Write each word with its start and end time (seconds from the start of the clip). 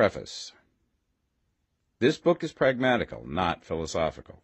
Preface 0.00 0.52
This 1.98 2.16
book 2.16 2.42
is 2.42 2.52
pragmatical, 2.52 3.22
not 3.28 3.66
philosophical. 3.66 4.42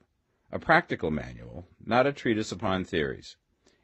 A 0.52 0.58
practical 0.58 1.10
manual, 1.10 1.66
not 1.82 2.06
a 2.06 2.12
treatise 2.12 2.52
upon 2.52 2.84
theories. 2.84 3.36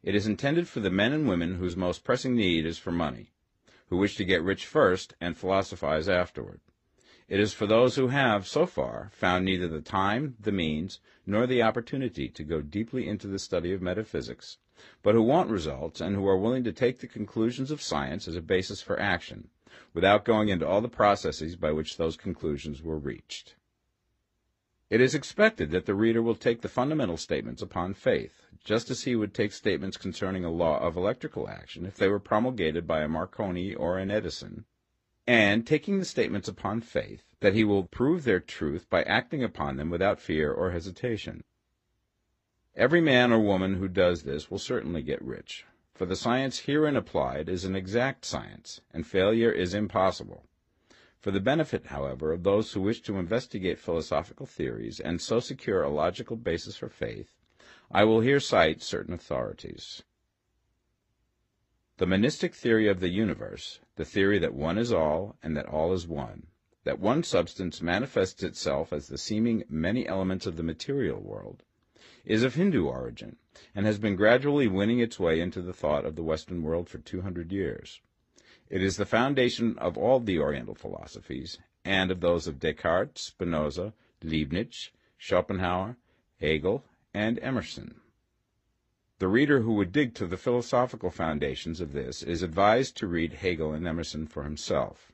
It 0.02 0.14
is 0.14 0.27
intended 0.27 0.68
for 0.68 0.80
the 0.80 0.90
men 0.90 1.14
and 1.14 1.27
women 1.27 1.54
whose 1.54 1.74
most 1.74 2.04
pressing 2.04 2.36
need 2.36 2.66
is 2.66 2.77
for 2.77 2.93
money, 2.93 3.32
who 3.88 3.96
wish 3.96 4.16
to 4.16 4.24
get 4.27 4.43
rich 4.43 4.66
first 4.66 5.14
and 5.18 5.34
philosophize 5.34 6.11
afterward. 6.11 6.61
It 7.27 7.40
is 7.40 7.54
for 7.54 7.66
those 7.66 7.96
who 7.96 8.09
have, 8.09 8.46
so 8.46 8.66
far, 8.66 9.09
found 9.14 9.46
neither 9.46 9.66
the 9.66 9.80
time, 9.80 10.36
the 10.39 10.52
means, 10.52 11.00
nor 11.25 11.46
the 11.46 11.62
opportunity 11.62 12.29
to 12.29 12.45
go 12.45 12.61
deeply 12.61 13.09
into 13.09 13.29
the 13.29 13.39
study 13.39 13.73
of 13.73 13.80
metaphysics, 13.80 14.59
but 15.02 15.14
who 15.14 15.23
want 15.23 15.48
results 15.48 16.02
and 16.02 16.16
who 16.16 16.29
are 16.29 16.36
willing 16.36 16.64
to 16.64 16.73
take 16.73 16.98
the 16.98 17.07
conclusions 17.07 17.70
of 17.70 17.80
science 17.80 18.29
as 18.29 18.36
a 18.36 18.43
basis 18.43 18.82
for 18.82 19.00
action, 19.00 19.48
without 19.95 20.25
going 20.25 20.48
into 20.48 20.66
all 20.66 20.80
the 20.80 20.88
processes 20.88 21.56
by 21.56 21.73
which 21.73 21.96
those 21.96 22.16
conclusions 22.16 22.83
were 22.83 22.98
reached. 22.98 23.55
It 24.91 25.01
is 25.01 25.15
expected 25.15 25.70
that 25.70 25.87
the 25.87 25.95
reader 25.95 26.20
will 26.20 26.34
take 26.34 26.60
the 26.60 26.69
fundamental 26.69 27.16
statements 27.16 27.62
upon 27.62 27.95
faith, 27.95 28.43
just 28.62 28.91
as 28.91 29.05
he 29.05 29.16
would 29.16 29.32
take 29.32 29.52
statements 29.52 29.96
concerning 29.96 30.45
a 30.45 30.51
law 30.51 30.79
of 30.80 30.96
electrical 30.96 31.48
action 31.48 31.87
if 31.87 31.96
they 31.96 32.09
were 32.09 32.20
promulgated 32.20 32.87
by 32.87 33.01
a 33.01 33.09
Marconi 33.09 33.74
or 33.74 33.96
an 33.96 34.10
Edison, 34.10 34.66
and, 35.27 35.66
taking 35.66 35.98
the 35.98 36.04
statements 36.04 36.46
upon 36.46 36.80
faith, 36.80 37.24
that 37.41 37.54
he 37.54 37.65
will 37.65 37.84
prove 37.84 38.24
their 38.24 38.41
truth 38.41 38.91
by 38.91 39.02
acting 39.04 39.43
upon 39.43 39.77
them 39.77 39.88
without 39.88 40.20
fear 40.20 40.52
or 40.52 40.73
hesitation. 40.73 41.43
Every 42.74 43.01
man 43.01 43.32
or 43.32 43.38
woman 43.38 43.77
who 43.77 43.88
does 43.88 44.24
this 44.24 44.51
will 44.51 44.59
certainly 44.59 45.02
get 45.02 45.23
rich, 45.23 45.65
for 45.95 46.06
the 46.06 46.16
science 46.16 46.60
herein 46.60 46.96
applied 46.96 47.48
is 47.48 47.64
an 47.64 47.77
exact 47.77 48.24
science, 48.24 48.80
and 48.92 49.06
failure 49.06 49.52
is 49.52 49.74
impossible. 49.74 50.46
For 51.20 51.30
the 51.30 51.38
benefit, 51.38 51.87
however, 51.87 52.32
of 52.32 52.43
those 52.43 52.73
who 52.73 52.80
wish 52.80 53.02
to 53.02 53.18
investigate 53.18 53.79
philosophical 53.79 54.46
theories 54.46 54.98
and 54.98 55.20
so 55.20 55.38
secure 55.38 55.82
a 55.82 55.88
logical 55.88 56.37
basis 56.37 56.76
for 56.76 56.88
faith, 56.88 57.37
I 57.90 58.04
will 58.04 58.20
here 58.20 58.40
cite 58.40 58.82
certain 58.82 59.15
authorities. 59.15 60.02
The 61.98 62.07
monistic 62.07 62.54
theory 62.54 62.88
of 62.88 62.98
the 62.98 63.10
universe, 63.10 63.79
the 63.95 64.04
theory 64.04 64.38
that 64.41 64.54
one 64.54 64.78
is 64.78 64.93
all 64.93 65.37
and 65.43 65.56
that 65.56 65.66
all 65.66 65.93
is 65.93 66.09
one, 66.09 66.48
that 66.84 66.98
one 66.98 67.22
substance 67.22 67.81
manifests 67.81 68.43
itself 68.43 68.93
as 68.93 69.06
the 69.06 69.19
seeming 69.19 69.62
many 69.69 70.09
elements 70.09 70.47
of 70.47 70.56
the 70.56 70.65
material 70.65 71.20
world, 71.20 71.62
is 72.25 72.42
of 72.42 72.54
Hindu 72.54 72.87
origin 72.87 73.37
and 73.75 73.87
has 73.87 73.98
been 73.98 74.16
gradually 74.16 74.69
winning 74.69 75.00
its 75.00 75.19
way 75.19 75.41
into 75.41 75.62
the 75.62 75.72
thought 75.72 76.04
of 76.04 76.16
the 76.16 76.22
Western 76.22 76.62
world 76.62 76.88
for 76.88 76.98
200 76.98 77.53
years. 77.53 78.00
It 78.69 78.82
is 78.82 78.97
the 78.97 79.06
foundation 79.06 79.76
of 79.78 79.98
all 79.98 80.20
the 80.20 80.38
Oriental 80.38 80.75
philosophies 80.75 81.59
and 81.84 82.10
of 82.10 82.20
those 82.20 82.47
of 82.47 82.59
Descartes, 82.59 83.20
Spinoza, 83.20 83.92
Leibniz, 84.22 84.91
Schopenhauer, 85.19 85.97
Hegel, 86.41 86.84
and 87.12 87.38
Emerson. 87.41 88.00
The 89.19 89.28
reader 89.28 89.60
who 89.60 89.75
would 89.75 89.92
dig 89.92 90.14
to 90.14 90.26
the 90.26 90.36
philosophical 90.36 91.10
foundations 91.10 91.81
of 91.81 91.92
this 91.92 92.22
is 92.22 92.42
advised 92.42 92.97
to 92.97 93.06
read 93.06 93.34
Hegel 93.34 93.72
and 93.72 93.86
Emerson 93.86 94.26
for 94.26 94.42
himself. 94.42 95.12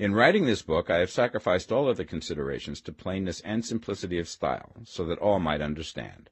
In 0.00 0.14
writing 0.14 0.46
this 0.46 0.62
book, 0.62 0.88
I 0.88 1.00
have 1.00 1.10
sacrificed 1.10 1.70
all 1.70 1.86
other 1.86 2.04
considerations 2.04 2.80
to 2.80 2.90
plainness 2.90 3.40
and 3.40 3.62
simplicity 3.62 4.18
of 4.18 4.28
style, 4.28 4.72
so 4.84 5.04
that 5.04 5.18
all 5.18 5.38
might 5.38 5.60
understand. 5.60 6.30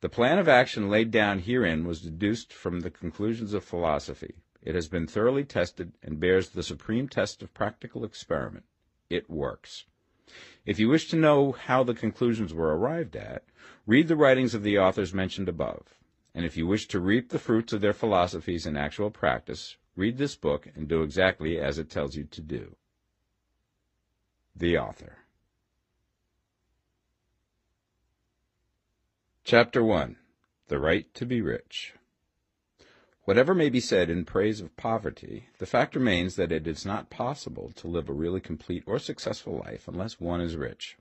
The 0.00 0.08
plan 0.08 0.38
of 0.38 0.48
action 0.48 0.88
laid 0.88 1.10
down 1.10 1.40
herein 1.40 1.84
was 1.84 2.00
deduced 2.00 2.54
from 2.54 2.80
the 2.80 2.90
conclusions 2.90 3.52
of 3.52 3.64
philosophy. 3.64 4.36
It 4.62 4.74
has 4.74 4.88
been 4.88 5.06
thoroughly 5.06 5.44
tested 5.44 5.92
and 6.02 6.18
bears 6.18 6.48
the 6.48 6.62
supreme 6.62 7.06
test 7.06 7.42
of 7.42 7.52
practical 7.52 8.02
experiment. 8.02 8.64
It 9.10 9.28
works. 9.28 9.84
If 10.64 10.78
you 10.78 10.88
wish 10.88 11.10
to 11.10 11.16
know 11.16 11.52
how 11.52 11.82
the 11.82 11.92
conclusions 11.92 12.54
were 12.54 12.74
arrived 12.74 13.14
at, 13.14 13.44
read 13.86 14.08
the 14.08 14.16
writings 14.16 14.54
of 14.54 14.62
the 14.62 14.78
authors 14.78 15.12
mentioned 15.12 15.50
above. 15.50 15.98
And 16.34 16.46
if 16.46 16.56
you 16.56 16.66
wish 16.66 16.88
to 16.88 16.98
reap 16.98 17.28
the 17.28 17.38
fruits 17.38 17.74
of 17.74 17.82
their 17.82 17.92
philosophies 17.92 18.64
in 18.64 18.78
actual 18.78 19.10
practice, 19.10 19.76
read 20.00 20.16
this 20.16 20.34
book 20.34 20.66
and 20.74 20.88
do 20.88 21.02
exactly 21.02 21.60
as 21.60 21.78
it 21.78 21.90
tells 21.90 22.16
you 22.16 22.24
to 22.24 22.40
do. 22.40 22.74
The 24.56 24.78
Author 24.78 25.18
Chapter 29.44 29.84
1 29.84 30.16
The 30.68 30.78
Right 30.78 31.12
to 31.12 31.26
be 31.26 31.42
Rich 31.42 31.92
Whatever 33.24 33.54
may 33.54 33.68
be 33.68 33.78
said 33.78 34.08
in 34.08 34.24
praise 34.24 34.62
of 34.62 34.74
poverty, 34.78 35.50
the 35.58 35.66
fact 35.66 35.94
remains 35.94 36.36
that 36.36 36.50
it 36.50 36.66
is 36.66 36.86
not 36.86 37.10
possible 37.10 37.70
to 37.76 37.86
live 37.86 38.08
a 38.08 38.14
really 38.14 38.40
complete 38.40 38.82
or 38.86 38.98
successful 38.98 39.62
life 39.66 39.86
unless 39.86 40.18
one 40.18 40.40
is 40.40 40.56
rich. 40.56 40.96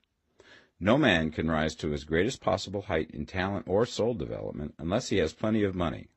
No 0.77 0.97
man 0.97 1.31
can 1.31 1.49
rise 1.49 1.73
to 1.75 1.91
his 1.91 2.03
greatest 2.03 2.41
possible 2.41 2.81
height 2.81 3.11
in 3.11 3.25
talent 3.25 3.65
or 3.65 3.85
soul 3.85 4.13
development 4.13 4.75
unless 4.77 5.07
he 5.07 5.17
has 5.19 5.31
plenty 5.31 5.63
of 5.63 5.73
money. 5.73 6.09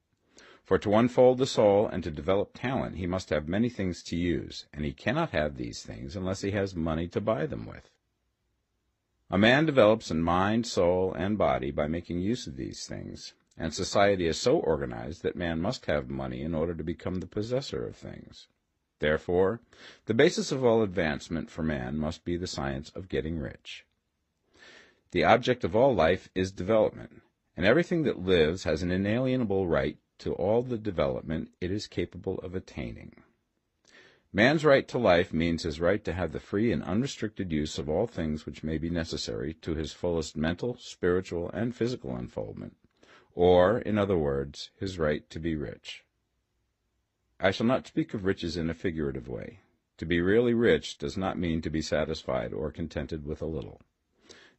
For 0.62 0.78
to 0.78 0.95
unfold 0.95 1.39
the 1.39 1.47
soul 1.47 1.89
and 1.89 2.05
to 2.05 2.11
develop 2.11 2.53
talent 2.55 2.97
he 2.97 3.06
must 3.06 3.31
have 3.31 3.49
many 3.49 3.69
things 3.69 4.03
to 4.05 4.17
use, 4.17 4.67
and 4.73 4.84
he 4.84 4.93
cannot 4.93 5.31
have 5.31 5.56
these 5.56 5.83
things 5.83 6.15
unless 6.15 6.43
he 6.43 6.53
has 6.53 6.75
money 6.75 7.09
to 7.09 7.21
buy 7.21 7.47
them 7.47 7.67
with. 7.67 7.91
A 9.28 9.39
man 9.39 9.67
develops 9.67 10.11
in 10.11 10.22
mind, 10.22 10.67
soul, 10.67 11.15
and 11.15 11.37
body 11.37 11.71
by 11.71 11.89
making 11.89 12.21
use 12.21 12.47
of 12.47 12.56
these 12.56 12.87
things, 12.87 13.34
and 13.56 13.75
society 13.75 14.27
is 14.27 14.39
so 14.39 14.59
organized 14.59 15.22
that 15.22 15.37
man 15.37 15.61
must 15.61 15.87
have 15.87 16.09
money 16.09 16.43
in 16.43 16.55
order 16.55 16.75
to 16.75 16.84
become 16.84 17.17
the 17.17 17.27
possessor 17.27 17.87
of 17.87 17.97
things. 17.97 18.47
Therefore, 18.99 19.61
the 20.06 20.15
basis 20.15 20.53
of 20.53 20.65
all 20.65 20.83
advancement 20.83 21.51
for 21.51 21.62
man 21.62 21.99
must 21.99 22.25
be 22.25 22.37
the 22.37 22.47
science 22.47 22.91
of 22.91 23.09
getting 23.09 23.39
rich. 23.39 23.84
The 25.11 25.25
object 25.25 25.65
of 25.65 25.75
all 25.75 25.95
life 25.95 26.28
is 26.34 26.53
development, 26.53 27.21
and 27.56 27.67
everything 27.67 28.05
that 28.05 28.21
lives 28.21 28.65
has 28.65 28.83
an 28.83 28.91
inalienable 28.91 29.67
right 29.67 29.99
to 30.22 30.33
all 30.33 30.62
the 30.62 30.78
development 30.78 31.50
it 31.60 31.71
is 31.71 31.87
capable 31.87 32.38
of 32.41 32.55
attaining. 32.55 33.15
Man's 34.33 34.65
right 34.65 34.88
to 34.88 34.99
life 34.99 35.33
means 35.33 35.62
his 35.62 35.81
right 35.81 36.03
to 36.05 36.12
have 36.12 36.33
the 36.33 36.41
free 36.41 36.72
and 36.72 36.83
unrestricted 36.83 37.53
use 37.53 37.78
of 37.78 37.88
all 37.88 38.06
things 38.06 38.47
which 38.47 38.65
may 38.65 38.78
be 38.78 38.91
necessary 38.91 39.55
to 39.55 39.75
his 39.75 39.93
fullest 39.93 40.37
mental, 40.37 40.77
spiritual, 40.81 41.50
and 41.50 41.77
physical 41.77 42.16
unfoldment 42.16 42.75
or, 43.34 43.78
in 43.78 43.99
other 43.99 44.19
words, 44.19 44.71
his 44.78 44.99
right 44.99 45.28
to 45.31 45.38
be 45.38 45.56
rich. 45.56 46.05
I 47.41 47.50
shall 47.50 47.66
not 47.66 47.87
speak 47.87 48.15
of 48.15 48.25
riches 48.25 48.56
in 48.56 48.71
a 48.71 48.75
figurative 48.75 49.28
way. 49.28 49.60
To 49.99 50.06
be 50.06 50.21
really 50.21 50.54
rich 50.54 50.99
does 50.99 51.16
not 51.16 51.39
mean 51.39 51.62
to 51.62 51.71
be 51.71 51.83
satisfied 51.83 52.53
or 52.53 52.71
contented 52.71 53.27
with 53.27 53.43
a 53.43 53.47
little. 53.47 53.81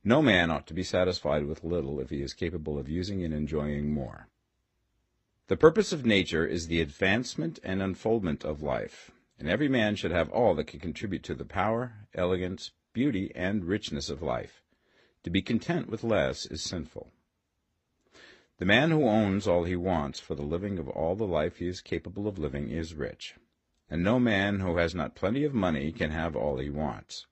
No 0.04 0.22
man 0.22 0.52
ought 0.52 0.68
to 0.68 0.74
be 0.74 0.84
satisfied 0.84 1.46
with 1.46 1.64
little 1.64 2.00
if 2.00 2.10
he 2.10 2.22
is 2.22 2.34
capable 2.34 2.78
of 2.78 2.90
using 2.90 3.24
and 3.24 3.34
enjoying 3.34 3.92
more. 3.94 4.28
The 5.48 5.58
purpose 5.58 5.92
of 5.92 6.06
nature 6.06 6.46
is 6.46 6.68
the 6.68 6.80
advancement 6.80 7.60
and 7.66 7.82
unfoldment 7.82 8.46
of 8.46 8.62
life, 8.62 9.12
and 9.38 9.50
every 9.50 9.68
man 9.68 9.98
should 9.98 10.12
have 10.12 10.30
all 10.30 10.56
that 10.56 10.68
can 10.68 10.80
contribute 10.80 11.22
to 11.24 11.36
the 11.36 11.44
power, 11.44 12.08
elegance, 12.14 12.72
beauty, 12.94 13.30
and 13.36 13.66
richness 13.66 14.10
of 14.10 14.22
life. 14.22 14.64
To 15.24 15.30
be 15.30 15.42
content 15.42 15.90
with 15.90 16.02
less 16.02 16.46
is 16.46 16.64
sinful. 16.64 17.12
The 18.58 18.66
man 18.66 18.92
who 18.92 19.04
owns 19.04 19.46
all 19.46 19.66
he 19.66 19.76
wants 19.76 20.18
for 20.18 20.34
the 20.34 20.44
living 20.44 20.80
of 20.80 20.88
all 20.88 21.14
the 21.14 21.28
life 21.28 21.58
he 21.58 21.68
is 21.68 21.82
capable 21.82 22.26
of 22.26 22.40
living 22.40 22.70
is 22.70 22.94
rich, 22.94 23.36
and 23.90 24.02
no 24.02 24.22
man 24.22 24.62
who 24.62 24.78
has 24.78 24.96
not 24.96 25.14
plenty 25.14 25.44
of 25.44 25.54
money 25.54 25.92
can 25.92 26.12
have 26.12 26.38
all 26.38 26.58
he 26.58 26.70
wants. 26.70 27.28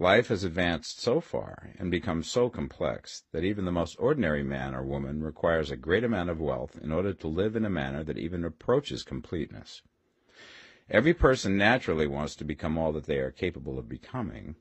Life 0.00 0.28
has 0.28 0.44
advanced 0.44 1.00
so 1.00 1.20
far 1.20 1.74
and 1.76 1.90
become 1.90 2.22
so 2.22 2.48
complex 2.48 3.24
that 3.32 3.42
even 3.42 3.64
the 3.64 3.72
most 3.72 3.96
ordinary 3.98 4.44
man 4.44 4.72
or 4.72 4.84
woman 4.84 5.24
requires 5.24 5.72
a 5.72 5.76
great 5.76 6.04
amount 6.04 6.30
of 6.30 6.40
wealth 6.40 6.78
in 6.80 6.92
order 6.92 7.12
to 7.12 7.26
live 7.26 7.56
in 7.56 7.64
a 7.64 7.70
manner 7.70 8.04
that 8.04 8.16
even 8.16 8.44
approaches 8.44 9.02
completeness. 9.02 9.82
Every 10.88 11.14
person 11.14 11.58
naturally 11.58 12.06
wants 12.06 12.36
to 12.36 12.44
become 12.44 12.78
all 12.78 12.92
that 12.92 13.06
they 13.06 13.18
are 13.18 13.32
capable 13.32 13.76
of 13.76 13.88
becoming. 13.88 14.54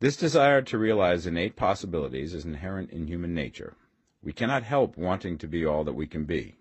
This 0.00 0.16
desire 0.16 0.62
to 0.62 0.78
realize 0.78 1.26
innate 1.26 1.54
possibilities 1.54 2.32
is 2.32 2.46
inherent 2.46 2.88
in 2.92 3.08
human 3.08 3.34
nature, 3.34 3.76
we 4.22 4.32
cannot 4.32 4.62
help 4.62 4.96
wanting 4.96 5.36
to 5.36 5.46
be 5.46 5.66
all 5.66 5.84
that 5.84 5.92
we 5.92 6.06
can 6.06 6.24
be. 6.24 6.56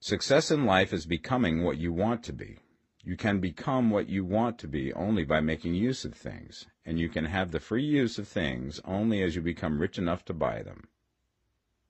Success 0.00 0.50
in 0.50 0.66
life 0.66 0.92
is 0.92 1.06
becoming 1.06 1.62
what 1.62 1.78
you 1.78 1.92
want 1.92 2.24
to 2.24 2.32
be. 2.32 2.58
You 3.04 3.16
can 3.16 3.40
become 3.40 3.90
what 3.90 4.08
you 4.08 4.24
want 4.24 4.58
to 4.58 4.68
be 4.68 4.92
only 4.92 5.24
by 5.24 5.40
making 5.40 5.74
use 5.74 6.04
of 6.04 6.14
things, 6.14 6.66
and 6.84 6.98
you 6.98 7.08
can 7.08 7.26
have 7.26 7.50
the 7.50 7.60
free 7.60 7.84
use 7.84 8.18
of 8.18 8.28
things 8.28 8.80
only 8.84 9.22
as 9.22 9.34
you 9.36 9.42
become 9.42 9.80
rich 9.80 9.98
enough 9.98 10.24
to 10.26 10.34
buy 10.34 10.62
them. 10.62 10.88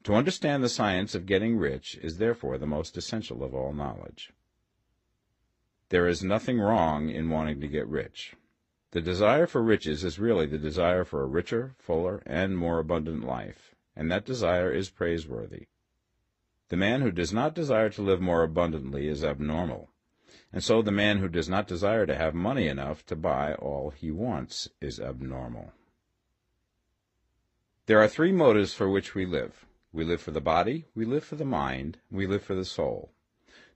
To 0.04 0.14
understand 0.14 0.62
the 0.62 0.68
science 0.68 1.14
of 1.14 1.26
getting 1.26 1.56
rich 1.56 1.98
is 2.02 2.18
therefore 2.18 2.58
the 2.58 2.66
most 2.66 2.96
essential 2.96 3.42
of 3.42 3.54
all 3.54 3.72
knowledge. 3.72 4.32
There 5.88 6.06
is 6.06 6.22
nothing 6.22 6.60
wrong 6.60 7.08
in 7.08 7.30
wanting 7.30 7.60
to 7.60 7.68
get 7.68 7.88
rich. 7.88 8.36
The 8.90 9.00
desire 9.00 9.46
for 9.46 9.62
riches 9.62 10.04
is 10.04 10.18
really 10.18 10.46
the 10.46 10.58
desire 10.58 11.04
for 11.04 11.22
a 11.22 11.26
richer, 11.26 11.74
fuller, 11.78 12.22
and 12.26 12.56
more 12.56 12.78
abundant 12.78 13.24
life 13.24 13.74
and 13.98 14.12
that 14.12 14.24
desire 14.24 14.70
is 14.70 14.90
praiseworthy. 14.90 15.66
The 16.68 16.76
man 16.76 17.00
who 17.00 17.10
does 17.10 17.32
not 17.32 17.52
desire 17.52 17.90
to 17.90 18.02
live 18.02 18.20
more 18.20 18.44
abundantly 18.44 19.08
is 19.08 19.24
abnormal. 19.24 19.90
And 20.52 20.64
so 20.64 20.80
the 20.82 20.90
man 20.90 21.18
who 21.18 21.28
does 21.28 21.48
not 21.48 21.68
desire 21.68 22.06
to 22.06 22.14
have 22.14 22.34
money 22.34 22.68
enough 22.68 23.04
to 23.06 23.16
buy 23.16 23.54
all 23.54 23.90
he 23.90 24.10
wants 24.10 24.68
is 24.80 24.98
abnormal. 24.98 25.72
There 27.86 28.00
are 28.00 28.08
three 28.08 28.32
motives 28.32 28.74
for 28.74 28.88
which 28.88 29.14
we 29.14 29.24
live. 29.26 29.66
We 29.92 30.04
live 30.04 30.20
for 30.20 30.30
the 30.30 30.40
body, 30.40 30.84
we 30.94 31.04
live 31.04 31.24
for 31.24 31.36
the 31.36 31.44
mind, 31.44 31.98
we 32.10 32.26
live 32.26 32.42
for 32.42 32.54
the 32.54 32.64
soul. 32.64 33.12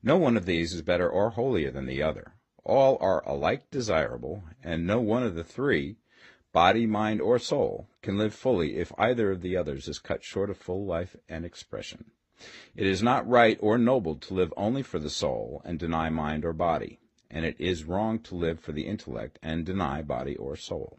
No 0.02 0.16
one 0.16 0.36
of 0.36 0.46
these 0.46 0.74
is 0.74 0.82
better 0.82 1.08
or 1.08 1.30
holier 1.30 1.70
than 1.70 1.86
the 1.86 2.02
other. 2.02 2.34
All 2.64 2.98
are 3.00 3.26
alike 3.26 3.70
desirable, 3.70 4.44
and 4.62 4.86
no 4.86 5.00
one 5.00 5.22
of 5.22 5.34
the 5.34 5.44
three, 5.44 5.96
body, 6.52 6.86
mind, 6.86 7.20
or 7.20 7.38
soul, 7.38 7.88
can 8.02 8.18
live 8.18 8.34
fully 8.34 8.76
if 8.76 8.92
either 8.98 9.30
of 9.30 9.40
the 9.40 9.56
others 9.56 9.88
is 9.88 9.98
cut 9.98 10.22
short 10.22 10.50
of 10.50 10.58
full 10.58 10.84
life 10.84 11.16
and 11.28 11.44
expression. 11.44 12.10
It 12.74 12.86
is 12.86 13.02
not 13.02 13.28
right 13.28 13.56
or 13.60 13.78
noble 13.78 14.16
to 14.16 14.34
live 14.34 14.52
only 14.56 14.82
for 14.82 14.98
the 14.98 15.10
soul 15.10 15.62
and 15.64 15.78
deny 15.78 16.10
mind 16.10 16.44
or 16.44 16.52
body, 16.52 16.98
and 17.30 17.44
it 17.44 17.54
is 17.58 17.84
wrong 17.84 18.18
to 18.20 18.34
live 18.34 18.58
for 18.58 18.72
the 18.72 18.86
intellect 18.86 19.38
and 19.42 19.64
deny 19.64 20.02
body 20.02 20.34
or 20.34 20.56
soul. 20.56 20.98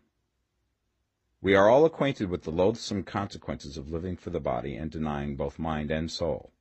We 1.42 1.56
are 1.56 1.70
all 1.70 1.84
acquainted 1.84 2.30
with 2.30 2.44
the 2.44 2.52
loathsome 2.52 3.04
consequences 3.04 3.76
of 3.76 3.92
living 3.92 4.16
for 4.16 4.30
the 4.30 4.40
body 4.40 4.76
and 4.76 4.90
denying 4.90 5.36
both 5.36 5.60
mind 5.60 5.92
and 5.92 6.10
soul, 6.10 6.54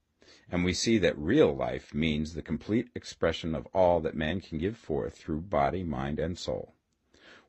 and 0.50 0.64
we 0.64 0.72
see 0.72 0.98
that 0.98 1.16
real 1.16 1.54
life 1.54 1.94
means 1.94 2.34
the 2.34 2.42
complete 2.42 2.88
expression 2.94 3.54
of 3.54 3.68
all 3.72 4.00
that 4.00 4.16
man 4.16 4.40
can 4.40 4.58
give 4.58 4.76
forth 4.76 5.16
through 5.16 5.42
body, 5.42 5.84
mind, 5.84 6.18
and 6.18 6.36
soul. 6.36 6.74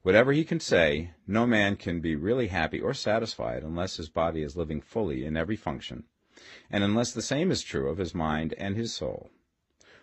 Whatever 0.04 0.34
he 0.34 0.44
can 0.44 0.60
say, 0.60 1.12
no 1.26 1.48
man 1.48 1.78
can 1.78 2.00
be 2.00 2.16
really 2.16 2.48
happy 2.48 2.80
or 2.80 2.94
satisfied 2.94 3.64
unless 3.64 3.98
his 3.98 4.10
body 4.10 4.44
is 4.44 4.56
living 4.56 4.82
fully 4.82 5.26
in 5.26 5.36
every 5.36 5.56
function, 5.56 6.04
and 6.74 6.84
unless 6.84 7.14
the 7.14 7.22
same 7.22 7.52
is 7.52 7.62
true 7.62 7.88
of 7.88 8.00
his 8.00 8.16
mind 8.16 8.56
and 8.58 8.76
his 8.76 8.92
soul. 8.92 9.30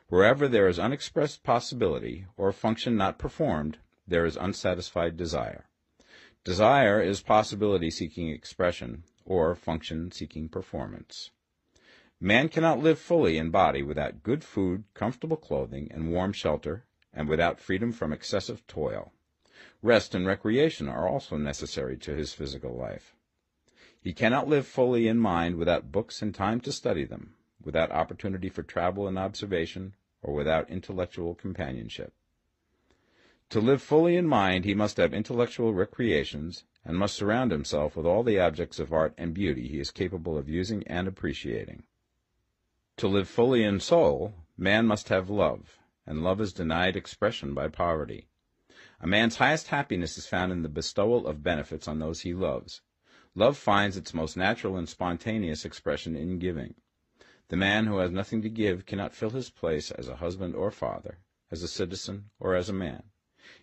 Wherever 0.09 0.47
there 0.47 0.69
is 0.69 0.79
unexpressed 0.79 1.43
possibility, 1.43 2.27
or 2.37 2.53
function 2.53 2.97
not 2.97 3.19
performed, 3.19 3.79
there 4.07 4.25
is 4.25 4.37
unsatisfied 4.37 5.17
desire. 5.17 5.65
Desire 6.45 7.03
is 7.03 7.23
possibility 7.23 7.91
seeking 7.91 8.29
expression, 8.29 9.03
or 9.27 9.57
function 9.57 10.13
seeking 10.13 10.49
performance. 10.49 11.31
Man 12.21 12.49
cannot 12.49 12.79
live 12.79 13.01
fully 13.01 13.37
in 13.37 13.51
body 13.51 13.83
without 13.83 14.23
good 14.23 14.45
food, 14.45 14.85
comfortable 14.95 15.37
clothing, 15.37 15.89
and 15.91 16.13
warm 16.13 16.33
shelter, 16.33 16.85
and 17.13 17.29
without 17.29 17.59
freedom 17.59 17.91
from 17.91 18.13
excessive 18.13 18.65
toil. 18.69 19.13
Rest 19.83 20.15
and 20.15 20.25
recreation 20.25 20.89
are 20.89 21.09
also 21.09 21.37
necessary 21.37 21.97
to 21.99 22.15
his 22.15 22.33
physical 22.33 22.77
life. 22.77 23.17
He 24.03 24.15
cannot 24.15 24.49
live 24.49 24.67
fully 24.67 25.07
in 25.09 25.19
mind 25.19 25.57
without 25.57 25.93
books 25.93 26.23
and 26.23 26.35
time 26.35 26.61
to 26.63 26.73
study 26.73 27.05
them, 27.05 27.35
without 27.63 27.91
opportunity 27.91 28.49
for 28.49 28.63
travel 28.63 29.07
and 29.07 29.19
observation, 29.19 29.95
or 30.23 30.33
without 30.33 30.71
intellectual 30.71 31.35
companionship. 31.35 32.15
To 33.51 33.61
live 33.61 33.83
fully 33.83 34.17
in 34.17 34.27
mind, 34.27 34.65
he 34.65 34.75
must 34.75 34.97
have 34.97 35.13
intellectual 35.13 35.75
recreations, 35.75 36.65
and 36.83 36.97
must 36.97 37.15
surround 37.15 37.51
himself 37.51 37.95
with 37.95 38.07
all 38.07 38.23
the 38.23 38.41
objects 38.41 38.79
of 38.79 38.91
art 38.91 39.13
and 39.19 39.35
beauty 39.35 39.69
he 39.69 39.81
is 39.81 39.91
capable 39.91 40.39
of 40.39 40.49
using 40.49 40.83
and 40.87 41.07
appreciating. 41.07 41.83
To 42.97 43.09
live 43.09 43.29
fully 43.29 43.65
in 43.65 43.81
soul, 43.81 44.33
man 44.57 44.87
must 44.87 45.11
have 45.11 45.29
love, 45.29 45.79
and 46.07 46.23
love 46.23 46.41
is 46.41 46.55
denied 46.55 46.97
expression 46.97 47.53
by 47.53 47.69
poverty. 47.69 48.29
A 49.01 49.07
man's 49.07 49.37
highest 49.37 49.69
happiness 49.69 50.17
is 50.17 50.27
found 50.27 50.53
in 50.53 50.63
the 50.63 50.69
bestowal 50.71 51.27
of 51.27 51.43
benefits 51.43 51.87
on 51.87 51.99
those 51.99 52.21
he 52.23 52.33
loves, 52.33 52.81
Love 53.37 53.57
finds 53.57 53.97
its 53.97 54.13
most 54.13 54.37
natural 54.37 54.77
and 54.77 54.89
spontaneous 54.89 55.65
expression 55.65 56.17
in 56.17 56.39
giving. 56.39 56.75
The 57.49 57.57
man 57.57 57.87
who 57.87 57.99
has 57.99 58.11
nothing 58.11 58.43
to 58.43 58.49
give 58.49 58.87
cannot 58.87 59.15
fill 59.15 59.31
his 59.31 59.51
place 59.51 59.91
as 59.93 60.09
a 60.09 60.17
husband 60.17 60.57
or 60.57 60.71
father, 60.71 61.19
as 61.51 61.63
a 61.63 61.69
citizen 61.69 62.31
or 62.41 62.57
as 62.57 62.69
a 62.69 62.73
man. 62.73 63.05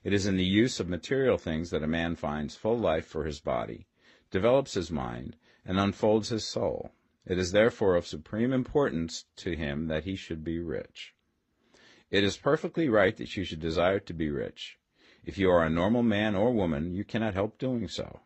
It 0.04 0.14
is 0.14 0.26
in 0.26 0.38
the 0.38 0.46
use 0.46 0.80
of 0.80 0.88
material 0.88 1.38
things 1.38 1.70
that 1.72 1.84
a 1.84 1.88
man 1.88 2.16
finds 2.16 2.56
full 2.56 2.78
life 2.78 3.06
for 3.06 3.26
his 3.26 3.42
body, 3.42 3.88
develops 4.32 4.74
his 4.74 4.90
mind, 4.90 5.36
and 5.66 5.78
unfolds 5.78 6.30
his 6.30 6.46
soul. 6.46 6.92
It 7.26 7.38
is 7.38 7.52
therefore 7.52 7.96
of 7.96 8.08
supreme 8.08 8.54
importance 8.54 9.26
to 9.38 9.56
him 9.56 9.88
that 9.88 10.06
he 10.06 10.16
should 10.16 10.46
be 10.46 10.60
rich. 10.60 11.14
It 12.10 12.24
is 12.24 12.38
perfectly 12.38 12.88
right 12.88 13.18
that 13.18 13.36
you 13.36 13.44
should 13.44 13.60
desire 13.60 14.00
to 14.00 14.14
be 14.14 14.30
rich. 14.30 14.80
If 15.26 15.38
you 15.38 15.50
are 15.52 15.66
a 15.66 15.70
normal 15.70 16.04
man 16.04 16.36
or 16.36 16.54
woman, 16.54 16.94
you 16.94 17.04
cannot 17.04 17.34
help 17.34 17.58
doing 17.58 17.90
so. 17.90 18.22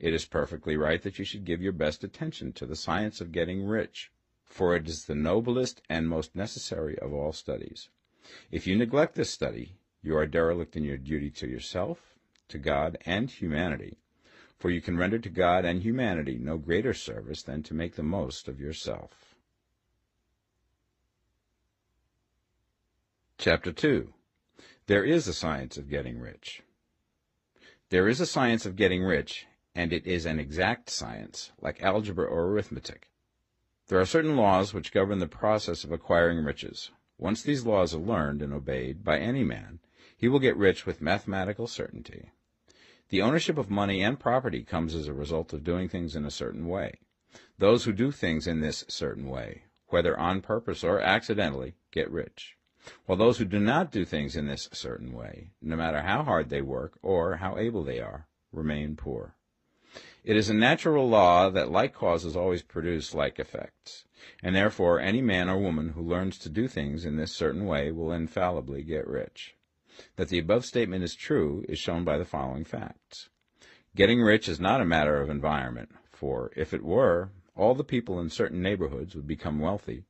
It 0.00 0.12
is 0.12 0.24
perfectly 0.24 0.76
right 0.76 1.00
that 1.02 1.18
you 1.18 1.24
should 1.24 1.44
give 1.44 1.62
your 1.62 1.72
best 1.72 2.02
attention 2.02 2.52
to 2.54 2.66
the 2.66 2.76
science 2.76 3.20
of 3.20 3.32
getting 3.32 3.64
rich, 3.64 4.10
for 4.44 4.74
it 4.74 4.88
is 4.88 5.04
the 5.04 5.14
noblest 5.14 5.82
and 5.88 6.08
most 6.08 6.34
necessary 6.34 6.98
of 6.98 7.12
all 7.12 7.32
studies. 7.32 7.88
If 8.50 8.66
you 8.66 8.76
neglect 8.76 9.14
this 9.14 9.30
study, 9.30 9.76
you 10.02 10.16
are 10.16 10.26
derelict 10.26 10.76
in 10.76 10.84
your 10.84 10.96
duty 10.96 11.30
to 11.30 11.46
yourself, 11.46 12.16
to 12.48 12.58
God, 12.58 12.98
and 13.06 13.30
humanity, 13.30 13.98
for 14.56 14.70
you 14.70 14.80
can 14.80 14.96
render 14.96 15.18
to 15.18 15.28
God 15.28 15.64
and 15.64 15.82
humanity 15.82 16.38
no 16.38 16.58
greater 16.58 16.94
service 16.94 17.42
than 17.42 17.62
to 17.62 17.74
make 17.74 17.94
the 17.94 18.02
most 18.02 18.48
of 18.48 18.60
yourself. 18.60 19.34
Chapter 23.38 23.72
2 23.72 24.12
There 24.86 25.04
is 25.04 25.28
a 25.28 25.34
science 25.34 25.76
of 25.76 25.88
getting 25.88 26.18
rich. 26.18 26.62
There 27.90 28.08
is 28.08 28.20
a 28.20 28.26
science 28.26 28.64
of 28.66 28.76
getting 28.76 29.02
rich, 29.02 29.46
and 29.74 29.92
it 29.92 30.06
is 30.06 30.24
an 30.24 30.38
exact 30.38 30.88
science, 30.88 31.52
like 31.60 31.82
algebra 31.82 32.26
or 32.26 32.46
arithmetic. 32.46 33.10
There 33.88 34.00
are 34.00 34.06
certain 34.06 34.36
laws 34.36 34.72
which 34.72 34.92
govern 34.92 35.18
the 35.18 35.26
process 35.26 35.84
of 35.84 35.92
acquiring 35.92 36.44
riches. 36.44 36.90
Once 37.18 37.42
these 37.42 37.66
laws 37.66 37.94
are 37.94 37.98
learned 37.98 38.40
and 38.40 38.52
obeyed 38.52 39.04
by 39.04 39.18
any 39.18 39.44
man, 39.44 39.80
he 40.16 40.28
will 40.28 40.38
get 40.38 40.56
rich 40.56 40.86
with 40.86 41.02
mathematical 41.02 41.66
certainty. 41.66 42.30
The 43.10 43.20
ownership 43.20 43.58
of 43.58 43.68
money 43.70 44.02
and 44.02 44.18
property 44.18 44.62
comes 44.62 44.94
as 44.94 45.06
a 45.06 45.12
result 45.12 45.52
of 45.52 45.64
doing 45.64 45.88
things 45.88 46.16
in 46.16 46.24
a 46.24 46.30
certain 46.30 46.66
way. 46.66 46.98
Those 47.58 47.84
who 47.84 47.92
do 47.92 48.10
things 48.10 48.46
in 48.46 48.60
this 48.60 48.84
certain 48.88 49.28
way, 49.28 49.64
whether 49.88 50.18
on 50.18 50.40
purpose 50.40 50.82
or 50.82 51.00
accidentally, 51.00 51.74
get 51.90 52.10
rich, 52.10 52.56
while 53.06 53.18
those 53.18 53.38
who 53.38 53.44
do 53.44 53.60
not 53.60 53.92
do 53.92 54.04
things 54.04 54.36
in 54.36 54.46
this 54.46 54.68
certain 54.72 55.12
way, 55.12 55.50
no 55.60 55.76
matter 55.76 56.02
how 56.02 56.22
hard 56.22 56.48
they 56.48 56.62
work 56.62 56.98
or 57.02 57.36
how 57.36 57.58
able 57.58 57.84
they 57.84 58.00
are, 58.00 58.28
remain 58.50 58.96
poor. 58.96 59.36
It 60.24 60.36
is 60.36 60.48
a 60.48 60.54
natural 60.54 61.08
law 61.08 61.50
that 61.50 61.70
like 61.70 61.92
causes 61.92 62.34
always 62.34 62.62
produce 62.62 63.14
like 63.14 63.38
effects, 63.38 64.06
and 64.42 64.56
therefore 64.56 64.98
any 64.98 65.20
man 65.20 65.48
or 65.48 65.58
woman 65.58 65.90
who 65.90 66.02
learns 66.02 66.36
to 66.38 66.48
do 66.48 66.66
things 66.66 67.04
in 67.04 67.16
this 67.16 67.30
certain 67.30 67.64
way 67.64 67.92
will 67.92 68.10
infallibly 68.10 68.82
get 68.82 69.06
rich. 69.06 69.54
That 70.16 70.30
the 70.30 70.38
above 70.38 70.64
statement 70.64 71.04
is 71.04 71.14
true 71.14 71.64
is 71.68 71.78
shown 71.78 72.02
by 72.02 72.18
the 72.18 72.24
following 72.24 72.64
facts. 72.64 73.28
Getting 73.94 74.20
rich 74.20 74.48
is 74.48 74.58
not 74.58 74.80
a 74.80 74.84
matter 74.84 75.20
of 75.20 75.30
environment, 75.30 75.90
for 76.10 76.50
if 76.56 76.74
it 76.74 76.82
were, 76.82 77.30
all 77.54 77.74
the 77.74 77.84
people 77.84 78.18
in 78.18 78.30
certain 78.30 78.60
neighborhoods 78.60 79.14
would 79.14 79.28
become 79.28 79.60
wealthy, 79.60 80.06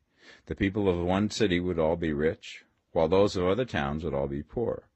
the 0.47 0.55
people 0.55 0.89
of 0.89 0.97
one 0.97 1.29
city 1.29 1.61
would 1.61 1.79
all 1.79 1.97
be 1.97 2.13
rich, 2.13 2.65
while 2.93 3.09
those 3.09 3.37
of 3.37 3.47
other 3.47 3.67
towns 3.67 4.03
would 4.03 4.15
all 4.15 4.29
be 4.29 4.43
poor 4.43 4.89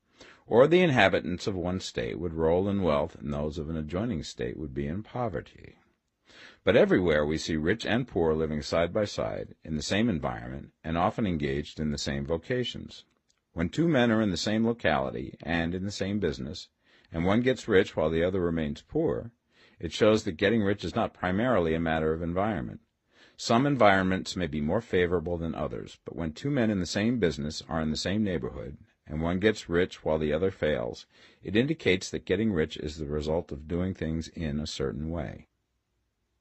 or 0.50 0.66
the 0.66 0.80
inhabitants 0.80 1.46
of 1.46 1.54
one 1.54 1.78
state 1.78 2.18
would 2.18 2.32
roll 2.32 2.68
in 2.70 2.82
wealth 2.82 3.14
and 3.16 3.32
those 3.32 3.58
of 3.58 3.68
an 3.68 3.76
adjoining 3.76 4.22
state 4.22 4.56
would 4.56 4.72
be 4.72 4.86
in 4.86 5.02
poverty. 5.02 5.76
But 6.64 6.74
everywhere 6.74 7.24
we 7.26 7.36
see 7.36 7.56
rich 7.56 7.84
and 7.84 8.08
poor 8.08 8.34
living 8.34 8.62
side 8.62 8.92
by 8.92 9.04
side 9.04 9.54
in 9.62 9.76
the 9.76 9.82
same 9.82 10.08
environment 10.08 10.72
and 10.82 10.96
often 10.96 11.26
engaged 11.26 11.78
in 11.78 11.90
the 11.90 11.98
same 11.98 12.24
vocations. 12.24 13.04
When 13.52 13.68
two 13.68 13.88
men 13.88 14.10
are 14.10 14.22
in 14.22 14.30
the 14.30 14.38
same 14.38 14.66
locality 14.66 15.36
and 15.42 15.74
in 15.74 15.84
the 15.84 15.90
same 15.90 16.18
business, 16.18 16.68
and 17.12 17.26
one 17.26 17.42
gets 17.42 17.68
rich 17.68 17.94
while 17.94 18.10
the 18.10 18.24
other 18.24 18.40
remains 18.40 18.80
poor, 18.80 19.32
it 19.78 19.92
shows 19.92 20.24
that 20.24 20.32
getting 20.32 20.62
rich 20.62 20.82
is 20.82 20.94
not 20.94 21.14
primarily 21.14 21.74
a 21.74 21.80
matter 21.80 22.14
of 22.14 22.22
environment. 22.22 22.80
Some 23.36 23.66
environments 23.66 24.34
may 24.34 24.46
be 24.46 24.60
more 24.62 24.80
favorable 24.80 25.36
than 25.36 25.54
others, 25.54 25.98
but 26.04 26.16
when 26.16 26.32
two 26.32 26.50
men 26.50 26.70
in 26.70 26.80
the 26.80 26.86
same 26.86 27.18
business 27.18 27.62
are 27.68 27.80
in 27.82 27.90
the 27.90 27.96
same 27.96 28.24
neighborhood 28.24 28.78
and 29.08 29.22
one 29.22 29.38
gets 29.38 29.68
rich 29.68 30.04
while 30.04 30.18
the 30.18 30.32
other 30.32 30.50
fails, 30.50 31.06
it 31.42 31.56
indicates 31.56 32.10
that 32.10 32.26
getting 32.26 32.52
rich 32.52 32.76
is 32.76 32.96
the 32.96 33.06
result 33.06 33.50
of 33.50 33.66
doing 33.66 33.94
things 33.94 34.28
in 34.28 34.60
a 34.60 34.66
certain 34.66 35.10
way. 35.10 35.48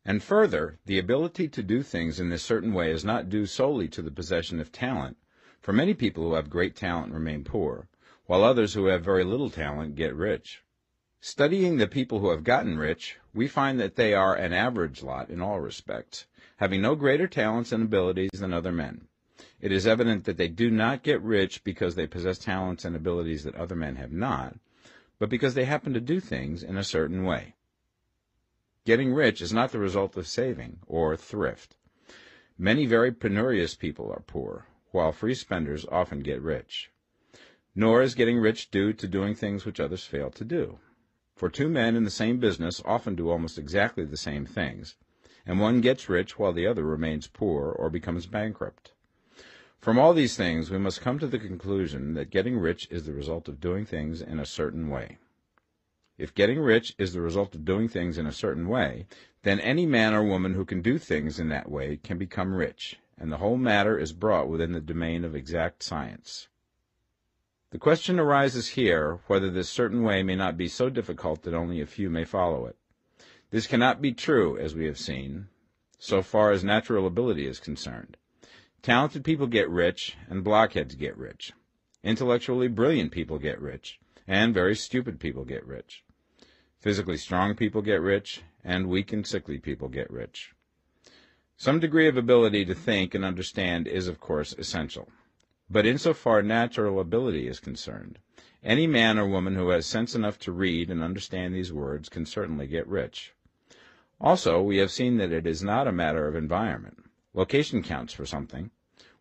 And 0.05 0.21
further, 0.21 0.79
the 0.86 1.00
ability 1.00 1.47
to 1.50 1.63
do 1.63 1.81
things 1.81 2.19
in 2.19 2.29
this 2.29 2.43
certain 2.43 2.74
way 2.74 2.91
is 2.91 3.03
not 3.03 3.29
due 3.29 3.45
solely 3.45 3.88
to 3.89 4.01
the 4.01 4.12
possession 4.12 4.59
of 4.59 4.71
talent, 4.71 5.17
for 5.59 5.74
many 5.74 5.93
people 5.93 6.24
who 6.24 6.33
have 6.36 6.50
great 6.50 6.75
talent 6.75 7.13
remain 7.13 7.43
poor, 7.43 7.89
while 8.25 8.43
others 8.43 8.74
who 8.74 8.86
have 8.86 9.03
very 9.03 9.24
little 9.24 9.50
talent 9.50 9.95
get 9.95 10.13
rich. 10.13 10.63
Studying 11.19 11.77
the 11.77 11.88
people 11.88 12.19
who 12.19 12.29
have 12.29 12.43
gotten 12.43 12.77
rich, 12.77 13.17
we 13.33 13.47
find 13.47 13.79
that 13.79 13.95
they 13.95 14.13
are 14.13 14.36
an 14.36 14.53
average 14.53 15.03
lot 15.03 15.29
in 15.29 15.41
all 15.41 15.59
respects, 15.59 16.25
having 16.57 16.81
no 16.81 16.95
greater 16.95 17.27
talents 17.27 17.71
and 17.71 17.83
abilities 17.83 18.31
than 18.33 18.53
other 18.53 18.71
men. 18.71 19.07
It 19.59 19.71
is 19.71 19.87
evident 19.87 20.25
that 20.25 20.37
they 20.37 20.47
do 20.47 20.69
not 20.69 21.01
get 21.01 21.21
rich 21.21 21.63
because 21.63 21.95
they 21.95 22.05
possess 22.05 22.37
talents 22.37 22.85
and 22.85 22.95
abilities 22.95 23.43
that 23.43 23.55
other 23.55 23.75
men 23.75 23.95
have 23.95 24.11
not, 24.11 24.57
but 25.17 25.29
because 25.29 25.55
they 25.55 25.65
happen 25.65 25.93
to 25.93 25.99
do 25.99 26.19
things 26.19 26.61
in 26.61 26.77
a 26.77 26.83
certain 26.83 27.23
way. 27.23 27.55
Getting 28.85 29.13
rich 29.13 29.41
is 29.41 29.51
not 29.51 29.71
the 29.71 29.79
result 29.79 30.15
of 30.15 30.27
saving 30.27 30.79
or 30.85 31.17
thrift. 31.17 31.75
Many 32.57 32.85
very 32.85 33.11
penurious 33.11 33.77
people 33.77 34.11
are 34.11 34.23
poor, 34.25 34.67
while 34.91 35.11
free 35.11 35.33
spenders 35.33 35.85
often 35.91 36.19
get 36.19 36.41
rich. 36.41 36.91
Nor 37.75 38.01
is 38.01 38.15
getting 38.15 38.37
rich 38.37 38.69
due 38.71 38.93
to 38.93 39.07
doing 39.07 39.35
things 39.35 39.65
which 39.65 39.79
others 39.79 40.05
fail 40.05 40.29
to 40.31 40.45
do. 40.45 40.79
For 41.35 41.49
two 41.49 41.67
men 41.67 41.95
in 41.95 42.03
the 42.03 42.09
same 42.09 42.39
business 42.39 42.81
often 42.85 43.15
do 43.15 43.29
almost 43.29 43.57
exactly 43.57 44.05
the 44.05 44.17
same 44.17 44.45
things, 44.45 44.95
and 45.45 45.59
one 45.59 45.81
gets 45.81 46.09
rich 46.09 46.37
while 46.39 46.53
the 46.53 46.67
other 46.67 46.83
remains 46.83 47.27
poor 47.27 47.71
or 47.71 47.89
becomes 47.89 48.25
bankrupt. 48.25 48.93
From 49.79 50.00
all 50.00 50.13
these 50.13 50.36
things, 50.36 50.69
we 50.69 50.79
must 50.79 51.01
come 51.01 51.19
to 51.19 51.27
the 51.27 51.39
conclusion 51.39 52.13
that 52.15 52.29
getting 52.29 52.57
rich 52.57 52.88
is 52.89 53.05
the 53.05 53.13
result 53.13 53.48
of 53.48 53.62
doing 53.62 53.86
things 53.86 54.22
in 54.22 54.39
a 54.39 54.46
certain 54.46 54.89
way. 54.89 55.17
If 56.17 56.34
getting 56.34 56.60
rich 56.60 56.96
is 56.98 57.13
the 57.13 57.22
result 57.22 57.53
of 57.53 57.63
doing 57.63 57.88
things 57.88 58.17
in 58.17 58.25
a 58.25 58.31
certain 58.31 58.67
way, 58.67 59.05
then 59.43 59.60
any 59.60 59.86
man 59.86 60.15
or 60.15 60.24
woman 60.24 60.55
who 60.55 60.65
can 60.65 60.81
do 60.81 60.98
things 60.98 61.39
in 61.39 61.50
that 61.50 61.69
way 61.69 61.98
can 61.98 62.17
become 62.17 62.55
rich, 62.55 63.00
and 63.17 63.31
the 63.31 63.38
whole 63.38 63.55
matter 63.55 63.98
is 64.00 64.13
brought 64.13 64.50
within 64.50 64.72
the 64.72 64.81
domain 64.81 65.24
of 65.24 65.36
exact 65.36 65.84
science. 65.84 66.48
The 67.69 67.77
question 67.77 68.19
arises 68.19 68.69
here 68.69 69.19
whether 69.27 69.51
this 69.51 69.69
certain 69.69 70.01
way 70.01 70.24
may 70.24 70.36
not 70.36 70.57
be 70.57 70.67
so 70.67 70.89
difficult 70.89 71.43
that 71.43 71.53
only 71.53 71.81
a 71.81 71.86
few 71.86 72.10
may 72.10 72.25
follow 72.25 72.65
it. 72.65 72.77
This 73.51 73.67
cannot 73.67 74.01
be 74.01 74.12
true, 74.12 74.57
as 74.57 74.74
we 74.74 74.86
have 74.86 74.98
seen, 74.98 75.50
so 76.00 76.24
far 76.24 76.51
as 76.51 76.63
natural 76.63 77.05
ability 77.05 77.46
is 77.46 77.60
concerned. 77.60 78.17
Talented 78.81 79.24
people 79.24 79.48
get 79.48 79.69
rich, 79.69 80.15
and 80.29 80.43
blockheads 80.43 80.96
get 80.96 81.17
rich. 81.17 81.51
Intellectually 82.03 82.67
brilliant 82.67 83.12
people 83.12 83.38
get 83.38 83.60
rich, 83.60 84.00
and 84.27 84.53
very 84.53 84.75
stupid 84.75 85.19
people 85.19 85.46
get 85.46 85.65
rich. 85.65 86.03
Physically 86.79 87.17
strong 87.17 87.55
people 87.55 87.81
get 87.81 88.01
rich, 88.01 88.43
and 88.63 88.88
weak 88.88 89.12
and 89.12 89.25
sickly 89.25 89.57
people 89.57 89.89
get 89.89 90.10
rich. 90.12 90.53
Some 91.57 91.79
degree 91.79 92.07
of 92.07 92.17
ability 92.17 92.65
to 92.65 92.75
think 92.75 93.15
and 93.15 93.25
understand 93.25 93.88
is, 93.88 94.07
of 94.07 94.19
course, 94.19 94.53
essential. 94.53 95.10
But 95.69 95.86
insofar 95.86 96.43
natural 96.43 97.00
ability 97.00 97.48
is 97.48 97.60
concerned, 97.60 98.19
any 98.63 98.88
man 98.88 99.17
or 99.17 99.27
woman 99.27 99.55
who 99.55 99.69
has 99.69 99.86
sense 99.86 100.13
enough 100.13 100.38
to 100.39 100.51
read 100.51 100.91
and 100.91 101.03
understand 101.03 101.53
these 101.53 101.74
words 101.74 102.10
can 102.10 102.25
certainly 102.25 102.67
get 102.67 102.88
rich. 102.88 103.34
Also, 104.22 104.62
we 104.62 104.77
have 104.77 104.91
seen 104.91 105.17
that 105.17 105.31
it 105.31 105.48
is 105.48 105.63
not 105.63 105.88
a 105.88 105.91
matter 105.91 106.27
of 106.27 106.36
environment. 106.36 107.03
Location 107.34 107.84
counts 107.84 108.13
for 108.13 108.25
something. 108.25 108.72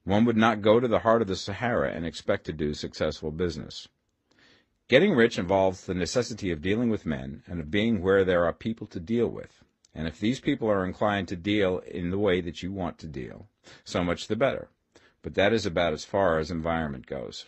One 0.05 0.25
would 0.25 0.37
not 0.37 0.63
go 0.63 0.81
to 0.81 0.89
the 0.89 1.01
heart 1.01 1.23
of 1.23 1.29
the 1.29 1.37
Sahara 1.37 1.93
and 1.93 2.07
expect 2.07 2.47
to 2.47 2.53
do 2.53 2.75
successful 2.75 3.31
business. 3.31 3.89
Getting 4.89 5.15
rich 5.15 5.39
involves 5.39 5.85
the 5.85 5.95
necessity 5.95 6.51
of 6.51 6.63
dealing 6.63 6.91
with 6.91 7.07
men 7.07 7.43
and 7.47 7.61
of 7.61 7.71
being 7.71 8.01
where 8.01 8.25
there 8.25 8.45
are 8.45 8.53
people 8.53 8.87
to 8.89 9.01
deal 9.01 9.27
with. 9.27 9.65
And 9.95 10.07
if 10.07 10.21
these 10.21 10.41
people 10.41 10.71
are 10.71 10.85
inclined 10.85 11.29
to 11.29 11.37
deal 11.37 11.79
in 11.79 12.11
the 12.11 12.19
way 12.19 12.41
that 12.41 12.63
you 12.63 12.73
want 12.73 12.99
to 12.99 13.07
deal, 13.07 13.49
so 13.85 14.05
much 14.05 14.29
the 14.29 14.37
better 14.37 14.69
but 15.27 15.35
that 15.35 15.53
is 15.53 15.67
about 15.67 15.93
as 15.93 16.05
far 16.05 16.39
as 16.39 16.53
environment 16.53 17.05
goes. 17.05 17.47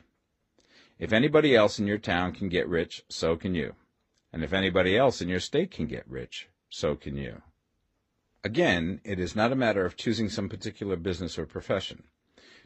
If 0.98 1.12
anybody 1.12 1.54
else 1.54 1.78
in 1.78 1.86
your 1.86 1.98
town 1.98 2.32
can 2.32 2.48
get 2.48 2.66
rich, 2.66 3.04
so 3.08 3.36
can 3.36 3.54
you. 3.54 3.76
And 4.32 4.42
if 4.42 4.52
anybody 4.52 4.96
else 4.96 5.22
in 5.22 5.28
your 5.28 5.38
state 5.38 5.70
can 5.70 5.86
get 5.86 6.02
rich, 6.08 6.48
so 6.68 6.96
can 6.96 7.16
you. 7.16 7.40
Again, 8.48 9.02
it 9.04 9.20
is 9.20 9.36
not 9.36 9.52
a 9.52 9.62
matter 9.64 9.84
of 9.84 9.98
choosing 9.98 10.30
some 10.30 10.48
particular 10.48 10.96
business 10.96 11.38
or 11.38 11.44
profession. 11.44 12.04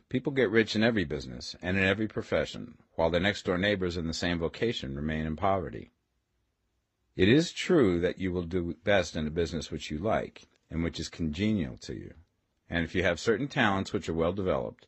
People 0.08 0.30
get 0.30 0.48
rich 0.48 0.76
in 0.76 0.84
every 0.84 1.04
business 1.04 1.56
and 1.60 1.76
in 1.76 1.82
every 1.82 2.06
profession, 2.06 2.78
while 2.94 3.10
their 3.10 3.20
next 3.20 3.44
door 3.44 3.58
neighbors 3.58 3.96
in 3.96 4.06
the 4.06 4.14
same 4.14 4.38
vocation 4.38 4.94
remain 4.94 5.26
in 5.26 5.34
poverty. 5.34 5.90
It 7.16 7.28
is 7.28 7.50
true 7.50 7.98
that 7.98 8.20
you 8.20 8.30
will 8.30 8.44
do 8.44 8.76
best 8.84 9.16
in 9.16 9.26
a 9.26 9.30
business 9.30 9.72
which 9.72 9.90
you 9.90 9.98
like 9.98 10.46
and 10.70 10.84
which 10.84 11.00
is 11.00 11.08
congenial 11.08 11.76
to 11.78 11.94
you. 11.94 12.14
And 12.70 12.84
if 12.84 12.94
you 12.94 13.02
have 13.02 13.18
certain 13.18 13.48
talents 13.48 13.92
which 13.92 14.08
are 14.08 14.14
well 14.14 14.32
developed, 14.32 14.86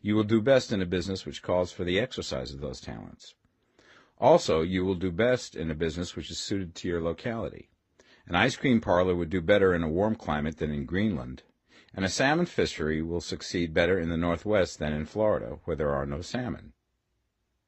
you 0.00 0.14
will 0.14 0.22
do 0.22 0.40
best 0.40 0.70
in 0.70 0.80
a 0.80 0.86
business 0.86 1.26
which 1.26 1.42
calls 1.42 1.72
for 1.72 1.82
the 1.82 1.98
exercise 1.98 2.54
of 2.54 2.60
those 2.60 2.80
talents. 2.80 3.34
Also, 4.18 4.62
you 4.62 4.84
will 4.84 4.94
do 4.94 5.10
best 5.10 5.56
in 5.56 5.72
a 5.72 5.74
business 5.74 6.14
which 6.14 6.30
is 6.30 6.38
suited 6.38 6.76
to 6.76 6.86
your 6.86 7.02
locality. 7.02 7.68
An 8.28 8.34
ice 8.34 8.56
cream 8.56 8.80
parlor 8.80 9.14
would 9.14 9.30
do 9.30 9.40
better 9.40 9.72
in 9.72 9.84
a 9.84 9.88
warm 9.88 10.16
climate 10.16 10.56
than 10.56 10.72
in 10.72 10.84
Greenland, 10.84 11.44
and 11.94 12.04
a 12.04 12.08
salmon 12.08 12.46
fishery 12.46 13.00
will 13.00 13.20
succeed 13.20 13.72
better 13.72 14.00
in 14.00 14.08
the 14.08 14.16
Northwest 14.16 14.80
than 14.80 14.92
in 14.92 15.06
Florida, 15.06 15.60
where 15.64 15.76
there 15.76 15.94
are 15.94 16.06
no 16.06 16.20
salmon. 16.22 16.72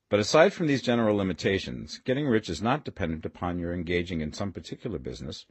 But 0.09 0.19
aside 0.19 0.53
from 0.53 0.67
these 0.67 0.83
general 0.83 1.17
limitations, 1.17 1.99
getting 1.99 2.27
rich 2.27 2.50
is 2.50 2.61
not 2.61 2.85
dependent 2.85 3.25
upon 3.25 3.61
your 3.61 3.73
engaging 3.73 4.21
in 4.21 4.33
some 4.33 4.53
particular 4.53 4.99
business, 4.99 5.47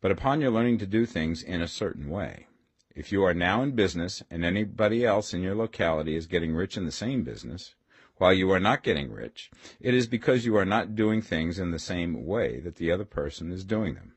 but 0.00 0.10
upon 0.10 0.40
your 0.40 0.50
learning 0.50 0.78
to 0.78 0.86
do 0.86 1.06
things 1.06 1.42
in 1.42 1.62
a 1.62 1.68
certain 1.68 2.08
way. 2.08 2.48
If 2.96 3.12
you 3.12 3.22
are 3.22 3.34
now 3.34 3.62
in 3.62 3.76
business 3.76 4.24
and 4.28 4.44
anybody 4.44 5.04
else 5.04 5.32
in 5.32 5.40
your 5.40 5.54
locality 5.54 6.16
is 6.16 6.26
getting 6.26 6.52
rich 6.52 6.76
in 6.76 6.84
the 6.84 6.90
same 6.90 7.22
business, 7.22 7.76
while 8.16 8.32
you 8.32 8.50
are 8.50 8.58
not 8.58 8.82
getting 8.82 9.12
rich, 9.12 9.52
it 9.78 9.94
is 9.94 10.08
because 10.08 10.44
you 10.44 10.56
are 10.56 10.64
not 10.64 10.96
doing 10.96 11.22
things 11.22 11.60
in 11.60 11.70
the 11.70 11.78
same 11.78 12.26
way 12.26 12.58
that 12.58 12.74
the 12.74 12.90
other 12.90 13.04
person 13.04 13.52
is 13.52 13.62
doing 13.62 13.94
them. 13.94 14.14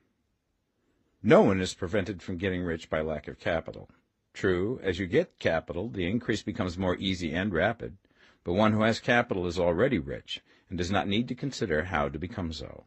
No 1.24 1.44
one 1.44 1.62
is 1.62 1.76
prevented 1.76 2.24
from 2.24 2.38
getting 2.38 2.64
rich 2.64 2.90
by 2.90 3.02
lack 3.02 3.28
of 3.28 3.40
capital. 3.40 3.92
True, 4.34 4.80
as 4.82 4.98
you 4.98 5.06
get 5.06 5.38
capital, 5.38 5.88
the 5.88 6.10
increase 6.10 6.42
becomes 6.42 6.80
more 6.80 6.96
easy 6.96 7.32
and 7.32 7.54
rapid, 7.54 7.98
but 8.44 8.54
one 8.54 8.74
who 8.74 8.82
has 8.82 9.00
capital 9.00 9.46
is 9.46 9.60
already 9.60 10.00
rich 10.00 10.42
and 10.68 10.80
does 10.80 10.90
not 10.90 11.08
need 11.08 11.28
to 11.28 11.36
consider 11.36 11.84
how 11.84 12.10
to 12.10 12.18
become 12.18 12.52
so. 12.52 12.86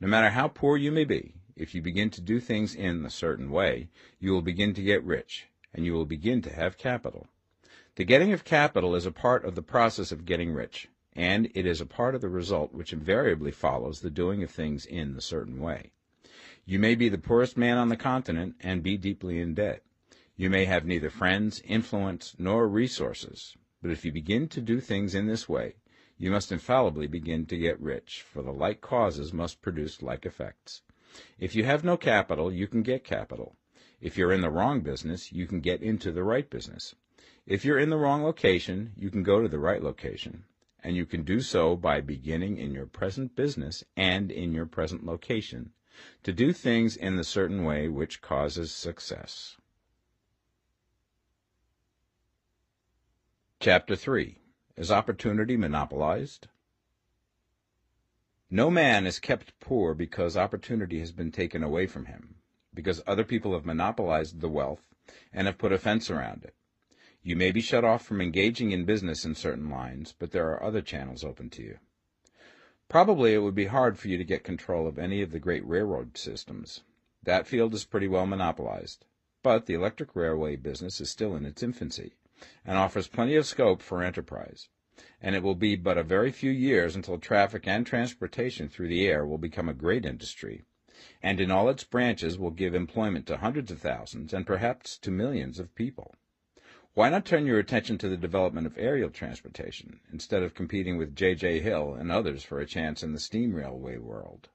No 0.00 0.08
matter 0.08 0.30
how 0.30 0.48
poor 0.48 0.78
you 0.78 0.90
may 0.90 1.04
be, 1.04 1.34
if 1.56 1.74
you 1.74 1.82
begin 1.82 2.08
to 2.10 2.22
do 2.22 2.40
things 2.40 2.74
in 2.74 3.04
a 3.04 3.10
certain 3.10 3.50
way, 3.50 3.90
you 4.18 4.32
will 4.32 4.40
begin 4.40 4.72
to 4.72 4.82
get 4.82 5.04
rich, 5.04 5.48
and 5.74 5.84
you 5.84 5.92
will 5.92 6.06
begin 6.06 6.40
to 6.40 6.54
have 6.54 6.78
capital. 6.78 7.26
The 7.96 8.04
getting 8.04 8.32
of 8.32 8.44
capital 8.44 8.94
is 8.94 9.04
a 9.04 9.12
part 9.12 9.44
of 9.44 9.56
the 9.56 9.62
process 9.62 10.10
of 10.10 10.24
getting 10.24 10.54
rich, 10.54 10.88
and 11.14 11.50
it 11.54 11.66
is 11.66 11.82
a 11.82 11.86
part 11.86 12.14
of 12.14 12.22
the 12.22 12.30
result 12.30 12.72
which 12.72 12.94
invariably 12.94 13.50
follows 13.50 14.00
the 14.00 14.08
doing 14.08 14.42
of 14.42 14.50
things 14.50 14.86
in 14.86 15.14
the 15.14 15.20
certain 15.20 15.60
way. 15.60 15.90
You 16.70 16.78
may 16.78 16.96
be 16.96 17.08
the 17.08 17.16
poorest 17.16 17.56
man 17.56 17.78
on 17.78 17.88
the 17.88 17.96
continent 17.96 18.56
and 18.60 18.82
be 18.82 18.98
deeply 18.98 19.40
in 19.40 19.54
debt. 19.54 19.82
You 20.36 20.50
may 20.50 20.66
have 20.66 20.84
neither 20.84 21.08
friends, 21.08 21.62
influence, 21.64 22.36
nor 22.38 22.68
resources, 22.68 23.56
but 23.80 23.90
if 23.90 24.04
you 24.04 24.12
begin 24.12 24.48
to 24.48 24.60
do 24.60 24.78
things 24.78 25.14
in 25.14 25.26
this 25.26 25.48
way, 25.48 25.76
you 26.18 26.30
must 26.30 26.52
infallibly 26.52 27.06
begin 27.06 27.46
to 27.46 27.56
get 27.56 27.80
rich, 27.80 28.20
for 28.20 28.42
the 28.42 28.52
like 28.52 28.82
causes 28.82 29.32
must 29.32 29.62
produce 29.62 30.02
like 30.02 30.26
effects. 30.26 30.82
If 31.38 31.54
you 31.54 31.64
have 31.64 31.84
no 31.84 31.96
capital, 31.96 32.52
you 32.52 32.66
can 32.66 32.82
get 32.82 33.02
capital. 33.02 33.56
If 34.02 34.18
you're 34.18 34.30
in 34.30 34.42
the 34.42 34.50
wrong 34.50 34.82
business, 34.82 35.32
you 35.32 35.46
can 35.46 35.60
get 35.60 35.82
into 35.82 36.12
the 36.12 36.22
right 36.22 36.50
business. 36.50 36.94
If 37.46 37.64
you're 37.64 37.78
in 37.78 37.88
the 37.88 37.96
wrong 37.96 38.22
location, 38.22 38.92
you 38.94 39.08
can 39.08 39.22
go 39.22 39.40
to 39.40 39.48
the 39.48 39.58
right 39.58 39.82
location. 39.82 40.44
And 40.84 40.94
you 40.94 41.06
can 41.06 41.22
do 41.22 41.40
so 41.40 41.76
by 41.76 42.02
beginning 42.02 42.58
in 42.58 42.72
your 42.72 42.84
present 42.84 43.34
business 43.34 43.84
and 43.96 44.30
in 44.30 44.52
your 44.52 44.66
present 44.66 45.06
location 45.06 45.72
to 46.22 46.32
do 46.32 46.52
things 46.52 46.96
in 46.96 47.16
the 47.16 47.24
certain 47.24 47.64
way 47.64 47.88
which 47.88 48.20
causes 48.20 48.72
success. 48.72 49.56
Chapter 53.60 53.96
3 53.96 54.38
Is 54.76 54.90
Opportunity 54.90 55.56
Monopolized? 55.56 56.48
No 58.50 58.70
man 58.70 59.06
is 59.06 59.18
kept 59.18 59.58
poor 59.60 59.94
because 59.94 60.36
opportunity 60.36 61.00
has 61.00 61.12
been 61.12 61.30
taken 61.30 61.62
away 61.62 61.86
from 61.86 62.06
him, 62.06 62.36
because 62.72 63.02
other 63.06 63.24
people 63.24 63.52
have 63.52 63.66
monopolized 63.66 64.40
the 64.40 64.48
wealth 64.48 64.94
and 65.32 65.46
have 65.46 65.58
put 65.58 65.72
a 65.72 65.78
fence 65.78 66.08
around 66.08 66.44
it. 66.44 66.54
You 67.22 67.36
may 67.36 67.50
be 67.50 67.60
shut 67.60 67.84
off 67.84 68.06
from 68.06 68.20
engaging 68.20 68.70
in 68.70 68.84
business 68.84 69.24
in 69.24 69.34
certain 69.34 69.68
lines, 69.68 70.14
but 70.18 70.30
there 70.30 70.48
are 70.50 70.62
other 70.62 70.80
channels 70.80 71.24
open 71.24 71.50
to 71.50 71.62
you. 71.62 71.78
Probably 72.88 73.34
it 73.34 73.38
would 73.38 73.54
be 73.54 73.66
hard 73.66 73.98
for 73.98 74.08
you 74.08 74.16
to 74.18 74.24
get 74.24 74.44
control 74.44 74.86
of 74.86 74.98
any 74.98 75.22
of 75.22 75.30
the 75.30 75.38
great 75.38 75.66
railroad 75.66 76.16
systems. 76.16 76.82
That 77.22 77.46
field 77.46 77.74
is 77.74 77.84
pretty 77.84 78.08
well 78.08 78.26
monopolized. 78.26 79.04
But 79.42 79.66
the 79.66 79.74
electric 79.74 80.16
railway 80.16 80.56
business 80.56 81.00
is 81.00 81.10
still 81.10 81.36
in 81.36 81.44
its 81.44 81.62
infancy, 81.62 82.14
and 82.64 82.78
offers 82.78 83.08
plenty 83.08 83.36
of 83.36 83.46
scope 83.46 83.82
for 83.82 84.02
enterprise 84.02 84.68
and 85.20 85.36
it 85.36 85.42
will 85.44 85.54
be 85.54 85.76
but 85.76 85.96
a 85.96 86.02
very 86.02 86.32
few 86.32 86.50
years 86.50 86.96
until 86.96 87.18
traffic 87.18 87.68
and 87.68 87.86
transportation 87.86 88.68
through 88.68 88.88
the 88.88 89.06
air 89.06 89.24
will 89.24 89.38
become 89.38 89.68
a 89.68 89.74
great 89.74 90.04
industry, 90.04 90.64
and 91.22 91.40
in 91.40 91.52
all 91.52 91.68
its 91.68 91.84
branches 91.84 92.36
will 92.36 92.50
give 92.50 92.74
employment 92.74 93.26
to 93.26 93.36
hundreds 93.36 93.70
of 93.70 93.80
thousands 93.80 94.32
and 94.34 94.46
perhaps 94.46 94.98
to 94.98 95.10
millions 95.10 95.60
of 95.60 95.74
people. 95.74 96.16
Why 96.98 97.10
not 97.10 97.24
turn 97.24 97.46
your 97.46 97.60
attention 97.60 97.96
to 97.98 98.08
the 98.08 98.16
development 98.16 98.66
of 98.66 98.76
aerial 98.76 99.10
transportation 99.10 100.00
instead 100.12 100.42
of 100.42 100.56
competing 100.56 100.96
with 100.96 101.14
J. 101.14 101.36
J. 101.36 101.60
Hill 101.60 101.94
and 101.94 102.10
others 102.10 102.42
for 102.42 102.58
a 102.58 102.66
chance 102.66 103.04
in 103.04 103.12
the 103.12 103.20
steam 103.20 103.54
railway 103.54 103.98
world? 103.98 104.48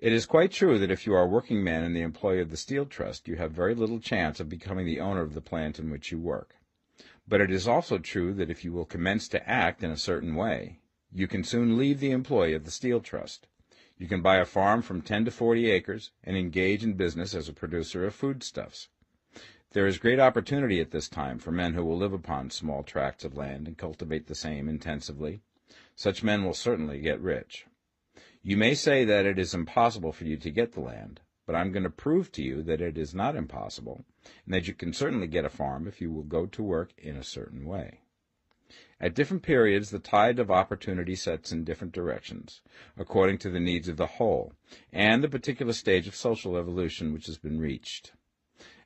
It 0.00 0.12
is 0.12 0.26
quite 0.26 0.50
true 0.50 0.76
that 0.80 0.90
if 0.90 1.06
you 1.06 1.14
are 1.14 1.22
a 1.22 1.28
working 1.28 1.62
man 1.62 1.84
in 1.84 1.94
the 1.94 2.00
employ 2.00 2.40
of 2.40 2.50
the 2.50 2.56
Steel 2.56 2.84
Trust, 2.84 3.28
you 3.28 3.36
have 3.36 3.52
very 3.52 3.76
little 3.76 4.00
chance 4.00 4.40
of 4.40 4.48
becoming 4.48 4.86
the 4.86 4.98
owner 4.98 5.20
of 5.20 5.34
the 5.34 5.40
plant 5.40 5.78
in 5.78 5.88
which 5.88 6.10
you 6.10 6.18
work. 6.18 6.56
But 7.28 7.40
it 7.40 7.52
is 7.52 7.68
also 7.68 7.98
true 7.98 8.34
that 8.34 8.50
if 8.50 8.64
you 8.64 8.72
will 8.72 8.84
commence 8.84 9.28
to 9.28 9.48
act 9.48 9.84
in 9.84 9.92
a 9.92 9.96
certain 9.96 10.34
way, 10.34 10.80
you 11.12 11.28
can 11.28 11.44
soon 11.44 11.78
leave 11.78 12.00
the 12.00 12.10
employ 12.10 12.56
of 12.56 12.64
the 12.64 12.72
Steel 12.72 12.98
Trust. 12.98 13.46
You 13.96 14.08
can 14.08 14.20
buy 14.20 14.38
a 14.38 14.44
farm 14.44 14.82
from 14.82 15.00
10 15.00 15.26
to 15.26 15.30
40 15.30 15.70
acres 15.70 16.10
and 16.24 16.36
engage 16.36 16.82
in 16.82 16.94
business 16.94 17.36
as 17.36 17.48
a 17.48 17.52
producer 17.52 18.04
of 18.04 18.16
foodstuffs. 18.16 18.88
There 19.72 19.86
is 19.86 19.98
great 19.98 20.18
opportunity 20.18 20.80
at 20.80 20.90
this 20.90 21.08
time 21.08 21.38
for 21.38 21.52
men 21.52 21.74
who 21.74 21.84
will 21.84 21.96
live 21.96 22.12
upon 22.12 22.50
small 22.50 22.82
tracts 22.82 23.24
of 23.24 23.36
land 23.36 23.68
and 23.68 23.78
cultivate 23.78 24.26
the 24.26 24.34
same 24.34 24.68
intensively. 24.68 25.42
Such 25.94 26.24
men 26.24 26.44
will 26.44 26.54
certainly 26.54 26.98
get 27.00 27.20
rich. 27.20 27.66
You 28.42 28.56
may 28.56 28.74
say 28.74 29.04
that 29.04 29.26
it 29.26 29.38
is 29.38 29.54
impossible 29.54 30.10
for 30.10 30.24
you 30.24 30.36
to 30.38 30.50
get 30.50 30.72
the 30.72 30.80
land, 30.80 31.20
but 31.46 31.54
I'm 31.54 31.70
going 31.70 31.84
to 31.84 31.90
prove 31.90 32.32
to 32.32 32.42
you 32.42 32.64
that 32.64 32.80
it 32.80 32.98
is 32.98 33.14
not 33.14 33.36
impossible, 33.36 34.04
and 34.44 34.52
that 34.52 34.66
you 34.66 34.74
can 34.74 34.92
certainly 34.92 35.28
get 35.28 35.44
a 35.44 35.48
farm 35.48 35.86
if 35.86 36.00
you 36.00 36.10
will 36.10 36.24
go 36.24 36.46
to 36.46 36.62
work 36.64 36.92
in 36.98 37.16
a 37.16 37.22
certain 37.22 37.64
way. 37.64 38.00
At 39.00 39.14
different 39.14 39.44
periods 39.44 39.90
the 39.90 40.00
tide 40.00 40.40
of 40.40 40.50
opportunity 40.50 41.14
sets 41.14 41.52
in 41.52 41.62
different 41.62 41.92
directions, 41.92 42.60
according 42.96 43.38
to 43.38 43.50
the 43.50 43.60
needs 43.60 43.86
of 43.86 43.98
the 43.98 44.06
whole, 44.18 44.52
and 44.92 45.22
the 45.22 45.28
particular 45.28 45.74
stage 45.74 46.08
of 46.08 46.16
social 46.16 46.56
evolution 46.56 47.12
which 47.12 47.26
has 47.26 47.38
been 47.38 47.60
reached. 47.60 48.12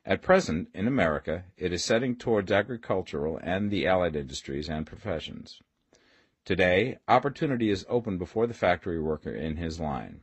At 0.05 0.21
present, 0.21 0.69
in 0.73 0.87
America, 0.87 1.45
it 1.57 1.73
is 1.73 1.83
setting 1.83 2.15
towards 2.15 2.51
agricultural 2.51 3.39
and 3.41 3.71
the 3.71 3.87
allied 3.87 4.15
industries 4.15 4.69
and 4.69 4.85
professions. 4.85 5.61
Today, 6.45 6.99
opportunity 7.07 7.71
is 7.71 7.87
open 7.89 8.19
before 8.19 8.45
the 8.45 8.53
factory 8.53 9.01
worker 9.01 9.33
in 9.33 9.57
his 9.57 9.79
line. 9.79 10.21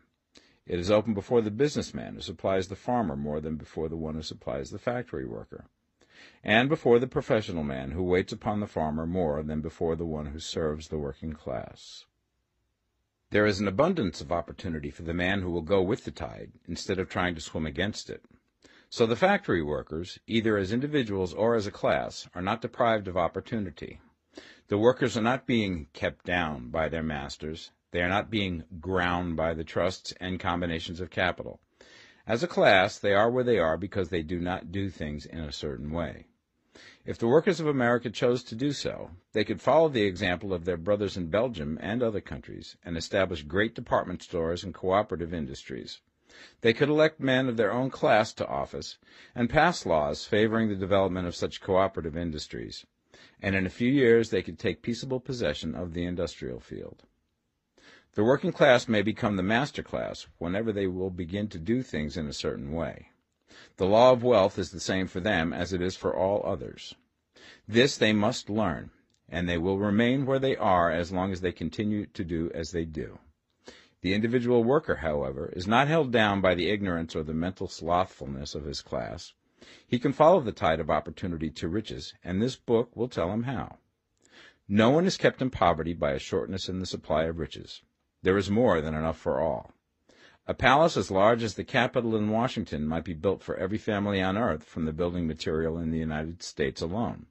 It 0.67 0.79
is 0.79 0.91
open 0.91 1.15
before 1.15 1.41
the 1.41 1.51
businessman 1.51 2.15
who 2.15 2.21
supplies 2.21 2.69
the 2.69 2.77
farmer 2.77 3.17
more 3.17 3.41
than 3.41 3.57
before 3.57 3.89
the 3.89 3.97
one 3.97 4.15
who 4.15 4.23
supplies 4.23 4.71
the 4.71 4.79
factory 4.79 5.27
worker 5.27 5.67
and 6.45 6.69
before 6.69 6.99
the 6.99 7.07
professional 7.07 7.65
man 7.65 7.91
who 7.91 8.03
waits 8.03 8.33
upon 8.33 8.61
the 8.61 8.67
farmer 8.67 9.07
more 9.07 9.43
than 9.43 9.61
before 9.61 9.97
the 9.97 10.07
one 10.07 10.27
who 10.27 10.39
serves 10.39 10.89
the 10.89 10.99
working 10.99 11.33
class. 11.33 12.07
There 13.31 13.47
is 13.47 13.59
an 13.59 13.67
abundance 13.67 14.21
of 14.21 14.31
opportunity 14.31 14.91
for 14.91 15.03
the 15.03 15.15
man 15.15 15.43
who 15.43 15.51
will 15.51 15.63
go 15.63 15.83
with 15.83 16.05
the 16.05 16.11
tide 16.11 16.53
instead 16.69 16.99
of 16.99 17.09
trying 17.09 17.35
to 17.35 17.41
swim 17.41 17.67
against 17.67 18.11
it. 18.11 18.25
So 18.95 19.07
the 19.07 19.17
factory 19.17 19.63
workers, 19.63 20.19
either 20.27 20.59
as 20.59 20.71
individuals 20.71 21.33
or 21.33 21.55
as 21.55 21.67
a 21.67 21.71
class, 21.71 22.29
are 22.35 22.43
not 22.43 22.61
deprived 22.61 23.09
of 23.09 23.17
opportunity. 23.17 24.01
The 24.69 24.77
workers 24.77 25.17
are 25.17 25.23
not 25.23 25.47
being 25.47 25.87
kept 25.95 26.27
down 26.27 26.69
by 26.69 26.91
their 26.91 27.03
masters. 27.03 27.71
They 27.93 28.03
are 28.03 28.09
not 28.11 28.29
being 28.29 28.65
ground 28.81 29.35
by 29.35 29.55
the 29.55 29.65
trusts 29.65 30.13
and 30.21 30.39
combinations 30.39 31.01
of 31.01 31.09
capital. 31.09 31.59
As 32.27 32.43
a 32.43 32.47
class, 32.47 32.99
they 32.99 33.15
are 33.15 33.31
where 33.31 33.43
they 33.43 33.59
are 33.59 33.79
because 33.79 34.11
they 34.11 34.23
do 34.23 34.39
not 34.39 34.71
do 34.71 34.91
things 34.91 35.25
in 35.25 35.41
a 35.41 35.53
certain 35.53 35.91
way. 35.91 36.27
If 37.07 37.17
the 37.17 37.29
workers 37.29 37.61
of 37.61 37.67
America 37.67 38.11
chose 38.11 38.45
to 38.45 38.55
do 38.55 38.73
so, 38.73 39.13
they 39.33 39.43
could 39.43 39.63
follow 39.63 39.89
the 39.89 40.05
example 40.05 40.53
of 40.53 40.67
their 40.67 40.77
brothers 40.77 41.17
in 41.17 41.31
Belgium 41.31 41.79
and 41.81 42.03
other 42.03 42.21
countries 42.21 42.77
and 42.85 42.99
establish 42.99 43.43
great 43.43 43.75
department 43.75 44.23
stores 44.23 44.63
and 44.63 44.75
cooperative 44.75 45.33
industries. 45.33 46.03
They 46.63 46.73
could 46.73 46.89
elect 46.89 47.21
men 47.21 47.49
of 47.49 47.57
their 47.57 47.73
own 47.73 47.91
class 47.91 48.33
to 48.35 48.47
office 48.47 48.97
and 49.35 49.51
pass 49.51 49.85
laws 49.85 50.25
favoring 50.25 50.69
the 50.69 50.77
development 50.77 51.27
of 51.27 51.37
such 51.37 51.61
cooperative 51.61 52.17
industries, 52.17 52.87
and 53.41 53.55
in 53.55 53.67
a 53.67 53.71
few 53.71 53.91
years 53.91 54.31
they 54.31 54.43
could 54.43 54.59
take 54.59 54.83
peaceable 54.83 55.21
possession 55.21 55.75
of 55.75 55.93
the 55.93 56.05
industrial 56.05 56.61
field. 56.61 57.03
The 58.15 58.25
working 58.25 58.53
class 58.53 58.89
may 58.89 59.03
become 59.03 59.37
the 59.37 59.43
master 59.43 59.83
class 59.83 60.27
whenever 60.39 60.73
they 60.73 60.87
will 60.87 61.11
begin 61.11 61.49
to 61.49 61.59
do 61.59 61.83
things 61.83 62.17
in 62.17 62.27
a 62.27 62.33
certain 62.33 62.73
way. 62.73 63.09
The 63.77 63.87
law 63.87 64.13
of 64.13 64.23
wealth 64.23 64.59
is 64.59 64.71
the 64.71 64.81
same 64.81 65.07
for 65.07 65.21
them 65.21 65.53
as 65.53 65.73
it 65.73 65.83
is 65.83 65.97
for 65.97 66.17
all 66.17 66.43
others. 66.45 66.95
This 67.67 67.97
they 67.97 68.13
must 68.13 68.51
learn, 68.51 68.91
and 69.29 69.49
they 69.49 69.59
will 69.59 69.79
remain 69.79 70.27
where 70.27 70.39
they 70.39 70.57
are 70.57 70.91
as 70.91 71.13
long 71.13 71.33
as 71.33 71.41
they 71.41 71.53
continue 71.53 72.07
to 72.07 72.25
do 72.25 72.51
as 72.55 72.71
they 72.73 72.85
do. 72.85 73.19
The 74.03 74.15
individual 74.15 74.65
worker, 74.65 74.97
however, 74.97 75.53
is 75.55 75.69
not 75.69 75.87
held 75.87 76.11
down 76.11 76.41
by 76.41 76.55
the 76.55 76.69
ignorance 76.69 77.15
or 77.15 77.23
the 77.23 77.33
mental 77.33 77.69
slothfulness 77.69 78.57
of 78.57 78.65
his 78.65 78.83
class. 78.83 79.33
He 79.87 80.01
can 80.01 80.13
follow 80.13 80.41
the 80.41 80.51
tide 80.51 80.81
of 80.81 80.91
opportunity 80.91 81.51
to 81.51 81.69
riches, 81.69 82.13
and 82.25 82.43
this 82.43 82.57
book 82.57 82.97
will 82.97 83.09
tell 83.09 83.31
him 83.31 83.45
how. 83.45 83.79
No 84.69 84.91
one 84.91 85.07
is 85.07 85.17
kept 85.17 85.41
in 85.41 85.51
poverty 85.51 85.95
by 85.95 86.13
a 86.13 86.19
shortness 86.19 86.69
in 86.69 86.81
the 86.81 86.87
supply 86.87 87.25
of 87.25 87.39
riches. 87.39 87.83
There 88.23 88.37
is 88.37 88.51
more 88.51 88.81
than 88.81 88.95
enough 88.95 89.19
for 89.19 89.41
all. 89.41 89.73
A 90.49 90.55
palace 90.55 90.97
as 90.97 91.13
large 91.13 91.45
as 91.45 91.55
the 91.55 91.63
Capitol 91.63 92.17
in 92.17 92.29
Washington 92.29 92.89
might 92.89 93.05
be 93.05 93.15
built 93.15 93.41
for 93.41 93.57
every 93.57 93.79
family 93.79 94.21
on 94.21 94.37
earth 94.37 94.65
from 94.65 94.85
the 94.85 94.93
building 94.93 95.29
material 95.29 95.79
in 95.79 95.93
the 95.93 95.99
United 95.99 96.43
States 96.43 96.81
alone. 96.81 97.27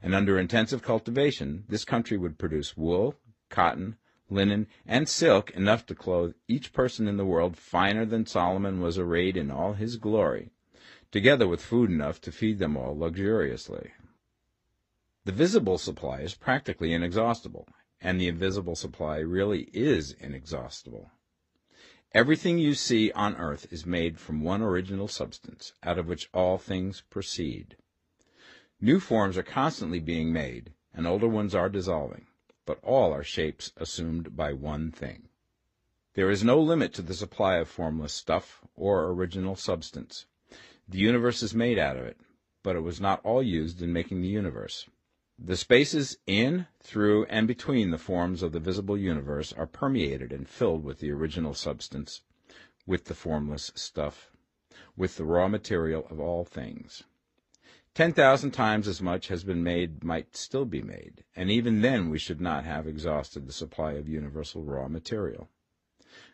And 0.00 0.14
under 0.14 0.38
intensive 0.38 0.82
cultivation, 0.82 1.64
this 1.68 1.84
country 1.84 2.16
would 2.16 2.38
produce 2.38 2.76
wool, 2.76 3.16
cotton, 3.48 3.96
linen, 4.32 4.66
and 4.86 5.08
silk 5.08 5.50
enough 5.50 5.86
to 5.86 5.94
clothe 5.94 6.34
each 6.48 6.72
person 6.72 7.06
in 7.06 7.16
the 7.16 7.24
world 7.24 7.56
finer 7.56 8.04
than 8.04 8.26
Solomon 8.26 8.80
was 8.80 8.98
arrayed 8.98 9.36
in 9.36 9.50
all 9.50 9.74
his 9.74 9.96
glory, 9.96 10.50
together 11.10 11.46
with 11.46 11.60
food 11.60 11.90
enough 11.90 12.20
to 12.22 12.32
feed 12.32 12.58
them 12.58 12.76
all 12.76 12.96
luxuriously. 12.96 13.92
The 15.24 15.32
visible 15.32 15.78
supply 15.78 16.20
is 16.20 16.34
practically 16.34 16.92
inexhaustible, 16.92 17.68
and 18.00 18.20
the 18.20 18.26
invisible 18.26 18.74
supply 18.74 19.18
really 19.18 19.68
is 19.72 20.12
inexhaustible. 20.12 21.12
Everything 22.14 22.58
you 22.58 22.74
see 22.74 23.12
on 23.12 23.36
earth 23.36 23.66
is 23.70 23.86
made 23.86 24.18
from 24.18 24.42
one 24.42 24.60
original 24.60 25.08
substance, 25.08 25.72
out 25.82 25.98
of 25.98 26.08
which 26.08 26.28
all 26.34 26.58
things 26.58 27.02
proceed. 27.08 27.76
New 28.80 28.98
forms 28.98 29.38
are 29.38 29.44
constantly 29.44 30.00
being 30.00 30.32
made, 30.32 30.72
and 30.92 31.06
older 31.06 31.28
ones 31.28 31.54
are 31.54 31.68
dissolving, 31.68 32.26
but 32.64 32.78
all 32.82 33.12
are 33.12 33.24
shapes 33.24 33.72
assumed 33.76 34.36
by 34.36 34.52
one 34.52 34.90
thing. 34.90 35.28
There 36.14 36.30
is 36.30 36.44
no 36.44 36.60
limit 36.60 36.92
to 36.94 37.02
the 37.02 37.14
supply 37.14 37.56
of 37.56 37.68
formless 37.68 38.12
stuff 38.12 38.60
or 38.76 39.06
original 39.10 39.56
substance. 39.56 40.26
The 40.88 40.98
universe 40.98 41.42
is 41.42 41.54
made 41.54 41.78
out 41.78 41.96
of 41.96 42.04
it, 42.04 42.18
but 42.62 42.76
it 42.76 42.80
was 42.80 43.00
not 43.00 43.24
all 43.24 43.42
used 43.42 43.80
in 43.80 43.92
making 43.92 44.20
the 44.20 44.28
universe. 44.28 44.88
The 45.38 45.56
spaces 45.56 46.18
in, 46.26 46.66
through, 46.80 47.24
and 47.24 47.48
between 47.48 47.90
the 47.90 47.98
forms 47.98 48.42
of 48.42 48.52
the 48.52 48.60
visible 48.60 48.98
universe 48.98 49.52
are 49.52 49.66
permeated 49.66 50.32
and 50.32 50.48
filled 50.48 50.84
with 50.84 51.00
the 51.00 51.10
original 51.10 51.54
substance, 51.54 52.20
with 52.86 53.06
the 53.06 53.14
formless 53.14 53.72
stuff, 53.74 54.30
with 54.96 55.16
the 55.16 55.24
raw 55.24 55.48
material 55.48 56.06
of 56.10 56.20
all 56.20 56.44
things. 56.44 57.02
Ten 57.94 58.14
thousand 58.14 58.52
times 58.52 58.88
as 58.88 59.02
much 59.02 59.28
has 59.28 59.44
been 59.44 59.62
made 59.62 60.02
might 60.02 60.34
still 60.34 60.64
be 60.64 60.80
made, 60.80 61.24
and 61.36 61.50
even 61.50 61.82
then 61.82 62.08
we 62.08 62.18
should 62.18 62.40
not 62.40 62.64
have 62.64 62.86
exhausted 62.86 63.46
the 63.46 63.52
supply 63.52 63.92
of 63.92 64.08
universal 64.08 64.62
raw 64.62 64.88
material. 64.88 65.50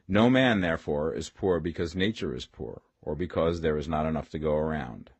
No 0.06 0.30
man, 0.30 0.60
therefore, 0.60 1.12
is 1.12 1.30
poor 1.30 1.58
because 1.58 1.96
nature 1.96 2.32
is 2.32 2.46
poor, 2.46 2.82
or 3.02 3.16
because 3.16 3.60
there 3.60 3.76
is 3.76 3.88
not 3.88 4.06
enough 4.06 4.28
to 4.30 4.38
go 4.38 4.54
around. 4.54 5.10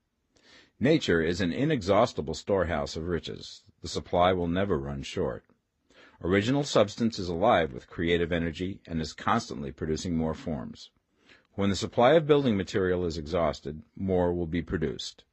Nature 0.79 1.21
is 1.21 1.41
an 1.41 1.53
inexhaustible 1.53 2.35
storehouse 2.35 2.95
of 2.95 3.09
riches. 3.09 3.65
The 3.83 3.89
supply 3.89 4.33
will 4.33 4.47
never 4.47 4.79
run 4.79 5.03
short. 5.03 5.45
Original 6.23 6.63
substance 6.63 7.19
is 7.19 7.29
alive 7.29 7.73
with 7.73 7.91
creative 7.91 8.31
energy 8.31 8.81
and 8.87 9.01
is 9.01 9.13
constantly 9.13 9.73
producing 9.73 10.17
more 10.17 10.35
forms. 10.35 10.91
When 11.55 11.69
the 11.69 11.75
supply 11.75 12.13
of 12.13 12.29
building 12.29 12.57
material 12.57 13.05
is 13.05 13.19
exhausted, 13.19 13.83
more 13.97 14.33
will 14.33 14.47
be 14.47 14.63
produced. 14.63 15.25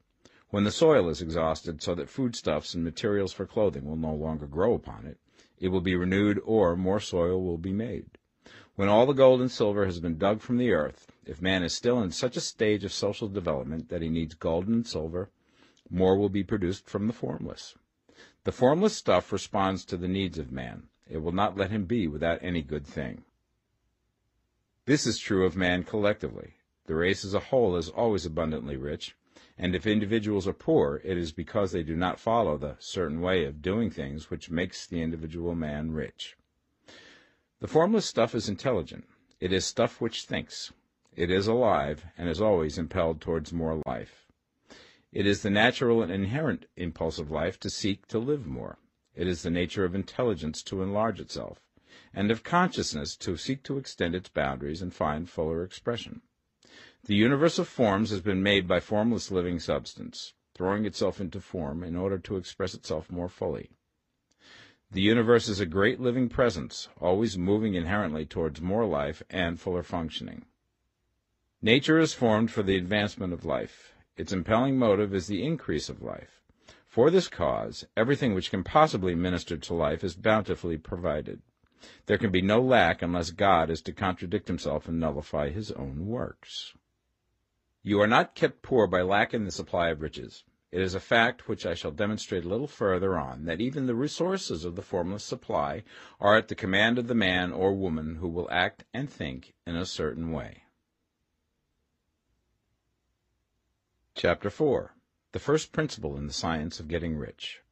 When 0.56 0.64
the 0.64 0.70
soil 0.70 1.10
is 1.10 1.20
exhausted 1.20 1.82
so 1.82 1.94
that 1.96 2.08
foodstuffs 2.08 2.72
and 2.72 2.82
materials 2.82 3.30
for 3.34 3.44
clothing 3.44 3.84
will 3.84 3.98
no 3.98 4.14
longer 4.14 4.46
grow 4.46 4.72
upon 4.72 5.04
it, 5.04 5.18
it 5.60 5.68
will 5.68 5.82
be 5.82 5.94
renewed 5.94 6.40
or 6.46 6.74
more 6.76 6.98
soil 6.98 7.44
will 7.44 7.58
be 7.58 7.74
made. 7.74 8.06
When 8.74 8.88
all 8.88 9.04
the 9.04 9.12
gold 9.12 9.42
and 9.42 9.50
silver 9.50 9.84
has 9.84 10.00
been 10.00 10.16
dug 10.16 10.40
from 10.40 10.56
the 10.56 10.72
earth, 10.72 11.12
if 11.26 11.42
man 11.42 11.62
is 11.62 11.74
still 11.74 12.00
in 12.00 12.10
such 12.10 12.38
a 12.38 12.40
stage 12.40 12.84
of 12.84 12.92
social 12.94 13.28
development 13.28 13.90
that 13.90 14.00
he 14.00 14.08
needs 14.08 14.32
gold 14.32 14.66
and 14.66 14.86
silver, 14.86 15.28
more 15.90 16.16
will 16.16 16.30
be 16.30 16.42
produced 16.42 16.88
from 16.88 17.06
the 17.06 17.12
formless. 17.12 17.74
The 18.44 18.50
formless 18.50 18.96
stuff 18.96 19.34
responds 19.34 19.84
to 19.84 19.98
the 19.98 20.08
needs 20.08 20.38
of 20.38 20.50
man. 20.50 20.84
It 21.06 21.18
will 21.18 21.32
not 21.32 21.58
let 21.58 21.70
him 21.70 21.84
be 21.84 22.08
without 22.08 22.38
any 22.40 22.62
good 22.62 22.86
thing. 22.86 23.24
This 24.86 25.06
is 25.06 25.18
true 25.18 25.44
of 25.44 25.54
man 25.54 25.84
collectively. 25.84 26.54
The 26.86 26.94
race 26.94 27.26
as 27.26 27.34
a 27.34 27.40
whole 27.40 27.76
is 27.76 27.90
always 27.90 28.24
abundantly 28.24 28.78
rich, 28.78 29.14
and 29.58 29.74
if 29.74 29.86
individuals 29.86 30.46
are 30.46 30.52
poor, 30.52 31.00
it 31.02 31.16
is 31.16 31.32
because 31.32 31.72
they 31.72 31.82
do 31.82 31.96
not 31.96 32.20
follow 32.20 32.58
the 32.58 32.76
certain 32.78 33.20
way 33.20 33.44
of 33.44 33.62
doing 33.62 33.90
things 33.90 34.30
which 34.30 34.50
makes 34.50 34.86
the 34.86 35.00
individual 35.00 35.54
man 35.54 35.92
rich. 35.92 36.36
The 37.60 37.68
formless 37.68 38.04
stuff 38.04 38.34
is 38.34 38.48
intelligent. 38.48 39.06
It 39.40 39.52
is 39.52 39.64
stuff 39.64 40.00
which 40.00 40.24
thinks. 40.24 40.72
It 41.14 41.30
is 41.30 41.46
alive, 41.46 42.04
and 42.18 42.28
is 42.28 42.40
always 42.40 42.76
impelled 42.76 43.22
towards 43.22 43.52
more 43.52 43.80
life. 43.86 44.26
It 45.10 45.26
is 45.26 45.40
the 45.40 45.48
natural 45.48 46.02
and 46.02 46.12
inherent 46.12 46.66
impulse 46.76 47.18
of 47.18 47.30
life 47.30 47.58
to 47.60 47.70
seek 47.70 48.06
to 48.08 48.18
live 48.18 48.46
more. 48.46 48.78
It 49.14 49.26
is 49.26 49.42
the 49.42 49.50
nature 49.50 49.86
of 49.86 49.94
intelligence 49.94 50.62
to 50.64 50.82
enlarge 50.82 51.18
itself, 51.18 51.62
and 52.12 52.30
of 52.30 52.44
consciousness 52.44 53.16
to 53.16 53.38
seek 53.38 53.62
to 53.62 53.78
extend 53.78 54.14
its 54.14 54.28
boundaries 54.28 54.82
and 54.82 54.92
find 54.92 55.30
fuller 55.30 55.64
expression. 55.64 56.20
The 57.06 57.14
universe 57.14 57.60
of 57.60 57.68
forms 57.68 58.10
has 58.10 58.20
been 58.20 58.42
made 58.42 58.66
by 58.66 58.80
formless 58.80 59.30
living 59.30 59.60
substance, 59.60 60.34
throwing 60.54 60.84
itself 60.84 61.20
into 61.20 61.40
form 61.40 61.84
in 61.84 61.94
order 61.94 62.18
to 62.18 62.36
express 62.36 62.74
itself 62.74 63.12
more 63.12 63.28
fully. 63.28 63.70
The 64.90 65.02
universe 65.02 65.46
is 65.46 65.60
a 65.60 65.66
great 65.66 66.00
living 66.00 66.28
presence, 66.28 66.88
always 67.00 67.38
moving 67.38 67.74
inherently 67.74 68.26
towards 68.26 68.60
more 68.60 68.84
life 68.84 69.22
and 69.30 69.60
fuller 69.60 69.84
functioning. 69.84 70.46
Nature 71.62 72.00
is 72.00 72.12
formed 72.12 72.50
for 72.50 72.64
the 72.64 72.76
advancement 72.76 73.32
of 73.32 73.44
life. 73.44 73.94
Its 74.16 74.32
impelling 74.32 74.76
motive 74.76 75.14
is 75.14 75.28
the 75.28 75.44
increase 75.44 75.88
of 75.88 76.02
life. 76.02 76.42
For 76.88 77.08
this 77.08 77.28
cause, 77.28 77.86
everything 77.96 78.34
which 78.34 78.50
can 78.50 78.64
possibly 78.64 79.14
minister 79.14 79.56
to 79.56 79.74
life 79.74 80.02
is 80.02 80.16
bountifully 80.16 80.76
provided. 80.76 81.40
There 82.06 82.18
can 82.18 82.32
be 82.32 82.42
no 82.42 82.60
lack 82.60 83.00
unless 83.00 83.30
God 83.30 83.70
is 83.70 83.80
to 83.82 83.92
contradict 83.92 84.48
himself 84.48 84.88
and 84.88 84.98
nullify 84.98 85.50
his 85.50 85.70
own 85.70 86.06
works. 86.08 86.74
You 87.86 88.00
are 88.00 88.08
not 88.08 88.34
kept 88.34 88.62
poor 88.62 88.88
by 88.88 89.02
lack 89.02 89.32
in 89.32 89.44
the 89.44 89.52
supply 89.52 89.90
of 89.90 90.02
riches. 90.02 90.42
It 90.72 90.80
is 90.80 90.96
a 90.96 90.98
fact 90.98 91.46
which 91.46 91.64
I 91.64 91.74
shall 91.74 91.92
demonstrate 91.92 92.44
a 92.44 92.48
little 92.48 92.66
further 92.66 93.16
on 93.16 93.44
that 93.44 93.60
even 93.60 93.86
the 93.86 93.94
resources 93.94 94.64
of 94.64 94.74
the 94.74 94.82
formless 94.82 95.22
supply 95.22 95.84
are 96.18 96.36
at 96.36 96.48
the 96.48 96.56
command 96.56 96.98
of 96.98 97.06
the 97.06 97.14
man 97.14 97.52
or 97.52 97.76
woman 97.76 98.16
who 98.16 98.26
will 98.26 98.50
act 98.50 98.82
and 98.92 99.08
think 99.08 99.54
in 99.68 99.76
a 99.76 99.86
certain 99.86 100.32
way. 100.32 100.64
Chapter 104.16 104.50
4 104.50 104.92
The 105.30 105.38
First 105.38 105.70
Principle 105.70 106.16
in 106.16 106.26
the 106.26 106.32
Science 106.32 106.80
of 106.80 106.88
Getting 106.88 107.16
Rich 107.16 107.62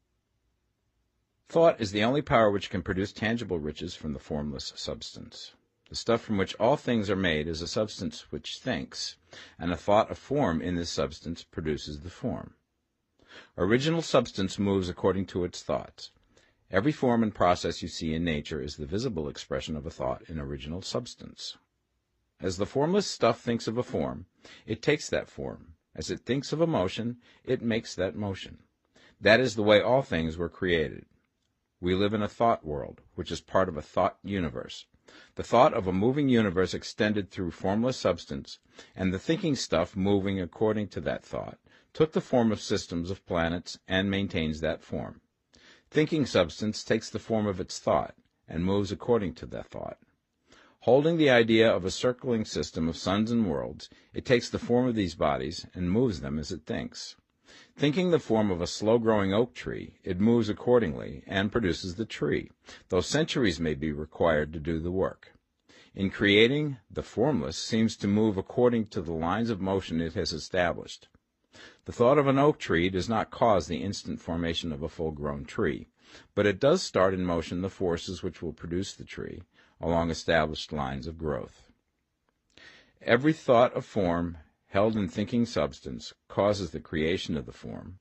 Thought 1.48 1.80
is 1.80 1.90
the 1.90 2.04
only 2.04 2.22
power 2.22 2.52
which 2.52 2.70
can 2.70 2.82
produce 2.82 3.12
tangible 3.12 3.58
riches 3.58 3.96
from 3.96 4.12
the 4.12 4.20
formless 4.20 4.72
substance. 4.76 5.56
The 5.90 5.96
stuff 5.96 6.22
from 6.22 6.38
which 6.38 6.54
all 6.54 6.76
things 6.76 7.10
are 7.10 7.16
made 7.16 7.46
is 7.46 7.60
a 7.60 7.68
substance 7.68 8.32
which 8.32 8.58
thinks, 8.58 9.16
and 9.58 9.70
a 9.70 9.76
thought 9.76 10.10
of 10.10 10.16
form 10.16 10.62
in 10.62 10.76
this 10.76 10.88
substance 10.88 11.44
produces 11.44 12.00
the 12.00 12.10
form. 12.10 12.54
Original 13.58 14.00
substance 14.00 14.58
moves 14.58 14.88
according 14.88 15.26
to 15.26 15.44
its 15.44 15.62
thoughts. 15.62 16.10
Every 16.70 16.92
form 16.92 17.22
and 17.22 17.34
process 17.34 17.82
you 17.82 17.88
see 17.88 18.14
in 18.14 18.24
nature 18.24 18.62
is 18.62 18.76
the 18.76 18.86
visible 18.86 19.28
expression 19.28 19.76
of 19.76 19.84
a 19.84 19.90
thought 19.90 20.22
in 20.22 20.40
original 20.40 20.80
substance. 20.80 21.58
As 22.40 22.56
the 22.56 22.66
formless 22.66 23.06
stuff 23.06 23.40
thinks 23.40 23.68
of 23.68 23.76
a 23.76 23.82
form, 23.82 24.26
it 24.66 24.82
takes 24.82 25.08
that 25.10 25.28
form. 25.28 25.74
As 25.94 26.10
it 26.10 26.20
thinks 26.20 26.52
of 26.52 26.60
a 26.60 26.66
motion, 26.66 27.18
it 27.44 27.60
makes 27.60 27.94
that 27.94 28.16
motion. 28.16 28.62
That 29.20 29.38
is 29.38 29.54
the 29.54 29.62
way 29.62 29.80
all 29.80 30.02
things 30.02 30.36
were 30.36 30.48
created. 30.48 31.06
We 31.80 31.94
live 31.94 32.14
in 32.14 32.22
a 32.22 32.28
thought 32.28 32.64
world, 32.64 33.02
which 33.14 33.30
is 33.30 33.40
part 33.40 33.68
of 33.68 33.76
a 33.76 33.82
thought 33.82 34.18
universe. 34.24 34.86
The 35.34 35.42
thought 35.42 35.74
of 35.74 35.86
a 35.86 35.92
moving 35.92 36.30
universe 36.30 36.72
extended 36.72 37.30
through 37.30 37.50
formless 37.50 37.98
substance, 37.98 38.58
and 38.96 39.12
the 39.12 39.18
thinking 39.18 39.54
stuff 39.54 39.94
moving 39.94 40.40
according 40.40 40.88
to 40.96 41.00
that 41.02 41.22
thought, 41.22 41.58
took 41.92 42.12
the 42.12 42.22
form 42.22 42.50
of 42.50 42.58
systems 42.62 43.10
of 43.10 43.26
planets 43.26 43.78
and 43.86 44.10
maintains 44.10 44.60
that 44.62 44.80
form. 44.82 45.20
Thinking 45.90 46.24
substance 46.24 46.82
takes 46.82 47.10
the 47.10 47.18
form 47.18 47.46
of 47.46 47.60
its 47.60 47.78
thought 47.78 48.14
and 48.48 48.64
moves 48.64 48.90
according 48.90 49.34
to 49.34 49.46
that 49.48 49.66
thought. 49.68 49.98
Holding 50.80 51.18
the 51.18 51.28
idea 51.28 51.70
of 51.70 51.84
a 51.84 51.90
circling 51.90 52.46
system 52.46 52.88
of 52.88 52.96
suns 52.96 53.30
and 53.30 53.46
worlds, 53.46 53.90
it 54.14 54.24
takes 54.24 54.48
the 54.48 54.58
form 54.58 54.86
of 54.88 54.94
these 54.94 55.14
bodies 55.14 55.66
and 55.74 55.90
moves 55.92 56.22
them 56.22 56.38
as 56.38 56.50
it 56.50 56.64
thinks. 56.64 57.16
Thinking 57.76 58.10
the 58.10 58.18
form 58.18 58.50
of 58.50 58.60
a 58.60 58.66
slow-growing 58.66 59.32
oak 59.32 59.54
tree, 59.54 59.98
it 60.04 60.20
moves 60.20 60.48
accordingly 60.48 61.22
and 61.26 61.52
produces 61.52 61.96
the 61.96 62.04
tree, 62.04 62.50
though 62.88 63.00
centuries 63.00 63.58
may 63.58 63.74
be 63.74 63.92
required 63.92 64.52
to 64.52 64.60
do 64.60 64.78
the 64.78 64.90
work. 64.90 65.32
In 65.94 66.10
creating, 66.10 66.78
the 66.90 67.02
formless 67.02 67.56
seems 67.56 67.96
to 67.96 68.08
move 68.08 68.36
according 68.36 68.86
to 68.86 69.00
the 69.00 69.12
lines 69.12 69.50
of 69.50 69.60
motion 69.60 70.00
it 70.00 70.14
has 70.14 70.32
established. 70.32 71.08
The 71.84 71.92
thought 71.92 72.18
of 72.18 72.26
an 72.26 72.38
oak 72.38 72.58
tree 72.58 72.88
does 72.90 73.08
not 73.08 73.30
cause 73.30 73.66
the 73.66 73.82
instant 73.82 74.20
formation 74.20 74.72
of 74.72 74.82
a 74.82 74.88
full-grown 74.88 75.44
tree, 75.44 75.88
but 76.34 76.46
it 76.46 76.58
does 76.58 76.82
start 76.82 77.14
in 77.14 77.24
motion 77.24 77.60
the 77.60 77.70
forces 77.70 78.22
which 78.22 78.42
will 78.42 78.52
produce 78.52 78.94
the 78.94 79.04
tree, 79.04 79.42
along 79.80 80.10
established 80.10 80.72
lines 80.72 81.06
of 81.06 81.18
growth. 81.18 81.70
Every 83.02 83.32
thought 83.32 83.72
of 83.74 83.84
form 83.84 84.38
held 84.74 84.96
in 84.96 85.06
thinking 85.06 85.46
substance 85.46 86.12
causes 86.26 86.72
the 86.72 86.80
creation 86.80 87.36
of 87.36 87.46
the 87.46 87.52
form, 87.52 87.96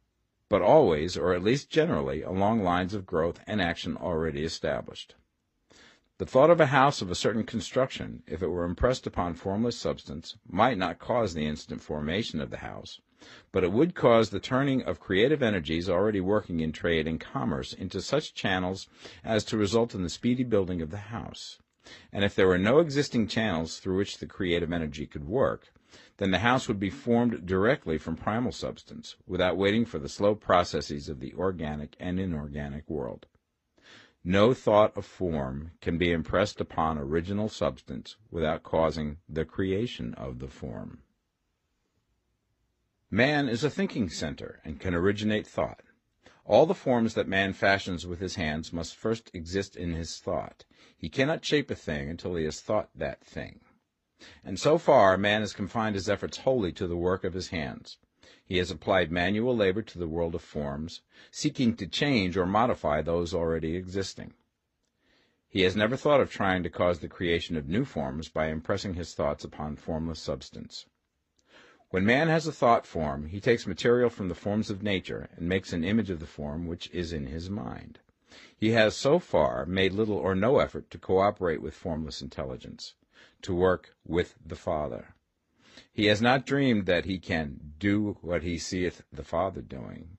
but 0.50 0.60
always, 0.60 1.16
or 1.16 1.32
at 1.32 1.44
least 1.44 1.70
generally, 1.70 2.24
along 2.24 2.64
lines 2.64 2.96
of 2.96 3.06
growth 3.06 3.40
and 3.46 3.62
action 3.62 3.96
already 3.96 4.44
established. 4.44 5.14
The 6.18 6.26
thought 6.26 6.50
of 6.50 6.60
a 6.60 6.74
house 6.74 7.00
of 7.00 7.12
a 7.12 7.16
certain 7.16 7.44
construction, 7.44 8.24
if 8.26 8.42
it 8.42 8.48
were 8.48 8.64
impressed 8.64 9.06
upon 9.06 9.36
formless 9.36 9.78
substance, 9.78 10.36
might 10.48 10.80
not 10.80 10.98
cause 10.98 11.36
the 11.36 11.46
instant 11.46 11.80
formation 11.80 12.42
of 12.42 12.50
the 12.50 12.66
house, 12.66 13.00
but 13.52 13.64
it 13.64 13.72
would 13.72 13.94
cause 13.94 14.32
the 14.32 14.40
turning 14.40 14.82
of 14.82 15.00
creative 15.00 15.44
energies 15.44 15.88
already 15.88 16.22
working 16.22 16.60
in 16.60 16.72
trade 16.72 17.08
and 17.08 17.20
commerce 17.20 17.74
into 17.74 18.02
such 18.02 18.34
channels 18.34 18.88
as 19.24 19.44
to 19.44 19.58
result 19.58 19.94
in 19.94 20.02
the 20.02 20.10
speedy 20.10 20.44
building 20.44 20.82
of 20.82 20.90
the 20.90 21.14
house. 21.14 21.60
And 22.12 22.26
if 22.26 22.34
there 22.34 22.48
were 22.48 22.58
no 22.58 22.80
existing 22.80 23.28
channels 23.28 23.78
through 23.78 23.98
which 23.98 24.18
the 24.18 24.26
creative 24.26 24.74
energy 24.74 25.06
could 25.06 25.28
work, 25.28 25.73
then 26.18 26.32
the 26.32 26.40
house 26.40 26.68
would 26.68 26.80
be 26.80 26.90
formed 26.90 27.46
directly 27.46 27.98
from 27.98 28.16
primal 28.16 28.52
substance, 28.52 29.16
without 29.26 29.58
waiting 29.58 29.86
for 29.86 30.00
the 30.00 30.10
slow 30.10 30.36
processes 30.36 31.10
of 31.10 31.20
the 31.20 31.34
organic 31.34 31.96
and 32.00 32.20
inorganic 32.20 32.90
world. 32.90 33.26
No 34.24 34.54
thought 34.54 34.96
of 34.96 35.06
form 35.06 35.72
can 35.82 35.98
be 35.98 36.12
impressed 36.12 36.62
upon 36.62 36.98
original 36.98 37.50
substance 37.50 38.16
without 38.32 38.64
causing 38.64 39.18
the 39.28 39.44
creation 39.44 40.14
of 40.14 40.40
the 40.40 40.48
form. 40.48 41.04
Man 43.12 43.50
is 43.50 43.64
a 43.64 43.70
thinking 43.70 44.10
center 44.10 44.62
and 44.64 44.80
can 44.80 44.96
originate 44.96 45.46
thought. 45.46 45.82
All 46.46 46.66
the 46.66 46.74
forms 46.74 47.14
that 47.16 47.28
man 47.28 47.54
fashions 47.54 48.08
with 48.08 48.20
his 48.20 48.36
hands 48.36 48.72
must 48.72 48.96
first 48.96 49.30
exist 49.34 49.76
in 49.76 49.94
his 49.94 50.18
thought. 50.20 50.66
He 50.98 51.10
cannot 51.10 51.46
shape 51.46 51.70
a 51.70 51.76
thing 51.76 52.10
until 52.10 52.36
he 52.36 52.46
has 52.46 52.62
thought 52.62 52.90
that 52.96 53.24
thing. 53.24 53.60
And 54.42 54.58
so 54.58 54.78
far, 54.78 55.18
man 55.18 55.42
has 55.42 55.52
confined 55.52 55.96
his 55.96 56.08
efforts 56.08 56.38
wholly 56.38 56.72
to 56.72 56.88
the 56.88 56.96
work 56.96 57.26
of 57.26 57.34
his 57.34 57.50
hands. 57.50 57.98
He 58.46 58.58
has 58.58 58.72
applied 58.72 59.12
manual 59.12 59.54
labor 59.54 59.82
to 59.82 60.00
the 60.00 60.08
world 60.08 60.34
of 60.34 60.42
forms, 60.42 61.02
seeking 61.30 61.76
to 61.76 61.88
change 61.88 62.38
or 62.38 62.46
modify 62.46 63.02
those 63.02 63.34
already 63.34 63.76
existing. 63.76 64.34
He 65.50 65.64
has 65.64 65.76
never 65.76 65.98
thought 65.98 66.22
of 66.22 66.32
trying 66.32 66.64
to 66.64 66.70
cause 66.70 67.00
the 67.00 67.10
creation 67.10 67.58
of 67.58 67.68
new 67.68 67.84
forms 67.84 68.30
by 68.30 68.48
impressing 68.48 68.94
his 68.94 69.14
thoughts 69.14 69.44
upon 69.44 69.76
formless 69.76 70.22
substance. 70.22 70.86
When 71.90 72.06
man 72.06 72.28
has 72.30 72.48
a 72.48 72.52
thought 72.52 72.88
form, 72.88 73.28
he 73.28 73.42
takes 73.42 73.68
material 73.68 74.10
from 74.10 74.30
the 74.30 74.36
forms 74.36 74.70
of 74.70 74.82
nature 74.82 75.30
and 75.36 75.50
makes 75.50 75.74
an 75.74 75.84
image 75.84 76.10
of 76.10 76.20
the 76.20 76.26
form 76.26 76.66
which 76.66 76.90
is 76.92 77.12
in 77.12 77.28
his 77.28 77.50
mind. 77.50 78.00
He 78.58 78.72
has 78.72 78.96
so 78.96 79.20
far 79.20 79.66
made 79.66 79.94
little 79.94 80.18
or 80.18 80.34
no 80.34 80.60
effort 80.60 80.90
to 80.92 80.98
cooperate 80.98 81.62
with 81.62 81.76
formless 81.76 82.22
intelligence, 82.22 82.96
to 83.44 83.54
work 83.54 83.96
with 84.06 84.36
the 84.46 84.56
Father. 84.56 85.16
He 85.94 86.08
has 86.08 86.22
not 86.22 86.46
dreamed 86.46 86.86
that 86.88 87.06
he 87.06 87.20
can 87.20 87.74
do 87.78 88.18
what 88.22 88.44
he 88.44 88.58
seeth 88.58 89.04
the 89.12 89.24
Father 89.24 89.62
doing. 89.62 90.18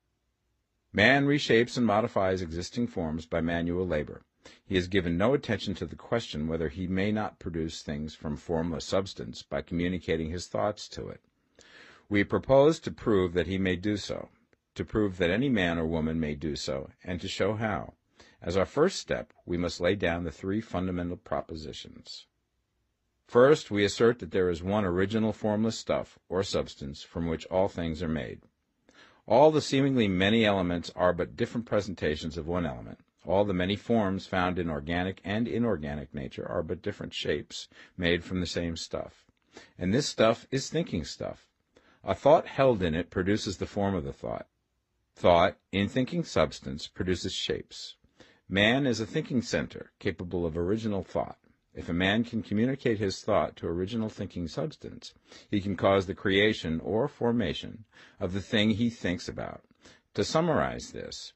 Man 0.93 1.27
reshapes 1.27 1.77
and 1.77 1.85
modifies 1.85 2.41
existing 2.41 2.87
forms 2.87 3.27
by 3.27 3.41
manual 3.41 3.87
labor. 3.87 4.23
He 4.65 4.77
has 4.77 4.89
given 4.89 5.17
no 5.17 5.35
attention 5.35 5.75
to 5.75 5.87
the 5.87 5.97
question 5.97 6.47
whether 6.47 6.69
he 6.69 6.87
may 6.87 7.11
not 7.11 7.39
produce 7.39 7.83
things 7.83 8.15
from 8.15 8.37
formless 8.37 8.85
substance 8.85 9.43
by 9.43 9.63
communicating 9.63 10.31
his 10.31 10.47
thoughts 10.47 10.87
to 10.91 11.09
it. 11.09 11.21
We 12.09 12.23
propose 12.25 12.79
to 12.81 12.93
prove 12.93 13.33
that 13.33 13.47
he 13.47 13.59
may 13.59 13.77
do 13.77 13.97
so, 13.97 14.29
to 14.75 14.85
prove 14.85 15.17
that 15.19 15.31
any 15.31 15.49
man 15.49 15.79
or 15.79 15.87
woman 15.87 16.21
may 16.21 16.35
do 16.35 16.57
so, 16.57 16.91
and 17.03 17.21
to 17.21 17.29
show 17.29 17.55
how. 17.55 17.95
As 18.43 18.57
our 18.57 18.67
first 18.67 18.99
step, 18.99 19.33
we 19.47 19.57
must 19.57 19.81
lay 19.81 19.95
down 19.95 20.25
the 20.25 20.31
three 20.31 20.61
fundamental 20.61 21.17
propositions. 21.17 22.27
First, 23.27 23.71
we 23.71 23.85
assert 23.85 24.19
that 24.19 24.31
there 24.31 24.51
is 24.51 24.63
one 24.63 24.85
original 24.85 25.33
formless 25.33 25.79
stuff, 25.79 26.19
or 26.29 26.43
substance, 26.43 27.03
from 27.03 27.27
which 27.27 27.47
all 27.47 27.69
things 27.69 28.03
are 28.03 28.09
made. 28.09 28.43
All 29.27 29.51
the 29.51 29.63
seemingly 29.63 30.07
many 30.07 30.45
elements 30.45 30.91
are 30.95 31.13
but 31.13 31.37
different 31.37 31.67
presentations 31.67 32.37
of 32.37 32.47
one 32.47 32.67
element. 32.67 32.99
All 33.27 33.45
the 33.45 33.55
many 33.55 33.75
forms 33.75 34.27
found 34.27 34.59
in 34.59 34.69
organic 34.69 35.23
and 35.25 35.49
inorganic 35.49 36.13
nature 36.13 36.47
are 36.47 36.63
but 36.63 36.83
different 36.83 37.15
shapes 37.15 37.69
made 37.97 38.23
from 38.23 38.41
the 38.41 38.47
same 38.47 38.77
stuff. 38.77 39.25
And 39.79 39.95
this 39.95 40.07
stuff 40.07 40.47
is 40.51 40.69
thinking 40.69 41.05
stuff. 41.05 41.49
A 42.03 42.15
thought 42.15 42.47
held 42.47 42.83
in 42.83 42.95
it 42.95 43.09
produces 43.09 43.57
the 43.57 43.67
form 43.67 43.95
of 43.95 44.05
the 44.05 44.13
thought. 44.13 44.47
Thought, 45.17 45.57
in 45.73 45.89
thinking 45.89 46.25
substance, 46.25 46.87
produces 46.87 47.33
shapes. 47.33 47.97
Man 48.47 48.87
is 48.87 49.01
a 49.01 49.07
thinking 49.07 49.41
center, 49.41 49.93
capable 49.99 50.45
of 50.45 50.59
original 50.59 51.03
thought. 51.03 51.39
If 51.75 51.89
a 51.89 51.93
man 51.93 52.23
can 52.23 52.43
communicate 52.43 52.99
his 52.99 53.21
thought 53.21 53.57
to 53.57 53.67
original 53.67 54.09
thinking 54.09 54.47
substance, 54.47 55.13
he 55.51 55.61
can 55.61 55.77
cause 55.77 56.07
the 56.07 56.15
creation 56.15 56.81
or 56.81 57.09
formation 57.09 57.85
of 58.21 58.33
the 58.33 58.41
thing 58.41 58.71
he 58.71 58.91
thinks 58.91 59.29
about. 59.29 59.65
To 60.15 60.23
summarize 60.23 60.93
this, 60.93 61.33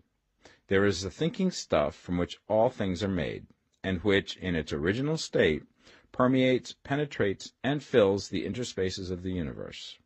there 0.69 0.85
is 0.85 1.03
a 1.03 1.11
thinking 1.11 1.51
stuff 1.51 1.97
from 1.97 2.19
which 2.19 2.39
all 2.49 2.71
things 2.71 3.03
are 3.03 3.09
made, 3.09 3.47
and 3.83 3.99
which, 4.05 4.37
in 4.37 4.55
its 4.55 4.73
original 4.73 5.17
state, 5.17 5.65
permeates, 6.13 6.75
penetrates, 6.85 7.53
and 7.65 7.83
fills 7.83 8.29
the 8.29 8.47
interspaces 8.47 9.11
of 9.11 9.23
the 9.23 9.33
universe. 9.33 9.99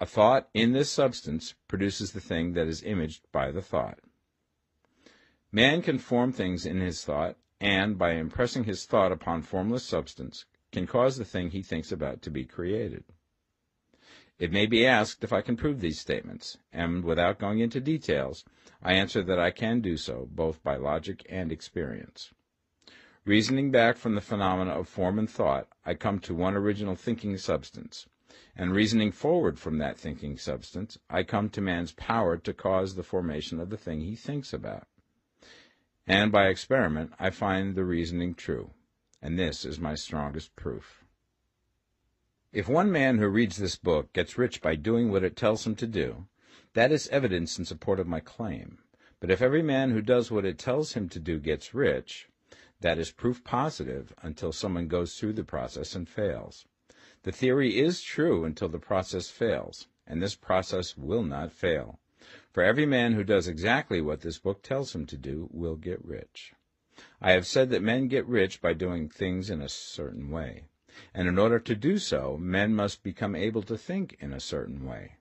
A 0.00 0.06
thought 0.06 0.48
in 0.52 0.72
this 0.72 0.90
substance 0.90 1.54
produces 1.68 2.12
the 2.12 2.20
thing 2.20 2.54
that 2.54 2.66
is 2.66 2.82
imaged 2.82 3.22
by 3.30 3.52
the 3.52 3.62
thought. 3.62 4.00
Man 5.52 5.82
can 5.82 5.98
form 5.98 6.32
things 6.32 6.66
in 6.66 6.80
his 6.80 7.04
thought, 7.04 7.36
and, 7.64 7.96
by 7.96 8.12
impressing 8.12 8.64
his 8.64 8.84
thought 8.84 9.10
upon 9.10 9.40
formless 9.40 9.84
substance, 9.84 10.44
can 10.70 10.86
cause 10.86 11.16
the 11.16 11.24
thing 11.24 11.48
he 11.48 11.62
thinks 11.62 11.90
about 11.90 12.20
to 12.20 12.30
be 12.30 12.44
created. 12.44 13.04
It 14.38 14.52
may 14.52 14.66
be 14.66 14.86
asked 14.86 15.24
if 15.24 15.32
I 15.32 15.40
can 15.40 15.56
prove 15.56 15.80
these 15.80 15.98
statements, 15.98 16.58
and 16.72 17.02
without 17.02 17.38
going 17.38 17.60
into 17.60 17.80
details, 17.80 18.44
I 18.82 18.92
answer 18.92 19.22
that 19.22 19.38
I 19.38 19.50
can 19.50 19.80
do 19.80 19.96
so, 19.96 20.28
both 20.30 20.62
by 20.62 20.76
logic 20.76 21.24
and 21.30 21.50
experience. 21.50 22.32
Reasoning 23.24 23.70
back 23.70 23.96
from 23.96 24.14
the 24.14 24.20
phenomena 24.20 24.72
of 24.72 24.86
form 24.86 25.18
and 25.18 25.30
thought, 25.30 25.68
I 25.86 25.94
come 25.94 26.18
to 26.18 26.34
one 26.34 26.56
original 26.56 26.96
thinking 26.96 27.38
substance. 27.38 28.06
And 28.54 28.74
reasoning 28.74 29.10
forward 29.10 29.58
from 29.58 29.78
that 29.78 29.96
thinking 29.96 30.36
substance, 30.36 30.98
I 31.08 31.22
come 31.22 31.48
to 31.50 31.62
man's 31.62 31.92
power 31.92 32.36
to 32.36 32.52
cause 32.52 32.94
the 32.94 33.02
formation 33.02 33.58
of 33.58 33.70
the 33.70 33.78
thing 33.78 34.02
he 34.02 34.16
thinks 34.16 34.52
about. 34.52 34.86
And 36.06 36.30
by 36.30 36.48
experiment, 36.48 37.12
I 37.18 37.30
find 37.30 37.74
the 37.74 37.84
reasoning 37.84 38.34
true. 38.34 38.70
And 39.22 39.38
this 39.38 39.64
is 39.64 39.80
my 39.80 39.94
strongest 39.94 40.54
proof. 40.54 41.04
If 42.52 42.68
one 42.68 42.92
man 42.92 43.18
who 43.18 43.28
reads 43.28 43.56
this 43.56 43.76
book 43.76 44.12
gets 44.12 44.38
rich 44.38 44.60
by 44.60 44.76
doing 44.76 45.10
what 45.10 45.24
it 45.24 45.34
tells 45.34 45.66
him 45.66 45.74
to 45.76 45.86
do, 45.86 46.26
that 46.74 46.92
is 46.92 47.08
evidence 47.08 47.58
in 47.58 47.64
support 47.64 47.98
of 47.98 48.06
my 48.06 48.20
claim. 48.20 48.78
But 49.18 49.30
if 49.30 49.40
every 49.40 49.62
man 49.62 49.90
who 49.90 50.02
does 50.02 50.30
what 50.30 50.44
it 50.44 50.58
tells 50.58 50.92
him 50.92 51.08
to 51.08 51.18
do 51.18 51.38
gets 51.38 51.74
rich, 51.74 52.28
that 52.80 52.98
is 52.98 53.10
proof 53.10 53.42
positive 53.42 54.12
until 54.20 54.52
someone 54.52 54.88
goes 54.88 55.18
through 55.18 55.32
the 55.32 55.44
process 55.44 55.94
and 55.94 56.08
fails. 56.08 56.66
The 57.22 57.32
theory 57.32 57.78
is 57.78 58.02
true 58.02 58.44
until 58.44 58.68
the 58.68 58.78
process 58.78 59.30
fails, 59.30 59.88
and 60.06 60.22
this 60.22 60.34
process 60.34 60.96
will 60.96 61.22
not 61.22 61.50
fail. 61.50 61.98
For 62.54 62.62
every 62.62 62.86
man 62.86 63.14
who 63.14 63.24
does 63.24 63.48
exactly 63.48 64.00
what 64.00 64.20
this 64.20 64.38
book 64.38 64.62
tells 64.62 64.94
him 64.94 65.06
to 65.06 65.16
do 65.16 65.48
will 65.50 65.74
get 65.74 66.04
rich. 66.04 66.54
I 67.20 67.32
have 67.32 67.48
said 67.48 67.70
that 67.70 67.82
men 67.82 68.06
get 68.06 68.24
rich 68.28 68.62
by 68.62 68.74
doing 68.74 69.08
things 69.08 69.50
in 69.50 69.60
a 69.60 69.68
certain 69.68 70.30
way, 70.30 70.66
and 71.12 71.26
in 71.26 71.36
order 71.36 71.58
to 71.58 71.74
do 71.74 71.98
so, 71.98 72.36
men 72.38 72.72
must 72.72 73.02
become 73.02 73.34
able 73.34 73.62
to 73.62 73.76
think 73.76 74.16
in 74.20 74.32
a 74.32 74.38
certain 74.38 74.86
way. 74.86 75.16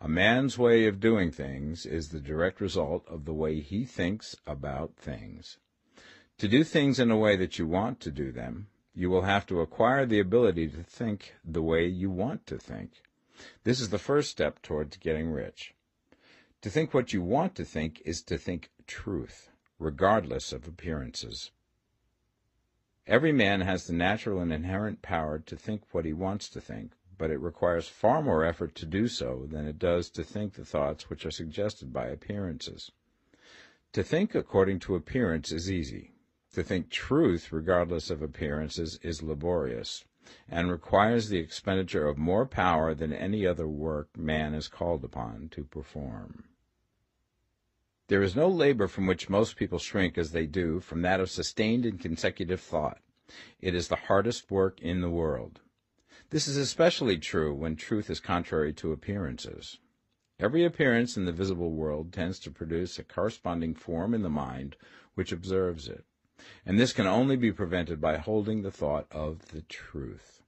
A 0.00 0.08
man's 0.08 0.56
way 0.56 0.86
of 0.86 1.00
doing 1.00 1.30
things 1.30 1.84
is 1.84 2.08
the 2.08 2.18
direct 2.18 2.62
result 2.62 3.06
of 3.08 3.26
the 3.26 3.34
way 3.34 3.60
he 3.60 3.84
thinks 3.84 4.34
about 4.46 4.96
things. 4.96 5.58
To 6.38 6.48
do 6.48 6.64
things 6.64 6.98
in 6.98 7.10
a 7.10 7.18
way 7.18 7.36
that 7.36 7.58
you 7.58 7.66
want 7.66 8.00
to 8.00 8.10
do 8.10 8.32
them, 8.32 8.68
you 8.94 9.10
will 9.10 9.22
have 9.22 9.44
to 9.48 9.60
acquire 9.60 10.06
the 10.06 10.18
ability 10.18 10.68
to 10.68 10.82
think 10.82 11.34
the 11.44 11.62
way 11.62 11.86
you 11.86 12.08
want 12.10 12.46
to 12.46 12.56
think. 12.56 13.02
This 13.64 13.82
is 13.82 13.90
the 13.90 13.98
first 13.98 14.30
step 14.30 14.62
towards 14.62 14.96
getting 14.96 15.30
rich. 15.30 15.73
To 16.64 16.70
think 16.70 16.94
what 16.94 17.12
you 17.12 17.20
want 17.20 17.54
to 17.56 17.64
think 17.66 18.00
is 18.06 18.22
to 18.22 18.38
think 18.38 18.70
truth, 18.86 19.50
regardless 19.78 20.50
of 20.50 20.66
appearances. 20.66 21.50
Every 23.06 23.32
man 23.32 23.60
has 23.60 23.86
the 23.86 23.92
natural 23.92 24.40
and 24.40 24.50
inherent 24.50 25.02
power 25.02 25.38
to 25.40 25.56
think 25.56 25.82
what 25.92 26.06
he 26.06 26.14
wants 26.14 26.48
to 26.48 26.62
think, 26.62 26.92
but 27.18 27.30
it 27.30 27.38
requires 27.38 27.88
far 27.88 28.22
more 28.22 28.46
effort 28.46 28.74
to 28.76 28.86
do 28.86 29.08
so 29.08 29.46
than 29.46 29.66
it 29.66 29.78
does 29.78 30.08
to 30.12 30.24
think 30.24 30.54
the 30.54 30.64
thoughts 30.64 31.10
which 31.10 31.26
are 31.26 31.30
suggested 31.30 31.92
by 31.92 32.06
appearances. 32.06 32.90
To 33.92 34.02
think 34.02 34.34
according 34.34 34.78
to 34.80 34.94
appearance 34.94 35.52
is 35.52 35.70
easy. 35.70 36.14
To 36.54 36.62
think 36.62 36.88
truth, 36.88 37.52
regardless 37.52 38.08
of 38.08 38.22
appearances, 38.22 38.98
is 39.02 39.22
laborious, 39.22 40.06
and 40.48 40.70
requires 40.70 41.28
the 41.28 41.40
expenditure 41.40 42.06
of 42.06 42.16
more 42.16 42.46
power 42.46 42.94
than 42.94 43.12
any 43.12 43.46
other 43.46 43.68
work 43.68 44.16
man 44.16 44.54
is 44.54 44.66
called 44.66 45.04
upon 45.04 45.50
to 45.50 45.64
perform. 45.64 46.44
There 48.08 48.22
is 48.22 48.36
no 48.36 48.48
labor 48.48 48.88
from 48.88 49.06
which 49.06 49.30
most 49.30 49.56
people 49.56 49.78
shrink 49.78 50.18
as 50.18 50.32
they 50.32 50.46
do 50.46 50.80
from 50.80 51.02
that 51.02 51.20
of 51.20 51.30
sustained 51.30 51.86
and 51.86 52.00
consecutive 52.00 52.60
thought. 52.60 53.00
It 53.60 53.74
is 53.74 53.88
the 53.88 53.96
hardest 53.96 54.50
work 54.50 54.80
in 54.80 55.00
the 55.00 55.10
world. 55.10 55.60
This 56.30 56.46
is 56.46 56.56
especially 56.56 57.18
true 57.18 57.54
when 57.54 57.76
truth 57.76 58.10
is 58.10 58.20
contrary 58.20 58.72
to 58.74 58.92
appearances. 58.92 59.78
Every 60.38 60.64
appearance 60.64 61.16
in 61.16 61.24
the 61.24 61.32
visible 61.32 61.72
world 61.72 62.12
tends 62.12 62.38
to 62.40 62.50
produce 62.50 62.98
a 62.98 63.04
corresponding 63.04 63.74
form 63.74 64.14
in 64.14 64.22
the 64.22 64.28
mind 64.28 64.76
which 65.14 65.32
observes 65.32 65.88
it 65.88 66.04
and 66.66 66.78
this 66.78 66.92
can 66.92 67.06
only 67.06 67.36
be 67.36 67.52
prevented 67.52 68.00
by 68.00 68.16
holding 68.16 68.62
the 68.62 68.70
thought 68.70 69.06
of 69.10 69.48
the 69.48 69.62
truth. 69.62 70.42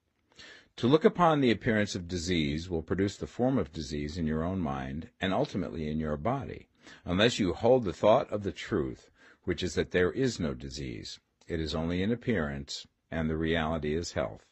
To 0.77 0.87
look 0.87 1.05
upon 1.05 1.41
the 1.41 1.51
appearance 1.51 1.95
of 1.95 2.09
disease 2.09 2.69
will 2.69 2.83
produce 2.83 3.17
the 3.17 3.27
form 3.27 3.57
of 3.57 3.73
disease 3.73 4.19
in 4.19 4.27
your 4.27 4.43
own 4.43 4.61
mind 4.61 5.09
and 5.21 5.33
ultimately 5.33 5.89
in 5.89 5.99
your 5.99 6.17
body, 6.17 6.69
unless 7.05 7.39
you 7.39 7.53
hold 7.53 7.85
the 7.85 7.93
thought 7.93 8.31
of 8.31 8.43
the 8.43 8.53
truth, 8.53 9.11
which 9.45 9.63
is 9.63 9.75
that 9.75 9.91
there 9.91 10.13
is 10.13 10.41
no 10.41 10.55
disease. 10.55 11.21
It 11.49 11.61
is 11.61 11.75
only 11.75 12.03
an 12.03 12.13
appearance, 12.13 12.87
and 13.11 13.31
the 13.31 13.37
reality 13.37 13.95
is 13.95 14.13
health. 14.13 14.47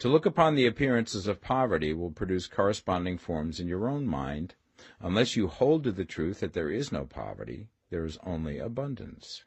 To 0.00 0.08
look 0.08 0.26
upon 0.26 0.54
the 0.54 0.66
appearances 0.66 1.26
of 1.26 1.40
poverty 1.40 1.92
will 1.92 2.10
produce 2.10 2.46
corresponding 2.46 3.18
forms 3.18 3.60
in 3.60 3.68
your 3.68 3.88
own 3.88 4.06
mind. 4.06 4.54
Unless 5.00 5.36
you 5.36 5.46
hold 5.46 5.84
to 5.84 5.92
the 5.92 6.04
truth 6.04 6.40
that 6.40 6.52
there 6.52 6.70
is 6.70 6.90
no 6.90 7.04
poverty, 7.04 7.68
there 7.90 8.04
is 8.04 8.18
only 8.24 8.58
abundance. 8.58 9.44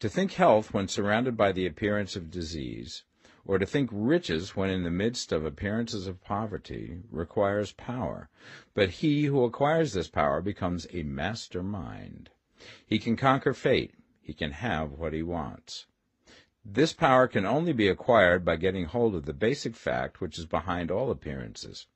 To 0.00 0.08
think 0.08 0.32
health 0.32 0.74
when 0.74 0.88
surrounded 0.88 1.36
by 1.36 1.52
the 1.52 1.66
appearance 1.66 2.16
of 2.16 2.30
disease, 2.30 3.04
or 3.44 3.58
to 3.58 3.66
think 3.66 3.90
riches 3.92 4.54
when 4.54 4.70
in 4.70 4.84
the 4.84 4.90
midst 4.90 5.32
of 5.32 5.44
appearances 5.44 6.06
of 6.06 6.22
poverty, 6.22 7.02
requires 7.10 7.72
power, 7.72 8.28
but 8.74 8.88
he 8.90 9.24
who 9.24 9.44
acquires 9.44 9.92
this 9.92 10.08
power 10.08 10.40
becomes 10.40 10.86
a 10.92 11.02
master 11.02 11.62
mind. 11.62 12.30
He 12.86 12.98
can 12.98 13.16
conquer 13.16 13.52
fate, 13.52 13.94
he 14.20 14.32
can 14.32 14.52
have 14.52 14.92
what 14.92 15.12
he 15.12 15.22
wants. 15.22 15.86
This 16.64 16.92
power 16.92 17.26
can 17.26 17.44
only 17.44 17.72
be 17.72 17.88
acquired 17.88 18.44
by 18.44 18.54
getting 18.54 18.84
hold 18.84 19.16
of 19.16 19.24
the 19.24 19.32
basic 19.32 19.74
fact 19.74 20.20
which 20.20 20.38
is 20.38 20.46
behind 20.46 20.92
all 20.92 21.10
appearances, 21.10 21.88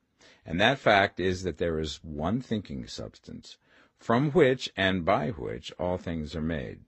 and 0.45 0.59
that 0.59 0.79
fact 0.79 1.19
is 1.21 1.43
that 1.43 1.57
there 1.57 1.79
is 1.79 2.03
one 2.03 2.41
thinking 2.41 2.85
substance, 2.87 3.57
from 3.97 4.31
which 4.31 4.69
and 4.75 5.05
by 5.05 5.29
which 5.29 5.71
all 5.79 5.97
things 5.97 6.35
are 6.35 6.41
made. 6.41 6.81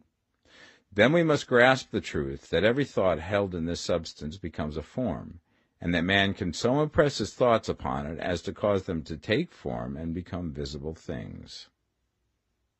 Then 0.91 1.13
we 1.13 1.21
must 1.23 1.47
grasp 1.47 1.91
the 1.91 2.01
truth 2.01 2.49
that 2.49 2.63
every 2.63 2.83
thought 2.83 3.19
held 3.19 3.53
in 3.53 3.65
this 3.65 3.79
substance 3.79 4.37
becomes 4.37 4.75
a 4.75 4.81
form, 4.81 5.39
and 5.79 5.93
that 5.93 6.03
man 6.03 6.33
can 6.33 6.51
so 6.51 6.81
impress 6.81 7.19
his 7.19 7.33
thoughts 7.33 7.69
upon 7.69 8.07
it 8.07 8.17
as 8.17 8.41
to 8.41 8.53
cause 8.53 8.83
them 8.83 9.03
to 9.03 9.15
take 9.15 9.51
form 9.51 9.95
and 9.95 10.15
become 10.15 10.51
visible 10.51 10.95
things. 10.95 11.69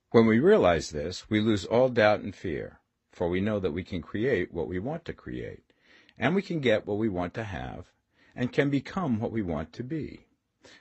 When 0.09 0.25
we 0.25 0.39
realize 0.39 0.89
this, 0.89 1.29
we 1.29 1.39
lose 1.39 1.65
all 1.65 1.87
doubt 1.87 2.21
and 2.21 2.35
fear, 2.35 2.79
for 3.11 3.29
we 3.29 3.41
know 3.41 3.59
that 3.59 3.73
we 3.73 3.83
can 3.83 4.01
create 4.01 4.51
what 4.51 4.67
we 4.67 4.79
want 4.79 5.05
to 5.05 5.13
create, 5.13 5.63
and 6.17 6.33
we 6.33 6.41
can 6.41 6.61
get 6.61 6.87
what 6.87 6.97
we 6.97 7.09
want 7.09 7.35
to 7.35 7.43
have, 7.43 7.91
and 8.35 8.51
can 8.51 8.71
become 8.71 9.19
what 9.19 9.31
we 9.31 9.43
want 9.43 9.71
to 9.73 9.83
be. 9.83 10.25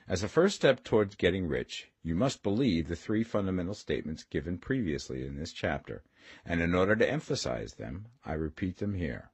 As 0.07 0.23
a 0.23 0.27
first 0.27 0.55
step 0.55 0.83
towards 0.83 1.13
getting 1.13 1.47
rich, 1.47 1.91
you 2.01 2.15
must 2.15 2.41
believe 2.41 2.87
the 2.87 2.95
three 2.95 3.23
fundamental 3.23 3.75
statements 3.75 4.23
given 4.23 4.57
previously 4.57 5.23
in 5.23 5.37
this 5.37 5.53
chapter, 5.53 6.03
and 6.45 6.61
in 6.61 6.73
order 6.75 6.95
to 6.95 7.09
emphasize 7.09 7.73
them, 7.73 8.07
I 8.25 8.33
repeat 8.33 8.77
them 8.77 8.93
here. 8.93 9.31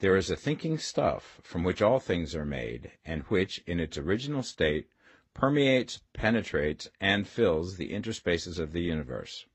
There 0.00 0.16
is 0.16 0.30
a 0.30 0.36
thinking 0.36 0.78
stuff 0.78 1.40
from 1.42 1.64
which 1.64 1.82
all 1.82 1.98
things 1.98 2.34
are 2.34 2.44
made, 2.44 2.92
and 3.04 3.22
which, 3.24 3.58
in 3.66 3.80
its 3.80 3.98
original 3.98 4.42
state, 4.42 4.88
permeates, 5.34 6.00
penetrates, 6.12 6.88
and 7.00 7.26
fills 7.26 7.76
the 7.76 7.92
interspaces 7.92 8.58
of 8.58 8.72
the 8.72 8.82
universe. 8.82 9.46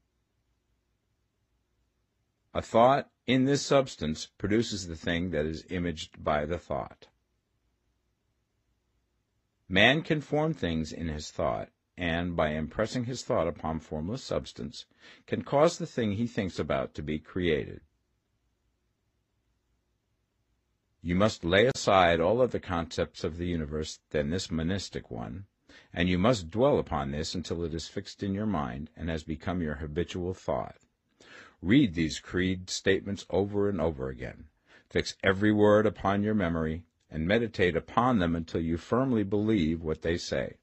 A 2.54 2.62
thought 2.62 3.10
in 3.26 3.46
this 3.46 3.66
substance 3.66 4.28
produces 4.38 4.88
the 4.88 4.96
thing 4.96 5.32
that 5.32 5.46
is 5.46 5.66
imaged 5.70 6.24
by 6.24 6.46
the 6.46 6.60
thought. 6.60 7.08
Man 9.68 10.04
can 10.04 10.22
form 10.22 10.54
things 10.54 10.92
in 10.92 11.08
his 11.08 11.32
thought, 11.32 11.70
and, 11.98 12.36
by 12.36 12.50
impressing 12.50 13.06
his 13.06 13.24
thought 13.24 13.48
upon 13.48 13.80
formless 13.80 14.24
substance, 14.24 14.86
can 15.28 15.44
cause 15.44 15.78
the 15.78 15.86
thing 15.86 16.14
he 16.14 16.28
thinks 16.28 16.58
about 16.58 16.94
to 16.94 17.02
be 17.02 17.20
created. 17.20 17.82
You 21.02 21.16
must 21.16 21.44
lay 21.44 21.66
aside 21.66 22.20
all 22.20 22.42
other 22.42 22.60
concepts 22.60 23.24
of 23.24 23.38
the 23.38 23.48
universe 23.48 24.00
than 24.12 24.30
this 24.30 24.50
monistic 24.50 25.12
one, 25.12 25.46
and 25.94 26.08
you 26.08 26.18
must 26.18 26.50
dwell 26.50 26.80
upon 26.80 27.12
this 27.12 27.36
until 27.36 27.64
it 27.64 27.74
is 27.74 27.88
fixed 27.88 28.24
in 28.24 28.34
your 28.34 28.46
mind 28.46 28.90
and 28.96 29.10
has 29.10 29.24
become 29.24 29.62
your 29.62 29.76
habitual 29.76 30.34
thought. 30.34 30.78
Read 31.62 31.94
these 31.94 32.20
creed 32.20 32.70
statements 32.70 33.26
over 33.30 33.70
and 33.70 33.82
over 33.82 34.10
again. 34.10 34.46
Fix 34.90 35.16
every 35.24 35.52
word 35.52 35.86
upon 35.86 36.24
your 36.24 36.36
memory, 36.36 36.84
and 37.12 37.28
meditate 37.28 37.76
upon 37.76 38.20
them 38.20 38.36
until 38.36 38.62
you 38.62 38.78
firmly 38.78 39.24
believe 39.24 39.82
what 39.82 40.02
they 40.02 40.18
say. 40.18 40.58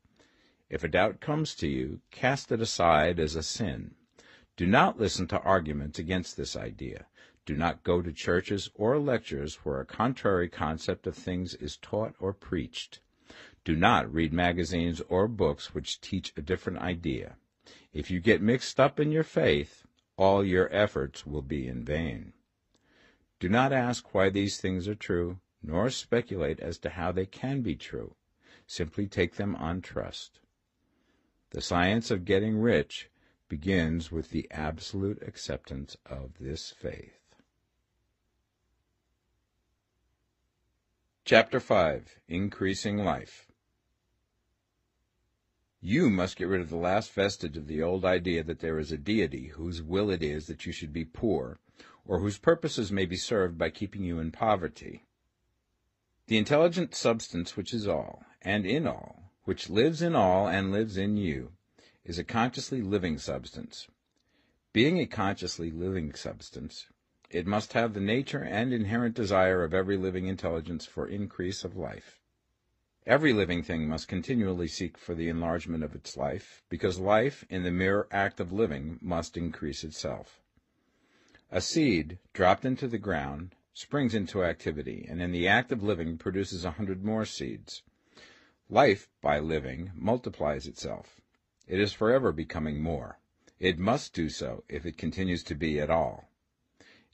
If 0.70 0.84
a 0.84 0.88
doubt 0.88 1.20
comes 1.20 1.56
to 1.56 1.66
you, 1.66 2.00
cast 2.12 2.52
it 2.52 2.60
aside 2.60 3.18
as 3.18 3.34
a 3.34 3.42
sin. 3.42 3.96
Do 4.56 4.66
not 4.66 5.00
listen 5.00 5.26
to 5.28 5.40
arguments 5.40 5.98
against 5.98 6.36
this 6.36 6.54
idea. 6.54 7.06
Do 7.44 7.56
not 7.56 7.82
go 7.82 8.00
to 8.00 8.12
churches 8.12 8.70
or 8.74 8.98
lectures 8.98 9.56
where 9.64 9.80
a 9.80 9.86
contrary 9.86 10.48
concept 10.48 11.08
of 11.08 11.16
things 11.16 11.54
is 11.54 11.76
taught 11.76 12.14
or 12.20 12.32
preached. 12.32 13.00
Do 13.64 13.74
not 13.74 14.12
read 14.12 14.32
magazines 14.32 15.00
or 15.08 15.26
books 15.26 15.74
which 15.74 16.00
teach 16.00 16.32
a 16.36 16.42
different 16.42 16.78
idea. 16.78 17.36
If 17.92 18.10
you 18.10 18.20
get 18.20 18.40
mixed 18.40 18.78
up 18.78 19.00
in 19.00 19.10
your 19.10 19.24
faith, 19.24 19.84
all 20.16 20.44
your 20.44 20.72
efforts 20.72 21.26
will 21.26 21.42
be 21.42 21.66
in 21.66 21.84
vain. 21.84 22.32
Do 23.40 23.48
not 23.48 23.72
ask 23.72 24.14
why 24.14 24.30
these 24.30 24.60
things 24.60 24.86
are 24.86 24.94
true, 24.94 25.40
nor 25.62 25.90
speculate 25.90 26.60
as 26.60 26.78
to 26.78 26.90
how 26.90 27.10
they 27.10 27.26
can 27.26 27.62
be 27.62 27.74
true. 27.74 28.14
Simply 28.66 29.06
take 29.06 29.34
them 29.34 29.56
on 29.56 29.80
trust. 29.80 30.39
The 31.50 31.60
science 31.60 32.10
of 32.10 32.24
getting 32.24 32.60
rich 32.60 33.10
begins 33.48 34.12
with 34.12 34.30
the 34.30 34.46
absolute 34.50 35.22
acceptance 35.22 35.96
of 36.06 36.38
this 36.38 36.70
faith. 36.70 37.34
Chapter 41.24 41.60
5 41.60 42.20
Increasing 42.28 42.98
Life 42.98 43.50
you 45.82 46.10
must 46.10 46.36
get 46.36 46.48
rid 46.48 46.60
of 46.60 46.68
the 46.68 46.76
last 46.76 47.10
vestige 47.12 47.56
of 47.56 47.66
the 47.66 47.82
old 47.82 48.04
idea 48.04 48.42
that 48.44 48.60
there 48.60 48.78
is 48.78 48.92
a 48.92 48.98
deity 48.98 49.46
whose 49.46 49.82
will 49.82 50.10
it 50.10 50.22
is 50.22 50.46
that 50.46 50.66
you 50.66 50.72
should 50.72 50.92
be 50.92 51.06
poor, 51.06 51.58
or 52.04 52.20
whose 52.20 52.36
purposes 52.36 52.92
may 52.92 53.06
be 53.06 53.16
served 53.16 53.56
by 53.56 53.70
keeping 53.70 54.04
you 54.04 54.18
in 54.18 54.30
poverty. 54.30 55.06
The 56.26 56.36
intelligent 56.36 56.94
substance 56.94 57.56
which 57.56 57.72
is 57.72 57.88
all, 57.88 58.24
and 58.42 58.66
in 58.66 58.86
all, 58.86 59.29
which 59.44 59.70
lives 59.70 60.02
in 60.02 60.14
all 60.14 60.48
and 60.48 60.72
lives 60.72 60.96
in 60.96 61.16
you, 61.16 61.52
is 62.04 62.18
a 62.18 62.24
consciously 62.24 62.82
living 62.82 63.18
substance. 63.18 63.88
Being 64.72 64.98
a 64.98 65.06
consciously 65.06 65.70
living 65.70 66.14
substance, 66.14 66.86
it 67.30 67.46
must 67.46 67.72
have 67.72 67.94
the 67.94 68.00
nature 68.00 68.42
and 68.42 68.72
inherent 68.72 69.14
desire 69.14 69.62
of 69.62 69.72
every 69.72 69.96
living 69.96 70.26
intelligence 70.26 70.86
for 70.86 71.06
increase 71.06 71.64
of 71.64 71.76
life. 71.76 72.20
Every 73.06 73.32
living 73.32 73.62
thing 73.62 73.88
must 73.88 74.08
continually 74.08 74.68
seek 74.68 74.98
for 74.98 75.14
the 75.14 75.28
enlargement 75.28 75.82
of 75.82 75.94
its 75.94 76.16
life, 76.16 76.62
because 76.68 76.98
life, 76.98 77.44
in 77.48 77.62
the 77.62 77.70
mere 77.70 78.06
act 78.10 78.40
of 78.40 78.52
living, 78.52 78.98
must 79.00 79.36
increase 79.36 79.84
itself. 79.84 80.40
A 81.50 81.60
seed, 81.60 82.18
dropped 82.32 82.64
into 82.64 82.86
the 82.86 82.98
ground, 82.98 83.54
springs 83.72 84.14
into 84.14 84.44
activity, 84.44 85.06
and 85.08 85.22
in 85.22 85.32
the 85.32 85.48
act 85.48 85.72
of 85.72 85.82
living 85.82 86.18
produces 86.18 86.64
a 86.64 86.72
hundred 86.72 87.04
more 87.04 87.24
seeds. 87.24 87.82
Life, 88.72 89.08
by 89.20 89.40
living, 89.40 89.90
multiplies 89.96 90.68
itself. 90.68 91.20
It 91.66 91.80
is 91.80 91.92
forever 91.92 92.30
becoming 92.30 92.80
more. 92.80 93.18
It 93.58 93.80
must 93.80 94.14
do 94.14 94.28
so 94.28 94.62
if 94.68 94.86
it 94.86 94.96
continues 94.96 95.42
to 95.44 95.56
be 95.56 95.80
at 95.80 95.90
all. 95.90 96.30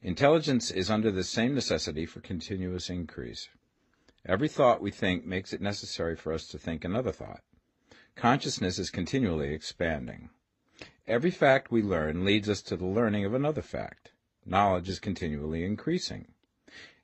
Intelligence 0.03 0.71
is 0.71 0.91
under 0.91 1.11
the 1.11 1.25
same 1.25 1.55
necessity 1.55 2.05
for 2.05 2.21
continuous 2.21 2.91
increase. 2.91 3.49
Every 4.27 4.49
thought 4.49 4.83
we 4.83 4.91
think 4.91 5.25
makes 5.25 5.55
it 5.55 5.63
necessary 5.63 6.15
for 6.15 6.35
us 6.35 6.47
to 6.49 6.59
think 6.59 6.85
another 6.85 7.11
thought. 7.11 7.41
Consciousness 8.17 8.79
is 8.79 8.91
continually 8.91 9.55
expanding. 9.55 10.29
Every 11.09 11.31
fact 11.31 11.71
we 11.71 11.81
learn 11.81 12.23
leads 12.23 12.51
us 12.51 12.61
to 12.63 12.77
the 12.77 12.85
learning 12.85 13.25
of 13.25 13.33
another 13.33 13.63
fact. 13.63 14.11
Knowledge 14.45 14.91
is 14.91 15.01
continually 15.01 15.65
increasing. 15.65 16.35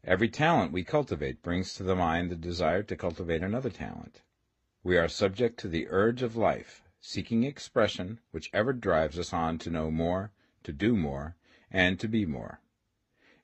Every 0.05 0.29
talent 0.29 0.73
we 0.73 0.85
cultivate 0.85 1.43
brings 1.43 1.73
to 1.75 1.83
the 1.83 1.97
mind 1.97 2.31
the 2.31 2.37
desire 2.37 2.83
to 2.83 2.97
cultivate 2.97 3.43
another 3.43 3.71
talent. 3.71 4.21
We 4.85 4.97
are 4.97 5.07
subject 5.07 5.61
to 5.61 5.69
the 5.69 5.87
urge 5.91 6.23
of 6.23 6.35
life, 6.35 6.83
seeking 7.01 7.45
expression 7.45 8.19
which 8.33 8.51
ever 8.53 8.73
drives 8.73 9.17
us 9.17 9.33
on 9.33 9.59
to 9.59 9.71
know 9.71 9.93
more, 9.93 10.33
to 10.65 10.73
do 10.73 10.97
more, 10.97 11.37
and 11.71 12.01
to 12.01 12.09
be 12.09 12.27
more. 12.27 12.61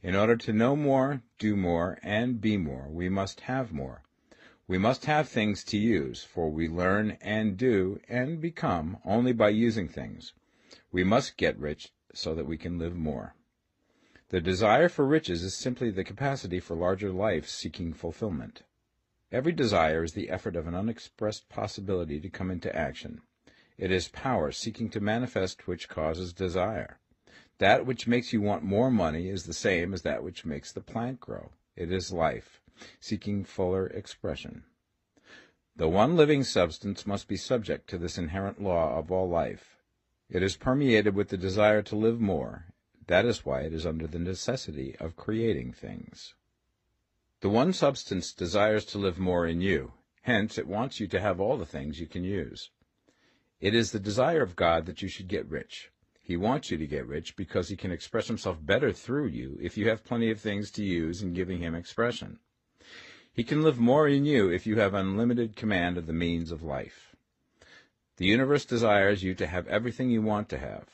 In 0.03 0.17
order 0.17 0.37
to 0.37 0.53
know 0.53 0.75
more, 0.75 1.23
do 1.39 1.55
more, 1.55 1.99
and 2.03 2.41
be 2.41 2.57
more, 2.57 2.89
we 2.89 3.09
must 3.09 3.43
have 3.43 3.73
more. 3.73 4.03
We 4.67 4.79
must 4.79 5.05
have 5.05 5.29
things 5.29 5.63
to 5.65 5.79
use, 5.79 6.25
for 6.25 6.51
we 6.51 6.69
learn 6.69 7.17
and 7.21 7.57
do 7.57 8.01
and 8.09 8.41
become 8.41 8.99
only 9.05 9.33
by 9.33 9.51
using 9.51 9.87
things. 9.87 10.33
We 10.91 11.05
must 11.05 11.37
get 11.37 11.57
rich 11.57 11.93
so 12.13 12.35
that 12.35 12.47
we 12.47 12.57
can 12.57 12.81
live 12.81 12.97
more. 12.97 13.37
The 14.31 14.41
desire 14.41 14.89
for 14.89 15.07
riches 15.07 15.45
is 15.45 15.55
simply 15.55 15.91
the 15.91 16.05
capacity 16.05 16.59
for 16.59 16.75
larger 16.75 17.13
life 17.13 17.49
seeking 17.49 17.93
fulfillment. 17.93 18.65
Every 19.31 19.53
desire 19.53 20.03
is 20.03 20.15
the 20.15 20.31
effort 20.31 20.57
of 20.57 20.67
an 20.67 20.75
unexpressed 20.75 21.49
possibility 21.49 22.19
to 22.21 22.31
come 22.31 22.51
into 22.51 22.75
action. 22.75 23.21
It 23.77 23.93
is 23.93 24.09
power 24.09 24.53
seeking 24.53 24.89
to 24.91 25.01
manifest 25.01 25.69
which 25.69 25.89
causes 25.89 26.33
desire. 26.33 26.99
That 27.59 27.85
which 27.85 28.07
makes 28.07 28.33
you 28.33 28.41
want 28.41 28.63
more 28.63 28.91
money 28.91 29.29
is 29.29 29.45
the 29.45 29.53
same 29.53 29.93
as 29.93 30.03
that 30.03 30.23
which 30.23 30.47
makes 30.47 30.73
the 30.73 30.81
plant 30.81 31.21
grow. 31.21 31.51
It 31.77 31.93
is 31.93 32.13
life, 32.13 32.61
seeking 33.01 33.45
fuller 33.45 33.87
expression. 33.89 34.65
The 35.77 35.89
one 35.89 36.17
living 36.17 36.43
substance 36.43 37.07
must 37.07 37.29
be 37.29 37.37
subject 37.37 37.89
to 37.91 37.99
this 37.99 38.19
inherent 38.19 38.63
law 38.63 38.99
of 38.99 39.13
all 39.13 39.29
life. 39.29 39.77
It 40.31 40.43
is 40.43 40.57
permeated 40.57 41.15
with 41.15 41.29
the 41.29 41.37
desire 41.37 41.83
to 41.83 41.97
live 41.97 42.21
more. 42.21 42.67
That 43.07 43.25
is 43.25 43.45
why 43.45 43.61
it 43.63 43.73
is 43.73 43.87
under 43.87 44.07
the 44.07 44.19
necessity 44.19 44.97
of 44.99 45.17
creating 45.17 45.73
things. 45.73 46.35
The 47.41 47.49
one 47.49 47.73
substance 47.73 48.33
desires 48.33 48.85
to 48.87 48.99
live 48.99 49.21
more 49.21 49.47
in 49.47 49.61
you. 49.61 49.93
Hence, 50.23 50.59
it 50.59 50.67
wants 50.67 50.99
you 50.99 51.07
to 51.07 51.21
have 51.21 51.41
all 51.41 51.57
the 51.57 51.65
things 51.65 52.01
you 52.01 52.09
can 52.09 52.25
use. 52.25 52.71
It 53.61 53.75
is 53.75 53.93
the 53.93 54.01
desire 54.01 54.43
of 54.43 54.57
God 54.57 54.87
that 54.87 55.03
you 55.03 55.09
should 55.09 55.29
get 55.29 55.49
rich. 55.49 55.91
He 56.21 56.37
wants 56.37 56.71
you 56.71 56.77
to 56.79 56.87
get 56.87 57.07
rich 57.07 57.37
because 57.37 57.69
he 57.69 57.77
can 57.77 57.93
express 57.93 58.27
himself 58.27 58.59
better 58.61 58.93
through 58.93 59.29
you 59.29 59.57
if 59.61 59.79
you 59.79 59.89
have 59.89 60.05
plenty 60.05 60.31
of 60.31 60.41
things 60.41 60.73
to 60.73 60.85
use 60.85 61.23
in 61.23 61.33
giving 61.33 61.61
him 61.61 61.77
expression. 61.77 62.41
He 63.33 63.45
can 63.45 63.63
live 63.63 63.79
more 63.79 64.09
in 64.09 64.25
you 64.25 64.51
if 64.51 64.67
you 64.67 64.81
have 64.81 64.93
unlimited 64.93 65.55
command 65.55 65.97
of 65.97 66.07
the 66.07 66.13
means 66.13 66.51
of 66.51 66.65
life. 66.65 67.15
The 68.17 68.27
universe 68.27 68.65
desires 68.65 69.23
you 69.23 69.37
to 69.37 69.47
have 69.47 69.69
everything 69.69 70.11
you 70.11 70.23
want 70.23 70.49
to 70.49 70.59
have. 70.59 70.89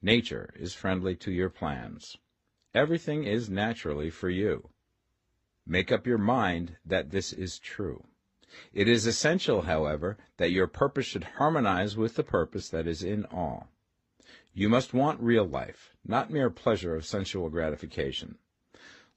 Nature 0.00 0.54
is 0.56 0.72
friendly 0.72 1.14
to 1.16 1.30
your 1.30 1.50
plans. 1.50 2.16
Everything 2.74 3.24
is 3.24 3.50
naturally 3.50 4.08
for 4.08 4.30
you. 4.30 4.70
Make 5.66 5.92
up 5.92 6.06
your 6.06 6.18
mind 6.18 6.76
that 6.84 7.10
this 7.10 7.32
is 7.32 7.58
true. 7.58 8.04
It 8.72 8.88
is 8.88 9.06
essential, 9.06 9.62
however, 9.62 10.18
that 10.36 10.50
your 10.50 10.66
purpose 10.66 11.06
should 11.06 11.24
harmonize 11.24 11.96
with 11.96 12.16
the 12.16 12.24
purpose 12.24 12.68
that 12.68 12.86
is 12.86 13.02
in 13.02 13.24
all. 13.26 13.68
You 14.52 14.68
must 14.68 14.92
want 14.92 15.20
real 15.20 15.46
life, 15.46 15.96
not 16.04 16.30
mere 16.30 16.50
pleasure 16.50 16.94
of 16.94 17.06
sensual 17.06 17.48
gratification. 17.48 18.36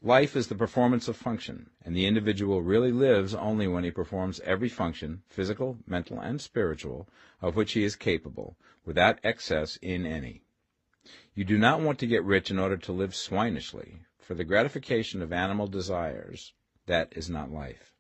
Life 0.02 0.36
is 0.36 0.48
the 0.48 0.56
performance 0.56 1.08
of 1.08 1.18
function, 1.18 1.72
and 1.84 1.96
the 1.96 2.06
individual 2.06 2.62
really 2.62 2.92
lives 2.92 3.34
only 3.34 3.68
when 3.68 3.84
he 3.84 3.92
performs 3.92 4.40
every 4.42 4.70
function, 4.70 5.24
physical, 5.28 5.80
mental, 5.88 6.20
and 6.20 6.40
spiritual, 6.40 7.10
of 7.42 7.56
which 7.56 7.74
he 7.74 7.84
is 7.84 7.96
capable, 7.96 8.56
without 8.86 9.20
excess 9.24 9.78
in 9.82 10.06
any. 10.06 10.44
You 11.34 11.44
do 11.44 11.58
not 11.58 11.82
want 11.82 12.00
to 12.00 12.08
get 12.08 12.24
rich 12.24 12.52
in 12.52 12.60
order 12.60 12.78
to 12.78 12.92
live 12.94 13.12
swinishly, 13.12 14.00
for 14.26 14.34
the 14.34 14.44
gratification 14.44 15.22
of 15.22 15.32
animal 15.32 15.68
desires, 15.68 16.54
that 16.88 17.14
is 17.16 17.30
not 17.30 17.52
life. 17.52 17.94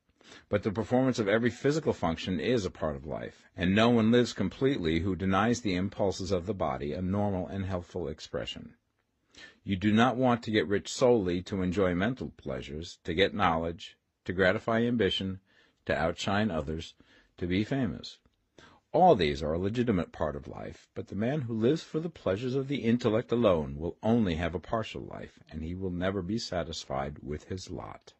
But 0.49 0.63
the 0.63 0.71
performance 0.71 1.19
of 1.19 1.27
every 1.27 1.51
physical 1.51 1.93
function 1.93 2.39
is 2.39 2.65
a 2.65 2.71
part 2.71 2.95
of 2.95 3.05
life, 3.05 3.43
and 3.55 3.75
no 3.75 3.89
one 3.89 4.11
lives 4.11 4.33
completely 4.33 5.01
who 5.01 5.15
denies 5.15 5.61
the 5.61 5.75
impulses 5.75 6.31
of 6.31 6.47
the 6.47 6.53
body 6.55 6.93
a 6.93 7.01
normal 7.01 7.45
and 7.45 7.65
healthful 7.65 8.07
expression. 8.07 8.73
You 9.63 9.75
do 9.75 9.93
not 9.93 10.17
want 10.17 10.41
to 10.43 10.51
get 10.51 10.67
rich 10.67 10.91
solely 10.91 11.43
to 11.43 11.61
enjoy 11.61 11.93
mental 11.93 12.31
pleasures, 12.37 12.97
to 13.03 13.13
get 13.13 13.35
knowledge, 13.35 13.95
to 14.23 14.33
gratify 14.33 14.81
ambition, 14.81 15.41
to 15.85 15.95
outshine 15.95 16.49
others, 16.49 16.95
to 17.37 17.45
be 17.45 17.63
famous. 17.63 18.17
All 18.95 19.13
these 19.17 19.43
are 19.43 19.51
a 19.51 19.59
legitimate 19.59 20.13
part 20.13 20.37
of 20.37 20.47
life, 20.47 20.87
but 20.95 21.09
the 21.09 21.17
man 21.17 21.41
who 21.41 21.53
lives 21.53 21.83
for 21.83 21.99
the 21.99 22.09
pleasures 22.09 22.55
of 22.55 22.69
the 22.69 22.77
intellect 22.77 23.29
alone 23.29 23.75
will 23.75 23.97
only 24.01 24.35
have 24.35 24.55
a 24.55 24.59
partial 24.59 25.01
life, 25.01 25.37
and 25.51 25.61
he 25.61 25.75
will 25.75 25.89
never 25.91 26.21
be 26.21 26.37
satisfied 26.37 27.17
with 27.21 27.49
his 27.49 27.69
lot. 27.69 28.13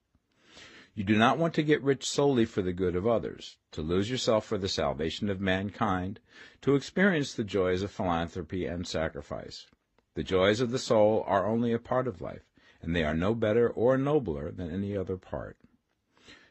You 0.94 1.06
do 1.06 1.16
not 1.18 1.38
want 1.38 1.54
to 1.54 1.64
get 1.64 1.82
rich 1.82 2.06
solely 2.06 2.44
for 2.44 2.62
the 2.62 2.74
good 2.74 2.98
of 2.98 3.08
others, 3.08 3.56
to 3.72 3.82
lose 3.82 4.12
yourself 4.12 4.46
for 4.46 4.58
the 4.58 4.68
salvation 4.68 5.30
of 5.30 5.40
mankind, 5.40 6.20
to 6.64 6.76
experience 6.76 7.34
the 7.34 7.46
joys 7.46 7.82
of 7.82 7.90
philanthropy 7.90 8.66
and 8.66 8.86
sacrifice. 8.86 9.68
The 10.16 10.24
joys 10.24 10.60
of 10.60 10.72
the 10.72 10.78
soul 10.78 11.24
are 11.26 11.48
only 11.48 11.72
a 11.72 11.80
part 11.80 12.06
of 12.06 12.20
life, 12.20 12.52
and 12.82 12.94
they 12.94 13.06
are 13.06 13.16
no 13.16 13.34
better 13.34 13.70
or 13.70 13.98
nobler 13.98 14.52
than 14.52 14.72
any 14.72 14.98
other 14.98 15.16
part. 15.16 15.56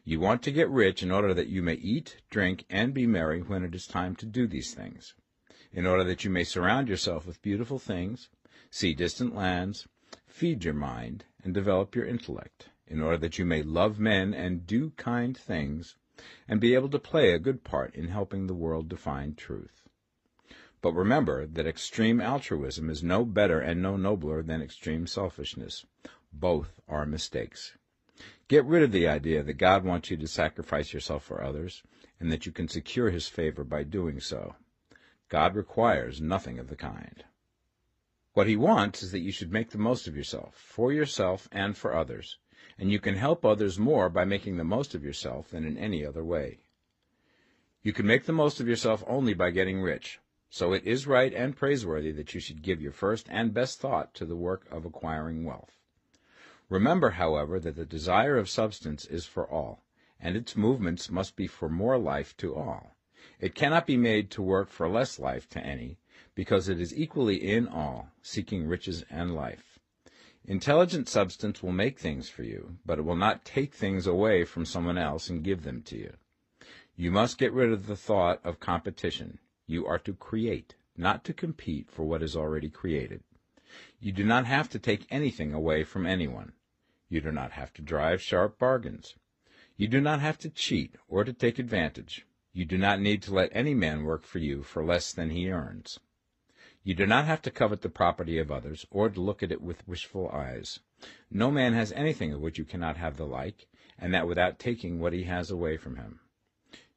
You 0.07 0.21
want 0.21 0.43
to 0.43 0.53
get 0.53 0.69
rich 0.69 1.03
in 1.03 1.11
order 1.11 1.33
that 1.33 1.49
you 1.49 1.63
may 1.63 1.75
eat, 1.75 2.19
drink, 2.29 2.67
and 2.69 2.93
be 2.93 3.07
merry 3.07 3.41
when 3.41 3.65
it 3.65 3.75
is 3.75 3.87
time 3.87 4.15
to 4.17 4.27
do 4.27 4.47
these 4.47 4.75
things, 4.75 5.15
in 5.73 5.87
order 5.87 6.05
that 6.05 6.25
you 6.25 6.31
may 6.31 6.45
surround 6.45 6.89
yourself 6.89 7.27
with 7.27 7.41
beautiful 7.41 7.79
things, 7.79 8.29
see 8.71 8.93
distant 8.93 9.35
lands, 9.35 9.89
feed 10.27 10.63
your 10.63 10.75
mind, 10.75 11.25
and 11.43 11.55
develop 11.55 11.95
your 11.95 12.05
intellect 12.05 12.69
in 12.87 13.01
order 13.01 13.17
that 13.17 13.39
you 13.39 13.47
may 13.47 13.63
love 13.63 13.99
men 13.99 14.35
and 14.35 14.67
do 14.67 14.91
kind 14.99 15.39
things, 15.39 15.97
and 16.47 16.61
be 16.61 16.75
able 16.75 16.91
to 16.91 16.99
play 16.99 17.33
a 17.33 17.39
good 17.39 17.65
part 17.65 17.95
in 17.95 18.09
helping 18.09 18.47
the 18.47 18.55
world 18.55 18.91
to 18.91 18.99
find 18.99 19.39
truth. 19.39 19.89
But 20.83 20.93
remember 20.93 21.47
that 21.47 21.67
extreme 21.67 22.21
altruism 22.21 22.91
is 22.91 23.03
no 23.03 23.25
better 23.25 23.59
and 23.59 23.81
no 23.81 23.97
nobler 23.97 24.43
than 24.43 24.61
extreme 24.61 25.07
selfishness. 25.07 25.87
Both 26.31 26.79
are 26.87 27.07
mistakes. 27.07 27.73
Get 28.49 28.65
rid 28.65 28.83
of 28.83 28.93
the 28.93 29.09
idea 29.09 29.43
that 29.43 29.55
God 29.55 29.85
wants 29.85 30.11
you 30.11 30.17
to 30.19 30.29
sacrifice 30.29 30.93
yourself 30.93 31.25
for 31.25 31.43
others, 31.43 31.83
and 32.21 32.31
that 32.31 32.47
you 32.47 32.53
can 32.53 32.69
secure 32.69 33.11
his 33.11 33.27
favor 33.27 33.65
by 33.65 33.83
doing 33.83 34.21
so. 34.21 34.55
God 35.29 35.57
requires 35.57 36.21
nothing 36.21 36.59
of 36.59 36.69
the 36.69 36.77
kind. 36.77 37.25
What 38.35 38.47
he 38.47 38.57
wants 38.57 39.03
is 39.03 39.13
that 39.13 39.21
you 39.21 39.33
should 39.33 39.53
make 39.53 39.71
the 39.71 39.79
most 39.79 40.07
of 40.07 40.17
yourself, 40.17 40.55
for 40.57 40.93
yourself 40.93 41.49
and 41.51 41.77
for 41.77 41.95
others, 41.95 42.39
and 42.79 42.91
you 42.91 42.99
can 42.99 43.15
help 43.15 43.45
others 43.45 43.79
more 43.79 44.09
by 44.09 44.25
making 44.25 44.57
the 44.57 44.65
most 44.65 44.95
of 44.95 45.05
yourself 45.05 45.51
than 45.51 45.65
in 45.65 45.79
any 45.79 46.05
other 46.05 46.25
way. 46.25 46.61
You 47.83 47.93
can 47.93 48.07
make 48.07 48.25
the 48.25 48.33
most 48.33 48.61
of 48.61 48.69
yourself 48.69 49.05
only 49.07 49.35
by 49.35 49.51
getting 49.51 49.81
rich, 49.81 50.19
so 50.51 50.73
it 50.73 50.85
is 50.85 51.07
right 51.07 51.33
and 51.33 51.57
praiseworthy 51.57 52.13
that 52.13 52.35
you 52.35 52.41
should 52.41 52.63
give 52.63 52.81
your 52.81 52.93
first 52.93 53.27
and 53.31 53.55
best 53.55 53.81
thought 53.81 54.15
to 54.15 54.25
the 54.25 54.37
work 54.37 54.67
of 54.71 54.85
acquiring 54.85 55.45
wealth. 55.45 55.79
Remember, 56.75 57.11
however, 57.11 57.61
that 57.61 57.77
the 57.77 57.87
desire 57.87 58.37
of 58.37 58.51
substance 58.51 59.05
is 59.05 59.27
for 59.27 59.49
all, 59.49 59.85
and 60.19 60.37
its 60.37 60.57
movements 60.57 61.09
must 61.09 61.37
be 61.37 61.47
for 61.47 61.69
more 61.69 61.97
life 61.97 62.37
to 62.39 62.53
all. 62.53 62.97
It 63.39 63.55
cannot 63.55 63.87
be 63.87 63.97
made 63.97 64.29
to 64.33 64.43
work 64.43 64.71
for 64.71 64.89
less 64.89 65.21
life 65.21 65.49
to 65.51 65.65
any, 65.65 65.99
because 66.35 66.69
it 66.69 66.81
is 66.81 66.93
equally 66.93 67.37
in 67.37 67.69
all, 67.69 68.09
seeking 68.23 68.67
riches 68.67 69.05
and 69.09 69.37
life. 69.37 69.79
Intelligent 70.45 71.09
substance 71.09 71.63
will 71.63 71.71
make 71.71 72.01
things 72.01 72.29
for 72.29 72.43
you, 72.43 72.79
but 72.85 72.99
it 72.99 73.03
will 73.03 73.15
not 73.15 73.45
take 73.45 73.73
things 73.73 74.09
away 74.09 74.45
from 74.45 74.65
someone 74.65 74.99
else 74.99 75.31
and 75.31 75.45
give 75.45 75.63
them 75.63 75.81
to 75.83 75.97
you. 75.97 76.15
You 76.97 77.13
must 77.13 77.39
get 77.39 77.53
rid 77.53 77.71
of 77.71 77.87
the 77.87 77.95
thought 77.95 78.41
of 78.43 78.59
competition. 78.59 79.39
You 79.69 79.87
are 79.87 80.01
to 80.01 80.13
create, 80.13 80.75
not 80.97 81.23
to 81.27 81.33
compete 81.33 81.89
for 81.89 82.03
what 82.03 82.21
is 82.21 82.35
already 82.35 82.69
created. 82.69 83.23
You 84.01 84.11
do 84.11 84.25
not 84.25 84.47
have 84.47 84.69
to 84.71 84.81
take 84.81 85.07
anything 85.09 85.55
away 85.55 85.85
from 85.85 86.05
anyone. 86.05 86.53
You 87.15 87.21
do 87.21 87.31
not 87.31 87.53
have 87.53 87.73
to 87.75 87.81
drive 87.81 88.21
sharp 88.21 88.59
bargains. 88.59 89.15
You 89.77 89.87
do 89.87 90.01
not 90.01 90.19
have 90.19 90.37
to 90.39 90.51
cheat 90.51 90.97
or 91.07 91.23
to 91.23 91.33
take 91.33 91.61
advantage. 91.61 92.27
You 92.53 92.65
do 92.65 92.77
not 92.77 93.01
need 93.01 93.23
to 93.23 93.33
let 93.33 93.55
any 93.55 93.73
man 93.73 94.03
work 94.03 94.25
for 94.25 94.41
you 94.41 94.65
for 94.65 94.85
less 94.85 95.13
than 95.13 95.31
he 95.31 95.49
earns. 95.49 96.01
You 96.83 96.93
do 96.95 97.07
not 97.07 97.27
have 97.27 97.41
to 97.43 97.53
covet 97.53 97.83
the 97.83 97.89
property 97.89 98.39
of 98.39 98.51
others, 98.51 98.85
or 98.91 99.09
to 99.11 99.21
look 99.21 99.45
at 99.45 99.53
it 99.53 99.63
with 99.63 99.87
wishful 99.87 100.29
eyes. 100.31 100.81
No 101.31 101.53
man 101.53 101.73
has 101.73 101.93
anything 101.93 102.33
of 102.33 102.41
which 102.41 102.59
you 102.59 102.65
cannot 102.65 102.97
have 102.97 103.17
the 103.17 103.27
like, 103.27 103.69
and 103.97 104.13
that 104.13 104.27
without 104.27 104.59
taking 104.59 104.99
what 104.99 105.13
he 105.13 105.23
has 105.23 105.53
away 105.53 105.77
from 105.77 105.95
him. 105.95 106.19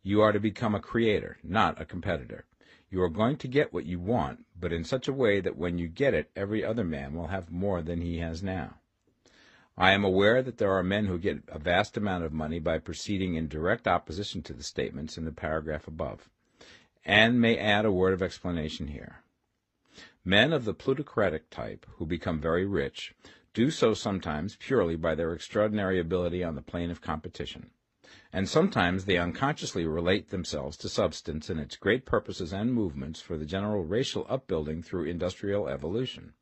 You 0.02 0.22
are 0.22 0.32
to 0.32 0.40
become 0.40 0.74
a 0.74 0.80
creator, 0.80 1.38
not 1.44 1.80
a 1.80 1.86
competitor. 1.86 2.48
You 2.90 3.04
are 3.04 3.10
going 3.10 3.38
to 3.38 3.48
get 3.48 3.72
what 3.72 3.86
you 3.86 4.00
want, 4.00 4.48
but 4.60 4.74
in 4.74 4.84
such 4.84 5.08
a 5.08 5.14
way 5.14 5.42
that 5.42 5.58
when 5.58 5.78
you 5.78 5.88
get 5.88 6.16
it, 6.16 6.32
every 6.36 6.66
other 6.66 6.84
man 6.84 7.14
will 7.14 7.28
have 7.28 7.52
more 7.52 7.84
than 7.84 8.02
he 8.02 8.18
has 8.18 8.42
now. 8.42 8.80
I 9.78 9.92
am 9.92 10.04
aware 10.04 10.42
that 10.42 10.58
there 10.58 10.72
are 10.72 10.84
men 10.84 11.06
who 11.06 11.20
get 11.20 11.44
a 11.48 11.60
vast 11.60 11.98
amount 11.98 12.24
of 12.24 12.34
money 12.34 12.60
by 12.60 12.80
proceeding 12.80 13.36
in 13.36 13.48
direct 13.48 13.88
opposition 13.88 14.42
to 14.44 14.54
the 14.54 14.64
statements 14.64 15.18
in 15.18 15.26
the 15.26 15.32
paragraph 15.32 15.88
above, 15.88 16.30
and 17.06 17.40
may 17.40 17.58
add 17.58 17.86
a 17.86 17.92
word 17.92 18.14
of 18.14 18.22
explanation 18.22 18.88
here. 18.88 19.24
Men 20.26 20.52
of 20.52 20.66
the 20.66 20.74
plutocratic 20.74 21.50
type, 21.50 21.86
who 21.98 22.06
become 22.06 22.42
very 22.42 22.66
rich, 22.66 23.14
do 23.54 23.70
so 23.70 23.94
sometimes 23.94 24.56
purely 24.56 24.96
by 24.96 25.16
their 25.16 25.34
extraordinary 25.34 26.00
ability 26.00 26.44
on 26.44 26.56
the 26.56 26.62
plane 26.62 26.92
of 26.92 27.02
competition 27.02 27.70
and 28.34 28.48
sometimes 28.48 29.06
they 29.06 29.18
unconsciously 29.18 29.86
relate 29.86 30.30
themselves 30.30 30.78
to 30.78 30.90
substance 30.90 31.50
and 31.50 31.60
its 31.60 31.76
great 31.76 32.06
purposes 32.06 32.54
and 32.54 32.74
movements 32.74 33.22
for 33.22 33.38
the 33.38 33.46
general 33.46 33.84
racial 33.84 34.26
upbuilding 34.30 34.84
through 34.84 35.06
industrial 35.06 35.68
evolution. 35.68 36.34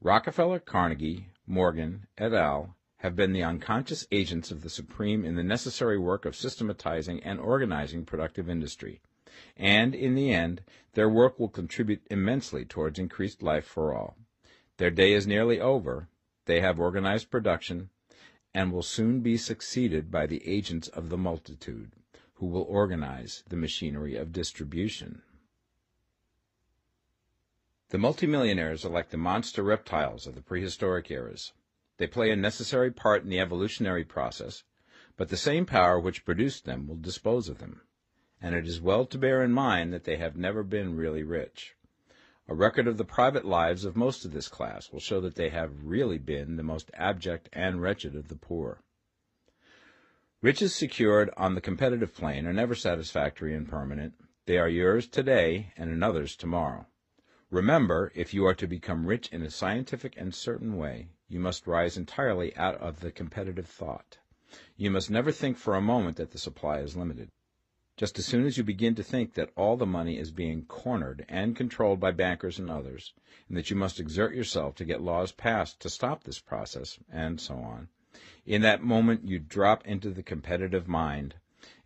Rockefeller, 0.00 0.58
Carnegie, 0.58 1.28
Morgan, 1.46 2.06
et 2.18 2.32
al. 2.32 2.76
have 2.98 3.16
been 3.16 3.32
the 3.32 3.42
unconscious 3.42 4.06
agents 4.12 4.52
of 4.52 4.62
the 4.62 4.70
supreme 4.70 5.24
in 5.24 5.34
the 5.34 5.42
necessary 5.42 5.98
work 5.98 6.24
of 6.24 6.36
systematizing 6.36 7.20
and 7.24 7.40
organizing 7.40 8.04
productive 8.04 8.48
industry, 8.48 9.00
and 9.56 9.94
in 9.94 10.14
the 10.14 10.32
end 10.32 10.62
their 10.92 11.08
work 11.08 11.40
will 11.40 11.48
contribute 11.48 12.06
immensely 12.10 12.64
towards 12.64 12.98
increased 12.98 13.42
life 13.42 13.64
for 13.64 13.92
all. 13.92 14.16
Their 14.76 14.90
day 14.90 15.12
is 15.14 15.26
nearly 15.26 15.60
over. 15.60 16.08
They 16.44 16.60
have 16.60 16.78
organized 16.78 17.30
production, 17.30 17.90
and 18.54 18.72
will 18.72 18.82
soon 18.82 19.20
be 19.20 19.36
succeeded 19.36 20.10
by 20.10 20.26
the 20.26 20.46
agents 20.46 20.86
of 20.88 21.08
the 21.08 21.18
multitude, 21.18 21.92
who 22.34 22.46
will 22.46 22.62
organize 22.62 23.42
the 23.48 23.56
machinery 23.56 24.14
of 24.14 24.32
distribution. 24.32 25.22
The 27.92 27.98
multimillionaires 27.98 28.86
are 28.86 28.88
like 28.88 29.10
the 29.10 29.18
monster 29.18 29.62
reptiles 29.62 30.26
of 30.26 30.34
the 30.34 30.40
prehistoric 30.40 31.10
eras. 31.10 31.52
They 31.98 32.06
play 32.06 32.30
a 32.30 32.36
necessary 32.36 32.90
part 32.90 33.22
in 33.22 33.28
the 33.28 33.38
evolutionary 33.38 34.02
process, 34.02 34.64
but 35.18 35.28
the 35.28 35.36
same 35.36 35.66
power 35.66 36.00
which 36.00 36.24
produced 36.24 36.64
them 36.64 36.88
will 36.88 36.96
dispose 36.96 37.50
of 37.50 37.58
them, 37.58 37.82
and 38.40 38.54
it 38.54 38.66
is 38.66 38.80
well 38.80 39.04
to 39.04 39.18
bear 39.18 39.42
in 39.42 39.52
mind 39.52 39.92
that 39.92 40.04
they 40.04 40.16
have 40.16 40.38
never 40.38 40.62
been 40.62 40.96
really 40.96 41.22
rich. 41.22 41.76
A 42.48 42.54
record 42.54 42.88
of 42.88 42.96
the 42.96 43.04
private 43.04 43.44
lives 43.44 43.84
of 43.84 43.94
most 43.94 44.24
of 44.24 44.32
this 44.32 44.48
class 44.48 44.90
will 44.90 44.98
show 44.98 45.20
that 45.20 45.34
they 45.34 45.50
have 45.50 45.84
really 45.84 46.16
been 46.16 46.56
the 46.56 46.62
most 46.62 46.90
abject 46.94 47.50
and 47.52 47.82
wretched 47.82 48.16
of 48.16 48.28
the 48.28 48.36
poor. 48.36 48.80
Riches 50.40 50.74
secured 50.74 51.28
on 51.36 51.54
the 51.54 51.60
competitive 51.60 52.14
plane 52.14 52.46
are 52.46 52.54
never 52.54 52.74
satisfactory 52.74 53.54
and 53.54 53.68
permanent. 53.68 54.14
They 54.46 54.56
are 54.56 54.66
yours 54.66 55.06
today 55.06 55.74
and 55.76 55.90
another's 55.90 56.34
tomorrow. 56.34 56.86
Remember, 57.52 58.10
if 58.14 58.32
you 58.32 58.46
are 58.46 58.54
to 58.54 58.66
become 58.66 59.04
rich 59.04 59.28
in 59.28 59.42
a 59.42 59.50
scientific 59.50 60.14
and 60.16 60.34
certain 60.34 60.78
way, 60.78 61.10
you 61.28 61.38
must 61.38 61.66
rise 61.66 61.98
entirely 61.98 62.56
out 62.56 62.76
of 62.76 63.00
the 63.00 63.12
competitive 63.12 63.66
thought. 63.66 64.16
You 64.78 64.90
must 64.90 65.10
never 65.10 65.30
think 65.30 65.58
for 65.58 65.74
a 65.74 65.82
moment 65.82 66.16
that 66.16 66.30
the 66.30 66.38
supply 66.38 66.78
is 66.78 66.96
limited. 66.96 67.28
Just 67.98 68.18
as 68.18 68.24
soon 68.24 68.46
as 68.46 68.56
you 68.56 68.64
begin 68.64 68.94
to 68.94 69.02
think 69.02 69.34
that 69.34 69.52
all 69.54 69.76
the 69.76 69.84
money 69.84 70.16
is 70.16 70.30
being 70.30 70.64
cornered 70.64 71.26
and 71.28 71.54
controlled 71.54 72.00
by 72.00 72.10
bankers 72.10 72.58
and 72.58 72.70
others, 72.70 73.12
and 73.48 73.58
that 73.58 73.68
you 73.68 73.76
must 73.76 74.00
exert 74.00 74.34
yourself 74.34 74.74
to 74.76 74.86
get 74.86 75.02
laws 75.02 75.30
passed 75.30 75.78
to 75.80 75.90
stop 75.90 76.24
this 76.24 76.40
process, 76.40 76.98
and 77.12 77.38
so 77.38 77.56
on, 77.56 77.90
in 78.46 78.62
that 78.62 78.82
moment 78.82 79.26
you 79.26 79.38
drop 79.38 79.86
into 79.86 80.08
the 80.08 80.22
competitive 80.22 80.88
mind, 80.88 81.34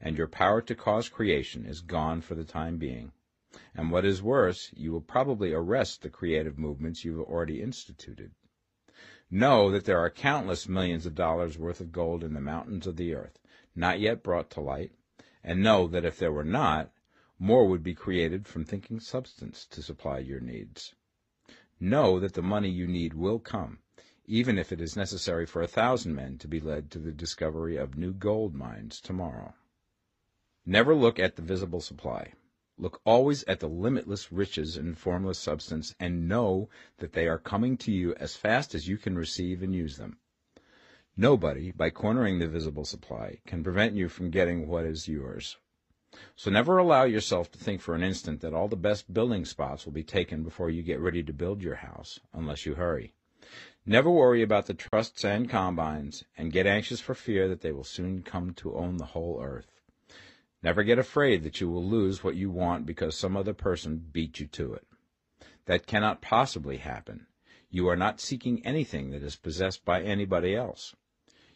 and 0.00 0.16
your 0.16 0.28
power 0.28 0.62
to 0.62 0.76
cause 0.76 1.08
creation 1.08 1.66
is 1.66 1.80
gone 1.80 2.20
for 2.20 2.36
the 2.36 2.44
time 2.44 2.76
being. 2.76 3.10
And 3.74 3.90
what 3.90 4.04
is 4.04 4.22
worse, 4.22 4.70
you 4.74 4.92
will 4.92 5.00
probably 5.00 5.52
arrest 5.52 6.02
the 6.02 6.10
creative 6.10 6.58
movements 6.58 7.04
you 7.04 7.18
have 7.18 7.26
already 7.26 7.62
instituted. 7.62 8.32
Know 9.30 9.70
that 9.70 9.84
there 9.84 9.98
are 9.98 10.10
countless 10.10 10.68
millions 10.68 11.06
of 11.06 11.14
dollars 11.14 11.58
worth 11.58 11.80
of 11.80 11.90
gold 11.90 12.22
in 12.22 12.34
the 12.34 12.40
mountains 12.40 12.86
of 12.86 12.96
the 12.96 13.14
earth, 13.14 13.38
not 13.74 13.98
yet 13.98 14.22
brought 14.22 14.50
to 14.50 14.60
light, 14.60 14.92
and 15.42 15.62
know 15.62 15.86
that 15.88 16.04
if 16.04 16.18
there 16.18 16.32
were 16.32 16.44
not, 16.44 16.92
more 17.38 17.66
would 17.66 17.82
be 17.82 17.94
created 17.94 18.46
from 18.46 18.64
thinking 18.64 19.00
substance 19.00 19.66
to 19.66 19.82
supply 19.82 20.18
your 20.18 20.40
needs. 20.40 20.94
Know 21.80 22.18
that 22.20 22.34
the 22.34 22.42
money 22.42 22.70
you 22.70 22.86
need 22.86 23.14
will 23.14 23.38
come, 23.38 23.80
even 24.26 24.58
if 24.58 24.72
it 24.72 24.80
is 24.80 24.96
necessary 24.96 25.46
for 25.46 25.62
a 25.62 25.68
thousand 25.68 26.14
men 26.14 26.38
to 26.38 26.48
be 26.48 26.60
led 26.60 26.90
to 26.90 26.98
the 26.98 27.12
discovery 27.12 27.76
of 27.76 27.96
new 27.96 28.12
gold 28.12 28.54
mines 28.54 29.00
tomorrow. 29.00 29.54
Never 30.64 30.94
look 30.94 31.18
at 31.18 31.36
the 31.36 31.42
visible 31.42 31.80
supply. 31.80 32.32
Look 32.78 33.00
always 33.04 33.42
at 33.44 33.60
the 33.60 33.68
limitless 33.68 34.30
riches 34.30 34.76
in 34.76 34.94
formless 34.94 35.38
substance, 35.38 35.94
and 35.98 36.28
know 36.28 36.68
that 36.98 37.14
they 37.14 37.26
are 37.26 37.38
coming 37.38 37.76
to 37.78 37.90
you 37.90 38.14
as 38.16 38.36
fast 38.36 38.74
as 38.74 38.86
you 38.86 38.98
can 38.98 39.16
receive 39.16 39.62
and 39.62 39.74
use 39.74 39.96
them. 39.96 40.18
Nobody, 41.16 41.70
by 41.70 41.88
cornering 41.88 42.38
the 42.38 42.46
visible 42.46 42.84
supply, 42.84 43.38
can 43.46 43.64
prevent 43.64 43.94
you 43.94 44.10
from 44.10 44.30
getting 44.30 44.68
what 44.68 44.84
is 44.84 45.08
yours. 45.08 45.56
So 46.34 46.50
never 46.50 46.76
allow 46.76 47.04
yourself 47.04 47.50
to 47.52 47.58
think 47.58 47.80
for 47.80 47.94
an 47.94 48.02
instant 48.02 48.42
that 48.42 48.52
all 48.52 48.68
the 48.68 48.76
best 48.76 49.12
building 49.12 49.46
spots 49.46 49.86
will 49.86 49.92
be 49.92 50.04
taken 50.04 50.42
before 50.42 50.68
you 50.68 50.82
get 50.82 51.00
ready 51.00 51.22
to 51.22 51.32
build 51.32 51.62
your 51.62 51.76
house, 51.76 52.20
unless 52.34 52.66
you 52.66 52.74
hurry. 52.74 53.14
Never 53.86 54.10
worry 54.10 54.42
about 54.42 54.66
the 54.66 54.74
trusts 54.74 55.24
and 55.24 55.48
combines, 55.48 56.24
and 56.36 56.52
get 56.52 56.66
anxious 56.66 57.00
for 57.00 57.14
fear 57.14 57.48
that 57.48 57.62
they 57.62 57.72
will 57.72 57.84
soon 57.84 58.22
come 58.22 58.52
to 58.54 58.74
own 58.74 58.98
the 58.98 59.06
whole 59.06 59.40
earth. 59.42 59.75
Never 60.66 60.82
get 60.82 60.98
afraid 60.98 61.44
that 61.44 61.60
you 61.60 61.70
will 61.70 61.84
lose 61.84 62.24
what 62.24 62.34
you 62.34 62.50
want 62.50 62.86
because 62.86 63.16
some 63.16 63.36
other 63.36 63.54
person 63.54 64.04
beat 64.10 64.40
you 64.40 64.48
to 64.48 64.74
it. 64.74 64.84
That 65.66 65.86
cannot 65.86 66.20
possibly 66.20 66.78
happen. 66.78 67.28
You 67.70 67.86
are 67.88 67.94
not 67.94 68.18
seeking 68.20 68.66
anything 68.66 69.12
that 69.12 69.22
is 69.22 69.36
possessed 69.36 69.84
by 69.84 70.02
anybody 70.02 70.56
else. 70.56 70.96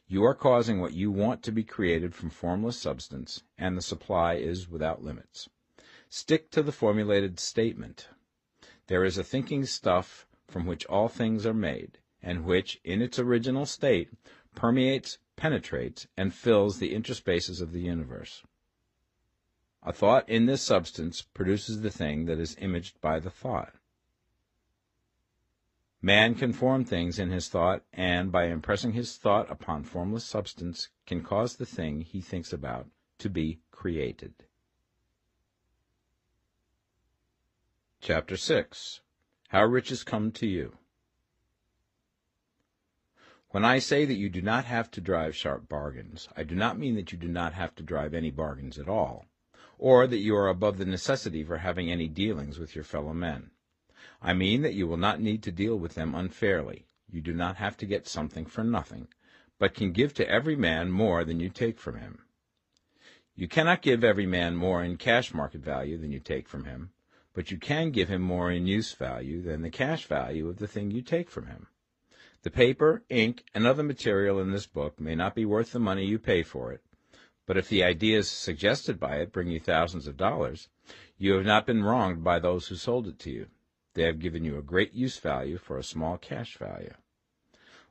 You 0.07 0.23
are 0.23 0.35
causing 0.37 0.81
what 0.81 0.93
you 0.93 1.11
want 1.11 1.43
to 1.43 1.51
be 1.51 1.65
created 1.65 2.15
from 2.15 2.31
formless 2.31 2.79
substance, 2.79 3.43
and 3.59 3.77
the 3.77 3.83
supply 3.83 4.35
is 4.35 4.71
without 4.71 5.03
limits. 5.03 5.49
Stick 6.09 6.53
to 6.53 6.63
the 6.63 6.71
formulated 6.71 7.41
statement. 7.41 8.11
There 8.87 9.05
is 9.05 9.19
a 9.19 9.25
thinking 9.25 9.65
stuff 9.65 10.25
from 10.47 10.67
which 10.67 10.87
all 10.87 11.09
things 11.09 11.45
are 11.45 11.53
made, 11.53 11.99
and 12.23 12.45
which, 12.45 12.81
in 12.85 13.03
its 13.03 13.19
original 13.19 13.67
state, 13.67 14.11
permeates, 14.55 15.19
penetrates, 15.35 16.07
and 16.17 16.33
fills 16.33 16.79
the 16.79 16.95
interspaces 16.95 17.61
of 17.61 17.73
the 17.73 17.83
universe. 17.83 18.45
A 19.83 19.93
thought 19.93 20.29
in 20.29 20.45
this 20.45 20.61
substance 20.61 21.23
produces 21.23 21.81
the 21.81 21.91
thing 21.91 22.27
that 22.27 22.39
is 22.39 22.57
imaged 22.59 23.01
by 23.01 23.19
the 23.19 23.31
thought. 23.31 23.75
Man 26.03 26.35
can 26.35 26.53
form 26.53 26.85
things 26.85 27.19
in 27.19 27.31
his 27.31 27.49
thought, 27.49 27.85
and 27.93 28.31
by 28.31 28.45
impressing 28.45 28.93
his 28.93 29.17
thought 29.17 29.51
upon 29.51 29.85
formless 29.85 30.25
substance, 30.25 30.89
can 31.07 31.23
cause 31.23 31.57
the 31.57 31.67
thing 31.67 32.01
he 32.03 32.21
thinks 32.21 32.53
about 32.53 32.89
to 33.19 33.29
be 33.29 33.61
created. 33.71 34.35
Chapter 38.01 38.37
6 38.37 39.01
How 39.49 39.65
Riches 39.65 40.05
Come 40.05 40.33
to 40.33 40.47
You 40.47 40.79
When 43.51 43.65
I 43.65 43.79
say 43.79 44.05
that 44.07 44.15
you 44.15 44.31
do 44.31 44.41
not 44.41 44.65
have 44.65 44.91
to 44.93 45.01
drive 45.03 45.37
sharp 45.37 45.69
bargains, 45.69 46.29
I 46.35 46.45
do 46.45 46.55
not 46.55 46.79
mean 46.79 46.95
that 46.97 47.13
you 47.13 47.19
do 47.19 47.29
not 47.29 47.53
have 47.55 47.75
to 47.75 47.83
drive 47.83 48.15
any 48.15 48.31
bargains 48.31 48.79
at 48.79 48.89
all, 48.89 49.27
or 49.81 50.07
that 50.07 50.19
you 50.19 50.37
are 50.37 50.49
above 50.49 50.77
the 50.77 50.85
necessity 50.85 51.43
for 51.43 51.57
having 51.57 51.91
any 51.91 52.07
dealings 52.07 52.59
with 52.59 52.75
your 52.75 52.85
fellow 52.85 53.15
men. 53.15 53.51
I 54.21 54.35
mean 54.35 54.61
that 54.61 54.75
you 54.75 54.87
will 54.87 54.99
not 54.99 55.23
need 55.23 55.43
to 55.45 55.51
deal 55.51 55.75
with 55.75 55.95
them 55.95 56.15
unfairly. 56.15 56.85
You 57.11 57.23
do 57.23 57.33
not 57.33 57.57
have 57.57 57.79
to 57.79 57.87
get 57.87 58.07
something 58.07 58.45
for 58.45 58.63
nothing, 58.63 59.09
but 59.59 59.75
can 59.75 59.93
give 59.93 60.13
to 60.15 60.29
every 60.29 60.55
man 60.55 60.91
more 60.91 61.25
than 61.25 61.41
you 61.41 61.49
take 61.49 61.81
from 61.81 61.97
him. 61.99 62.19
You 63.35 63.49
cannot 63.49 63.81
give 63.81 64.05
every 64.05 64.27
man 64.27 64.55
more 64.55 64.85
in 64.85 64.99
cash 64.99 65.33
market 65.33 65.63
value 65.63 65.97
than 65.97 66.13
you 66.13 66.21
take 66.21 66.47
from 66.47 66.65
him, 66.65 66.91
but 67.33 67.51
you 67.51 67.57
can 67.57 67.91
give 67.91 68.11
him 68.11 68.21
more 68.21 68.51
in 68.51 68.67
use 68.67 68.93
value 68.93 69.41
than 69.41 69.63
the 69.63 69.71
cash 69.71 70.05
value 70.05 70.47
of 70.47 70.59
the 70.59 70.69
thing 70.69 70.91
you 70.91 71.01
take 71.01 71.31
from 71.31 71.47
him. 71.47 71.69
The 72.43 72.51
paper, 72.51 73.03
ink, 73.09 73.45
and 73.55 73.67
other 73.67 73.83
material 73.83 74.41
in 74.41 74.51
this 74.51 74.67
book 74.67 75.01
may 75.01 75.15
not 75.15 75.35
be 75.35 75.47
worth 75.47 75.73
the 75.73 75.79
money 75.79 76.05
you 76.05 76.19
pay 76.19 76.43
for 76.43 76.71
it, 76.71 76.83
but 77.51 77.57
if 77.57 77.69
the 77.69 77.83
ideas 77.83 78.31
suggested 78.31 79.01
by 79.01 79.17
it 79.17 79.33
bring 79.33 79.49
you 79.49 79.59
thousands 79.59 80.07
of 80.07 80.17
dollars, 80.17 80.69
you 81.19 81.33
have 81.33 81.45
not 81.45 81.67
been 81.67 81.83
wronged 81.83 82.23
by 82.23 82.39
those 82.39 82.69
who 82.69 82.77
sold 82.77 83.09
it 83.09 83.19
to 83.19 83.29
you. 83.29 83.49
They 83.95 84.05
have 84.05 84.21
given 84.21 84.45
you 84.45 84.57
a 84.57 84.63
great 84.63 84.93
use 84.93 85.19
value 85.19 85.59
for 85.59 85.77
a 85.77 85.83
small 85.83 86.17
cash 86.17 86.57
value. 86.59 86.95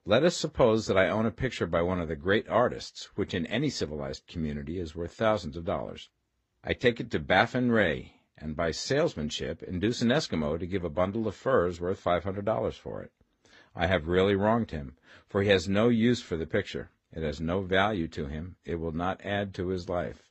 Let 0.05 0.23
us 0.23 0.37
suppose 0.37 0.87
that 0.87 0.97
I 0.97 1.09
own 1.09 1.25
a 1.25 1.29
picture 1.31 1.67
by 1.67 1.81
one 1.81 1.99
of 1.99 2.07
the 2.07 2.15
great 2.15 2.47
artists, 2.47 3.09
which 3.15 3.33
in 3.33 3.45
any 3.47 3.69
civilized 3.69 4.27
community 4.27 4.79
is 4.79 4.95
worth 4.95 5.11
thousands 5.11 5.57
of 5.57 5.65
dollars. 5.65 6.07
I 6.63 6.71
take 6.71 7.01
it 7.01 7.11
to 7.11 7.19
Baffin 7.19 7.69
Bay, 7.69 8.13
and 8.37 8.55
by 8.55 8.71
salesmanship 8.71 9.61
induce 9.61 10.01
an 10.01 10.07
Eskimo 10.07 10.57
to 10.57 10.67
give 10.67 10.85
a 10.85 10.89
bundle 10.89 11.27
of 11.27 11.35
furs 11.35 11.81
worth 11.81 11.99
five 11.99 12.23
hundred 12.23 12.45
dollars 12.45 12.77
for 12.77 13.01
it. 13.01 13.11
I 13.75 13.87
have 13.87 14.07
really 14.07 14.35
wronged 14.35 14.71
him, 14.71 14.95
for 15.27 15.43
he 15.43 15.49
has 15.49 15.67
no 15.67 15.89
use 15.89 16.21
for 16.21 16.37
the 16.37 16.47
picture. 16.47 16.91
It 17.11 17.23
has 17.23 17.41
no 17.41 17.61
value 17.61 18.07
to 18.09 18.27
him. 18.27 18.55
It 18.65 18.75
will 18.75 18.91
not 18.91 19.25
add 19.25 19.53
to 19.55 19.69
his 19.69 19.89
life. 19.89 20.29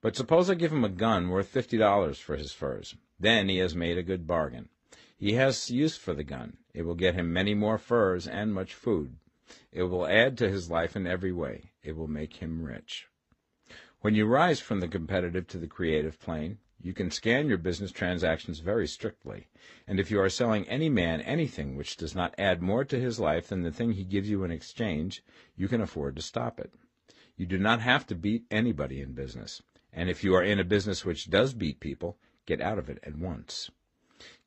But 0.00 0.14
suppose 0.14 0.48
I 0.48 0.54
give 0.54 0.72
him 0.72 0.84
a 0.84 0.88
gun 0.88 1.28
worth 1.28 1.48
fifty 1.48 1.76
dollars 1.76 2.18
for 2.18 2.36
his 2.36 2.52
furs. 2.52 2.94
Then 3.18 3.48
he 3.48 3.58
has 3.58 3.74
made 3.74 3.98
a 3.98 4.02
good 4.02 4.26
bargain. 4.26 4.68
He 5.16 5.32
has 5.32 5.70
use 5.70 5.96
for 5.96 6.14
the 6.14 6.22
gun. 6.22 6.58
It 6.72 6.82
will 6.82 6.94
get 6.94 7.14
him 7.14 7.32
many 7.32 7.54
more 7.54 7.78
furs 7.78 8.28
and 8.28 8.54
much 8.54 8.74
food. 8.74 9.16
It 9.72 9.84
will 9.84 10.06
add 10.06 10.38
to 10.38 10.48
his 10.48 10.70
life 10.70 10.94
in 10.94 11.06
every 11.06 11.32
way. 11.32 11.72
It 11.82 11.96
will 11.96 12.06
make 12.06 12.36
him 12.36 12.62
rich. 12.62 13.08
When 14.00 14.14
you 14.14 14.26
rise 14.26 14.60
from 14.60 14.78
the 14.78 14.86
competitive 14.86 15.48
to 15.48 15.58
the 15.58 15.66
creative 15.66 16.20
plane, 16.20 16.58
you 16.80 16.92
can 16.92 17.10
scan 17.10 17.48
your 17.48 17.58
business 17.58 17.90
transactions 17.90 18.60
very 18.60 18.86
strictly, 18.86 19.48
and 19.86 19.98
if 19.98 20.10
you 20.10 20.20
are 20.20 20.28
selling 20.28 20.68
any 20.68 20.88
man 20.88 21.20
anything 21.22 21.76
which 21.76 21.96
does 21.96 22.14
not 22.14 22.34
add 22.38 22.62
more 22.62 22.84
to 22.84 23.00
his 23.00 23.18
life 23.18 23.48
than 23.48 23.62
the 23.62 23.72
thing 23.72 23.92
he 23.92 24.04
gives 24.04 24.30
you 24.30 24.44
in 24.44 24.50
exchange, 24.50 25.24
you 25.56 25.66
can 25.66 25.80
afford 25.80 26.14
to 26.16 26.22
stop 26.22 26.60
it. 26.60 26.72
You 27.36 27.46
do 27.46 27.58
not 27.58 27.80
have 27.80 28.06
to 28.06 28.14
beat 28.14 28.44
anybody 28.50 29.00
in 29.00 29.12
business, 29.12 29.62
and 29.92 30.08
if 30.08 30.22
you 30.22 30.34
are 30.34 30.42
in 30.42 30.60
a 30.60 30.64
business 30.64 31.04
which 31.04 31.30
does 31.30 31.52
beat 31.52 31.80
people, 31.80 32.16
get 32.46 32.60
out 32.60 32.78
of 32.78 32.88
it 32.88 33.00
at 33.02 33.16
once. 33.16 33.70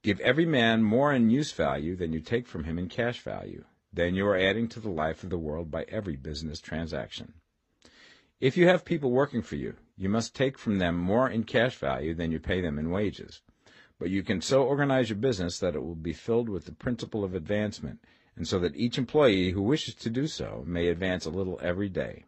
Give 0.01 0.19
every 0.21 0.45
man 0.45 0.83
more 0.83 1.13
in 1.13 1.29
use 1.29 1.51
value 1.51 1.95
than 1.95 2.13
you 2.13 2.21
take 2.21 2.47
from 2.47 2.63
him 2.63 2.79
in 2.79 2.87
cash 2.87 3.19
value. 3.19 3.65
Then 3.93 4.15
you 4.15 4.25
are 4.25 4.37
adding 4.37 4.69
to 4.69 4.79
the 4.79 4.89
life 4.89 5.23
of 5.23 5.29
the 5.29 5.37
world 5.37 5.69
by 5.69 5.83
every 5.89 6.15
business 6.15 6.61
transaction. 6.61 7.33
If 8.41 8.57
you 8.57 8.67
have 8.67 8.83
people 8.83 9.11
working 9.11 9.43
for 9.43 9.55
you, 9.55 9.75
you 9.95 10.09
must 10.09 10.35
take 10.35 10.57
from 10.57 10.79
them 10.79 10.97
more 10.97 11.29
in 11.29 11.43
cash 11.43 11.75
value 11.75 12.15
than 12.15 12.31
you 12.31 12.39
pay 12.39 12.59
them 12.59 12.79
in 12.79 12.89
wages. 12.89 13.43
But 13.99 14.09
you 14.09 14.23
can 14.23 14.41
so 14.41 14.63
organize 14.63 15.11
your 15.11 15.19
business 15.19 15.59
that 15.59 15.75
it 15.75 15.83
will 15.83 15.93
be 15.93 16.11
filled 16.11 16.49
with 16.49 16.65
the 16.65 16.71
principle 16.71 17.23
of 17.23 17.35
advancement, 17.35 17.99
and 18.35 18.47
so 18.47 18.57
that 18.57 18.75
each 18.75 18.97
employee 18.97 19.51
who 19.51 19.61
wishes 19.61 19.93
to 19.93 20.09
do 20.09 20.25
so 20.25 20.63
may 20.65 20.87
advance 20.87 21.27
a 21.27 21.29
little 21.29 21.59
every 21.61 21.87
day. 21.87 22.25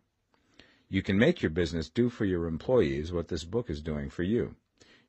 You 0.88 1.02
can 1.02 1.18
make 1.18 1.42
your 1.42 1.50
business 1.50 1.90
do 1.90 2.10
for 2.10 2.26
your 2.26 2.46
employees 2.46 3.12
what 3.12 3.30
this 3.30 3.44
book 3.44 3.68
is 3.68 3.82
doing 3.82 4.12
for 4.12 4.22
you. 4.22 4.56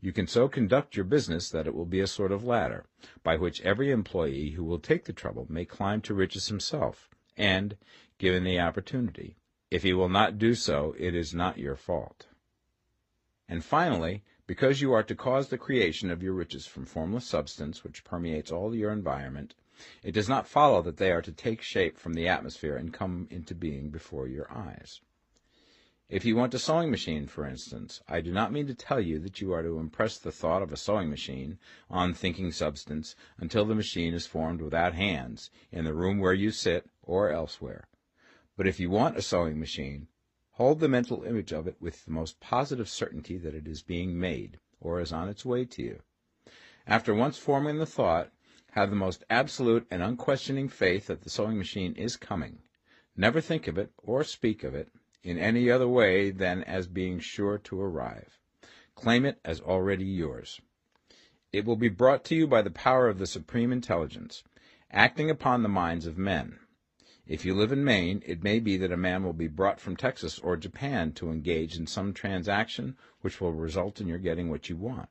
You 0.00 0.10
can 0.10 0.26
so 0.26 0.48
conduct 0.48 0.96
your 0.96 1.04
business 1.04 1.50
that 1.50 1.66
it 1.66 1.74
will 1.74 1.84
be 1.84 2.00
a 2.00 2.06
sort 2.06 2.32
of 2.32 2.44
ladder, 2.44 2.86
by 3.22 3.36
which 3.36 3.60
every 3.60 3.90
employee 3.90 4.52
who 4.52 4.64
will 4.64 4.78
take 4.78 5.04
the 5.04 5.12
trouble 5.12 5.44
may 5.50 5.66
climb 5.66 6.00
to 6.00 6.14
riches 6.14 6.48
himself, 6.48 7.10
and, 7.36 7.76
given 8.16 8.42
the 8.42 8.58
opportunity, 8.58 9.36
if 9.70 9.82
he 9.82 9.92
will 9.92 10.08
not 10.08 10.38
do 10.38 10.54
so, 10.54 10.94
it 10.98 11.14
is 11.14 11.34
not 11.34 11.58
your 11.58 11.76
fault. 11.76 12.26
And 13.48 13.64
finally, 13.64 14.22
because 14.46 14.80
you 14.80 14.92
are 14.92 15.02
to 15.02 15.14
cause 15.14 15.48
the 15.48 15.58
creation 15.58 16.10
of 16.10 16.22
your 16.22 16.34
riches 16.34 16.66
from 16.66 16.84
formless 16.84 17.26
substance 17.26 17.82
which 17.82 18.04
permeates 18.04 18.52
all 18.52 18.74
your 18.74 18.90
environment, 18.90 19.54
it 20.02 20.12
does 20.12 20.28
not 20.28 20.46
follow 20.46 20.82
that 20.82 20.98
they 20.98 21.10
are 21.10 21.22
to 21.22 21.32
take 21.32 21.60
shape 21.60 21.98
from 21.98 22.14
the 22.14 22.28
atmosphere 22.28 22.76
and 22.76 22.92
come 22.92 23.26
into 23.30 23.54
being 23.54 23.90
before 23.90 24.28
your 24.28 24.50
eyes. 24.52 25.00
If 26.08 26.24
you 26.24 26.36
want 26.36 26.54
a 26.54 26.58
sewing 26.58 26.90
machine, 26.90 27.26
for 27.26 27.46
instance, 27.46 28.02
I 28.06 28.20
do 28.20 28.30
not 28.30 28.52
mean 28.52 28.66
to 28.66 28.74
tell 28.74 29.00
you 29.00 29.18
that 29.20 29.40
you 29.40 29.52
are 29.52 29.62
to 29.62 29.78
impress 29.78 30.18
the 30.18 30.30
thought 30.30 30.62
of 30.62 30.72
a 30.72 30.76
sewing 30.76 31.08
machine 31.08 31.58
on 31.88 32.12
thinking 32.12 32.52
substance 32.52 33.16
until 33.38 33.64
the 33.64 33.74
machine 33.74 34.12
is 34.12 34.26
formed 34.26 34.60
without 34.60 34.94
hands, 34.94 35.50
in 35.72 35.84
the 35.84 35.94
room 35.94 36.18
where 36.18 36.34
you 36.34 36.50
sit, 36.50 36.88
or 37.02 37.30
elsewhere. 37.30 37.88
But 38.56 38.66
if 38.66 38.78
you 38.78 38.88
want 38.88 39.16
a 39.16 39.22
sewing 39.22 39.58
machine, 39.58 40.08
hold 40.52 40.80
the 40.80 40.88
mental 40.88 41.24
image 41.24 41.52
of 41.52 41.66
it 41.66 41.76
with 41.80 42.04
the 42.04 42.12
most 42.12 42.38
positive 42.40 42.88
certainty 42.88 43.36
that 43.38 43.54
it 43.54 43.66
is 43.66 43.82
being 43.82 44.18
made, 44.18 44.60
or 44.80 45.00
is 45.00 45.12
on 45.12 45.28
its 45.28 45.44
way 45.44 45.64
to 45.64 45.82
you. 45.82 46.02
After 46.86 47.14
once 47.14 47.38
forming 47.38 47.78
the 47.78 47.86
thought, 47.86 48.30
have 48.72 48.90
the 48.90 48.96
most 48.96 49.24
absolute 49.30 49.86
and 49.90 50.02
unquestioning 50.02 50.68
faith 50.68 51.06
that 51.06 51.22
the 51.22 51.30
sewing 51.30 51.58
machine 51.58 51.94
is 51.94 52.16
coming. 52.16 52.60
Never 53.16 53.40
think 53.40 53.66
of 53.66 53.78
it, 53.78 53.90
or 53.98 54.22
speak 54.24 54.62
of 54.62 54.74
it, 54.74 54.90
in 55.22 55.38
any 55.38 55.70
other 55.70 55.88
way 55.88 56.30
than 56.30 56.62
as 56.64 56.86
being 56.86 57.18
sure 57.18 57.58
to 57.58 57.80
arrive. 57.80 58.38
Claim 58.94 59.24
it 59.24 59.40
as 59.44 59.60
already 59.60 60.04
yours. 60.04 60.60
It 61.52 61.64
will 61.64 61.76
be 61.76 61.88
brought 61.88 62.24
to 62.26 62.34
you 62.34 62.46
by 62.46 62.62
the 62.62 62.70
power 62.70 63.08
of 63.08 63.18
the 63.18 63.26
Supreme 63.26 63.72
Intelligence, 63.72 64.44
acting 64.90 65.30
upon 65.30 65.62
the 65.62 65.68
minds 65.68 66.06
of 66.06 66.18
men. 66.18 66.58
If 67.26 67.44
you 67.44 67.54
live 67.54 67.72
in 67.72 67.84
Maine, 67.84 68.22
it 68.26 68.42
may 68.42 68.60
be 68.60 68.76
that 68.76 68.92
a 68.92 68.98
man 68.98 69.24
will 69.24 69.32
be 69.32 69.48
brought 69.48 69.80
from 69.80 69.96
Texas 69.96 70.38
or 70.38 70.56
Japan 70.56 71.12
to 71.12 71.30
engage 71.30 71.76
in 71.76 71.86
some 71.86 72.12
transaction 72.12 72.96
which 73.22 73.40
will 73.40 73.52
result 73.52 74.00
in 74.00 74.06
your 74.06 74.18
getting 74.18 74.50
what 74.50 74.68
you 74.68 74.76
want. 74.76 75.08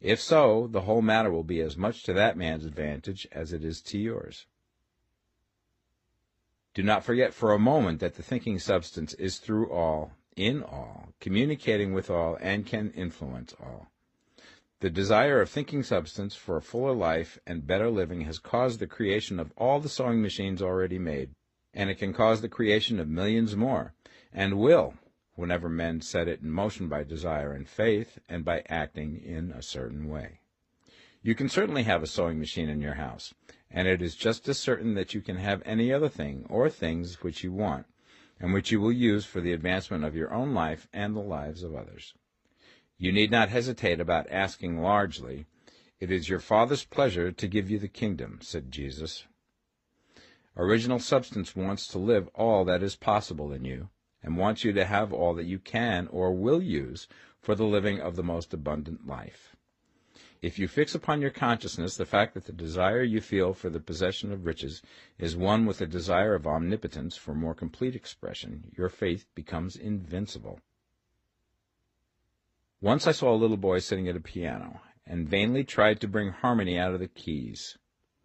If 0.00 0.20
so, 0.20 0.66
the 0.66 0.82
whole 0.82 1.02
matter 1.02 1.30
will 1.30 1.44
be 1.44 1.60
as 1.60 1.76
much 1.76 2.02
to 2.04 2.12
that 2.12 2.36
man's 2.36 2.64
advantage 2.64 3.26
as 3.30 3.52
it 3.52 3.64
is 3.64 3.80
to 3.82 3.98
yours. 3.98 4.46
Do 6.74 6.82
not 6.82 7.04
forget 7.04 7.34
for 7.34 7.52
a 7.52 7.58
moment 7.58 8.00
that 8.00 8.14
the 8.14 8.22
thinking 8.22 8.58
substance 8.58 9.14
is 9.14 9.38
through 9.38 9.70
all, 9.70 10.12
in 10.36 10.62
all, 10.62 11.08
communicating 11.20 11.92
with 11.92 12.10
all, 12.10 12.36
and 12.40 12.66
can 12.66 12.90
influence 12.92 13.54
all. 13.60 13.90
The 14.80 14.90
desire 14.90 15.40
of 15.40 15.50
thinking 15.50 15.82
substance 15.82 16.36
for 16.36 16.56
a 16.56 16.62
fuller 16.62 16.94
life 16.94 17.40
and 17.44 17.66
better 17.66 17.90
living 17.90 18.20
has 18.22 18.38
caused 18.38 18.78
the 18.78 18.86
creation 18.86 19.40
of 19.40 19.52
all 19.56 19.80
the 19.80 19.88
sewing 19.88 20.22
machines 20.22 20.62
already 20.62 21.00
made, 21.00 21.34
and 21.74 21.90
it 21.90 21.96
can 21.96 22.12
cause 22.12 22.42
the 22.42 22.48
creation 22.48 23.00
of 23.00 23.08
millions 23.08 23.56
more, 23.56 23.94
and 24.32 24.56
will, 24.56 24.94
whenever 25.34 25.68
men 25.68 26.00
set 26.00 26.28
it 26.28 26.42
in 26.42 26.52
motion 26.52 26.86
by 26.86 27.02
desire 27.02 27.52
and 27.52 27.68
faith, 27.68 28.20
and 28.28 28.44
by 28.44 28.62
acting 28.68 29.16
in 29.16 29.50
a 29.50 29.62
certain 29.62 30.08
way. 30.08 30.38
You 31.22 31.34
can 31.34 31.48
certainly 31.48 31.82
have 31.82 32.04
a 32.04 32.06
sewing 32.06 32.38
machine 32.38 32.68
in 32.68 32.80
your 32.80 32.94
house, 32.94 33.34
and 33.72 33.88
it 33.88 34.00
is 34.00 34.14
just 34.14 34.48
as 34.48 34.60
certain 34.60 34.94
that 34.94 35.12
you 35.12 35.20
can 35.20 35.38
have 35.38 35.60
any 35.64 35.92
other 35.92 36.08
thing 36.08 36.46
or 36.48 36.70
things 36.70 37.20
which 37.24 37.42
you 37.42 37.50
want, 37.50 37.86
and 38.38 38.52
which 38.52 38.70
you 38.70 38.80
will 38.80 38.92
use 38.92 39.24
for 39.24 39.40
the 39.40 39.52
advancement 39.52 40.04
of 40.04 40.14
your 40.14 40.32
own 40.32 40.54
life 40.54 40.86
and 40.92 41.16
the 41.16 41.20
lives 41.20 41.64
of 41.64 41.74
others. 41.74 42.14
You 43.00 43.12
need 43.12 43.30
not 43.30 43.48
hesitate 43.48 44.00
about 44.00 44.26
asking 44.28 44.82
largely. 44.82 45.46
It 46.00 46.10
is 46.10 46.28
your 46.28 46.40
Father's 46.40 46.84
pleasure 46.84 47.30
to 47.30 47.46
give 47.46 47.70
you 47.70 47.78
the 47.78 47.86
kingdom, 47.86 48.40
said 48.42 48.72
Jesus. 48.72 49.24
Original 50.56 50.98
substance 50.98 51.54
wants 51.54 51.86
to 51.86 51.98
live 51.98 52.28
all 52.34 52.64
that 52.64 52.82
is 52.82 52.96
possible 52.96 53.52
in 53.52 53.64
you, 53.64 53.88
and 54.20 54.36
wants 54.36 54.64
you 54.64 54.72
to 54.72 54.84
have 54.84 55.12
all 55.12 55.32
that 55.34 55.46
you 55.46 55.60
can 55.60 56.08
or 56.08 56.34
will 56.34 56.60
use 56.60 57.06
for 57.40 57.54
the 57.54 57.64
living 57.64 58.00
of 58.00 58.16
the 58.16 58.24
most 58.24 58.52
abundant 58.52 59.06
life. 59.06 59.54
If 60.42 60.58
you 60.58 60.66
fix 60.66 60.92
upon 60.92 61.20
your 61.20 61.30
consciousness 61.30 61.96
the 61.96 62.04
fact 62.04 62.34
that 62.34 62.46
the 62.46 62.52
desire 62.52 63.04
you 63.04 63.20
feel 63.20 63.54
for 63.54 63.70
the 63.70 63.78
possession 63.78 64.32
of 64.32 64.44
riches 64.44 64.82
is 65.18 65.36
one 65.36 65.66
with 65.66 65.78
the 65.78 65.86
desire 65.86 66.34
of 66.34 66.48
omnipotence 66.48 67.16
for 67.16 67.32
more 67.32 67.54
complete 67.54 67.94
expression, 67.94 68.72
your 68.76 68.88
faith 68.88 69.26
becomes 69.36 69.76
invincible. 69.76 70.58
Once 72.80 73.08
I 73.08 73.12
saw 73.12 73.34
a 73.34 73.36
little 73.36 73.56
boy 73.56 73.80
sitting 73.80 74.08
at 74.08 74.14
a 74.14 74.20
piano, 74.20 74.80
and 75.04 75.28
vainly 75.28 75.64
tried 75.64 76.00
to 76.00 76.06
bring 76.06 76.28
harmony 76.28 76.78
out 76.78 76.94
of 76.94 77.00
the 77.00 77.08
keys, 77.08 77.76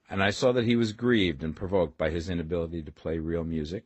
and 0.08 0.22
I 0.22 0.30
saw 0.30 0.52
that 0.52 0.66
he 0.66 0.76
was 0.76 0.94
grieved 0.94 1.44
and 1.44 1.56
provoked 1.56 1.98
by 1.98 2.12
his 2.12 2.30
inability 2.30 2.84
to 2.84 2.92
play 2.92 3.18
real 3.18 3.44
music. 3.44 3.86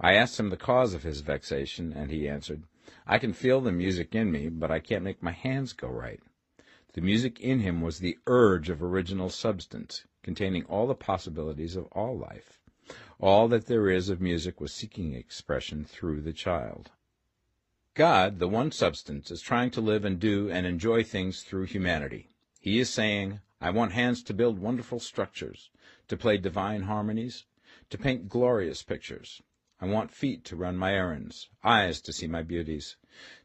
I 0.00 0.14
asked 0.14 0.40
him 0.40 0.50
the 0.50 0.56
cause 0.56 0.94
of 0.94 1.04
his 1.04 1.20
vexation, 1.20 1.92
and 1.92 2.10
he 2.10 2.28
answered, 2.28 2.64
I 3.06 3.18
can 3.18 3.32
feel 3.32 3.60
the 3.60 3.70
music 3.70 4.16
in 4.16 4.32
me, 4.32 4.48
but 4.48 4.68
I 4.68 4.80
can't 4.80 5.04
make 5.04 5.22
my 5.22 5.30
hands 5.30 5.72
go 5.72 5.86
right. 5.86 6.20
The 6.94 7.00
music 7.00 7.38
in 7.38 7.60
him 7.60 7.80
was 7.80 8.00
the 8.00 8.18
urge 8.26 8.70
of 8.70 8.82
original 8.82 9.28
substance, 9.28 10.08
containing 10.24 10.64
all 10.64 10.88
the 10.88 10.96
possibilities 10.96 11.76
of 11.76 11.86
all 11.92 12.18
life. 12.18 12.58
All 13.20 13.46
that 13.46 13.66
there 13.66 13.88
is 13.88 14.08
of 14.08 14.20
music 14.20 14.60
was 14.60 14.72
seeking 14.72 15.14
expression 15.14 15.84
through 15.84 16.22
the 16.22 16.32
child. 16.32 16.90
God, 17.94 18.40
the 18.40 18.48
one 18.48 18.72
substance, 18.72 19.30
is 19.30 19.40
trying 19.40 19.70
to 19.70 19.80
live 19.80 20.04
and 20.04 20.18
do 20.18 20.50
and 20.50 20.66
enjoy 20.66 21.04
things 21.04 21.42
through 21.42 21.66
humanity. 21.66 22.28
He 22.58 22.80
is 22.80 22.90
saying, 22.90 23.40
I 23.60 23.70
want 23.70 23.92
hands 23.92 24.24
to 24.24 24.34
build 24.34 24.58
wonderful 24.58 24.98
structures, 24.98 25.70
to 26.08 26.16
play 26.16 26.36
divine 26.36 26.82
harmonies, 26.82 27.44
to 27.90 27.96
paint 27.96 28.28
glorious 28.28 28.82
pictures. 28.82 29.42
I 29.80 29.86
want 29.86 30.10
feet 30.10 30.44
to 30.46 30.56
run 30.56 30.76
my 30.76 30.92
errands, 30.92 31.48
eyes 31.62 32.00
to 32.00 32.12
see 32.12 32.26
my 32.26 32.42
beauties, 32.42 32.96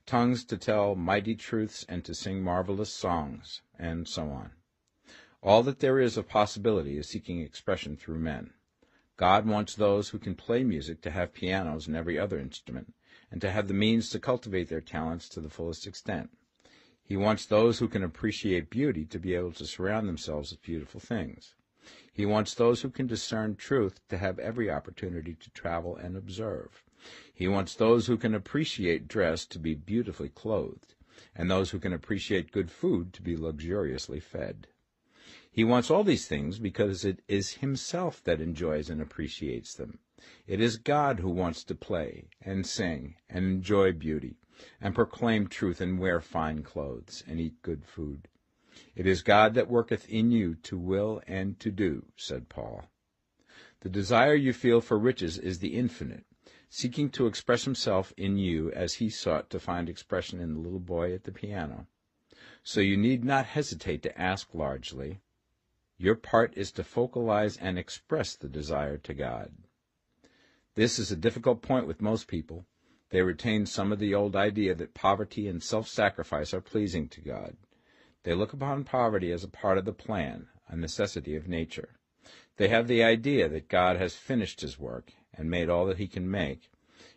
tongues 0.07 0.43
to 0.45 0.57
tell 0.57 0.95
mighty 0.95 1.35
truths 1.35 1.85
and 1.87 2.03
to 2.05 2.15
sing 2.15 2.41
marvelous 2.41 2.91
songs, 2.91 3.61
and 3.77 4.07
so 4.07 4.29
on. 4.29 4.53
All 5.43 5.61
that 5.61 5.79
there 5.79 5.99
is 5.99 6.17
of 6.17 6.27
possibility 6.27 6.97
is 6.97 7.07
seeking 7.07 7.39
expression 7.39 7.95
through 7.95 8.19
men. 8.19 8.53
God 9.15 9.45
wants 9.45 9.75
those 9.75 10.09
who 10.09 10.17
can 10.17 10.33
play 10.33 10.63
music 10.63 11.01
to 11.01 11.11
have 11.11 11.33
pianos 11.33 11.85
and 11.85 11.95
every 11.95 12.17
other 12.17 12.39
instrument, 12.39 12.95
and 13.31 13.41
to 13.41 13.51
have 13.51 13.67
the 13.67 13.73
means 13.73 14.09
to 14.09 14.19
cultivate 14.19 14.69
their 14.69 14.81
talents 14.81 15.29
to 15.29 15.41
the 15.41 15.49
fullest 15.49 15.85
extent. 15.85 16.29
He 17.03 17.17
wants 17.17 17.45
those 17.45 17.79
who 17.79 17.87
can 17.87 18.03
appreciate 18.03 18.69
beauty 18.69 19.05
to 19.05 19.19
be 19.19 19.33
able 19.33 19.51
to 19.53 19.65
surround 19.65 20.07
themselves 20.07 20.51
with 20.51 20.61
beautiful 20.61 20.99
things. 20.99 21.55
He 22.13 22.25
wants 22.25 22.53
those 22.53 22.81
who 22.81 22.89
can 22.89 23.07
discern 23.07 23.55
truth 23.55 23.99
to 24.09 24.17
have 24.17 24.37
every 24.37 24.69
opportunity 24.69 25.33
to 25.33 25.49
travel 25.51 25.95
and 25.95 26.15
observe. 26.15 26.83
He 27.33 27.47
wants 27.47 27.75
those 27.75 28.07
who 28.07 28.17
can 28.17 28.35
appreciate 28.35 29.07
dress 29.07 29.45
to 29.47 29.57
be 29.57 29.73
beautifully 29.73 30.29
clothed, 30.29 30.93
and 31.35 31.49
those 31.49 31.71
who 31.71 31.79
can 31.79 31.93
appreciate 31.93 32.51
good 32.51 32.69
food 32.69 33.13
to 33.13 33.21
be 33.21 33.35
luxuriously 33.35 34.19
fed. 34.19 34.67
He 35.51 35.63
wants 35.63 35.89
all 35.89 36.03
these 36.03 36.27
things 36.27 36.57
because 36.57 37.03
it 37.03 37.21
is 37.27 37.55
himself 37.55 38.23
that 38.23 38.39
enjoys 38.39 38.89
and 38.89 39.01
appreciates 39.01 39.73
them. 39.73 39.99
It 40.47 40.61
is 40.61 40.77
God 40.77 41.19
who 41.19 41.29
wants 41.29 41.63
to 41.65 41.75
play 41.75 42.29
and 42.39 42.65
sing 42.65 43.15
and 43.29 43.45
enjoy 43.45 43.91
beauty 43.91 44.37
and 44.79 44.95
proclaim 44.95 45.47
truth 45.47 45.81
and 45.81 45.99
wear 45.99 46.21
fine 46.21 46.63
clothes 46.63 47.23
and 47.27 47.39
eat 47.39 47.61
good 47.61 47.83
food. 47.83 48.27
It 48.95 49.05
is 49.05 49.21
God 49.21 49.53
that 49.55 49.69
worketh 49.69 50.07
in 50.07 50.31
you 50.31 50.55
to 50.55 50.77
will 50.77 51.21
and 51.27 51.59
to 51.59 51.71
do, 51.71 52.05
said 52.15 52.47
Paul. 52.47 52.85
The 53.81 53.89
desire 53.89 54.35
you 54.35 54.53
feel 54.53 54.81
for 54.81 54.99
riches 54.99 55.37
is 55.37 55.59
the 55.59 55.75
infinite, 55.75 56.25
seeking 56.69 57.09
to 57.11 57.27
express 57.27 57.65
himself 57.65 58.13
in 58.15 58.37
you 58.37 58.71
as 58.71 58.95
he 58.95 59.09
sought 59.09 59.49
to 59.49 59.59
find 59.59 59.89
expression 59.89 60.39
in 60.39 60.53
the 60.53 60.59
little 60.59 60.79
boy 60.79 61.13
at 61.13 61.23
the 61.23 61.31
piano. 61.31 61.87
So 62.63 62.79
you 62.81 62.95
need 62.95 63.25
not 63.25 63.45
hesitate 63.45 64.03
to 64.03 64.21
ask 64.21 64.53
largely. 64.53 65.21
Your 66.01 66.15
part 66.15 66.53
is 66.55 66.71
to 66.71 66.83
focalize 66.85 67.57
and 67.57 67.77
express 67.77 68.33
the 68.33 68.47
desire 68.47 68.97
to 68.99 69.13
God. 69.13 69.51
This 70.75 70.97
is 70.97 71.11
a 71.11 71.17
difficult 71.17 71.61
point 71.61 71.87
with 71.87 72.01
most 72.01 72.29
people. 72.29 72.65
They 73.09 73.21
retain 73.21 73.65
some 73.65 73.91
of 73.91 73.99
the 73.99 74.15
old 74.15 74.33
idea 74.33 74.73
that 74.75 74.93
poverty 74.93 75.49
and 75.49 75.61
self-sacrifice 75.61 76.53
are 76.53 76.61
pleasing 76.61 77.09
to 77.09 77.21
God. 77.21 77.57
They 78.23 78.33
look 78.33 78.53
upon 78.53 78.85
poverty 78.85 79.29
as 79.33 79.43
a 79.43 79.49
part 79.49 79.77
of 79.77 79.83
the 79.83 79.91
plan, 79.91 80.47
a 80.69 80.77
necessity 80.77 81.35
of 81.35 81.49
nature. 81.49 81.99
They 82.55 82.69
have 82.69 82.87
the 82.87 83.03
idea 83.03 83.49
that 83.49 83.67
God 83.67 83.97
has 83.97 84.15
finished 84.15 84.61
his 84.61 84.79
work 84.79 85.11
and 85.33 85.49
made 85.49 85.69
all 85.69 85.85
that 85.87 85.97
he 85.97 86.07
can 86.07 86.31
make, 86.31 86.71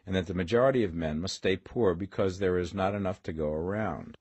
and 0.05 0.17
that 0.17 0.27
the 0.27 0.35
majority 0.35 0.83
of 0.83 0.93
men 0.93 1.21
must 1.21 1.37
stay 1.37 1.57
poor 1.57 1.95
because 1.95 2.41
there 2.41 2.59
is 2.59 2.75
not 2.75 2.97
enough 2.97 3.23
to 3.23 3.33
go 3.33 3.53
around. 3.53 4.17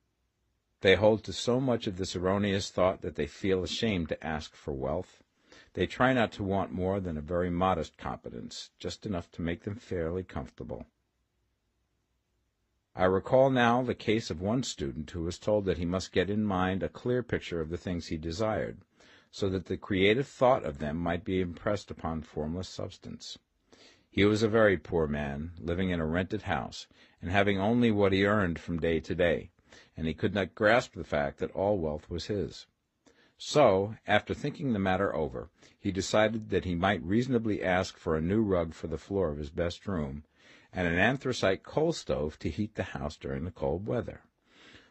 They 0.82 0.95
hold 0.95 1.23
to 1.25 1.34
so 1.34 1.59
much 1.59 1.86
of 1.86 1.97
this 1.97 2.15
erroneous 2.15 2.71
thought 2.71 3.01
that 3.01 3.15
they 3.15 3.27
feel 3.27 3.63
ashamed 3.63 4.09
to 4.09 4.23
ask 4.25 4.55
for 4.55 4.73
wealth. 4.73 5.21
They 5.73 5.86
try 5.86 6.11
not 6.11 6.32
to 6.34 6.43
want 6.43 6.71
more 6.71 6.99
than 6.99 7.17
a 7.17 7.21
very 7.21 7.51
modest 7.51 7.97
competence, 7.97 8.71
just 8.79 9.05
enough 9.05 9.32
to 9.34 9.43
make 9.43 9.61
them 9.63 9.75
fairly 9.75 10.23
comfortable. 10.23 10.88
I 12.95 13.05
recall 13.05 13.51
now 13.51 13.84
the 13.84 13.95
case 13.95 14.29
of 14.29 14.41
one 14.41 14.63
student 14.63 15.11
who 15.11 15.21
was 15.21 15.38
told 15.38 15.65
that 15.65 15.77
he 15.77 15.86
must 15.86 16.11
get 16.11 16.29
in 16.29 16.43
mind 16.43 16.82
a 16.82 16.89
clear 16.89 17.21
picture 17.23 17.61
of 17.61 17.69
the 17.69 17.77
things 17.77 18.07
he 18.07 18.17
desired, 18.17 18.79
so 19.29 19.49
that 19.49 19.67
the 19.67 19.77
creative 19.77 20.27
thought 20.27 20.65
of 20.65 20.79
them 20.79 20.97
might 20.97 21.23
be 21.23 21.39
impressed 21.39 21.91
upon 21.91 22.21
formless 22.21 22.67
substance. 22.67 23.38
He 24.09 24.25
was 24.25 24.43
a 24.43 24.49
very 24.49 24.77
poor 24.77 25.07
man, 25.07 25.51
living 25.59 25.91
in 25.91 26.01
a 26.01 26.05
rented 26.05 26.41
house, 26.41 26.88
and 27.21 27.32
having 27.32 27.59
only 27.59 27.91
what 27.91 28.11
he 28.11 28.25
earned 28.25 28.59
from 28.59 28.79
day 28.79 28.99
to 28.99 29.15
day, 29.15 29.51
and 30.01 30.07
he 30.07 30.15
could 30.15 30.33
not 30.33 30.55
grasp 30.55 30.95
the 30.95 31.03
fact 31.03 31.37
that 31.37 31.51
all 31.51 31.77
wealth 31.77 32.09
was 32.09 32.25
his. 32.25 32.65
So, 33.37 33.97
after 34.07 34.33
thinking 34.33 34.73
the 34.73 34.79
matter 34.79 35.15
over, 35.15 35.51
he 35.79 35.91
decided 35.91 36.49
that 36.49 36.65
he 36.65 36.73
might 36.73 37.03
reasonably 37.03 37.61
ask 37.61 37.97
for 37.97 38.17
a 38.17 38.21
new 38.21 38.41
rug 38.41 38.73
for 38.73 38.87
the 38.87 38.97
floor 38.97 39.29
of 39.29 39.37
his 39.37 39.51
best 39.51 39.85
room, 39.85 40.23
and 40.73 40.87
an 40.87 40.97
anthracite 40.97 41.61
coal 41.61 41.93
stove 41.93 42.39
to 42.39 42.49
heat 42.49 42.73
the 42.73 42.97
house 42.97 43.15
during 43.15 43.45
the 43.45 43.51
cold 43.51 43.85
weather. 43.85 44.21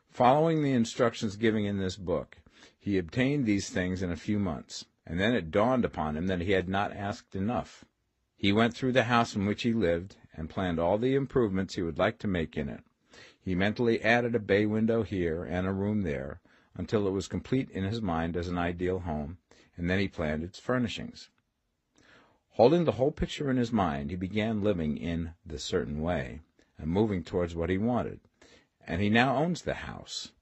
Following 0.08 0.62
the 0.62 0.74
instructions 0.74 1.34
given 1.34 1.64
in 1.64 1.78
this 1.78 1.96
book, 1.96 2.36
he 2.78 2.96
obtained 2.96 3.46
these 3.46 3.68
things 3.68 4.04
in 4.04 4.12
a 4.12 4.16
few 4.16 4.38
months, 4.38 4.84
and 5.04 5.18
then 5.18 5.34
it 5.34 5.50
dawned 5.50 5.84
upon 5.84 6.16
him 6.16 6.28
that 6.28 6.42
he 6.42 6.52
had 6.52 6.68
not 6.68 6.92
asked 6.92 7.34
enough. 7.34 7.84
He 8.36 8.52
went 8.52 8.74
through 8.74 8.92
the 8.92 9.10
house 9.10 9.34
in 9.34 9.44
which 9.44 9.64
he 9.64 9.72
lived 9.72 10.14
and 10.34 10.48
planned 10.48 10.78
all 10.78 10.98
the 10.98 11.16
improvements 11.16 11.74
he 11.74 11.82
would 11.82 11.98
like 11.98 12.20
to 12.20 12.28
make 12.28 12.56
in 12.56 12.68
it. 12.68 12.84
He 13.42 13.54
mentally 13.54 14.02
added 14.02 14.34
a 14.34 14.38
bay 14.38 14.66
window 14.66 15.02
here 15.02 15.44
and 15.44 15.66
a 15.66 15.72
room 15.72 16.02
there 16.02 16.40
until 16.74 17.06
it 17.08 17.12
was 17.12 17.26
complete 17.26 17.70
in 17.70 17.84
his 17.84 18.02
mind 18.02 18.36
as 18.36 18.48
an 18.48 18.58
ideal 18.58 19.00
home, 19.00 19.38
and 19.76 19.88
then 19.88 19.98
he 19.98 20.08
planned 20.08 20.44
its 20.44 20.58
furnishings. 20.58 21.30
Holding 22.50 22.84
the 22.84 22.92
whole 22.92 23.12
picture 23.12 23.50
in 23.50 23.56
his 23.56 23.72
mind, 23.72 24.10
he 24.10 24.16
began 24.16 24.62
living 24.62 24.98
in 24.98 25.32
the 25.46 25.58
certain 25.58 26.02
way 26.02 26.40
and 26.76 26.90
moving 26.90 27.24
towards 27.24 27.54
what 27.54 27.70
he 27.70 27.78
wanted. 27.78 28.20
And 28.86 29.00
he 29.00 29.08
now 29.08 29.36
owns 29.36 29.62
the 29.62 29.74
house 29.74 30.32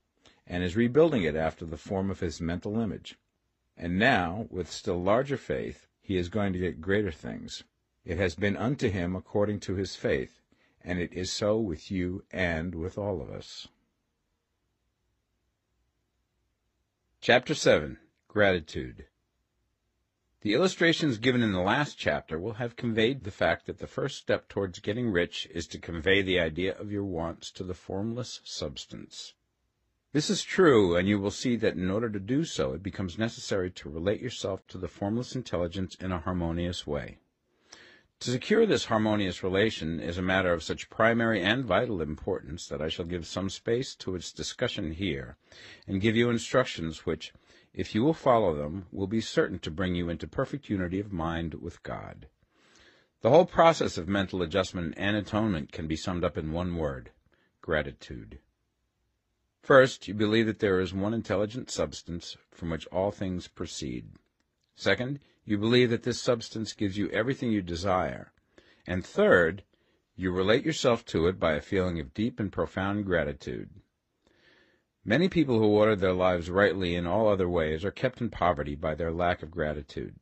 and 0.46 0.64
is 0.64 0.74
rebuilding 0.74 1.22
it 1.22 1.36
after 1.36 1.64
the 1.64 1.76
form 1.76 2.10
of 2.10 2.20
his 2.20 2.40
mental 2.40 2.80
image. 2.80 3.16
And 3.76 3.98
now, 3.98 4.48
with 4.50 4.72
still 4.72 5.00
larger 5.00 5.36
faith, 5.36 5.86
he 6.00 6.16
is 6.16 6.28
going 6.28 6.52
to 6.52 6.58
get 6.58 6.80
greater 6.80 7.12
things. 7.12 7.62
It 8.04 8.18
has 8.18 8.34
been 8.34 8.56
unto 8.56 8.90
him 8.90 9.14
according 9.14 9.60
to 9.60 9.74
his 9.74 9.94
faith, 9.94 10.40
and 10.84 10.98
it 10.98 11.12
is 11.12 11.32
so 11.32 11.58
with 11.58 11.90
you 11.90 12.24
and 12.30 12.74
with 12.74 12.98
all 12.98 13.20
of 13.20 13.30
us. 13.30 13.68
Chapter 17.20 17.54
7 17.54 17.98
Gratitude 18.28 19.06
the 20.40 20.54
illustrations 20.54 21.18
given 21.18 21.42
in 21.42 21.50
the 21.50 21.60
last 21.60 21.98
chapter 21.98 22.38
will 22.38 22.54
have 22.54 22.76
conveyed 22.76 23.24
the 23.24 23.32
fact 23.32 23.66
that 23.66 23.78
the 23.78 23.88
first 23.88 24.18
step 24.18 24.48
towards 24.48 24.78
getting 24.78 25.10
rich 25.10 25.48
is 25.52 25.66
to 25.66 25.80
convey 25.80 26.22
the 26.22 26.38
idea 26.38 26.76
of 26.78 26.92
your 26.92 27.04
wants 27.04 27.50
to 27.50 27.64
the 27.64 27.74
formless 27.74 28.40
substance. 28.44 29.34
This 30.12 30.30
is 30.30 30.44
true, 30.44 30.94
and 30.94 31.08
you 31.08 31.18
will 31.18 31.32
see 31.32 31.56
that 31.56 31.74
in 31.74 31.90
order 31.90 32.08
to 32.08 32.20
do 32.20 32.44
so, 32.44 32.72
it 32.72 32.84
becomes 32.84 33.18
necessary 33.18 33.70
to 33.72 33.90
relate 33.90 34.20
yourself 34.20 34.64
to 34.68 34.78
the 34.78 34.86
formless 34.86 35.34
intelligence 35.34 35.96
in 35.96 36.12
a 36.12 36.20
harmonious 36.20 36.86
way. 36.86 37.18
To 38.20 38.32
secure 38.32 38.66
this 38.66 38.86
harmonious 38.86 39.44
relation 39.44 40.00
is 40.00 40.18
a 40.18 40.22
matter 40.22 40.52
of 40.52 40.64
such 40.64 40.90
primary 40.90 41.40
and 41.40 41.64
vital 41.64 42.02
importance 42.02 42.66
that 42.66 42.82
I 42.82 42.88
shall 42.88 43.04
give 43.04 43.24
some 43.26 43.48
space 43.48 43.94
to 43.96 44.16
its 44.16 44.32
discussion 44.32 44.90
here, 44.90 45.36
and 45.86 46.00
give 46.00 46.16
you 46.16 46.28
instructions 46.28 47.06
which, 47.06 47.32
if 47.72 47.94
you 47.94 48.02
will 48.02 48.14
follow 48.14 48.56
them, 48.56 48.86
will 48.90 49.06
be 49.06 49.20
certain 49.20 49.60
to 49.60 49.70
bring 49.70 49.94
you 49.94 50.08
into 50.08 50.26
perfect 50.26 50.68
unity 50.68 50.98
of 50.98 51.12
mind 51.12 51.54
with 51.54 51.80
God. 51.84 52.26
The 53.20 53.30
whole 53.30 53.46
process 53.46 53.96
of 53.96 54.08
mental 54.08 54.42
adjustment 54.42 54.94
and 54.96 55.16
atonement 55.16 55.70
can 55.70 55.86
be 55.86 55.96
summed 55.96 56.24
up 56.24 56.36
in 56.36 56.50
one 56.50 56.74
word 56.74 57.12
gratitude. 57.60 58.40
First, 59.62 60.08
you 60.08 60.14
believe 60.14 60.46
that 60.46 60.58
there 60.58 60.80
is 60.80 60.92
one 60.92 61.14
intelligent 61.14 61.70
substance 61.70 62.36
from 62.50 62.70
which 62.70 62.86
all 62.86 63.12
things 63.12 63.46
proceed. 63.46 64.12
Second, 64.74 65.20
you 65.48 65.56
believe 65.56 65.88
that 65.88 66.02
this 66.02 66.20
substance 66.20 66.74
gives 66.74 66.98
you 66.98 67.08
everything 67.08 67.50
you 67.50 67.62
desire. 67.62 68.32
And 68.86 69.02
third, 69.02 69.62
you 70.14 70.30
relate 70.30 70.62
yourself 70.62 71.06
to 71.06 71.26
it 71.26 71.40
by 71.40 71.54
a 71.54 71.62
feeling 71.62 71.98
of 71.98 72.12
deep 72.12 72.38
and 72.38 72.52
profound 72.52 73.06
gratitude. 73.06 73.70
Many 75.06 75.30
people 75.30 75.58
who 75.58 75.68
order 75.68 75.96
their 75.96 76.12
lives 76.12 76.50
rightly 76.50 76.94
in 76.94 77.06
all 77.06 77.28
other 77.28 77.48
ways 77.48 77.82
are 77.82 77.90
kept 77.90 78.20
in 78.20 78.28
poverty 78.28 78.74
by 78.74 78.94
their 78.94 79.10
lack 79.10 79.42
of 79.42 79.50
gratitude. 79.50 80.16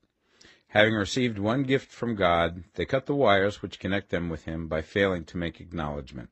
Having 0.69 0.95
received 0.95 1.41
one 1.41 1.65
gift 1.65 1.91
from 1.91 2.15
God, 2.15 2.63
they 2.75 2.85
cut 2.85 3.07
the 3.07 3.15
wires 3.17 3.61
which 3.63 3.81
connect 3.81 4.11
them 4.11 4.29
with 4.29 4.45
Him 4.45 4.69
by 4.69 4.81
failing 4.81 5.25
to 5.25 5.37
make 5.37 5.61
acknowledgment. 5.61 6.31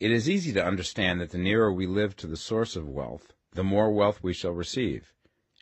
It 0.00 0.10
is 0.10 0.28
easy 0.28 0.52
to 0.54 0.66
understand 0.66 1.20
that 1.20 1.30
the 1.30 1.38
nearer 1.38 1.72
we 1.72 1.86
live 1.86 2.16
to 2.16 2.26
the 2.26 2.36
source 2.36 2.74
of 2.74 2.88
wealth, 2.88 3.34
the 3.52 3.62
more 3.62 3.92
wealth 3.92 4.20
we 4.20 4.32
shall 4.32 4.50
receive. 4.50 5.14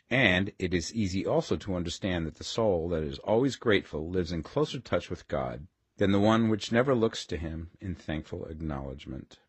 And 0.09 0.51
it 0.59 0.73
is 0.73 0.93
easy 0.93 1.25
also 1.25 1.55
to 1.57 1.75
understand 1.75 2.25
that 2.25 2.35
the 2.35 2.43
soul 2.43 2.89
that 2.89 3.03
is 3.03 3.19
always 3.19 3.55
grateful 3.55 4.09
lives 4.09 4.31
in 4.31 4.43
closer 4.43 4.79
touch 4.79 5.09
with 5.09 5.27
God 5.27 5.67
than 5.97 6.11
the 6.11 6.19
one 6.19 6.49
which 6.49 6.71
never 6.71 6.93
looks 6.93 7.25
to 7.27 7.37
Him 7.37 7.69
in 7.79 7.95
thankful 7.95 8.45
acknowledgment. 8.45 9.39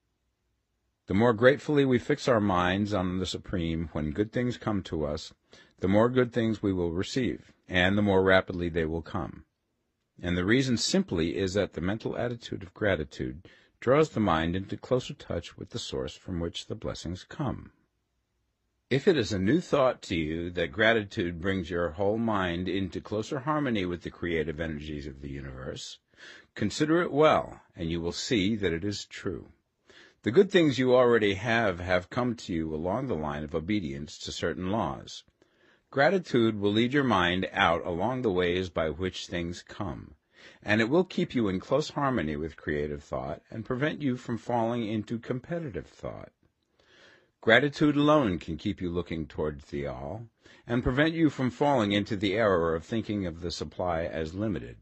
The 1.06 1.14
more 1.14 1.34
gratefully 1.34 1.84
we 1.84 1.98
fix 1.98 2.28
our 2.28 2.40
minds 2.40 2.94
on 2.94 3.18
the 3.18 3.26
Supreme 3.26 3.90
when 3.92 4.12
good 4.12 4.32
things 4.32 4.56
come 4.56 4.82
to 4.84 5.04
us, 5.04 5.34
the 5.80 5.88
more 5.88 6.08
good 6.08 6.32
things 6.32 6.62
we 6.62 6.72
will 6.72 6.92
receive, 6.92 7.52
and 7.68 7.98
the 7.98 8.02
more 8.02 8.22
rapidly 8.22 8.68
they 8.68 8.86
will 8.86 9.02
come. 9.02 9.44
And 10.22 10.36
the 10.36 10.44
reason 10.44 10.76
simply 10.76 11.36
is 11.36 11.54
that 11.54 11.74
the 11.74 11.80
mental 11.80 12.16
attitude 12.16 12.62
of 12.62 12.72
gratitude 12.72 13.48
draws 13.80 14.10
the 14.10 14.20
mind 14.20 14.56
into 14.56 14.76
closer 14.76 15.12
touch 15.12 15.58
with 15.58 15.70
the 15.70 15.78
source 15.78 16.14
from 16.14 16.40
which 16.40 16.68
the 16.68 16.74
blessings 16.74 17.24
come. 17.24 17.72
If 18.94 19.08
it 19.08 19.16
is 19.16 19.32
a 19.32 19.40
new 19.40 19.60
thought 19.60 20.02
to 20.02 20.14
you 20.14 20.50
that 20.50 20.70
gratitude 20.70 21.40
brings 21.40 21.68
your 21.68 21.90
whole 21.90 22.16
mind 22.16 22.68
into 22.68 23.00
closer 23.00 23.40
harmony 23.40 23.84
with 23.84 24.02
the 24.02 24.10
creative 24.12 24.60
energies 24.60 25.04
of 25.04 25.20
the 25.20 25.30
universe, 25.30 25.98
Consider 26.54 27.02
it 27.02 27.10
well, 27.10 27.60
and 27.74 27.90
you 27.90 28.00
will 28.00 28.12
see 28.12 28.54
that 28.54 28.72
it 28.72 28.84
is 28.84 29.04
true. 29.04 29.48
The 30.22 30.30
good 30.30 30.48
things 30.48 30.78
you 30.78 30.94
already 30.94 31.34
have 31.34 31.80
have 31.80 32.08
come 32.08 32.36
to 32.36 32.52
you 32.52 32.72
along 32.72 33.08
the 33.08 33.16
line 33.16 33.42
of 33.42 33.52
obedience 33.52 34.16
to 34.18 34.30
certain 34.30 34.70
laws. 34.70 35.24
Gratitude 35.90 36.60
will 36.60 36.70
lead 36.70 36.92
your 36.92 37.02
mind 37.02 37.48
out 37.50 37.84
along 37.84 38.22
the 38.22 38.30
ways 38.30 38.70
by 38.70 38.90
which 38.90 39.26
things 39.26 39.64
come, 39.64 40.14
and 40.62 40.80
it 40.80 40.88
will 40.88 41.02
keep 41.02 41.34
you 41.34 41.48
in 41.48 41.58
close 41.58 41.90
harmony 41.90 42.36
with 42.36 42.56
creative 42.56 43.02
thought 43.02 43.42
and 43.50 43.66
prevent 43.66 44.00
you 44.00 44.16
from 44.16 44.38
falling 44.38 44.86
into 44.86 45.18
competitive 45.18 45.88
thought. 45.88 46.30
Gratitude 47.44 47.94
alone 47.94 48.38
can 48.38 48.56
keep 48.56 48.80
you 48.80 48.88
looking 48.88 49.26
towards 49.26 49.66
the 49.66 49.86
all, 49.86 50.30
and 50.66 50.82
prevent 50.82 51.12
you 51.12 51.28
from 51.28 51.50
falling 51.50 51.92
into 51.92 52.16
the 52.16 52.32
error 52.32 52.74
of 52.74 52.86
thinking 52.86 53.26
of 53.26 53.42
the 53.42 53.50
supply 53.50 54.04
as 54.04 54.32
limited, 54.32 54.78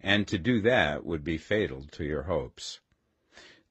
and 0.00 0.28
to 0.28 0.38
do 0.38 0.60
that 0.60 1.04
would 1.04 1.24
be 1.24 1.36
fatal 1.36 1.84
to 1.90 2.04
your 2.04 2.22
hopes. 2.22 2.78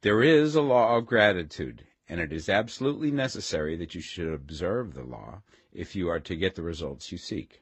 There 0.01 0.21
is 0.21 0.55
a 0.55 0.61
law 0.61 0.97
of 0.97 1.05
gratitude, 1.05 1.85
and 2.09 2.19
it 2.19 2.33
is 2.33 2.49
absolutely 2.49 3.11
necessary 3.11 3.77
that 3.77 3.95
you 3.95 4.01
should 4.01 4.33
observe 4.33 4.93
the 4.93 5.05
law 5.05 5.41
if 5.71 5.95
you 5.95 6.09
are 6.09 6.19
to 6.19 6.35
get 6.35 6.55
the 6.55 6.63
results 6.63 7.13
you 7.13 7.17
seek. 7.17 7.61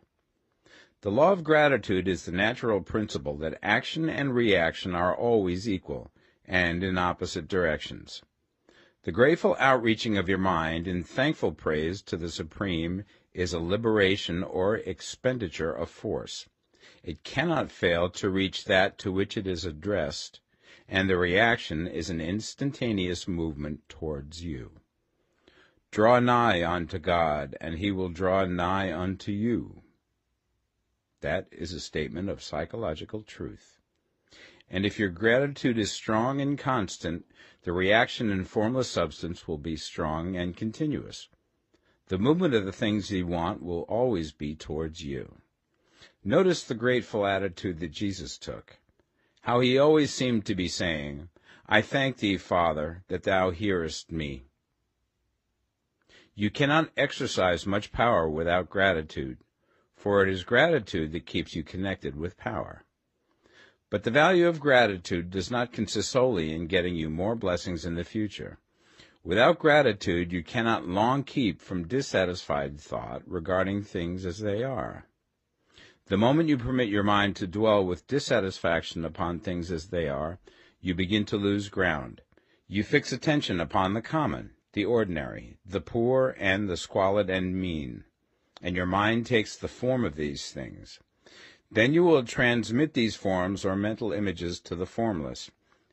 The 1.01 1.11
law 1.11 1.31
of 1.31 1.43
gratitude 1.43 2.07
is 2.07 2.25
the 2.25 2.31
natural 2.31 2.81
principle 2.81 3.37
that 3.37 3.59
action 3.61 4.09
and 4.09 4.33
reaction 4.33 4.95
are 4.95 5.15
always 5.15 5.69
equal, 5.69 6.09
and 6.43 6.83
in 6.83 6.97
opposite 6.97 7.47
directions. 7.47 8.23
The 9.03 9.11
grateful 9.11 9.55
outreaching 9.57 10.15
of 10.15 10.29
your 10.29 10.37
mind 10.37 10.87
in 10.87 11.03
thankful 11.03 11.53
praise 11.53 12.03
to 12.03 12.15
the 12.15 12.29
Supreme 12.29 13.03
is 13.33 13.51
a 13.51 13.59
liberation 13.59 14.43
or 14.43 14.77
expenditure 14.77 15.73
of 15.73 15.89
force. 15.89 16.47
It 17.01 17.23
cannot 17.23 17.71
fail 17.71 18.11
to 18.11 18.29
reach 18.29 18.65
that 18.65 18.99
to 18.99 19.11
which 19.11 19.37
it 19.37 19.47
is 19.47 19.65
addressed, 19.65 20.39
and 20.87 21.09
the 21.09 21.17
reaction 21.17 21.87
is 21.87 22.11
an 22.11 22.21
instantaneous 22.21 23.27
movement 23.27 23.89
towards 23.89 24.43
you. 24.43 24.79
Draw 25.89 26.19
nigh 26.19 26.63
unto 26.63 26.99
God, 26.99 27.57
and 27.59 27.79
he 27.79 27.91
will 27.91 28.09
draw 28.09 28.45
nigh 28.45 28.93
unto 28.93 29.31
you. 29.31 29.81
That 31.21 31.47
is 31.51 31.73
a 31.73 31.79
statement 31.79 32.29
of 32.29 32.43
psychological 32.43 33.23
truth. 33.23 33.80
And 34.73 34.85
if 34.85 34.97
your 34.97 35.09
gratitude 35.09 35.77
is 35.77 35.91
strong 35.91 36.39
and 36.39 36.57
constant, 36.57 37.25
the 37.63 37.73
reaction 37.73 38.31
in 38.31 38.45
formless 38.45 38.89
substance 38.89 39.45
will 39.45 39.57
be 39.57 39.75
strong 39.75 40.37
and 40.37 40.55
continuous. 40.55 41.27
The 42.07 42.17
movement 42.17 42.53
of 42.53 42.63
the 42.63 42.71
things 42.71 43.11
you 43.11 43.27
want 43.27 43.61
will 43.61 43.81
always 43.81 44.31
be 44.31 44.55
towards 44.55 45.03
you. 45.03 45.41
Notice 46.23 46.63
the 46.63 46.73
grateful 46.73 47.27
attitude 47.27 47.81
that 47.81 47.91
Jesus 47.91 48.37
took. 48.37 48.77
How 49.41 49.59
he 49.59 49.77
always 49.77 50.13
seemed 50.13 50.45
to 50.45 50.55
be 50.55 50.69
saying, 50.69 51.27
I 51.67 51.81
thank 51.81 52.17
thee, 52.17 52.37
Father, 52.37 53.03
that 53.09 53.23
thou 53.23 53.49
hearest 53.49 54.09
me. 54.09 54.43
You 56.33 56.49
cannot 56.49 56.91
exercise 56.95 57.67
much 57.67 57.91
power 57.91 58.29
without 58.29 58.69
gratitude, 58.69 59.39
for 59.97 60.23
it 60.23 60.29
is 60.29 60.45
gratitude 60.45 61.11
that 61.11 61.25
keeps 61.25 61.55
you 61.55 61.63
connected 61.63 62.15
with 62.15 62.37
power. 62.37 62.85
But 63.91 64.03
the 64.03 64.09
value 64.09 64.47
of 64.47 64.61
gratitude 64.61 65.29
does 65.29 65.51
not 65.51 65.73
consist 65.73 66.11
solely 66.11 66.53
in 66.53 66.67
getting 66.67 66.95
you 66.95 67.09
more 67.09 67.35
blessings 67.35 67.85
in 67.85 67.95
the 67.95 68.05
future. 68.05 68.57
Without 69.21 69.59
gratitude, 69.59 70.31
you 70.31 70.43
cannot 70.43 70.87
long 70.87 71.25
keep 71.25 71.59
from 71.59 71.89
dissatisfied 71.89 72.79
thought 72.79 73.21
regarding 73.27 73.83
things 73.83 74.25
as 74.25 74.39
they 74.39 74.63
are. 74.63 75.07
The 76.05 76.15
moment 76.15 76.47
you 76.47 76.57
permit 76.57 76.87
your 76.87 77.03
mind 77.03 77.35
to 77.35 77.47
dwell 77.47 77.85
with 77.85 78.07
dissatisfaction 78.07 79.03
upon 79.03 79.39
things 79.39 79.69
as 79.69 79.89
they 79.89 80.07
are, 80.07 80.39
you 80.79 80.95
begin 80.95 81.25
to 81.25 81.35
lose 81.35 81.67
ground. 81.67 82.21
You 82.69 82.85
fix 82.85 83.11
attention 83.11 83.59
upon 83.59 83.93
the 83.93 84.01
common, 84.01 84.51
the 84.71 84.85
ordinary, 84.85 85.57
the 85.65 85.81
poor, 85.81 86.33
and 86.39 86.69
the 86.69 86.77
squalid 86.77 87.29
and 87.29 87.57
mean, 87.57 88.05
and 88.61 88.73
your 88.73 88.85
mind 88.85 89.25
takes 89.25 89.57
the 89.57 89.67
form 89.67 90.05
of 90.05 90.15
these 90.15 90.49
things. 90.49 90.99
Then 91.73 91.93
you 91.93 92.03
will 92.03 92.23
transmit 92.25 92.93
these 92.93 93.15
forms 93.15 93.63
or 93.63 93.77
mental 93.77 94.11
images 94.11 94.59
to 94.61 94.75
the 94.75 94.85
formless, 94.85 95.51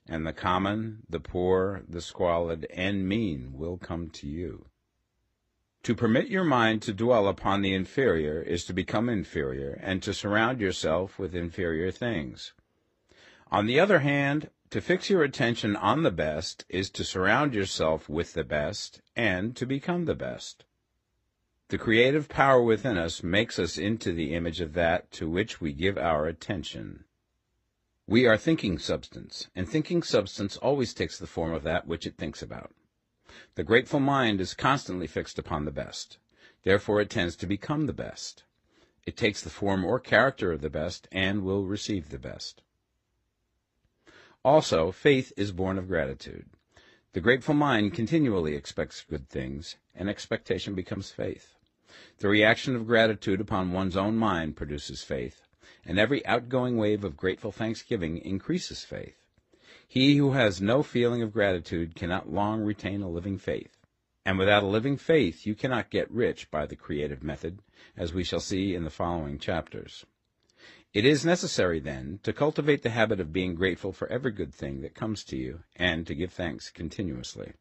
and 0.09 0.27
the 0.27 0.33
common, 0.33 1.05
the 1.09 1.21
poor, 1.21 1.85
the 1.89 2.01
squalid, 2.01 2.67
and 2.75 3.09
mean 3.09 3.53
will 3.53 3.79
come 3.79 4.11
to 4.11 4.27
you. 4.27 4.67
To 5.85 5.95
permit 5.95 6.29
your 6.29 6.43
mind 6.43 6.83
to 6.83 6.93
dwell 6.93 7.29
upon 7.29 7.63
the 7.63 7.75
inferior 7.75 8.43
is 8.43 8.65
to 8.65 8.73
become 8.73 9.09
inferior, 9.09 9.79
and 9.81 10.03
to 10.03 10.13
surround 10.13 10.61
yourself 10.61 11.17
with 11.17 11.33
inferior 11.33 11.93
things. 11.93 12.55
On 13.51 13.67
the 13.67 13.79
other 13.79 14.01
hand, 14.01 14.51
to 14.71 14.81
fix 14.81 15.09
your 15.09 15.23
attention 15.23 15.77
on 15.77 16.03
the 16.03 16.11
best 16.11 16.65
is 16.69 16.91
to 16.91 17.05
surround 17.05 17.55
yourself 17.55 18.09
with 18.09 18.35
the 18.35 18.45
best, 18.45 19.01
and 19.15 19.55
to 19.55 19.65
become 19.65 20.07
the 20.07 20.17
best. 20.17 20.65
The 21.71 21.77
creative 21.77 22.31
power 22.31 22.63
within 22.63 22.97
us 22.97 23.23
makes 23.23 23.59
us 23.59 23.77
into 23.77 24.15
the 24.15 24.35
image 24.35 24.63
of 24.63 24.73
that 24.73 25.11
to 25.13 25.29
which 25.29 25.61
we 25.61 25.75
give 25.75 25.99
our 25.99 26.27
attention. 26.27 27.05
We 28.07 28.25
are 28.25 28.39
thinking 28.39 28.79
substance, 28.79 29.49
and 29.55 29.69
thinking 29.69 30.03
substance 30.03 30.57
always 30.57 30.95
takes 30.95 31.19
the 31.19 31.27
form 31.27 31.53
of 31.53 31.65
that 31.65 31.87
which 31.87 32.07
it 32.07 32.17
thinks 32.17 32.41
about. 32.41 32.73
The 33.55 33.65
grateful 33.65 34.01
mind 34.01 34.41
is 34.41 34.55
constantly 34.55 35.07
fixed 35.07 35.39
upon 35.39 35.67
the 35.67 35.71
best. 35.71 36.17
Therefore 36.63 37.03
it 37.03 37.11
tends 37.11 37.37
to 37.37 37.47
become 37.47 37.85
the 37.85 37.93
best. 37.93 38.45
It 39.05 39.19
takes 39.19 39.43
the 39.43 39.51
form 39.51 39.85
or 39.85 40.01
character 40.01 40.53
of 40.53 40.63
the 40.63 40.71
best, 40.71 41.07
and 41.13 41.43
will 41.43 41.67
receive 41.67 42.09
the 42.09 42.19
best. 42.19 42.63
Also, 44.43 44.91
faith 44.91 45.35
is 45.37 45.53
born 45.53 45.77
of 45.77 45.89
gratitude. 45.89 46.47
The 47.13 47.21
grateful 47.21 47.55
mind 47.55 47.93
continually 47.93 48.55
expects 48.55 49.05
good 49.05 49.29
things, 49.29 49.77
and 49.95 50.09
expectation 50.09 50.75
becomes 50.75 51.11
faith. 51.11 51.57
The 52.19 52.29
reaction 52.29 52.77
of 52.77 52.87
gratitude 52.87 53.41
upon 53.41 53.73
one's 53.73 53.97
own 53.97 54.17
mind 54.17 54.57
produces 54.57 55.03
faith, 55.03 55.43
and 55.85 55.99
every 55.99 56.25
outgoing 56.27 56.77
wave 56.77 57.05
of 57.05 57.17
grateful 57.17 57.53
thanksgiving 57.53 58.19
increases 58.19 58.85
faith. 58.85 59.25
He 59.87 60.17
who 60.17 60.33
has 60.33 60.61
no 60.61 60.83
feeling 60.83 61.23
of 61.23 61.33
gratitude 61.33 61.95
cannot 61.95 62.33
long 62.33 62.63
retain 62.63 63.03
a 63.03 63.09
living 63.09 63.39
faith. 63.39 63.79
And 64.25 64.39
without 64.39 64.63
a 64.63 64.67
living 64.67 64.99
faith, 64.99 65.47
you 65.47 65.55
cannot 65.55 65.91
get 65.91 66.11
rich 66.11 66.51
by 66.51 66.67
the 66.67 66.77
creative 66.77 67.23
method, 67.23 67.61
as 67.97 68.13
we 68.13 68.23
shall 68.23 68.41
see 68.41 68.75
in 68.75 68.85
the 68.85 68.91
following 68.91 69.39
chapters. 69.39 70.05
It 70.93 71.05
is 71.05 71.25
necessary, 71.25 71.81
then, 71.81 72.21
to 72.23 72.33
cultivate 72.33 72.83
the 72.83 72.91
habit 72.91 73.21
of 73.21 73.33
being 73.33 73.55
grateful 73.55 73.93
for 73.93 74.07
every 74.09 74.33
good 74.33 74.55
thing 74.55 74.83
that 74.83 74.95
comes 74.95 75.25
to 75.25 75.37
you, 75.37 75.61
and 75.77 76.07
to 76.07 76.15
give 76.15 76.33
thanks 76.33 76.71
continuously. 76.71 77.55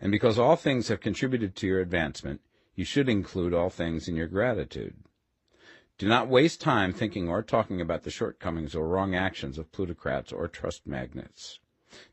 And 0.00 0.12
because 0.12 0.38
all 0.38 0.56
things 0.56 0.88
have 0.88 1.00
contributed 1.00 1.56
to 1.56 1.66
your 1.66 1.80
advancement, 1.80 2.40
you 2.74 2.84
should 2.84 3.08
include 3.08 3.52
all 3.52 3.70
things 3.70 4.08
in 4.08 4.16
your 4.16 4.26
gratitude. 4.26 4.94
Do 5.98 6.08
not 6.08 6.28
waste 6.28 6.60
time 6.60 6.92
thinking 6.92 7.28
or 7.28 7.42
talking 7.42 7.80
about 7.80 8.02
the 8.02 8.10
shortcomings 8.10 8.74
or 8.74 8.88
wrong 8.88 9.14
actions 9.14 9.58
of 9.58 9.70
plutocrats 9.70 10.32
or 10.32 10.48
trust 10.48 10.86
magnates. 10.86 11.60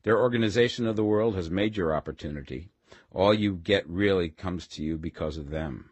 Their 0.04 0.20
organization 0.20 0.86
of 0.86 0.96
the 0.96 1.04
world 1.04 1.36
has 1.36 1.50
made 1.50 1.78
your 1.78 1.96
opportunity. 1.96 2.70
All 3.12 3.34
you 3.34 3.56
get 3.56 3.88
really 3.90 4.30
comes 4.30 4.68
to 4.68 4.84
you 4.84 4.98
because 4.98 5.38
of 5.38 5.50
them. 5.50 5.92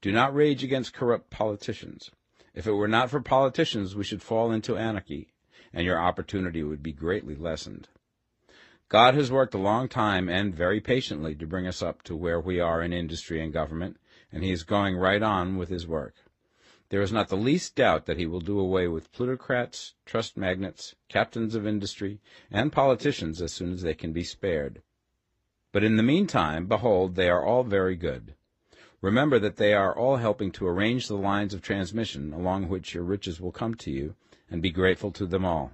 Do 0.00 0.12
not 0.12 0.34
rage 0.34 0.62
against 0.62 0.94
corrupt 0.94 1.28
politicians. 1.28 2.10
If 2.54 2.66
it 2.66 2.72
were 2.72 2.88
not 2.88 3.10
for 3.10 3.20
politicians, 3.20 3.96
we 3.96 4.04
should 4.04 4.22
fall 4.22 4.52
into 4.52 4.76
anarchy, 4.76 5.34
and 5.72 5.84
your 5.84 6.00
opportunity 6.00 6.62
would 6.62 6.82
be 6.82 6.92
greatly 6.92 7.34
lessened. 7.34 7.88
God 8.90 9.14
has 9.14 9.30
worked 9.30 9.52
a 9.52 9.58
long 9.58 9.86
time 9.86 10.30
and 10.30 10.54
very 10.54 10.80
patiently 10.80 11.34
to 11.34 11.46
bring 11.46 11.66
us 11.66 11.82
up 11.82 12.02
to 12.04 12.16
where 12.16 12.40
we 12.40 12.58
are 12.58 12.82
in 12.82 12.94
industry 12.94 13.42
and 13.42 13.52
government, 13.52 13.98
and 14.32 14.42
he 14.42 14.50
is 14.50 14.62
going 14.62 14.96
right 14.96 15.22
on 15.22 15.58
with 15.58 15.68
his 15.68 15.86
work. 15.86 16.14
There 16.88 17.02
is 17.02 17.12
not 17.12 17.28
the 17.28 17.36
least 17.36 17.76
doubt 17.76 18.06
that 18.06 18.16
he 18.16 18.24
will 18.24 18.40
do 18.40 18.58
away 18.58 18.88
with 18.88 19.12
plutocrats, 19.12 19.92
trust 20.06 20.38
magnates, 20.38 20.94
captains 21.08 21.54
of 21.54 21.66
industry, 21.66 22.20
and 22.50 22.72
politicians 22.72 23.42
as 23.42 23.52
soon 23.52 23.74
as 23.74 23.82
they 23.82 23.92
can 23.92 24.14
be 24.14 24.24
spared. 24.24 24.80
But 25.70 25.84
in 25.84 25.98
the 25.98 26.02
meantime, 26.02 26.66
behold, 26.66 27.14
they 27.14 27.28
are 27.28 27.44
all 27.44 27.64
very 27.64 27.94
good. 27.94 28.36
Remember 29.02 29.38
that 29.38 29.56
they 29.56 29.74
are 29.74 29.94
all 29.94 30.16
helping 30.16 30.50
to 30.52 30.66
arrange 30.66 31.08
the 31.08 31.16
lines 31.18 31.52
of 31.52 31.60
transmission 31.60 32.32
along 32.32 32.70
which 32.70 32.94
your 32.94 33.04
riches 33.04 33.38
will 33.38 33.52
come 33.52 33.74
to 33.74 33.90
you, 33.90 34.14
and 34.50 34.62
be 34.62 34.70
grateful 34.70 35.12
to 35.12 35.26
them 35.26 35.44
all. 35.44 35.72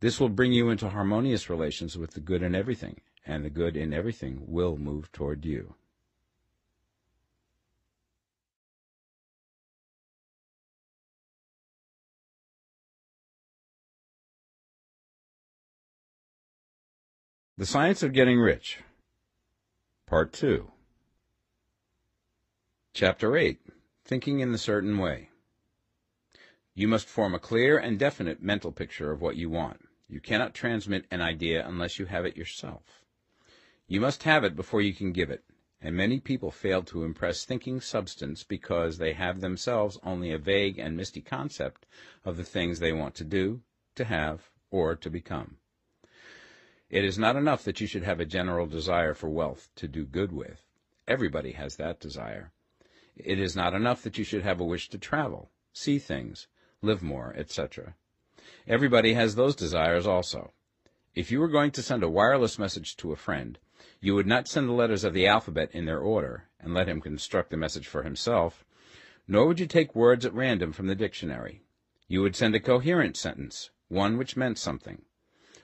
This 0.00 0.18
will 0.18 0.30
bring 0.30 0.52
you 0.52 0.70
into 0.70 0.88
harmonious 0.88 1.50
relations 1.50 1.98
with 1.98 2.12
the 2.12 2.20
good 2.20 2.42
in 2.42 2.54
everything, 2.54 3.02
and 3.26 3.44
the 3.44 3.50
good 3.50 3.76
in 3.76 3.92
everything 3.92 4.44
will 4.46 4.78
move 4.78 5.12
toward 5.12 5.44
you. 5.44 5.74
The 17.58 17.66
Science 17.66 18.02
of 18.02 18.14
Getting 18.14 18.40
Rich 18.40 18.78
Part 20.06 20.32
2 20.32 20.70
Chapter 22.94 23.36
8 23.36 23.60
Thinking 24.02 24.40
in 24.40 24.50
the 24.50 24.56
Certain 24.56 24.96
Way 24.96 25.28
You 26.74 26.88
must 26.88 27.06
form 27.06 27.34
a 27.34 27.38
clear 27.38 27.76
and 27.76 27.98
definite 27.98 28.42
mental 28.42 28.72
picture 28.72 29.12
of 29.12 29.20
what 29.20 29.36
you 29.36 29.50
want. 29.50 29.89
You 30.10 30.18
cannot 30.18 30.54
transmit 30.54 31.06
an 31.12 31.20
idea 31.20 31.64
unless 31.64 32.00
you 32.00 32.06
have 32.06 32.26
it 32.26 32.36
yourself. 32.36 33.04
You 33.86 34.00
must 34.00 34.24
have 34.24 34.42
it 34.42 34.56
before 34.56 34.82
you 34.82 34.92
can 34.92 35.12
give 35.12 35.30
it, 35.30 35.44
and 35.80 35.94
many 35.94 36.18
people 36.18 36.50
fail 36.50 36.82
to 36.82 37.04
impress 37.04 37.44
thinking 37.44 37.80
substance 37.80 38.42
because 38.42 38.98
they 38.98 39.12
have 39.12 39.40
themselves 39.40 40.00
only 40.02 40.32
a 40.32 40.38
vague 40.38 40.80
and 40.80 40.96
misty 40.96 41.20
concept 41.20 41.86
of 42.24 42.36
the 42.36 42.42
things 42.42 42.80
they 42.80 42.92
want 42.92 43.14
to 43.14 43.24
do, 43.24 43.62
to 43.94 44.04
have, 44.04 44.50
or 44.72 44.96
to 44.96 45.08
become. 45.08 45.58
It 46.88 47.04
is 47.04 47.16
not 47.16 47.36
enough 47.36 47.62
that 47.62 47.80
you 47.80 47.86
should 47.86 48.02
have 48.02 48.18
a 48.18 48.24
general 48.24 48.66
desire 48.66 49.14
for 49.14 49.28
wealth 49.28 49.70
to 49.76 49.86
do 49.86 50.04
good 50.04 50.32
with. 50.32 50.64
Everybody 51.06 51.52
has 51.52 51.76
that 51.76 52.00
desire. 52.00 52.50
It 53.14 53.38
is 53.38 53.54
not 53.54 53.74
enough 53.74 54.02
that 54.02 54.18
you 54.18 54.24
should 54.24 54.42
have 54.42 54.58
a 54.58 54.64
wish 54.64 54.88
to 54.88 54.98
travel, 54.98 55.52
see 55.72 56.00
things, 56.00 56.48
live 56.82 57.00
more, 57.00 57.32
etc. 57.36 57.94
Everybody 58.68 59.14
has 59.14 59.34
those 59.34 59.56
desires 59.56 60.06
also. 60.06 60.52
If 61.14 61.30
you 61.30 61.40
were 61.40 61.48
going 61.48 61.70
to 61.72 61.82
send 61.82 62.02
a 62.02 62.08
wireless 62.08 62.58
message 62.58 62.96
to 62.98 63.12
a 63.12 63.16
friend, 63.16 63.58
you 64.00 64.14
would 64.14 64.26
not 64.26 64.48
send 64.48 64.68
the 64.68 64.74
letters 64.74 65.02
of 65.02 65.14
the 65.14 65.26
alphabet 65.26 65.70
in 65.72 65.86
their 65.86 65.98
order 65.98 66.48
and 66.60 66.74
let 66.74 66.88
him 66.88 67.00
construct 67.00 67.50
the 67.50 67.56
message 67.56 67.86
for 67.86 68.02
himself, 68.02 68.64
nor 69.26 69.46
would 69.46 69.60
you 69.60 69.66
take 69.66 69.94
words 69.94 70.26
at 70.26 70.34
random 70.34 70.72
from 70.72 70.86
the 70.86 70.94
dictionary. 70.94 71.62
You 72.06 72.22
would 72.22 72.36
send 72.36 72.54
a 72.54 72.60
coherent 72.60 73.16
sentence, 73.16 73.70
one 73.88 74.18
which 74.18 74.36
meant 74.36 74.58
something. 74.58 75.02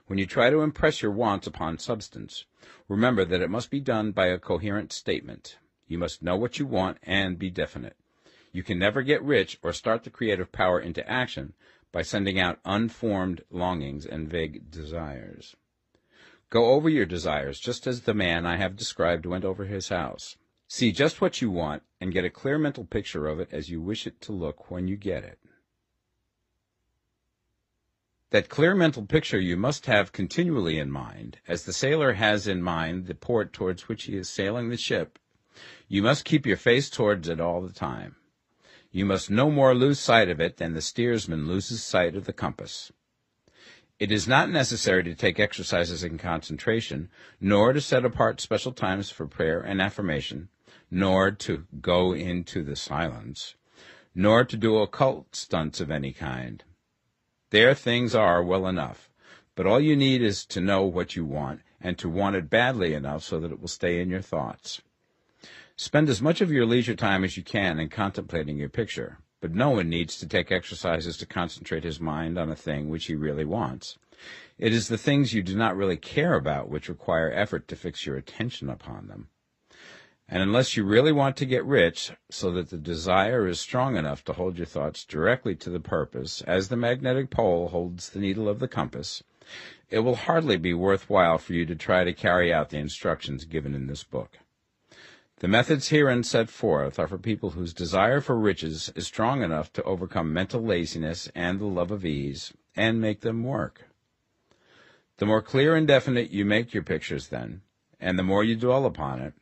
When 0.07 0.18
you 0.18 0.26
try 0.26 0.51
to 0.51 0.61
impress 0.61 1.03
your 1.03 1.12
wants 1.12 1.47
upon 1.47 1.78
substance, 1.78 2.44
remember 2.88 3.24
that 3.24 3.40
it 3.42 3.51
must 3.51 3.70
be 3.70 3.80
done 3.80 4.12
by 4.12 4.26
a 4.26 4.38
coherent 4.38 4.92
statement. 4.92 5.59
You 5.86 5.99
must 5.99 6.22
know 6.22 6.36
what 6.36 6.59
you 6.59 6.66
want 6.66 6.99
and 7.03 7.38
be 7.38 7.51
definite. 7.51 7.97
You 8.53 8.62
can 8.62 8.78
never 8.78 9.03
get 9.03 9.22
rich 9.22 9.59
or 9.62 9.72
start 9.72 10.05
the 10.05 10.11
creative 10.11 10.51
power 10.51 10.80
into 10.80 11.09
action 11.09 11.55
by 11.97 12.03
sending 12.03 12.38
out 12.38 12.61
unformed 12.66 13.42
longings 13.51 14.05
and 14.05 14.28
vague 14.28 14.70
desires. 14.70 15.57
Go 16.51 16.66
over 16.72 16.90
your 16.90 17.07
desires 17.07 17.59
just 17.59 17.86
as 17.86 18.03
the 18.03 18.12
man 18.12 18.44
I 18.44 18.59
have 18.59 18.76
described 18.76 19.24
went 19.24 19.47
over 19.47 19.64
his 19.64 19.88
house. 19.88 20.36
See 20.68 20.92
just 20.92 21.22
what 21.22 21.40
you 21.40 21.51
want 21.51 21.84
and 21.99 22.12
get 22.12 22.26
a 22.26 22.28
clear 22.28 22.59
mental 22.59 22.84
picture 22.84 23.26
of 23.26 23.40
it 23.40 23.49
as 23.51 23.70
you 23.70 23.80
wish 23.80 24.07
it 24.07 24.20
to 24.20 24.32
look 24.32 24.70
when 24.70 24.86
you 24.88 24.97
get 24.99 25.24
it. 25.24 25.38
That 28.28 28.51
clear 28.51 28.74
mental 28.74 29.07
picture 29.07 29.40
you 29.40 29.57
must 29.57 29.86
have 29.86 30.12
continually 30.12 30.78
in 30.78 30.90
mind, 30.90 31.38
as 31.49 31.64
the 31.64 31.72
sailor 31.72 32.12
has 32.12 32.47
in 32.47 32.61
mind 32.61 33.07
the 33.07 33.14
port 33.14 33.55
towards 33.55 33.88
which 33.88 34.03
he 34.03 34.18
is 34.18 34.28
sailing 34.28 34.68
the 34.68 34.76
ship. 34.76 35.18
You 35.88 36.03
must 36.03 36.26
keep 36.26 36.44
your 36.44 36.59
face 36.59 36.90
towards 36.90 37.26
it 37.26 37.40
all 37.40 37.62
the 37.62 37.72
time. 37.72 38.16
You 38.97 39.05
must 39.05 39.28
no 39.28 39.51
more 39.51 39.74
lose 39.74 40.01
sight 40.01 40.30
of 40.30 40.40
it 40.40 40.57
than 40.57 40.72
the 40.72 40.80
steersman 40.80 41.47
loses 41.47 41.82
sight 41.82 42.16
of 42.16 42.24
the 42.24 42.32
compass. 42.32 42.90
It 43.99 44.11
is 44.11 44.26
not 44.26 44.49
necessary 44.49 45.03
to 45.03 45.14
take 45.14 45.38
exercises 45.38 46.03
in 46.03 46.16
concentration, 46.16 47.11
nor 47.38 47.74
to 47.74 47.82
set 47.82 48.07
apart 48.07 48.40
special 48.40 48.72
times 48.72 49.11
for 49.11 49.26
prayer 49.26 49.61
and 49.61 49.82
affirmation, 49.82 50.49
nor 50.90 51.30
to 51.30 51.66
go 51.78 52.14
into 52.14 52.62
the 52.62 52.74
silence, 52.74 53.57
nor 54.14 54.47
to 54.47 54.57
do 54.57 54.78
occult 54.78 55.36
stunts 55.36 55.78
of 55.78 55.90
any 55.90 56.14
kind. 56.14 56.64
There 57.51 57.74
things 57.74 58.14
are 58.14 58.42
well 58.42 58.66
enough, 58.66 59.11
but 59.55 59.66
all 59.66 59.78
you 59.78 59.94
need 59.94 60.22
is 60.22 60.47
to 60.47 60.61
know 60.62 60.84
what 60.84 61.14
you 61.14 61.26
want, 61.26 61.61
and 61.82 61.99
to 61.99 62.09
want 62.09 62.36
it 62.36 62.49
badly 62.49 62.94
enough 62.94 63.24
so 63.24 63.40
that 63.40 63.53
it 63.53 63.61
will 63.61 63.68
stay 63.68 64.01
in 64.01 64.09
your 64.09 64.22
thoughts. 64.22 64.80
Spend 65.78 66.08
as 66.08 66.22
much 66.22 66.40
of 66.40 66.50
your 66.50 66.64
leisure 66.64 66.94
time 66.94 67.22
as 67.22 67.36
you 67.36 67.42
can 67.42 67.78
in 67.78 67.90
contemplating 67.90 68.56
your 68.56 68.70
picture. 68.70 69.18
But 69.42 69.54
no 69.54 69.70
one 69.70 69.90
needs 69.90 70.16
to 70.18 70.26
take 70.26 70.50
exercises 70.50 71.18
to 71.18 71.26
concentrate 71.26 71.84
his 71.84 72.00
mind 72.00 72.38
on 72.38 72.50
a 72.50 72.56
thing 72.56 72.88
which 72.88 73.04
he 73.06 73.14
really 73.14 73.44
wants. 73.44 73.98
It 74.56 74.72
is 74.72 74.88
the 74.88 74.96
things 74.96 75.34
you 75.34 75.42
do 75.42 75.54
not 75.54 75.76
really 75.76 75.98
care 75.98 76.32
about 76.32 76.70
which 76.70 76.88
require 76.88 77.30
effort 77.30 77.68
to 77.68 77.76
fix 77.76 78.06
your 78.06 78.16
attention 78.16 78.70
upon 78.70 79.08
them. 79.08 79.28
And 80.26 80.42
unless 80.42 80.78
you 80.78 80.84
really 80.84 81.12
want 81.12 81.36
to 81.36 81.44
get 81.44 81.62
rich, 81.62 82.10
so 82.30 82.50
that 82.52 82.70
the 82.70 82.78
desire 82.78 83.46
is 83.46 83.60
strong 83.60 83.96
enough 83.96 84.24
to 84.24 84.32
hold 84.32 84.56
your 84.56 84.66
thoughts 84.66 85.04
directly 85.04 85.54
to 85.56 85.68
the 85.68 85.78
purpose, 85.78 86.40
as 86.40 86.68
the 86.68 86.76
magnetic 86.76 87.28
pole 87.28 87.68
holds 87.68 88.08
the 88.08 88.18
needle 88.18 88.48
of 88.48 88.60
the 88.60 88.66
compass, 88.66 89.22
it 89.90 89.98
will 89.98 90.16
hardly 90.16 90.56
be 90.56 90.72
worth 90.72 91.10
while 91.10 91.36
for 91.36 91.52
you 91.52 91.66
to 91.66 91.76
try 91.76 92.02
to 92.02 92.14
carry 92.14 92.50
out 92.50 92.70
the 92.70 92.78
instructions 92.78 93.44
given 93.44 93.74
in 93.74 93.88
this 93.88 94.04
book. 94.04 94.38
The 95.41 95.49
methods 95.49 95.89
herein 95.89 96.22
set 96.22 96.49
forth 96.49 96.99
are 96.99 97.07
for 97.07 97.18
people 97.18 97.51
whose 97.51 97.74
desire 97.74 98.22
for 98.22 98.39
riches 98.39 98.91
is 98.97 99.07
strong 99.07 99.43
enough 99.43 99.70
to 99.74 99.82
overcome 99.82 100.32
mental 100.32 100.62
laziness 100.62 101.30
and 101.34 101.61
the 101.61 101.66
love 101.66 101.91
of 101.91 102.07
ease, 102.07 102.55
and 102.74 103.03
make 103.03 103.20
them 103.20 103.45
work. 103.45 103.84
The 105.18 105.26
more 105.26 105.43
clear 105.43 105.74
and 105.74 105.87
definite 105.87 106.30
you 106.30 106.47
make 106.47 106.72
your 106.72 106.82
pictures, 106.82 107.28
then, 107.28 107.61
and 108.01 108.18
the 108.18 108.22
more 108.22 108.45
you 108.45 108.57
dwell 108.57 108.87
upon 108.87 109.20
it, 109.20 109.34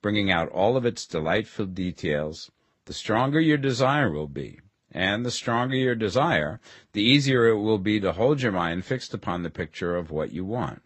bringing 0.00 0.30
out 0.30 0.48
all 0.48 0.74
of 0.74 0.86
its 0.86 1.06
delightful 1.06 1.66
details, 1.66 2.50
the 2.86 2.94
stronger 2.94 3.38
your 3.38 3.58
desire 3.58 4.10
will 4.10 4.28
be, 4.28 4.58
and 4.90 5.22
the 5.22 5.30
stronger 5.30 5.76
your 5.76 5.94
desire, 5.94 6.60
the 6.94 7.02
easier 7.02 7.48
it 7.48 7.58
will 7.58 7.78
be 7.78 8.00
to 8.00 8.12
hold 8.12 8.40
your 8.40 8.52
mind 8.52 8.86
fixed 8.86 9.12
upon 9.12 9.42
the 9.42 9.50
picture 9.50 9.96
of 9.96 10.10
what 10.10 10.32
you 10.32 10.46
want. 10.46 10.82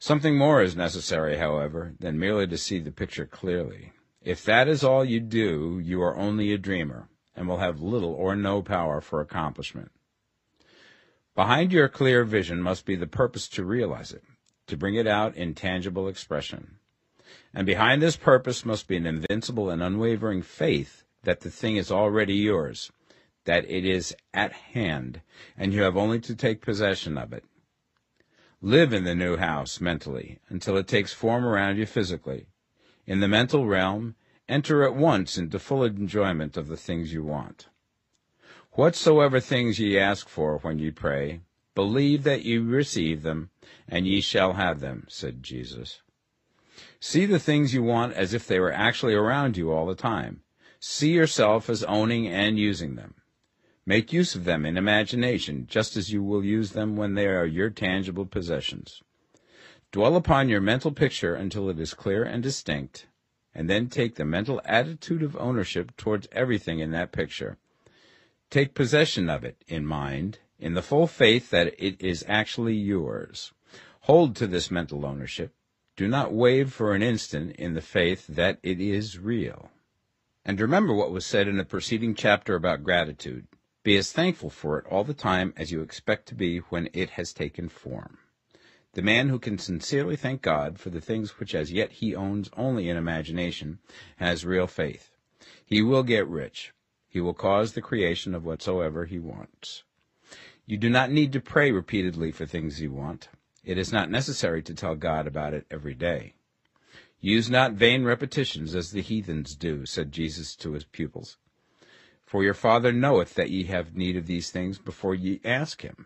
Something 0.00 0.36
more 0.38 0.62
is 0.62 0.76
necessary, 0.76 1.38
however, 1.38 1.94
than 1.98 2.18
merely 2.18 2.46
to 2.46 2.56
see 2.56 2.78
the 2.78 2.92
picture 2.92 3.26
clearly. 3.26 3.92
If 4.22 4.44
that 4.44 4.68
is 4.68 4.84
all 4.84 5.04
you 5.04 5.18
do, 5.18 5.80
you 5.82 6.00
are 6.02 6.16
only 6.16 6.52
a 6.52 6.58
dreamer, 6.58 7.08
and 7.34 7.48
will 7.48 7.58
have 7.58 7.80
little 7.80 8.12
or 8.12 8.36
no 8.36 8.62
power 8.62 9.00
for 9.00 9.20
accomplishment. 9.20 9.90
Behind 11.34 11.72
your 11.72 11.88
clear 11.88 12.24
vision 12.24 12.62
must 12.62 12.84
be 12.84 12.94
the 12.94 13.06
purpose 13.06 13.48
to 13.48 13.64
realize 13.64 14.12
it, 14.12 14.22
to 14.68 14.76
bring 14.76 14.94
it 14.94 15.06
out 15.06 15.36
in 15.36 15.54
tangible 15.54 16.08
expression. 16.08 16.78
And 17.52 17.66
behind 17.66 18.00
this 18.00 18.16
purpose 18.16 18.64
must 18.64 18.86
be 18.86 18.96
an 18.96 19.06
invincible 19.06 19.68
and 19.68 19.82
unwavering 19.82 20.42
faith 20.42 21.04
that 21.24 21.40
the 21.40 21.50
thing 21.50 21.76
is 21.76 21.90
already 21.90 22.34
yours, 22.34 22.92
that 23.44 23.68
it 23.68 23.84
is 23.84 24.14
at 24.32 24.52
hand, 24.52 25.22
and 25.56 25.72
you 25.72 25.82
have 25.82 25.96
only 25.96 26.20
to 26.20 26.36
take 26.36 26.60
possession 26.60 27.18
of 27.18 27.32
it. 27.32 27.44
Live 28.60 28.92
in 28.92 29.04
the 29.04 29.14
new 29.14 29.36
house 29.36 29.80
mentally 29.80 30.40
until 30.48 30.76
it 30.76 30.88
takes 30.88 31.12
form 31.12 31.44
around 31.44 31.78
you 31.78 31.86
physically. 31.86 32.48
In 33.06 33.20
the 33.20 33.28
mental 33.28 33.66
realm, 33.66 34.16
enter 34.48 34.82
at 34.82 34.96
once 34.96 35.38
into 35.38 35.60
full 35.60 35.84
enjoyment 35.84 36.56
of 36.56 36.66
the 36.66 36.76
things 36.76 37.12
you 37.12 37.22
want. 37.22 37.68
Whatsoever 38.72 39.38
things 39.38 39.78
ye 39.78 39.96
ask 39.96 40.28
for 40.28 40.58
when 40.58 40.80
ye 40.80 40.90
pray, 40.90 41.42
believe 41.76 42.24
that 42.24 42.44
ye 42.44 42.58
receive 42.58 43.22
them, 43.22 43.50
and 43.86 44.08
ye 44.08 44.20
shall 44.20 44.54
have 44.54 44.80
them, 44.80 45.06
said 45.08 45.40
Jesus. 45.44 46.02
See 46.98 47.26
the 47.26 47.38
things 47.38 47.72
you 47.72 47.84
want 47.84 48.14
as 48.14 48.34
if 48.34 48.48
they 48.48 48.58
were 48.58 48.72
actually 48.72 49.14
around 49.14 49.56
you 49.56 49.70
all 49.70 49.86
the 49.86 49.94
time. 49.94 50.42
See 50.80 51.12
yourself 51.12 51.70
as 51.70 51.84
owning 51.84 52.26
and 52.26 52.58
using 52.58 52.96
them. 52.96 53.14
Make 53.88 54.12
use 54.12 54.34
of 54.34 54.44
them 54.44 54.66
in 54.66 54.76
imagination, 54.76 55.66
just 55.66 55.96
as 55.96 56.12
you 56.12 56.22
will 56.22 56.44
use 56.44 56.72
them 56.72 56.94
when 56.94 57.14
they 57.14 57.26
are 57.26 57.46
your 57.46 57.70
tangible 57.70 58.26
possessions. 58.26 59.02
Dwell 59.92 60.14
upon 60.14 60.50
your 60.50 60.60
mental 60.60 60.92
picture 60.92 61.34
until 61.34 61.70
it 61.70 61.80
is 61.80 61.94
clear 61.94 62.22
and 62.22 62.42
distinct, 62.42 63.06
and 63.54 63.66
then 63.66 63.88
take 63.88 64.16
the 64.16 64.26
mental 64.26 64.60
attitude 64.66 65.22
of 65.22 65.38
ownership 65.38 65.96
towards 65.96 66.28
everything 66.32 66.80
in 66.80 66.90
that 66.90 67.12
picture. 67.12 67.56
Take 68.50 68.74
possession 68.74 69.30
of 69.30 69.42
it 69.42 69.64
in 69.66 69.86
mind, 69.86 70.40
in 70.58 70.74
the 70.74 70.82
full 70.82 71.06
faith 71.06 71.48
that 71.48 71.74
it 71.78 71.98
is 71.98 72.22
actually 72.28 72.74
yours. 72.74 73.54
Hold 74.00 74.36
to 74.36 74.46
this 74.46 74.70
mental 74.70 75.06
ownership. 75.06 75.54
Do 75.96 76.08
not 76.08 76.34
wave 76.34 76.74
for 76.74 76.94
an 76.94 77.00
instant 77.00 77.56
in 77.56 77.72
the 77.72 77.80
faith 77.80 78.26
that 78.26 78.58
it 78.62 78.82
is 78.82 79.18
real. 79.18 79.70
And 80.44 80.60
remember 80.60 80.92
what 80.92 81.10
was 81.10 81.24
said 81.24 81.48
in 81.48 81.56
the 81.56 81.64
preceding 81.64 82.14
chapter 82.14 82.54
about 82.54 82.84
gratitude. 82.84 83.46
Be 83.88 83.96
as 83.96 84.12
thankful 84.12 84.50
for 84.50 84.78
it 84.78 84.84
all 84.90 85.02
the 85.02 85.14
time 85.14 85.54
as 85.56 85.72
you 85.72 85.80
expect 85.80 86.28
to 86.28 86.34
be 86.34 86.58
when 86.58 86.90
it 86.92 87.08
has 87.12 87.32
taken 87.32 87.70
form. 87.70 88.18
The 88.92 89.00
man 89.00 89.30
who 89.30 89.38
can 89.38 89.56
sincerely 89.56 90.14
thank 90.14 90.42
God 90.42 90.78
for 90.78 90.90
the 90.90 91.00
things 91.00 91.40
which 91.40 91.54
as 91.54 91.72
yet 91.72 91.92
he 91.92 92.14
owns 92.14 92.50
only 92.54 92.90
in 92.90 92.98
imagination 92.98 93.78
has 94.18 94.44
real 94.44 94.66
faith. 94.66 95.16
He 95.64 95.80
will 95.80 96.02
get 96.02 96.28
rich. 96.28 96.74
He 97.08 97.22
will 97.22 97.32
cause 97.32 97.72
the 97.72 97.80
creation 97.80 98.34
of 98.34 98.44
whatsoever 98.44 99.06
he 99.06 99.18
wants. 99.18 99.84
You 100.66 100.76
do 100.76 100.90
not 100.90 101.10
need 101.10 101.32
to 101.32 101.40
pray 101.40 101.72
repeatedly 101.72 102.30
for 102.30 102.44
things 102.44 102.82
you 102.82 102.92
want. 102.92 103.30
It 103.64 103.78
is 103.78 103.90
not 103.90 104.10
necessary 104.10 104.62
to 104.64 104.74
tell 104.74 104.96
God 104.96 105.26
about 105.26 105.54
it 105.54 105.64
every 105.70 105.94
day. 105.94 106.34
Use 107.22 107.48
not 107.48 107.72
vain 107.72 108.04
repetitions 108.04 108.74
as 108.74 108.90
the 108.90 109.00
heathens 109.00 109.54
do, 109.54 109.86
said 109.86 110.12
Jesus 110.12 110.54
to 110.56 110.72
his 110.72 110.84
pupils. 110.84 111.38
For 112.28 112.44
your 112.44 112.52
Father 112.52 112.92
knoweth 112.92 113.36
that 113.36 113.48
ye 113.48 113.64
have 113.64 113.96
need 113.96 114.14
of 114.14 114.26
these 114.26 114.50
things 114.50 114.76
before 114.76 115.14
ye 115.14 115.40
ask 115.46 115.80
him. 115.80 116.04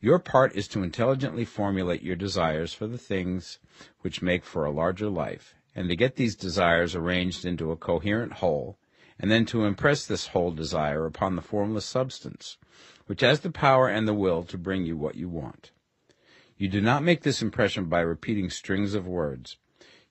Your 0.00 0.20
part 0.20 0.54
is 0.54 0.68
to 0.68 0.84
intelligently 0.84 1.44
formulate 1.44 2.04
your 2.04 2.14
desires 2.14 2.72
for 2.72 2.86
the 2.86 2.96
things 2.96 3.58
which 4.02 4.22
make 4.22 4.44
for 4.44 4.64
a 4.64 4.70
larger 4.70 5.08
life, 5.08 5.56
and 5.74 5.88
to 5.88 5.96
get 5.96 6.14
these 6.14 6.36
desires 6.36 6.94
arranged 6.94 7.44
into 7.44 7.72
a 7.72 7.76
coherent 7.76 8.34
whole, 8.34 8.78
and 9.18 9.28
then 9.28 9.44
to 9.46 9.64
impress 9.64 10.06
this 10.06 10.28
whole 10.28 10.52
desire 10.52 11.04
upon 11.04 11.34
the 11.34 11.42
formless 11.42 11.84
substance, 11.84 12.56
which 13.06 13.22
has 13.22 13.40
the 13.40 13.50
power 13.50 13.88
and 13.88 14.06
the 14.06 14.14
will 14.14 14.44
to 14.44 14.56
bring 14.56 14.86
you 14.86 14.96
what 14.96 15.16
you 15.16 15.28
want. 15.28 15.72
You 16.56 16.68
do 16.68 16.80
not 16.80 17.02
make 17.02 17.22
this 17.22 17.42
impression 17.42 17.86
by 17.86 18.02
repeating 18.02 18.50
strings 18.50 18.94
of 18.94 19.04
words. 19.04 19.56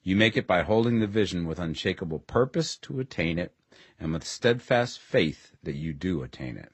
You 0.03 0.17
make 0.17 0.36
it 0.36 0.45
by 0.45 0.63
holding 0.63 0.99
the 0.99 1.07
vision 1.07 1.47
with 1.47 1.59
unshakable 1.59 2.19
purpose 2.19 2.76
to 2.80 2.99
attain 2.99 3.39
it 3.39 3.53
and 4.00 4.14
with 4.14 4.24
steadfast 4.24 5.00
faith 5.00 5.56
that 5.64 5.76
you 5.76 5.93
do 5.93 6.22
attain 6.22 6.58
it. 6.58 6.72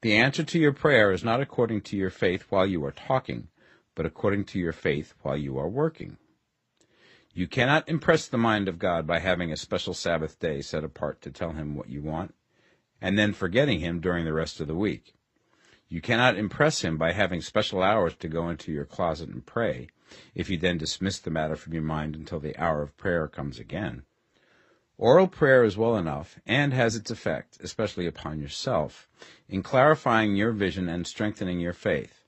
The 0.00 0.14
answer 0.14 0.44
to 0.44 0.58
your 0.58 0.72
prayer 0.72 1.12
is 1.12 1.24
not 1.24 1.40
according 1.40 1.80
to 1.82 1.96
your 1.96 2.10
faith 2.10 2.44
while 2.50 2.66
you 2.66 2.84
are 2.84 2.92
talking, 2.92 3.48
but 3.94 4.06
according 4.06 4.44
to 4.44 4.58
your 4.58 4.72
faith 4.72 5.14
while 5.22 5.36
you 5.36 5.58
are 5.58 5.68
working. 5.68 6.18
You 7.32 7.48
cannot 7.48 7.88
impress 7.88 8.28
the 8.28 8.38
mind 8.38 8.68
of 8.68 8.78
God 8.78 9.06
by 9.06 9.18
having 9.18 9.50
a 9.50 9.56
special 9.56 9.94
Sabbath 9.94 10.38
day 10.38 10.60
set 10.60 10.84
apart 10.84 11.20
to 11.22 11.30
tell 11.30 11.52
him 11.52 11.74
what 11.74 11.88
you 11.88 12.00
want, 12.00 12.34
and 13.00 13.18
then 13.18 13.32
forgetting 13.32 13.80
him 13.80 14.00
during 14.00 14.24
the 14.24 14.32
rest 14.32 14.60
of 14.60 14.68
the 14.68 14.74
week. 14.74 15.14
You 15.88 16.00
cannot 16.00 16.36
impress 16.36 16.82
him 16.82 16.96
by 16.96 17.12
having 17.12 17.40
special 17.40 17.82
hours 17.82 18.14
to 18.16 18.28
go 18.28 18.48
into 18.48 18.72
your 18.72 18.84
closet 18.84 19.28
and 19.28 19.44
pray, 19.44 19.88
if 20.34 20.48
you 20.48 20.56
then 20.56 20.78
dismiss 20.78 21.18
the 21.18 21.30
matter 21.30 21.56
from 21.56 21.72
your 21.72 21.82
mind 21.82 22.14
until 22.14 22.40
the 22.40 22.56
hour 22.56 22.82
of 22.82 22.96
prayer 22.96 23.26
comes 23.26 23.58
again. 23.58 24.04
Oral 24.96 25.26
prayer 25.26 25.64
is 25.64 25.76
well 25.76 25.96
enough, 25.96 26.38
and 26.46 26.72
has 26.72 26.94
its 26.94 27.10
effect, 27.10 27.58
especially 27.60 28.06
upon 28.06 28.40
yourself, 28.40 29.08
in 29.48 29.62
clarifying 29.62 30.36
your 30.36 30.52
vision 30.52 30.88
and 30.88 31.04
strengthening 31.06 31.58
your 31.58 31.72
faith. 31.72 32.24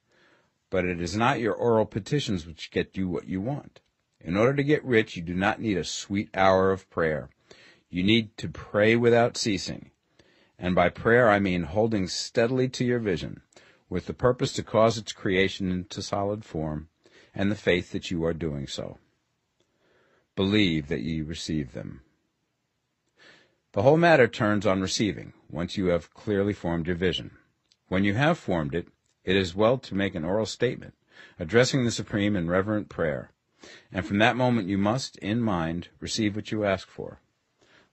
But 0.69 0.85
it 0.85 1.01
is 1.01 1.17
not 1.17 1.39
your 1.39 1.55
oral 1.55 1.87
petitions 1.87 2.45
which 2.45 2.73
get 2.73 2.97
you 2.97 3.09
what 3.09 3.29
you 3.29 3.41
want. 3.41 3.81
In 4.21 4.37
order 4.37 4.55
to 4.55 4.65
get 4.65 4.85
rich, 4.85 5.17
you 5.17 5.23
do 5.23 5.35
not 5.35 5.61
need 5.61 5.77
a 5.77 5.85
sweet 5.85 6.29
hour 6.35 6.73
of 6.73 6.91
prayer. 6.91 7.31
You 7.89 8.03
need 8.03 8.37
to 8.39 8.49
pray 8.49 8.97
without 8.97 9.37
ceasing. 9.37 9.93
And 10.59 10.75
by 10.75 10.89
prayer, 10.89 11.31
I 11.31 11.39
mean 11.39 11.63
holding 11.65 12.09
steadily 12.09 12.69
to 12.71 12.85
your 12.85 12.99
vision, 12.99 13.43
with 13.89 14.07
the 14.07 14.15
purpose 14.15 14.53
to 14.55 14.65
cause 14.65 14.99
its 14.99 15.13
creation 15.13 15.71
into 15.71 16.03
solid 16.03 16.45
form, 16.45 16.89
and 17.33 17.49
the 17.49 17.55
faith 17.55 17.93
that 17.93 18.11
you 18.11 18.25
are 18.25 18.35
doing 18.35 18.67
so. 18.67 18.99
Believe 20.35 20.89
that 20.89 21.03
ye 21.03 21.21
receive 21.23 21.73
them. 21.73 22.01
The 23.77 23.83
whole 23.83 23.99
matter 23.99 24.27
turns 24.27 24.65
on 24.65 24.81
receiving, 24.81 25.35
once 25.51 25.77
you 25.77 25.89
have 25.89 26.15
clearly 26.15 26.55
formed 26.55 26.87
your 26.87 26.97
vision. 26.97 27.33
When 27.89 28.05
you 28.05 28.15
have 28.15 28.39
formed 28.39 28.75
it, 28.75 28.89
it 29.23 29.37
is 29.37 29.55
well 29.55 29.77
to 29.77 29.95
make 29.95 30.15
an 30.15 30.25
oral 30.25 30.47
statement, 30.47 30.95
addressing 31.39 31.85
the 31.85 31.91
Supreme 31.91 32.37
in 32.37 32.49
reverent 32.49 32.89
prayer, 32.89 33.33
and 33.93 34.07
from 34.07 34.17
that 34.17 34.35
moment 34.35 34.67
you 34.67 34.79
must, 34.79 35.19
in 35.19 35.43
mind, 35.43 35.89
receive 36.01 36.35
what 36.35 36.51
you 36.51 36.65
ask 36.65 36.89
for. 36.89 37.21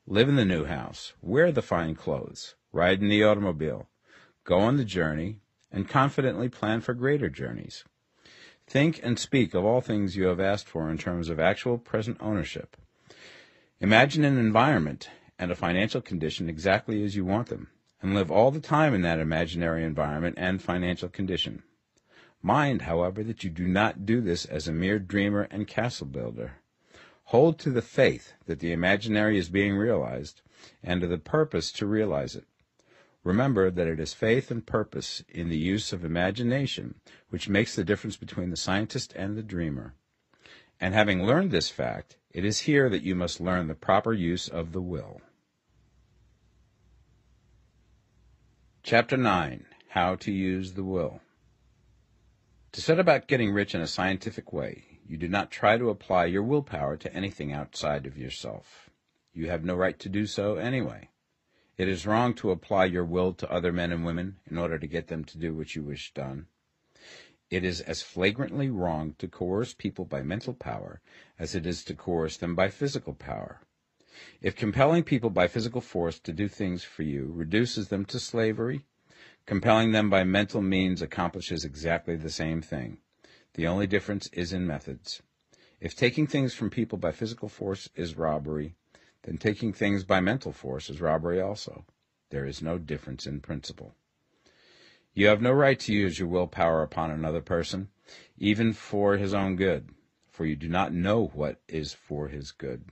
Live 0.08 0.30
in 0.30 0.38
the 0.38 0.46
new 0.46 0.64
house, 0.64 1.12
wear 1.22 1.52
the 1.52 1.62
fine 1.62 1.96
clothes, 1.96 2.56
ride 2.72 3.02
in 3.02 3.10
the 3.10 3.26
automobile, 3.26 3.90
go 4.46 4.60
on 4.60 4.78
the 4.78 4.86
journey, 4.86 5.42
and 5.70 5.90
confidently 5.90 6.48
plan 6.48 6.80
for 6.80 6.94
greater 6.94 7.30
journeys. 7.30 7.84
Think 8.66 9.02
and 9.04 9.20
speak 9.20 9.54
of 9.54 9.66
all 9.66 9.82
things 9.82 10.16
you 10.16 10.28
have 10.28 10.40
asked 10.40 10.70
for 10.70 10.90
in 10.90 10.98
terms 10.98 11.28
of 11.28 11.42
actual 11.42 11.78
present 11.78 12.16
ownership. 12.22 12.78
Imagine 13.82 14.24
an 14.24 14.38
environment 14.38 15.10
and 15.44 15.52
a 15.52 15.56
financial 15.56 16.00
condition 16.00 16.48
exactly 16.48 17.04
as 17.04 17.18
you 17.18 17.26
want 17.26 17.50
them, 17.50 17.68
and 18.02 18.16
live 18.16 18.32
all 18.32 18.50
the 18.50 18.62
time 18.62 18.94
in 18.94 19.02
that 19.02 19.20
imaginary 19.20 19.84
environment 19.84 20.36
and 20.38 20.62
financial 20.62 21.10
condition. 21.10 21.62
Mind, 22.42 22.84
however, 22.84 23.26
that 23.26 23.44
you 23.44 23.50
do 23.50 23.68
not 23.68 24.06
do 24.06 24.22
this 24.22 24.46
as 24.46 24.70
a 24.70 24.72
mere 24.72 25.00
dreamer 25.00 25.46
and 25.52 25.68
castle 25.68 26.08
builder. 26.08 26.54
Hold 27.26 27.60
to 27.60 27.72
the 27.72 27.82
faith 27.82 28.32
that 28.46 28.60
the 28.60 28.72
imaginary 28.72 29.38
is 29.38 29.50
being 29.50 29.76
realized, 29.76 30.42
and 30.82 31.02
to 31.02 31.08
the 31.08 31.18
purpose 31.18 31.74
to 31.74 31.86
realize 31.86 32.38
it. 32.38 32.46
Remember 33.26 33.70
that 33.70 33.88
it 33.88 34.00
is 34.00 34.14
faith 34.14 34.50
and 34.50 34.66
purpose 34.66 35.26
in 35.28 35.50
the 35.50 35.58
use 35.58 35.92
of 35.92 36.06
imagination 36.06 36.96
which 37.32 37.50
makes 37.50 37.76
the 37.76 37.84
difference 37.84 38.16
between 38.16 38.50
the 38.50 38.56
scientist 38.56 39.12
and 39.18 39.36
the 39.36 39.44
dreamer. 39.44 39.94
And 40.80 40.94
having 40.94 41.26
learned 41.26 41.52
this 41.52 41.70
fact, 41.70 42.16
it 42.32 42.46
is 42.46 42.60
here 42.60 42.88
that 42.88 43.04
you 43.04 43.14
must 43.14 43.42
learn 43.42 43.68
the 43.68 43.76
proper 43.76 44.14
use 44.14 44.48
of 44.48 44.72
the 44.72 44.82
will. 44.82 45.20
Chapter 48.86 49.16
9 49.16 49.66
How 49.92 50.16
to 50.16 50.30
Use 50.30 50.74
the 50.74 50.84
Will 50.84 51.22
to 52.74 52.82
set 52.82 53.00
about 53.00 53.30
getting 53.30 53.54
rich 53.54 53.74
in 53.74 53.80
a 53.80 53.88
scientific 53.88 54.52
way, 54.52 55.00
you 55.08 55.16
do 55.16 55.30
not 55.30 55.52
try 55.52 55.78
to 55.78 55.90
apply 55.90 56.26
your 56.26 56.44
willpower 56.44 56.98
to 56.98 57.14
anything 57.16 57.54
outside 57.54 58.06
of 58.06 58.18
yourself. 58.18 58.90
You 59.32 59.50
have 59.50 59.64
no 59.64 59.74
right 59.74 59.98
to 60.00 60.10
do 60.10 60.26
so 60.26 60.58
anyway. 60.58 61.08
It 61.78 61.88
is 61.88 62.06
wrong 62.06 62.34
to 62.34 62.52
apply 62.52 62.86
your 62.86 63.06
will 63.06 63.32
to 63.36 63.50
other 63.50 63.72
men 63.72 63.94
and 63.94 64.04
women 64.04 64.40
in 64.52 64.58
order 64.58 64.78
to 64.78 64.86
get 64.86 65.08
them 65.08 65.24
to 65.24 65.38
do 65.38 65.56
what 65.56 65.76
you 65.76 65.84
wish 65.84 66.14
done. 66.14 66.48
It 67.50 67.64
is 67.64 67.80
as 67.80 68.02
flagrantly 68.02 68.70
wrong 68.70 69.16
to 69.20 69.30
coerce 69.30 69.74
people 69.74 70.04
by 70.04 70.24
mental 70.24 70.54
power 70.54 71.00
as 71.40 71.56
it 71.56 71.66
is 71.66 71.86
to 71.86 71.96
coerce 71.96 72.36
them 72.36 72.54
by 72.54 72.68
physical 72.68 73.14
power. 73.14 73.62
If 74.42 74.56
compelling 74.56 75.04
people 75.04 75.30
by 75.30 75.48
physical 75.48 75.82
force 75.82 76.20
to 76.20 76.34
do 76.34 76.48
things 76.48 76.84
for 76.84 77.04
you 77.04 77.32
reduces 77.34 77.88
them 77.88 78.06
to 78.06 78.20
slavery, 78.20 78.86
Compelling 79.46 79.92
them 79.92 80.10
by 80.10 80.24
mental 80.24 80.62
means 80.62 81.02
accomplishes 81.02 81.66
exactly 81.66 82.16
the 82.16 82.30
same 82.30 82.62
thing. 82.62 83.00
The 83.56 83.68
only 83.68 83.88
difference 83.88 84.28
is 84.28 84.54
in 84.54 84.66
methods. 84.66 85.22
If 85.82 85.96
taking 85.96 86.28
things 86.28 86.54
from 86.54 86.70
people 86.70 86.98
by 86.98 87.12
physical 87.12 87.50
force 87.50 87.90
is 87.94 88.16
robbery, 88.16 88.76
then 89.24 89.38
taking 89.38 89.74
things 89.74 90.06
by 90.06 90.22
mental 90.22 90.54
force 90.54 90.90
is 90.90 91.02
robbery 91.02 91.42
also. 91.42 91.86
There 92.30 92.46
is 92.46 92.62
no 92.62 92.78
difference 92.78 93.28
in 93.28 93.42
principle. 93.42 93.96
You 95.14 95.28
have 95.28 95.42
no 95.42 95.52
right 95.52 95.80
to 95.82 95.94
use 95.94 96.18
your 96.18 96.30
willpower 96.30 96.82
upon 96.82 97.12
another 97.12 97.42
person, 97.42 97.90
even 98.38 98.72
for 98.72 99.18
his 99.18 99.34
own 99.34 99.58
good, 99.58 99.90
for 100.30 100.46
you 100.46 100.56
do 100.56 100.70
not 100.70 100.94
know 100.94 101.28
what 101.28 101.62
is 101.68 101.94
for 101.94 102.30
his 102.30 102.52
good. 102.52 102.86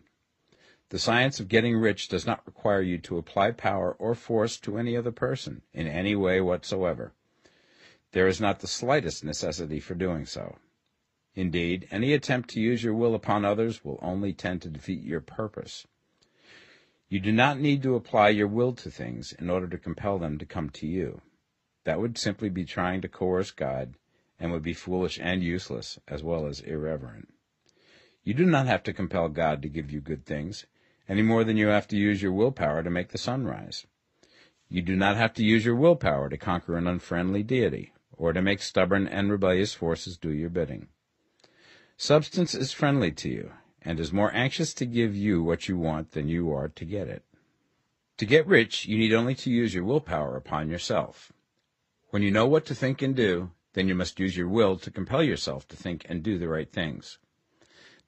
The 0.91 0.99
science 0.99 1.39
of 1.39 1.47
getting 1.47 1.77
rich 1.77 2.09
does 2.09 2.25
not 2.25 2.45
require 2.45 2.81
you 2.81 2.97
to 2.97 3.17
apply 3.17 3.51
power 3.51 3.95
or 3.97 4.13
force 4.13 4.57
to 4.57 4.77
any 4.77 4.97
other 4.97 5.13
person 5.13 5.61
in 5.71 5.87
any 5.87 6.17
way 6.17 6.41
whatsoever. 6.41 7.13
There 8.11 8.27
is 8.27 8.41
not 8.41 8.59
the 8.59 8.67
slightest 8.67 9.23
necessity 9.23 9.79
for 9.79 9.95
doing 9.95 10.25
so. 10.25 10.57
Indeed, 11.33 11.87
any 11.91 12.11
attempt 12.11 12.49
to 12.49 12.59
use 12.59 12.83
your 12.83 12.93
will 12.93 13.15
upon 13.15 13.45
others 13.45 13.85
will 13.85 13.99
only 14.01 14.33
tend 14.33 14.61
to 14.63 14.69
defeat 14.69 15.01
your 15.01 15.21
purpose. 15.21 15.87
You 17.07 17.21
do 17.21 17.31
not 17.31 17.57
need 17.57 17.81
to 17.83 17.95
apply 17.95 18.27
your 18.27 18.49
will 18.49 18.73
to 18.73 18.91
things 18.91 19.31
in 19.31 19.49
order 19.49 19.67
to 19.67 19.77
compel 19.77 20.19
them 20.19 20.37
to 20.39 20.45
come 20.45 20.69
to 20.71 20.87
you. 20.87 21.21
That 21.85 22.01
would 22.01 22.17
simply 22.17 22.49
be 22.49 22.65
trying 22.65 22.99
to 22.99 23.07
coerce 23.07 23.51
God 23.51 23.93
and 24.37 24.51
would 24.51 24.61
be 24.61 24.73
foolish 24.73 25.17
and 25.21 25.41
useless 25.41 25.99
as 26.05 26.21
well 26.21 26.47
as 26.47 26.59
irreverent. 26.59 27.33
You 28.25 28.33
do 28.33 28.45
not 28.45 28.67
have 28.67 28.83
to 28.83 28.91
compel 28.91 29.29
God 29.29 29.61
to 29.61 29.69
give 29.69 29.89
you 29.89 30.01
good 30.01 30.25
things 30.25 30.65
any 31.07 31.21
more 31.21 31.43
than 31.43 31.57
you 31.57 31.67
have 31.67 31.87
to 31.89 31.97
use 31.97 32.21
your 32.21 32.31
willpower 32.31 32.83
to 32.83 32.89
make 32.89 33.09
the 33.09 33.17
sun 33.17 33.45
rise. 33.45 33.85
You 34.69 34.81
do 34.81 34.95
not 34.95 35.17
have 35.17 35.33
to 35.33 35.43
use 35.43 35.65
your 35.65 35.75
willpower 35.75 36.29
to 36.29 36.37
conquer 36.37 36.77
an 36.77 36.87
unfriendly 36.87 37.43
deity, 37.43 37.93
or 38.13 38.33
to 38.33 38.41
make 38.41 38.61
stubborn 38.61 39.07
and 39.07 39.29
rebellious 39.29 39.73
forces 39.73 40.17
do 40.17 40.31
your 40.31 40.49
bidding. 40.49 40.87
Substance 41.97 42.55
is 42.55 42.71
friendly 42.71 43.11
to 43.11 43.29
you, 43.29 43.51
and 43.81 43.99
is 43.99 44.13
more 44.13 44.33
anxious 44.33 44.73
to 44.75 44.85
give 44.85 45.15
you 45.15 45.43
what 45.43 45.67
you 45.67 45.77
want 45.77 46.11
than 46.11 46.27
you 46.27 46.51
are 46.53 46.69
to 46.69 46.85
get 46.85 47.07
it. 47.07 47.23
To 48.17 48.25
get 48.25 48.47
rich, 48.47 48.85
you 48.85 48.97
need 48.97 49.13
only 49.13 49.35
to 49.35 49.49
use 49.49 49.73
your 49.73 49.83
willpower 49.83 50.37
upon 50.37 50.69
yourself. 50.69 51.33
When 52.11 52.21
you 52.21 52.31
know 52.31 52.45
what 52.45 52.65
to 52.67 52.75
think 52.75 53.01
and 53.01 53.15
do, 53.15 53.51
then 53.73 53.87
you 53.87 53.95
must 53.95 54.19
use 54.19 54.37
your 54.37 54.47
will 54.47 54.77
to 54.77 54.91
compel 54.91 55.23
yourself 55.23 55.67
to 55.69 55.75
think 55.75 56.05
and 56.07 56.21
do 56.21 56.37
the 56.37 56.47
right 56.47 56.71
things. 56.71 57.17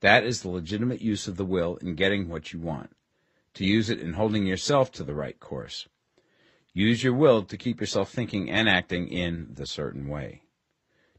That 0.04 0.26
is 0.26 0.42
the 0.42 0.50
legitimate 0.50 1.00
use 1.02 1.30
of 1.30 1.38
the 1.38 1.46
will 1.46 1.78
in 1.78 1.96
getting 1.96 2.28
what 2.28 2.52
you 2.52 2.60
want, 2.60 2.92
to 3.54 3.64
use 3.64 3.90
it 3.90 4.02
in 4.02 4.14
holding 4.14 4.46
yourself 4.46 4.92
to 4.92 5.04
the 5.06 5.16
right 5.16 5.40
course. 5.40 5.88
Use 6.74 7.06
your 7.06 7.14
will 7.14 7.42
to 7.44 7.56
keep 7.56 7.80
yourself 7.80 8.12
thinking 8.12 8.52
and 8.52 8.68
acting 8.68 9.08
in 9.08 9.54
the 9.54 9.66
certain 9.66 10.10
way. 10.10 10.42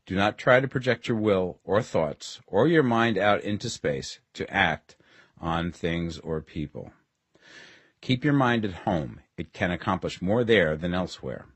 Do 0.04 0.14
not 0.14 0.36
try 0.36 0.60
to 0.60 0.68
project 0.68 1.08
your 1.08 1.16
will 1.16 1.60
or 1.64 1.80
thoughts 1.80 2.42
or 2.46 2.68
your 2.68 2.82
mind 2.82 3.16
out 3.16 3.40
into 3.40 3.70
space 3.70 4.18
to 4.34 4.52
act 4.52 4.96
on 5.40 5.72
things 5.72 6.18
or 6.18 6.42
people. 6.42 6.92
Keep 8.02 8.22
your 8.22 8.34
mind 8.34 8.66
at 8.66 8.82
home. 8.84 9.20
It 9.38 9.54
can 9.54 9.70
accomplish 9.70 10.20
more 10.20 10.44
there 10.44 10.76
than 10.76 10.92
elsewhere. 10.92 11.46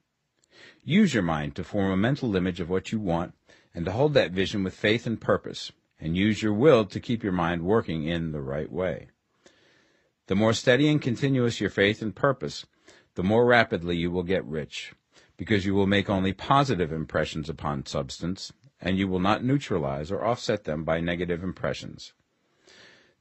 Use 0.82 1.12
your 1.12 1.22
mind 1.22 1.56
to 1.56 1.62
form 1.62 1.92
a 1.92 1.96
mental 1.98 2.34
image 2.34 2.58
of 2.58 2.70
what 2.70 2.90
you 2.90 2.98
want 2.98 3.34
and 3.74 3.84
to 3.84 3.92
hold 3.92 4.14
that 4.14 4.30
vision 4.30 4.64
with 4.64 4.72
faith 4.72 5.06
and 5.06 5.20
purpose 5.20 5.72
and 6.00 6.16
use 6.16 6.42
your 6.42 6.52
will 6.52 6.84
to 6.86 7.00
keep 7.00 7.22
your 7.22 7.32
mind 7.32 7.62
working 7.62 8.04
in 8.04 8.32
the 8.32 8.40
right 8.40 8.70
way. 8.70 9.08
The 10.26 10.34
more 10.34 10.52
steady 10.52 10.88
and 10.88 11.00
continuous 11.00 11.60
your 11.60 11.70
faith 11.70 12.02
and 12.02 12.14
purpose, 12.14 12.66
the 13.14 13.22
more 13.22 13.46
rapidly 13.46 13.96
you 13.96 14.10
will 14.10 14.22
get 14.22 14.44
rich, 14.44 14.92
because 15.36 15.64
you 15.64 15.74
will 15.74 15.86
make 15.86 16.10
only 16.10 16.32
positive 16.32 16.92
impressions 16.92 17.48
upon 17.48 17.86
substance, 17.86 18.52
and 18.80 18.98
you 18.98 19.08
will 19.08 19.20
not 19.20 19.42
neutralize 19.42 20.12
or 20.12 20.24
offset 20.24 20.64
them 20.64 20.84
by 20.84 21.00
negative 21.00 21.42
impressions. 21.42 22.12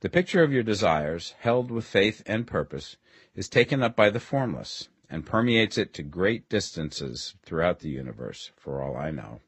The 0.02 0.10
picture 0.10 0.44
of 0.44 0.52
your 0.52 0.64
desires, 0.64 1.34
held 1.40 1.72
with 1.72 1.86
faith 1.86 2.22
and 2.26 2.46
purpose, 2.46 2.98
is 3.36 3.50
taken 3.50 3.82
up 3.82 3.96
by 3.96 4.10
the 4.10 4.20
formless, 4.20 4.90
and 5.10 5.26
permeates 5.26 5.78
it 5.78 5.94
to 5.94 6.04
great 6.04 6.50
distances 6.50 7.36
throughout 7.44 7.80
the 7.80 7.90
universe, 7.90 8.52
for 8.58 8.84
all 8.84 8.98
I 8.98 9.10
know. 9.12 9.40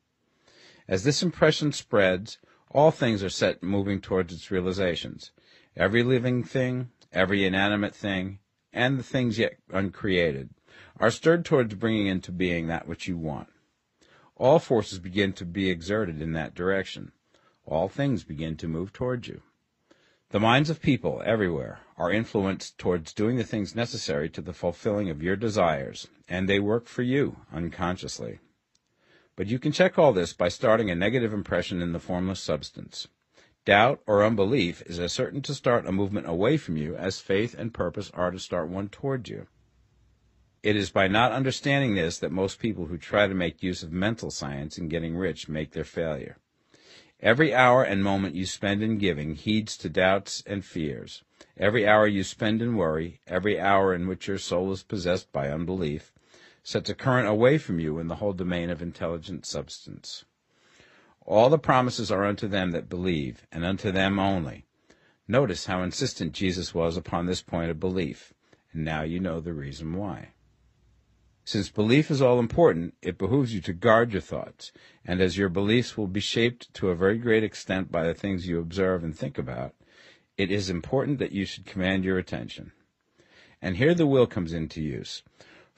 As 0.88 1.04
this 1.04 1.22
impression 1.22 1.72
spreads, 1.72 2.40
all 2.72 2.92
things 2.92 3.24
are 3.24 3.30
set 3.30 3.64
moving 3.64 4.00
towards 4.00 4.34
its 4.34 4.52
realizations. 4.52 5.32
Every 5.76 6.04
living 6.04 6.44
thing, 6.44 6.90
every 7.12 7.46
inanimate 7.46 7.96
thing, 7.96 8.40
and 8.72 9.00
the 9.00 9.04
things 9.04 9.40
yet 9.40 9.58
uncreated, 9.72 10.50
are 11.00 11.10
stirred 11.10 11.46
towards 11.46 11.74
bringing 11.76 12.08
into 12.08 12.32
being 12.32 12.68
that 12.68 12.88
which 12.88 13.08
you 13.08 13.18
want. 13.18 13.50
All 14.36 14.60
forces 14.60 15.00
begin 15.00 15.34
to 15.34 15.46
be 15.46 15.70
exerted 15.70 16.22
in 16.22 16.34
that 16.34 16.56
direction. 16.56 17.12
All 17.66 17.90
things 17.90 18.24
begin 18.24 18.56
to 18.58 18.68
move 18.68 18.94
towards 18.94 19.28
you. 19.28 19.42
The 20.30 20.40
minds 20.40 20.70
of 20.70 20.82
people 20.82 21.24
everywhere 21.26 21.80
are 21.98 22.12
influenced 22.12 22.78
towards 22.78 23.14
doing 23.14 23.38
the 23.38 23.44
things 23.44 23.76
necessary 23.76 24.30
to 24.30 24.42
the 24.42 24.54
fulfilling 24.54 25.10
of 25.10 25.24
your 25.24 25.36
desires, 25.36 26.08
and 26.28 26.48
they 26.48 26.60
work 26.60 26.86
for 26.86 27.02
you 27.02 27.38
unconsciously. 27.52 28.40
But 29.40 29.48
you 29.48 29.58
can 29.58 29.72
check 29.72 29.98
all 29.98 30.12
this 30.12 30.34
by 30.34 30.50
starting 30.50 30.92
a 30.92 30.96
negative 30.96 31.34
impression 31.34 31.82
in 31.82 31.94
the 31.94 32.00
formless 32.02 32.42
substance. 32.42 33.08
Doubt 33.64 34.02
or 34.06 34.22
unbelief 34.22 34.82
is 34.86 35.00
as 35.00 35.14
certain 35.14 35.42
to 35.44 35.54
start 35.54 35.88
a 35.88 35.94
movement 35.94 36.28
away 36.28 36.58
from 36.58 36.76
you 36.76 36.94
as 36.98 37.22
faith 37.22 37.56
and 37.58 37.74
purpose 37.74 38.12
are 38.14 38.32
to 38.32 38.38
start 38.38 38.68
one 38.68 38.90
toward 38.90 39.30
you. 39.30 39.48
It 40.62 40.76
is 40.76 40.92
by 40.92 41.08
not 41.08 41.32
understanding 41.32 41.96
this 41.96 42.20
that 42.20 42.34
most 42.34 42.60
people 42.60 42.88
who 42.88 42.98
try 42.98 43.30
to 43.30 43.34
make 43.34 43.64
use 43.64 43.82
of 43.82 43.94
mental 43.94 44.30
science 44.30 44.78
in 44.78 44.90
getting 44.90 45.16
rich 45.16 45.48
make 45.48 45.72
their 45.72 45.86
failure. 45.86 46.36
Every 47.22 47.54
hour 47.54 47.82
and 47.82 48.04
moment 48.04 48.36
you 48.36 48.46
spend 48.46 48.84
in 48.84 48.98
giving 48.98 49.36
heeds 49.36 49.78
to 49.78 49.88
doubts 49.88 50.44
and 50.48 50.66
fears. 50.66 51.24
Every 51.56 51.88
hour 51.88 52.06
you 52.06 52.26
spend 52.26 52.62
in 52.62 52.76
worry, 52.76 53.22
every 53.26 53.58
hour 53.58 53.94
in 53.94 54.06
which 54.06 54.28
your 54.28 54.38
soul 54.38 54.74
is 54.74 54.84
possessed 54.84 55.32
by 55.32 55.48
unbelief, 55.48 56.12
sets 56.70 56.88
a 56.88 56.94
current 56.94 57.28
away 57.28 57.58
from 57.58 57.80
you 57.80 57.98
in 57.98 58.08
the 58.10 58.18
whole 58.18 58.32
domain 58.32 58.70
of 58.70 58.80
intelligent 58.80 59.44
substance. 59.44 60.24
All 61.26 61.50
the 61.50 61.58
promises 61.58 62.12
are 62.12 62.24
unto 62.24 62.48
them 62.48 62.70
that 62.72 62.88
believe, 62.88 63.48
and 63.52 63.66
unto 63.66 63.92
them 63.92 64.20
only. 64.20 64.66
Notice 65.28 65.66
how 65.66 65.82
insistent 65.82 66.32
Jesus 66.32 66.72
was 66.72 66.96
upon 66.96 67.26
this 67.26 67.42
point 67.42 67.72
of 67.72 67.80
belief, 67.80 68.36
and 68.72 68.86
now 68.86 69.02
you 69.02 69.20
know 69.20 69.40
the 69.40 69.52
reason 69.52 69.94
why. 69.96 70.34
Since 71.44 71.70
belief 71.70 72.12
is 72.12 72.22
all 72.22 72.38
important, 72.38 72.94
it 73.02 73.18
behooves 73.18 73.52
you 73.52 73.62
to 73.62 73.74
guard 73.74 74.12
your 74.12 74.22
thoughts, 74.22 74.72
and 75.04 75.22
as 75.22 75.40
your 75.40 75.50
beliefs 75.50 75.98
will 75.98 76.06
be 76.06 76.20
shaped 76.20 76.72
to 76.76 76.90
a 76.90 76.96
very 76.96 77.18
great 77.18 77.44
extent 77.44 77.92
by 77.92 78.04
the 78.04 78.14
things 78.14 78.48
you 78.48 78.60
observe 78.60 79.04
and 79.04 79.18
think 79.18 79.40
about, 79.40 79.74
it 80.38 80.52
is 80.52 80.70
important 80.70 81.18
that 81.18 81.32
you 81.32 81.46
should 81.46 81.66
command 81.66 82.06
your 82.06 82.20
attention. 82.20 82.74
And 83.60 83.78
here 83.78 83.96
the 83.96 84.06
will 84.06 84.28
comes 84.28 84.54
into 84.54 84.84
use, 84.84 85.24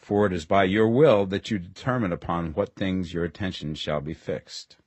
for 0.02 0.26
it 0.26 0.34
is 0.34 0.46
by 0.46 0.64
your 0.64 0.90
will 0.90 1.26
that 1.28 1.52
you 1.52 1.60
determine 1.60 2.12
upon 2.12 2.54
what 2.54 2.76
things 2.76 3.14
your 3.14 3.24
attention 3.24 3.76
shall 3.76 4.02
be 4.02 4.14
fixed. 4.14 4.78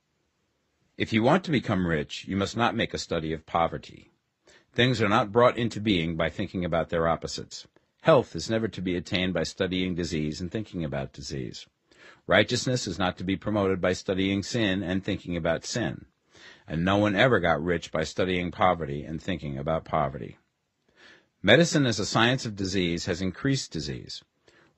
If 0.97 1.13
you 1.13 1.23
want 1.23 1.43
to 1.45 1.51
become 1.51 1.87
rich, 1.87 2.25
you 2.27 2.35
must 2.35 2.55
not 2.55 2.75
make 2.75 2.93
a 2.93 2.97
study 2.97 3.31
of 3.31 3.45
poverty. 3.45 4.11
Things 4.73 5.01
are 5.01 5.09
not 5.09 5.31
brought 5.31 5.57
into 5.57 5.79
being 5.79 6.17
by 6.17 6.29
thinking 6.29 6.65
about 6.65 6.89
their 6.89 7.07
opposites. 7.07 7.65
Health 8.01 8.35
is 8.35 8.49
never 8.49 8.67
to 8.67 8.81
be 8.81 8.95
attained 8.95 9.33
by 9.33 9.43
studying 9.43 9.95
disease 9.95 10.41
and 10.41 10.51
thinking 10.51 10.83
about 10.83 11.13
disease. 11.13 11.65
Righteousness 12.27 12.85
is 12.85 12.99
not 12.99 13.17
to 13.17 13.23
be 13.23 13.37
promoted 13.37 13.79
by 13.79 13.93
studying 13.93 14.43
sin 14.43 14.83
and 14.83 15.03
thinking 15.03 15.37
about 15.37 15.65
sin. 15.65 16.05
And 16.67 16.83
no 16.83 16.97
one 16.97 17.15
ever 17.15 17.39
got 17.39 17.63
rich 17.63 17.91
by 17.91 18.03
studying 18.03 18.51
poverty 18.51 19.03
and 19.03 19.21
thinking 19.21 19.57
about 19.57 19.85
poverty. 19.85 20.37
Medicine 21.41 21.85
as 21.85 21.99
a 21.99 22.05
science 22.05 22.45
of 22.45 22.55
disease 22.55 23.05
has 23.05 23.21
increased 23.21 23.71
disease. 23.71 24.23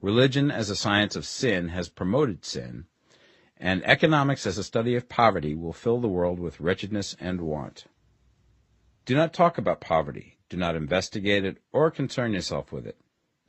Religion 0.02 0.52
as 0.52 0.70
a 0.70 0.76
science 0.76 1.16
of 1.16 1.26
sin 1.26 1.70
has 1.70 1.90
promoted 1.90 2.46
sin. 2.46 2.86
And 3.58 3.84
economics 3.84 4.46
as 4.46 4.58
a 4.58 4.64
study 4.64 4.96
of 4.96 5.10
poverty 5.10 5.56
will 5.56 5.74
fill 5.74 6.00
the 6.00 6.08
world 6.08 6.40
with 6.40 6.60
wretchedness 6.60 7.16
and 7.20 7.42
want. 7.42 7.86
Do 9.06 9.16
not 9.16 9.34
talk 9.34 9.58
about 9.58 9.82
poverty. 9.82 10.38
Do 10.50 10.58
not 10.58 10.76
investigate 10.76 11.44
it 11.44 11.58
or 11.72 11.90
concern 11.90 12.34
yourself 12.34 12.72
with 12.72 12.86
it. 12.86 13.00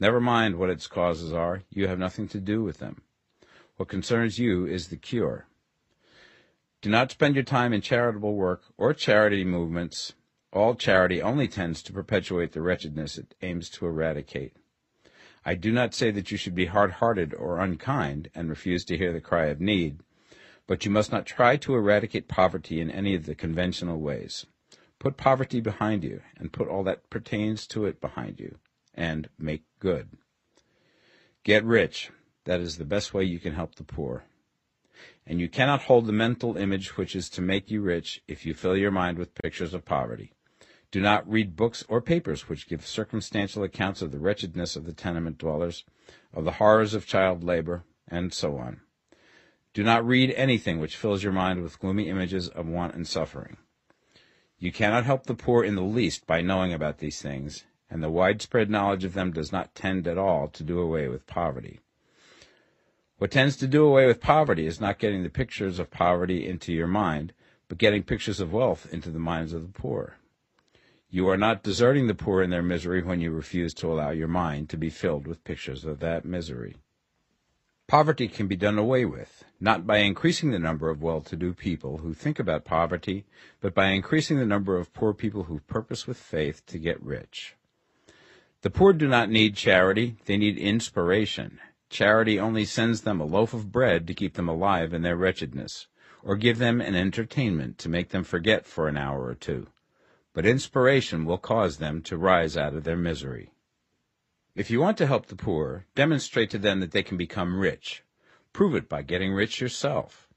Never 0.00 0.20
mind 0.20 0.56
what 0.56 0.70
its 0.70 0.86
causes 0.86 1.32
are, 1.32 1.64
you 1.70 1.88
have 1.88 1.98
nothing 1.98 2.28
to 2.28 2.40
do 2.40 2.62
with 2.62 2.78
them. 2.78 3.02
What 3.76 3.88
concerns 3.88 4.38
you 4.38 4.66
is 4.66 4.88
the 4.88 4.96
cure. 4.96 5.46
Do 6.80 6.88
not 6.88 7.10
spend 7.10 7.34
your 7.34 7.44
time 7.44 7.72
in 7.72 7.80
charitable 7.80 8.34
work 8.34 8.62
or 8.76 8.94
charity 8.94 9.44
movements. 9.44 10.14
All 10.52 10.74
charity 10.74 11.20
only 11.20 11.48
tends 11.48 11.82
to 11.82 11.92
perpetuate 11.92 12.52
the 12.52 12.62
wretchedness 12.62 13.18
it 13.18 13.34
aims 13.42 13.68
to 13.70 13.86
eradicate. 13.86 14.56
I 15.48 15.54
do 15.54 15.72
not 15.72 15.94
say 15.94 16.10
that 16.10 16.30
you 16.30 16.36
should 16.36 16.54
be 16.54 16.66
hard-hearted 16.66 17.32
or 17.32 17.58
unkind 17.58 18.28
and 18.34 18.50
refuse 18.50 18.84
to 18.84 18.98
hear 18.98 19.14
the 19.14 19.20
cry 19.22 19.46
of 19.46 19.62
need, 19.62 20.00
but 20.66 20.84
you 20.84 20.90
must 20.90 21.10
not 21.10 21.24
try 21.24 21.56
to 21.56 21.74
eradicate 21.74 22.28
poverty 22.28 22.82
in 22.82 22.90
any 22.90 23.14
of 23.14 23.24
the 23.24 23.34
conventional 23.34 23.98
ways. 23.98 24.44
Put 24.98 25.16
poverty 25.16 25.62
behind 25.62 26.04
you, 26.04 26.20
and 26.36 26.52
put 26.52 26.68
all 26.68 26.84
that 26.84 27.08
pertains 27.08 27.66
to 27.68 27.86
it 27.86 27.98
behind 27.98 28.38
you 28.38 28.58
and 28.92 29.30
make 29.38 29.62
good. 29.78 30.10
Get 31.44 31.64
rich. 31.64 32.10
That 32.44 32.60
is 32.60 32.76
the 32.76 32.84
best 32.84 33.14
way 33.14 33.24
you 33.24 33.38
can 33.38 33.54
help 33.54 33.76
the 33.76 33.84
poor. 33.84 34.24
And 35.26 35.40
you 35.40 35.48
cannot 35.48 35.84
hold 35.84 36.04
the 36.04 36.12
mental 36.12 36.58
image 36.58 36.98
which 36.98 37.16
is 37.16 37.30
to 37.30 37.40
make 37.40 37.70
you 37.70 37.80
rich 37.80 38.22
if 38.28 38.44
you 38.44 38.52
fill 38.52 38.76
your 38.76 38.90
mind 38.90 39.16
with 39.16 39.34
pictures 39.34 39.72
of 39.72 39.86
poverty. 39.86 40.34
Do 40.90 41.00
not 41.00 41.28
read 41.30 41.56
books 41.56 41.84
or 41.88 42.00
papers 42.00 42.48
which 42.48 42.68
give 42.68 42.86
circumstantial 42.86 43.62
accounts 43.62 44.00
of 44.00 44.10
the 44.10 44.18
wretchedness 44.18 44.74
of 44.74 44.86
the 44.86 44.94
tenement 44.94 45.36
dwellers, 45.36 45.84
of 46.32 46.44
the 46.44 46.52
horrors 46.52 46.94
of 46.94 47.06
child 47.06 47.44
labor, 47.44 47.84
and 48.06 48.32
so 48.32 48.56
on. 48.56 48.80
Do 49.74 49.84
not 49.84 50.06
read 50.06 50.30
anything 50.30 50.80
which 50.80 50.96
fills 50.96 51.22
your 51.22 51.32
mind 51.32 51.62
with 51.62 51.78
gloomy 51.78 52.08
images 52.08 52.48
of 52.48 52.66
want 52.66 52.94
and 52.94 53.06
suffering. 53.06 53.58
You 54.58 54.72
cannot 54.72 55.04
help 55.04 55.26
the 55.26 55.34
poor 55.34 55.62
in 55.62 55.74
the 55.74 55.82
least 55.82 56.26
by 56.26 56.40
knowing 56.40 56.72
about 56.72 56.98
these 56.98 57.20
things, 57.20 57.64
and 57.90 58.02
the 58.02 58.10
widespread 58.10 58.70
knowledge 58.70 59.04
of 59.04 59.14
them 59.14 59.30
does 59.30 59.52
not 59.52 59.74
tend 59.74 60.08
at 60.08 60.18
all 60.18 60.48
to 60.48 60.64
do 60.64 60.80
away 60.80 61.06
with 61.08 61.26
poverty. 61.26 61.80
What 63.18 63.30
tends 63.30 63.56
to 63.58 63.66
do 63.66 63.84
away 63.84 64.06
with 64.06 64.20
poverty 64.20 64.66
is 64.66 64.80
not 64.80 64.98
getting 64.98 65.22
the 65.22 65.28
pictures 65.28 65.78
of 65.78 65.90
poverty 65.90 66.46
into 66.46 66.72
your 66.72 66.86
mind, 66.86 67.34
but 67.68 67.78
getting 67.78 68.02
pictures 68.02 68.40
of 68.40 68.52
wealth 68.52 68.92
into 68.92 69.10
the 69.10 69.18
minds 69.18 69.52
of 69.52 69.62
the 69.62 69.80
poor. 69.80 70.17
You 71.10 71.26
are 71.30 71.38
not 71.38 71.62
deserting 71.62 72.06
the 72.06 72.14
poor 72.14 72.42
in 72.42 72.50
their 72.50 72.62
misery 72.62 73.02
when 73.02 73.20
you 73.20 73.30
refuse 73.30 73.72
to 73.74 73.90
allow 73.90 74.10
your 74.10 74.28
mind 74.28 74.68
to 74.68 74.76
be 74.76 74.90
filled 74.90 75.26
with 75.26 75.42
pictures 75.42 75.86
of 75.86 76.00
that 76.00 76.26
misery. 76.26 76.76
Poverty 77.86 78.28
can 78.28 78.46
be 78.46 78.56
done 78.56 78.76
away 78.76 79.06
with, 79.06 79.44
not 79.58 79.86
by 79.86 79.98
increasing 79.98 80.50
the 80.50 80.58
number 80.58 80.90
of 80.90 81.00
well-to-do 81.00 81.54
people 81.54 81.98
who 81.98 82.12
think 82.12 82.38
about 82.38 82.66
poverty, 82.66 83.24
but 83.62 83.74
by 83.74 83.86
increasing 83.86 84.38
the 84.38 84.44
number 84.44 84.76
of 84.76 84.92
poor 84.92 85.14
people 85.14 85.44
who 85.44 85.60
purpose 85.60 86.06
with 86.06 86.18
faith 86.18 86.66
to 86.66 86.78
get 86.78 87.02
rich. 87.02 87.56
The 88.60 88.68
poor 88.68 88.92
do 88.92 89.08
not 89.08 89.30
need 89.30 89.56
charity, 89.56 90.16
they 90.26 90.36
need 90.36 90.58
inspiration. 90.58 91.58
Charity 91.88 92.38
only 92.38 92.66
sends 92.66 93.00
them 93.00 93.18
a 93.18 93.24
loaf 93.24 93.54
of 93.54 93.72
bread 93.72 94.06
to 94.08 94.14
keep 94.14 94.34
them 94.34 94.50
alive 94.50 94.92
in 94.92 95.00
their 95.00 95.16
wretchedness, 95.16 95.86
or 96.22 96.36
give 96.36 96.58
them 96.58 96.82
an 96.82 96.94
entertainment 96.94 97.78
to 97.78 97.88
make 97.88 98.10
them 98.10 98.24
forget 98.24 98.66
for 98.66 98.88
an 98.88 98.98
hour 98.98 99.24
or 99.24 99.34
two. 99.34 99.68
But 100.38 100.46
inspiration 100.46 101.24
will 101.24 101.38
cause 101.38 101.78
them 101.78 102.00
to 102.02 102.16
rise 102.16 102.56
out 102.56 102.72
of 102.72 102.84
their 102.84 102.96
misery. 102.96 103.50
If 104.54 104.70
you 104.70 104.78
want 104.80 104.96
to 104.98 105.06
help 105.08 105.26
the 105.26 105.34
poor, 105.34 105.86
demonstrate 105.96 106.48
to 106.50 106.58
them 106.58 106.78
that 106.78 106.92
they 106.92 107.02
can 107.02 107.16
become 107.16 107.58
rich. 107.58 108.04
Prove 108.52 108.76
it 108.76 108.88
by 108.88 109.02
getting 109.02 109.32
rich 109.32 109.60
yourself. 109.60 110.28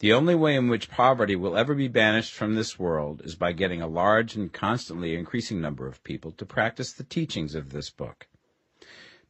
The 0.00 0.12
only 0.12 0.34
way 0.34 0.56
in 0.56 0.66
which 0.66 0.90
poverty 0.90 1.36
will 1.36 1.56
ever 1.56 1.72
be 1.72 1.86
banished 1.86 2.32
from 2.32 2.56
this 2.56 2.80
world 2.80 3.22
is 3.24 3.36
by 3.36 3.52
getting 3.52 3.80
a 3.80 3.86
large 3.86 4.34
and 4.34 4.52
constantly 4.52 5.14
increasing 5.14 5.60
number 5.60 5.86
of 5.86 6.02
people 6.02 6.32
to 6.32 6.44
practice 6.44 6.92
the 6.92 7.04
teachings 7.04 7.54
of 7.54 7.70
this 7.70 7.90
book. 7.90 8.26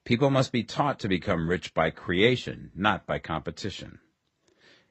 People 0.04 0.30
must 0.30 0.52
be 0.52 0.64
taught 0.64 1.00
to 1.00 1.06
become 1.06 1.50
rich 1.50 1.74
by 1.74 1.90
creation, 1.90 2.70
not 2.74 3.04
by 3.04 3.18
competition. 3.18 3.98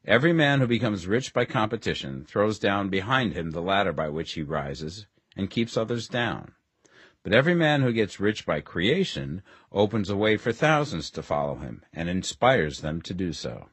Every 0.06 0.34
man 0.34 0.60
who 0.60 0.68
becomes 0.68 1.06
rich 1.06 1.32
by 1.32 1.46
competition 1.46 2.26
throws 2.26 2.58
down 2.58 2.90
behind 2.90 3.34
him 3.34 3.52
the 3.52 3.62
ladder 3.62 3.94
by 3.94 4.10
which 4.10 4.34
he 4.34 4.42
rises 4.42 5.06
and 5.38 5.50
keeps 5.50 5.78
others 5.78 6.08
down. 6.08 6.54
But 7.22 7.34
every 7.34 7.54
man 7.54 7.84
who 7.84 7.94
gets 7.94 8.20
rich 8.20 8.44
by 8.44 8.62
creation 8.62 9.44
opens 9.72 10.10
a 10.10 10.16
way 10.16 10.38
for 10.38 10.52
thousands 10.52 11.12
to 11.12 11.22
follow 11.22 11.58
him 11.58 11.84
and 11.94 12.10
inspires 12.10 12.82
them 12.82 13.04
to 13.04 13.14
do 13.14 13.32
so. 13.32 13.70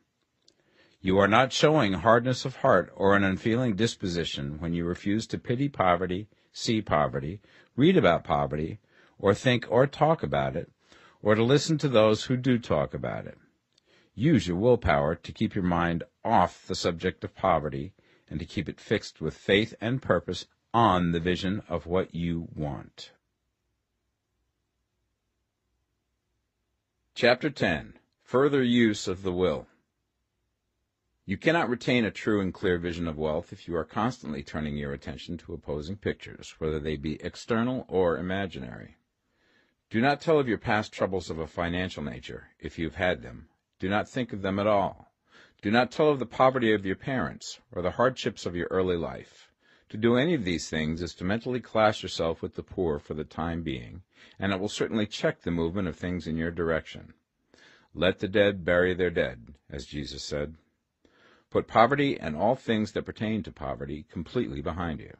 You 1.01 1.17
are 1.19 1.29
not 1.29 1.53
showing 1.53 1.95
hardness 1.95 2.45
of 2.45 2.57
heart 2.57 2.93
or 2.95 3.17
an 3.17 3.25
unfeeling 3.25 3.75
disposition 3.75 4.61
when 4.61 4.75
you 4.75 4.85
refuse 4.85 5.27
to 5.29 5.39
pity 5.39 5.71
poverty, 5.71 6.29
see 6.53 6.83
poverty, 6.83 7.41
read 7.75 7.97
about 7.97 8.25
poverty, 8.25 8.81
or 9.19 9.33
think 9.33 9.65
or 9.71 9.87
talk 9.87 10.23
about 10.23 10.57
it, 10.57 10.71
or 11.23 11.35
to 11.35 11.43
listen 11.43 11.79
to 11.79 11.89
those 11.89 12.25
who 12.25 12.37
do 12.37 12.59
talk 12.59 12.93
about 12.93 13.27
it. 13.27 13.39
Use 14.19 14.49
your 14.49 14.57
willpower 14.57 15.15
to 15.15 15.31
keep 15.31 15.55
your 15.55 15.63
mind 15.63 16.03
off 16.25 16.67
the 16.67 16.75
subject 16.75 17.23
of 17.23 17.37
poverty 17.37 17.95
and 18.29 18.41
to 18.41 18.45
keep 18.45 18.69
it 18.69 18.81
fixed 18.81 19.21
with 19.21 19.37
faith 19.37 19.77
and 19.81 20.03
purpose 20.03 20.47
on 20.75 21.13
the 21.13 21.21
vision 21.21 21.63
of 21.69 21.87
what 21.87 22.13
you 22.13 22.49
want. 22.53 23.13
Chapter 27.15 27.49
10 27.49 27.95
Further 28.25 28.61
Use 28.61 29.07
of 29.07 29.23
the 29.23 29.33
Will. 29.33 29.69
You 31.25 31.37
cannot 31.37 31.71
retain 31.71 32.05
a 32.05 32.11
true 32.11 32.41
and 32.41 32.53
clear 32.53 32.77
vision 32.77 33.07
of 33.07 33.17
wealth 33.17 33.53
if 33.53 33.69
you 33.69 33.77
are 33.77 33.85
constantly 33.85 34.43
turning 34.43 34.77
your 34.77 34.93
attention 34.93 35.39
to 35.39 35.55
opposing 35.55 35.95
pictures, 35.95 36.57
whether 36.59 36.81
they 36.81 36.97
be 36.97 37.23
external 37.23 37.85
or 37.87 38.19
imaginary. 38.19 38.97
Do 39.91 40.01
not 40.01 40.21
tell 40.21 40.41
of 40.41 40.49
your 40.49 40.59
past 40.59 40.93
troubles 40.93 41.31
of 41.31 41.39
a 41.39 41.47
financial 41.47 42.03
nature, 42.03 42.49
if 42.59 42.81
you 42.81 42.87
have 42.87 42.97
had 42.97 43.23
them. 43.23 43.49
Do 43.79 43.89
not 43.89 44.09
think 44.09 44.33
of 44.33 44.43
them 44.43 44.59
at 44.59 44.67
all. 44.67 45.13
Do 45.63 45.71
not 45.71 45.91
tell 45.91 46.11
of 46.11 46.19
the 46.19 46.27
poverty 46.27 46.73
of 46.73 46.87
your 46.87 46.97
parents, 46.97 47.61
or 47.73 47.83
the 47.83 47.93
hardships 47.93 48.47
of 48.47 48.57
your 48.57 48.69
early 48.71 48.97
life. 48.97 49.51
To 49.91 49.97
do 49.97 50.17
any 50.17 50.35
of 50.35 50.45
these 50.45 50.69
things 50.69 51.01
is 51.01 51.15
to 51.15 51.25
mentally 51.25 51.61
class 51.61 52.03
yourself 52.03 52.43
with 52.43 52.55
the 52.55 52.63
poor 52.63 52.99
for 52.99 53.15
the 53.15 53.25
time 53.25 53.63
being, 53.63 54.03
and 54.39 54.53
it 54.53 54.61
will 54.61 54.69
certainly 54.69 55.07
check 55.07 55.41
the 55.41 55.51
movement 55.51 55.89
of 55.89 55.97
things 55.97 56.27
in 56.27 56.37
your 56.37 56.51
direction. 56.51 57.15
Let 57.95 58.19
the 58.19 58.29
dead 58.29 58.65
bury 58.65 58.95
their 58.95 59.11
dead, 59.11 59.55
as 59.71 59.87
Jesus 59.87 60.23
said. 60.23 60.57
Put 61.51 61.67
poverty 61.67 62.21
and 62.21 62.37
all 62.37 62.55
things 62.55 62.93
that 62.93 63.07
pertain 63.07 63.43
to 63.45 63.53
poverty 63.53 64.05
completely 64.11 64.61
behind 64.61 65.01
you. 65.01 65.17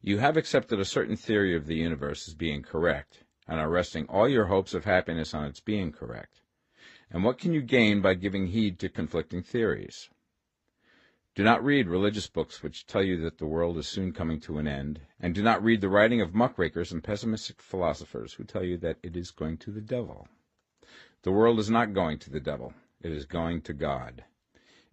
You 0.00 0.18
have 0.18 0.36
accepted 0.36 0.80
a 0.80 0.84
certain 0.84 1.16
theory 1.16 1.54
of 1.54 1.66
the 1.66 1.76
universe 1.76 2.26
as 2.26 2.34
being 2.34 2.62
correct, 2.62 3.24
and 3.46 3.60
are 3.60 3.68
resting 3.68 4.06
all 4.06 4.28
your 4.28 4.46
hopes 4.46 4.72
of 4.72 4.84
happiness 4.84 5.34
on 5.34 5.44
its 5.44 5.60
being 5.60 5.92
correct. 5.92 6.40
And 7.10 7.24
what 7.24 7.38
can 7.38 7.52
you 7.52 7.62
gain 7.62 8.00
by 8.00 8.14
giving 8.14 8.48
heed 8.48 8.78
to 8.80 8.88
conflicting 8.88 9.42
theories? 9.42 10.10
Do 11.36 11.44
not 11.44 11.62
read 11.62 11.86
religious 11.86 12.28
books 12.28 12.62
which 12.62 12.86
tell 12.86 13.02
you 13.02 13.18
that 13.20 13.36
the 13.38 13.46
world 13.46 13.76
is 13.76 13.86
soon 13.86 14.12
coming 14.12 14.40
to 14.40 14.56
an 14.56 14.66
end, 14.66 15.00
and 15.20 15.34
do 15.34 15.42
not 15.42 15.62
read 15.62 15.82
the 15.82 15.88
writing 15.90 16.22
of 16.22 16.34
muckrakers 16.34 16.92
and 16.92 17.04
pessimistic 17.04 17.60
philosophers 17.60 18.32
who 18.32 18.44
tell 18.44 18.64
you 18.64 18.78
that 18.78 18.96
it 19.02 19.16
is 19.16 19.30
going 19.30 19.58
to 19.58 19.70
the 19.70 19.82
devil. 19.82 20.28
The 21.22 21.32
world 21.32 21.58
is 21.58 21.68
not 21.68 21.92
going 21.92 22.18
to 22.20 22.30
the 22.30 22.40
devil, 22.40 22.72
it 23.02 23.12
is 23.12 23.26
going 23.26 23.60
to 23.62 23.74
God. 23.74 24.24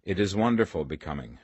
It 0.04 0.20
is 0.20 0.36
wonderful 0.36 0.84
becoming. 0.84 1.38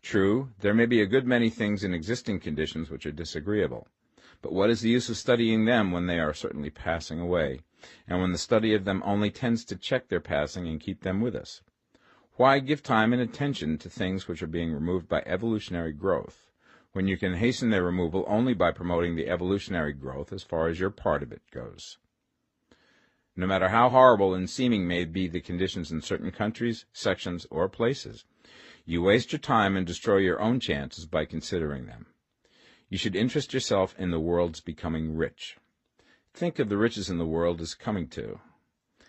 True, 0.00 0.50
there 0.60 0.72
may 0.72 0.86
be 0.86 1.02
a 1.02 1.06
good 1.06 1.26
many 1.26 1.50
things 1.50 1.84
in 1.84 1.92
existing 1.92 2.40
conditions 2.40 2.88
which 2.88 3.04
are 3.04 3.12
disagreeable, 3.12 3.86
but 4.42 4.52
what 4.52 4.70
is 4.70 4.80
the 4.80 4.90
use 4.90 5.08
of 5.08 5.16
studying 5.16 5.64
them 5.64 5.92
when 5.92 6.06
they 6.06 6.18
are 6.18 6.34
certainly 6.34 6.70
passing 6.70 7.20
away, 7.20 7.60
and 8.06 8.20
when 8.20 8.32
the 8.32 8.38
study 8.38 8.74
of 8.74 8.84
them 8.84 9.02
only 9.04 9.30
tends 9.30 9.64
to 9.64 9.76
check 9.76 10.08
their 10.08 10.20
passing 10.20 10.66
and 10.66 10.80
keep 10.80 11.02
them 11.02 11.20
with 11.20 11.34
us? 11.34 11.62
Why 12.34 12.58
give 12.58 12.82
time 12.82 13.12
and 13.12 13.22
attention 13.22 13.78
to 13.78 13.88
things 13.88 14.28
which 14.28 14.42
are 14.42 14.46
being 14.46 14.72
removed 14.72 15.08
by 15.08 15.22
evolutionary 15.24 15.92
growth, 15.92 16.50
when 16.92 17.08
you 17.08 17.16
can 17.16 17.34
hasten 17.34 17.70
their 17.70 17.82
removal 17.82 18.24
only 18.28 18.52
by 18.52 18.72
promoting 18.72 19.16
the 19.16 19.28
evolutionary 19.28 19.92
growth 19.92 20.32
as 20.32 20.42
far 20.42 20.68
as 20.68 20.78
your 20.78 20.90
part 20.90 21.22
of 21.22 21.32
it 21.32 21.42
goes? 21.50 21.98
No 23.34 23.46
matter 23.46 23.68
how 23.68 23.90
horrible 23.90 24.34
and 24.34 24.48
seeming 24.48 24.86
may 24.86 25.04
be 25.04 25.28
the 25.28 25.40
conditions 25.40 25.92
in 25.92 26.00
certain 26.00 26.30
countries, 26.30 26.86
sections, 26.92 27.46
or 27.50 27.68
places, 27.68 28.24
you 28.86 29.02
waste 29.02 29.32
your 29.32 29.38
time 29.38 29.76
and 29.76 29.86
destroy 29.86 30.18
your 30.18 30.40
own 30.40 30.60
chances 30.60 31.06
by 31.06 31.24
considering 31.24 31.86
them. 31.86 32.06
You 32.88 32.98
should 32.98 33.16
interest 33.16 33.52
yourself 33.52 33.94
in 33.98 34.10
the 34.10 34.20
world's 34.20 34.60
becoming 34.60 35.16
rich. 35.16 35.56
Think 36.32 36.58
of 36.58 36.68
the 36.68 36.76
riches 36.76 37.10
in 37.10 37.18
the 37.18 37.26
world 37.26 37.60
as 37.60 37.74
coming 37.74 38.08
to, 38.08 38.40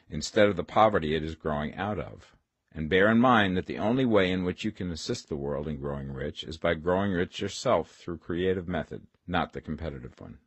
instead 0.09 0.47
of 0.47 0.55
the 0.55 0.63
poverty 0.63 1.15
it 1.15 1.23
is 1.23 1.35
growing 1.35 1.75
out 1.75 1.99
of 1.99 2.37
and 2.77 2.89
bear 2.89 3.09
in 3.09 3.17
mind 3.17 3.57
that 3.57 3.65
the 3.65 3.79
only 3.79 4.05
way 4.05 4.31
in 4.31 4.43
which 4.43 4.63
you 4.63 4.71
can 4.71 4.91
assist 4.91 5.29
the 5.29 5.35
world 5.35 5.67
in 5.67 5.77
growing 5.77 6.11
rich 6.11 6.43
is 6.43 6.57
by 6.57 6.75
growing 6.75 7.11
rich 7.11 7.41
yourself 7.41 7.89
through 7.95 8.19
creative 8.19 8.67
method, 8.67 9.01
not 9.25 9.51
the 9.53 9.61
competitive 9.61 10.13
one. 10.21 10.37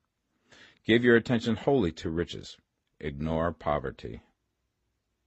Give 0.86 1.02
your 1.02 1.16
attention 1.16 1.57
wholly 1.57 1.90
to 1.90 2.09
riches. 2.09 2.57
Ignore 3.01 3.52
poverty. 3.52 4.23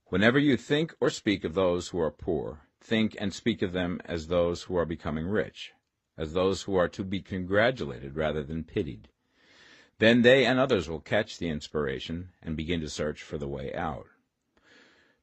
Whenever 0.05 0.39
you 0.39 0.55
think 0.55 0.95
or 1.01 1.09
speak 1.09 1.43
of 1.43 1.55
those 1.55 1.89
who 1.89 1.99
are 1.99 2.09
poor, 2.09 2.61
think 2.79 3.17
and 3.19 3.33
speak 3.33 3.61
of 3.61 3.73
them 3.73 3.99
as 4.05 4.27
those 4.27 4.63
who 4.63 4.77
are 4.77 4.85
becoming 4.85 5.27
rich, 5.27 5.73
as 6.17 6.33
those 6.33 6.63
who 6.63 6.75
are 6.75 6.89
to 6.89 7.03
be 7.03 7.21
congratulated 7.21 8.15
rather 8.15 8.43
than 8.43 8.63
pitied. 8.63 9.07
Then 9.99 10.21
they 10.21 10.45
and 10.45 10.59
others 10.59 10.89
will 10.89 10.99
catch 10.99 11.37
the 11.37 11.49
inspiration 11.49 12.29
and 12.41 12.57
begin 12.57 12.81
to 12.81 12.89
search 12.89 13.21
for 13.21 13.37
the 13.37 13.47
way 13.47 13.73
out. 13.73 14.07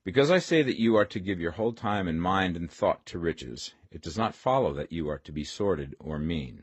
Because 0.04 0.30
I 0.30 0.38
say 0.38 0.62
that 0.62 0.80
you 0.80 0.96
are 0.96 1.04
to 1.04 1.20
give 1.20 1.40
your 1.40 1.52
whole 1.52 1.72
time 1.72 2.08
and 2.08 2.22
mind 2.22 2.56
and 2.56 2.70
thought 2.70 3.04
to 3.06 3.18
riches, 3.18 3.74
it 3.90 4.00
does 4.00 4.16
not 4.16 4.34
follow 4.34 4.72
that 4.72 4.92
you 4.92 5.08
are 5.08 5.18
to 5.18 5.32
be 5.32 5.44
sordid 5.44 5.94
or 5.98 6.18
mean. 6.18 6.62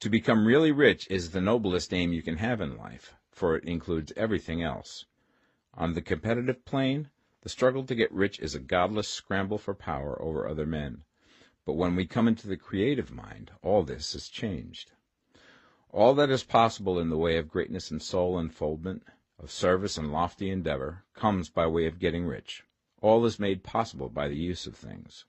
To 0.00 0.10
become 0.10 0.46
really 0.46 0.72
rich 0.72 1.06
is 1.10 1.30
the 1.30 1.40
noblest 1.40 1.94
aim 1.94 2.12
you 2.12 2.22
can 2.22 2.38
have 2.38 2.60
in 2.60 2.76
life, 2.76 3.14
for 3.30 3.56
it 3.56 3.64
includes 3.64 4.12
everything 4.16 4.62
else. 4.62 5.06
On 5.74 5.94
the 5.94 6.02
competitive 6.02 6.64
plane, 6.64 7.10
the 7.42 7.48
struggle 7.48 7.84
to 7.84 7.94
get 7.94 8.12
rich 8.12 8.40
is 8.40 8.54
a 8.54 8.60
godless 8.60 9.08
scramble 9.08 9.58
for 9.58 9.74
power 9.74 10.20
over 10.20 10.48
other 10.48 10.66
men. 10.66 11.04
But 11.68 11.76
when 11.76 11.96
we 11.96 12.06
come 12.06 12.26
into 12.26 12.48
the 12.48 12.56
creative 12.56 13.10
mind, 13.10 13.50
all 13.60 13.82
this 13.82 14.14
is 14.14 14.30
changed. 14.30 14.92
All 15.90 16.14
that 16.14 16.30
is 16.30 16.42
possible 16.42 16.98
in 16.98 17.10
the 17.10 17.18
way 17.18 17.36
of 17.36 17.50
greatness 17.50 17.90
and 17.90 18.00
soul 18.00 18.38
unfoldment 18.38 19.02
of 19.38 19.50
service 19.50 19.98
and 19.98 20.10
lofty 20.10 20.48
endeavor 20.48 21.04
comes 21.12 21.50
by 21.50 21.66
way 21.66 21.84
of 21.84 21.98
getting 21.98 22.24
rich. 22.24 22.64
All 23.02 23.22
is 23.26 23.38
made 23.38 23.64
possible 23.64 24.08
by 24.08 24.28
the 24.28 24.36
use 24.38 24.66
of 24.66 24.76
things. 24.76 25.26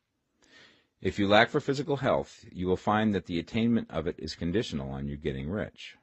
If 1.01 1.19
you 1.19 1.27
lack 1.27 1.49
for 1.49 1.59
physical 1.59 1.97
health, 1.97 2.45
you 2.53 2.67
will 2.67 2.77
find 2.77 3.13
that 3.13 3.25
the 3.25 3.37
attainment 3.37 3.91
of 3.91 4.07
it 4.07 4.15
is 4.17 4.33
conditional 4.33 4.91
on 4.91 5.09
your 5.09 5.17
getting 5.17 5.49
rich. 5.49 5.97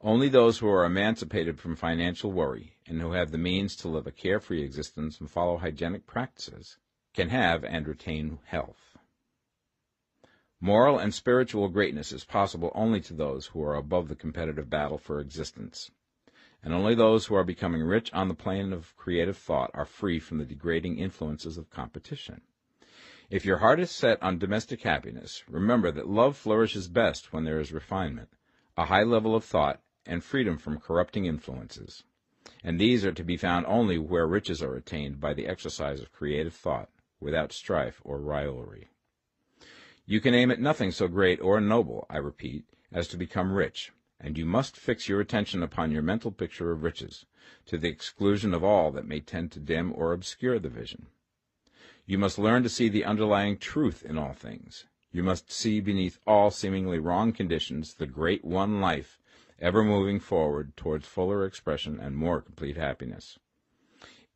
Only 0.00 0.28
those 0.28 0.58
who 0.58 0.68
are 0.68 0.84
emancipated 0.84 1.58
from 1.58 1.74
financial 1.74 2.30
worry 2.30 2.76
and 2.86 3.00
who 3.00 3.10
have 3.10 3.32
the 3.32 3.38
means 3.38 3.74
to 3.78 3.88
live 3.88 4.06
a 4.06 4.12
carefree 4.12 4.62
existence 4.62 5.18
and 5.18 5.28
follow 5.28 5.56
hygienic 5.56 6.06
practices 6.06 6.78
can 7.12 7.30
have 7.30 7.64
and 7.64 7.88
retain 7.88 8.38
health. 8.44 8.87
Moral 10.60 10.98
and 10.98 11.14
spiritual 11.14 11.68
greatness 11.68 12.12
is 12.12 12.24
possible 12.24 12.72
only 12.74 13.00
to 13.02 13.14
those 13.14 13.46
who 13.46 13.62
are 13.62 13.74
above 13.74 14.08
the 14.08 14.16
competitive 14.16 14.68
battle 14.68 14.98
for 14.98 15.20
existence 15.20 15.90
and 16.62 16.74
only 16.74 16.94
those 16.94 17.26
who 17.26 17.34
are 17.34 17.44
becoming 17.44 17.82
rich 17.82 18.12
on 18.12 18.28
the 18.28 18.34
plane 18.34 18.72
of 18.72 18.96
creative 18.96 19.36
thought 19.36 19.70
are 19.74 19.84
free 19.84 20.18
from 20.18 20.38
the 20.38 20.44
degrading 20.44 20.98
influences 20.98 21.56
of 21.56 21.70
competition. 21.70 22.40
If 23.30 23.44
your 23.44 23.58
heart 23.58 23.78
is 23.78 23.90
set 23.90 24.22
on 24.22 24.38
domestic 24.38 24.82
happiness, 24.82 25.44
remember 25.48 25.92
that 25.92 26.08
love 26.08 26.36
flourishes 26.36 26.88
best 26.88 27.32
when 27.32 27.44
there 27.44 27.60
is 27.60 27.72
refinement, 27.72 28.30
a 28.76 28.86
high 28.86 29.02
level 29.02 29.36
of 29.36 29.44
thought, 29.44 29.80
and 30.04 30.24
freedom 30.24 30.58
from 30.58 30.80
corrupting 30.80 31.26
influences. 31.26 32.02
And 32.64 32.80
these 32.80 33.04
are 33.04 33.12
to 33.12 33.24
be 33.24 33.36
found 33.36 33.66
only 33.66 33.98
where 33.98 34.26
riches 34.26 34.62
are 34.62 34.74
attained 34.74 35.20
by 35.20 35.34
the 35.34 35.46
exercise 35.46 36.00
of 36.00 36.12
creative 36.12 36.54
thought, 36.54 36.88
without 37.20 37.52
strife 37.52 38.00
or 38.04 38.18
rivalry. 38.18 38.88
You 40.10 40.22
can 40.22 40.32
aim 40.32 40.50
at 40.50 40.58
nothing 40.58 40.90
so 40.90 41.06
great 41.06 41.38
or 41.38 41.60
noble, 41.60 42.06
I 42.08 42.16
repeat, 42.16 42.64
as 42.90 43.08
to 43.08 43.18
become 43.18 43.52
rich, 43.52 43.92
and 44.18 44.38
you 44.38 44.46
must 44.46 44.74
fix 44.74 45.06
your 45.06 45.20
attention 45.20 45.62
upon 45.62 45.90
your 45.90 46.00
mental 46.00 46.32
picture 46.32 46.70
of 46.70 46.82
riches, 46.82 47.26
to 47.66 47.76
the 47.76 47.90
exclusion 47.90 48.54
of 48.54 48.64
all 48.64 48.90
that 48.92 49.06
may 49.06 49.20
tend 49.20 49.52
to 49.52 49.60
dim 49.60 49.92
or 49.94 50.14
obscure 50.14 50.58
the 50.58 50.70
vision. 50.70 51.08
You 52.06 52.16
must 52.16 52.38
learn 52.38 52.62
to 52.62 52.70
see 52.70 52.88
the 52.88 53.04
underlying 53.04 53.58
truth 53.58 54.02
in 54.02 54.16
all 54.16 54.32
things. 54.32 54.86
You 55.12 55.22
must 55.22 55.52
see 55.52 55.78
beneath 55.78 56.18
all 56.26 56.50
seemingly 56.50 56.98
wrong 56.98 57.32
conditions 57.32 57.92
the 57.92 58.06
great 58.06 58.42
one 58.42 58.80
life 58.80 59.20
ever 59.60 59.84
moving 59.84 60.20
forward 60.20 60.74
towards 60.74 61.06
fuller 61.06 61.44
expression 61.44 62.00
and 62.00 62.16
more 62.16 62.40
complete 62.40 62.78
happiness. 62.78 63.38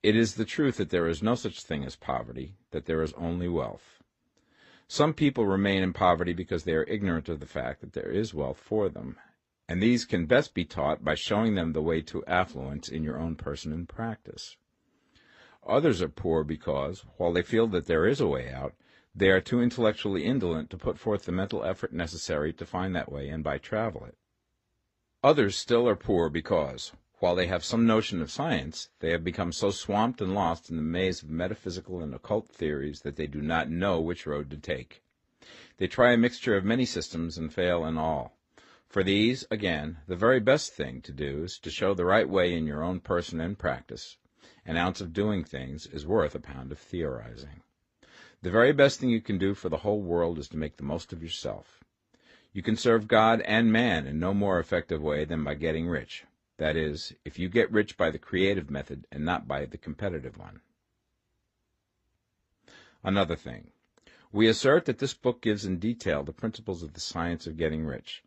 It 0.02 0.16
is 0.16 0.34
the 0.34 0.44
truth 0.44 0.76
that 0.76 0.90
there 0.90 1.08
is 1.08 1.22
no 1.22 1.34
such 1.34 1.62
thing 1.62 1.82
as 1.82 1.96
poverty, 1.96 2.56
that 2.72 2.84
there 2.84 3.02
is 3.02 3.14
only 3.14 3.48
wealth. 3.48 4.01
Some 4.92 5.14
people 5.14 5.46
remain 5.46 5.82
in 5.82 5.94
poverty 5.94 6.34
because 6.34 6.64
they 6.64 6.74
are 6.74 6.84
ignorant 6.84 7.30
of 7.30 7.40
the 7.40 7.46
fact 7.46 7.80
that 7.80 7.94
there 7.94 8.10
is 8.10 8.34
wealth 8.34 8.58
for 8.58 8.90
them, 8.90 9.18
and 9.66 9.82
these 9.82 10.04
can 10.04 10.26
best 10.26 10.52
be 10.52 10.66
taught 10.66 11.02
by 11.02 11.14
showing 11.14 11.54
them 11.54 11.72
the 11.72 11.80
way 11.80 12.02
to 12.02 12.22
affluence 12.26 12.90
in 12.90 13.02
your 13.02 13.18
own 13.18 13.34
person 13.34 13.72
and 13.72 13.88
practice. 13.88 14.58
Others 15.66 16.02
are 16.02 16.10
poor 16.10 16.44
because, 16.44 17.06
while 17.16 17.32
they 17.32 17.40
feel 17.40 17.66
that 17.68 17.86
there 17.86 18.06
is 18.06 18.20
a 18.20 18.28
way 18.28 18.52
out, 18.52 18.74
they 19.14 19.30
are 19.30 19.40
too 19.40 19.62
intellectually 19.62 20.26
indolent 20.26 20.68
to 20.68 20.76
put 20.76 20.98
forth 20.98 21.24
the 21.24 21.32
mental 21.32 21.64
effort 21.64 21.94
necessary 21.94 22.52
to 22.52 22.66
find 22.66 22.94
that 22.94 23.10
way 23.10 23.30
and 23.30 23.42
by 23.42 23.56
travel 23.56 24.04
it. 24.04 24.18
Others 25.24 25.56
still 25.56 25.88
are 25.88 25.96
poor 25.96 26.28
because, 26.28 26.92
while 27.22 27.36
they 27.36 27.46
have 27.46 27.64
some 27.64 27.86
notion 27.86 28.20
of 28.20 28.32
science, 28.32 28.88
they 28.98 29.12
have 29.12 29.22
become 29.22 29.52
so 29.52 29.70
swamped 29.70 30.20
and 30.20 30.34
lost 30.34 30.68
in 30.68 30.74
the 30.74 30.82
maze 30.82 31.22
of 31.22 31.30
metaphysical 31.30 32.02
and 32.02 32.12
occult 32.12 32.48
theories 32.48 33.02
that 33.02 33.14
they 33.14 33.28
do 33.28 33.40
not 33.40 33.70
know 33.70 34.00
which 34.00 34.26
road 34.26 34.50
to 34.50 34.56
take. 34.56 35.04
They 35.76 35.86
try 35.86 36.10
a 36.10 36.16
mixture 36.16 36.56
of 36.56 36.64
many 36.64 36.84
systems 36.84 37.38
and 37.38 37.54
fail 37.54 37.84
in 37.84 37.96
all. 37.96 38.36
For 38.88 39.04
these, 39.04 39.46
again, 39.52 39.98
the 40.08 40.16
very 40.16 40.40
best 40.40 40.72
thing 40.74 41.00
to 41.02 41.12
do 41.12 41.44
is 41.44 41.60
to 41.60 41.70
show 41.70 41.94
the 41.94 42.04
right 42.04 42.28
way 42.28 42.54
in 42.54 42.66
your 42.66 42.82
own 42.82 42.98
person 42.98 43.40
and 43.40 43.56
practice. 43.56 44.16
An 44.66 44.76
ounce 44.76 45.00
of 45.00 45.12
doing 45.12 45.44
things 45.44 45.86
is 45.86 46.04
worth 46.04 46.34
a 46.34 46.40
pound 46.40 46.72
of 46.72 46.80
theorizing. 46.80 47.62
The 48.42 48.50
very 48.50 48.72
best 48.72 48.98
thing 48.98 49.10
you 49.10 49.20
can 49.20 49.38
do 49.38 49.54
for 49.54 49.68
the 49.68 49.84
whole 49.86 50.02
world 50.02 50.40
is 50.40 50.48
to 50.48 50.56
make 50.56 50.76
the 50.76 50.82
most 50.82 51.12
of 51.12 51.22
yourself. 51.22 51.84
You 52.52 52.62
can 52.64 52.74
serve 52.74 53.06
God 53.06 53.42
and 53.42 53.72
man 53.72 54.08
in 54.08 54.18
no 54.18 54.34
more 54.34 54.58
effective 54.58 55.00
way 55.00 55.24
than 55.24 55.44
by 55.44 55.54
getting 55.54 55.86
rich. 55.86 56.24
That 56.62 56.76
is, 56.76 57.12
if 57.24 57.40
you 57.40 57.48
get 57.48 57.72
rich 57.72 57.96
by 57.96 58.12
the 58.12 58.20
creative 58.20 58.70
method 58.70 59.08
and 59.10 59.24
not 59.24 59.48
by 59.48 59.64
the 59.64 59.76
competitive 59.76 60.38
one. 60.38 60.60
Another 63.02 63.34
thing. 63.34 63.72
We 64.30 64.46
assert 64.46 64.84
that 64.84 65.00
this 65.00 65.12
book 65.12 65.42
gives 65.42 65.64
in 65.64 65.80
detail 65.80 66.22
the 66.22 66.32
principles 66.32 66.84
of 66.84 66.92
the 66.92 67.00
science 67.00 67.48
of 67.48 67.56
getting 67.56 67.84
rich. 67.84 68.22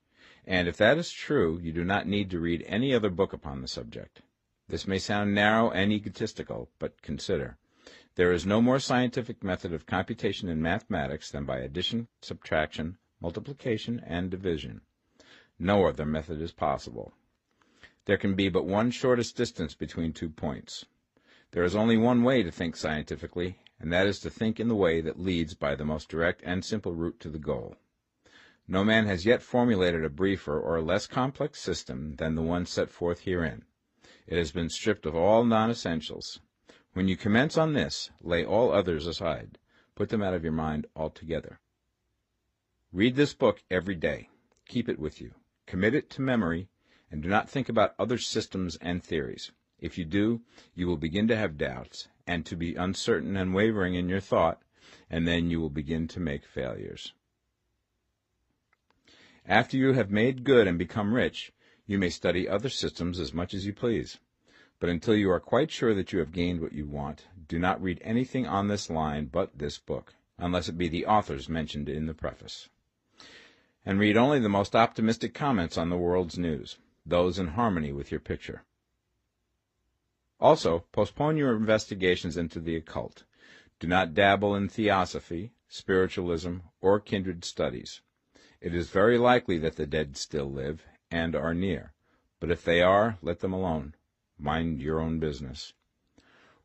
And 0.45 0.68
if 0.68 0.76
that 0.76 0.98
is 0.98 1.14
true, 1.14 1.62
you 1.64 1.72
do 1.72 1.86
not 1.86 2.10
need 2.10 2.30
to 2.32 2.41
read 2.41 2.66
any 2.68 2.94
other 2.94 3.10
book 3.10 3.32
upon 3.32 3.62
the 3.62 3.70
subject. 3.70 4.22
This 4.68 4.86
may 4.86 4.99
sound 4.99 5.34
narrow 5.34 5.72
and 5.72 5.94
egotistical, 5.94 6.70
but 6.78 7.02
consider. 7.02 7.57
There 8.16 8.34
is 8.34 8.45
no 8.45 8.62
more 8.62 8.80
scientific 8.80 9.45
method 9.45 9.72
of 9.72 9.86
computation 9.86 10.49
in 10.49 10.62
mathematics 10.62 11.32
than 11.32 11.45
by 11.45 11.60
addition, 11.60 12.10
subtraction, 12.22 12.98
multiplication, 13.22 14.02
and 14.06 14.30
division. 14.30 14.82
No 15.57 15.86
other 15.86 16.06
method 16.06 16.41
is 16.41 16.52
possible. 16.52 17.14
There 18.06 18.18
can 18.18 18.36
be 18.36 18.49
but 18.49 18.65
one 18.65 18.91
shortest 18.91 19.36
distance 19.36 19.73
between 19.73 20.14
two 20.14 20.30
points. 20.30 20.86
There 21.52 21.64
is 21.64 21.76
only 21.76 21.98
one 21.98 22.23
way 22.23 22.44
to 22.44 22.52
think 22.52 22.76
scientifically, 22.76 23.60
and 23.80 23.91
that 23.91 24.07
is 24.07 24.19
to 24.19 24.30
think 24.30 24.60
in 24.60 24.68
the 24.68 24.76
way 24.76 25.02
that 25.02 25.19
leads 25.19 25.53
by 25.53 25.76
the 25.76 25.86
most 25.86 26.10
direct 26.10 26.41
and 26.44 26.64
simple 26.64 26.94
route 26.94 27.19
to 27.22 27.30
the 27.30 27.40
goal. 27.40 27.76
No 28.68 28.84
man 28.84 29.06
has 29.06 29.26
yet 29.26 29.41
formulated 29.41 30.03
a 30.03 30.10
briefer 30.10 30.60
or 30.60 30.82
less 30.82 31.07
complex 31.07 31.61
system 31.61 32.15
than 32.15 32.36
the 32.36 32.41
one 32.41 32.65
set 32.65 32.90
forth 32.90 33.22
herein. 33.22 33.64
It 34.27 34.38
has 34.38 34.52
been 34.52 34.69
stripped 34.69 35.06
of 35.06 35.15
all 35.15 35.44
non-essentials. 35.44 36.40
When 36.94 37.07
you 37.07 37.15
commence 37.15 37.57
on 37.57 37.73
this, 37.73 38.10
lay 38.22 38.44
all 38.44 38.72
others 38.72 39.06
aside. 39.06 39.60
Put 39.95 40.10
them 40.10 40.22
out 40.22 40.34
of 40.34 40.44
your 40.44 40.53
mind 40.53 40.88
altogether. 40.95 41.60
Read 42.91 43.15
this 43.15 43.34
book 43.34 43.64
every 43.69 43.95
day. 43.95 44.30
Keep 44.68 44.90
it 44.90 44.99
with 44.99 45.22
you. 45.22 45.34
Commit 45.68 45.94
it 45.94 46.10
to 46.11 46.22
memory, 46.22 46.69
and 47.11 47.22
do 47.22 47.30
not 47.30 47.49
think 47.49 47.69
about 47.69 47.95
other 47.98 48.18
systems 48.18 48.77
and 48.77 49.03
theories. 49.03 49.52
If 49.80 49.98
you 49.98 50.06
do, 50.06 50.41
you 50.73 50.88
will 50.88 50.98
begin 50.98 51.27
to 51.27 51.36
have 51.36 51.57
doubts, 51.57 52.07
and 52.26 52.45
to 52.45 52.56
be 52.56 52.76
uncertain 52.76 53.38
and 53.38 53.53
wavering 53.53 53.94
in 53.94 54.10
your 54.10 54.19
thought, 54.19 54.61
and 55.10 55.27
then 55.27 55.49
you 55.49 55.60
will 55.60 55.69
begin 55.69 56.07
to 56.10 56.19
make 56.19 56.45
failures. 56.45 57.14
After 59.45 59.77
you 59.77 59.94
have 59.94 60.10
made 60.10 60.44
good 60.44 60.68
and 60.68 60.77
become 60.77 61.14
rich, 61.14 61.52
you 61.86 61.99
may 61.99 62.10
study 62.10 62.49
other 62.49 62.69
systems 62.69 63.19
as 63.19 63.34
much 63.34 63.53
as 63.53 63.65
you 63.65 63.73
please. 63.73 64.18
But 64.80 64.90
until 64.90 65.15
you 65.15 65.30
are 65.30 65.40
quite 65.40 65.72
sure 65.72 65.94
that 65.94 66.11
you 66.11 66.19
have 66.19 66.32
gained 66.32 66.61
what 66.61 66.73
you 66.73 66.88
want, 66.88 67.27
do 67.48 67.60
not 67.60 67.82
read 67.82 68.02
anything 68.03 68.48
on 68.48 68.68
this 68.68 68.90
line 68.90 69.27
but 69.27 69.57
this 69.57 69.77
book, 69.77 70.15
unless 70.38 70.68
it 70.68 70.77
be 70.77 70.88
the 70.88 71.06
authors 71.06 71.48
mentioned 71.48 71.88
in 71.88 72.07
the 72.07 72.14
preface. 72.14 72.69
And 73.86 73.99
read 73.99 74.18
only 74.18 74.40
the 74.40 74.49
most 74.49 74.76
optimistic 74.76 75.34
comments 75.34 75.77
on 75.77 75.90
the 75.90 75.98
world's 75.98 76.40
news, 76.40 76.80
those 77.06 77.38
in 77.38 77.48
harmony 77.49 77.91
with 77.91 78.11
your 78.11 78.19
picture. 78.19 78.64
Also, 80.40 80.86
postpone 80.91 81.38
your 81.38 81.56
investigations 81.56 82.36
into 82.36 82.60
the 82.60 82.76
occult. 82.76 83.23
Do 83.80 83.88
not 83.88 84.14
dabble 84.14 84.56
in 84.56 84.68
theosophy, 84.68 85.53
spiritualism, 85.68 86.57
or 86.82 86.99
kindred 86.99 87.45
studies. 87.45 88.02
It 88.61 88.73
is 88.73 88.90
very 88.90 89.18
likely 89.18 89.57
that 89.60 89.76
the 89.76 89.86
dead 89.86 90.18
still 90.18 90.52
live, 90.52 90.86
and 91.11 91.36
are 91.36 91.53
near, 91.53 91.94
but 92.40 92.52
if 92.52 92.64
they 92.64 92.82
are, 92.82 93.18
let 93.22 93.40
them 93.40 93.53
alone. 93.53 93.95
Mind 94.38 94.82
your 94.82 94.99
own 94.99 95.19
business. 95.19 95.73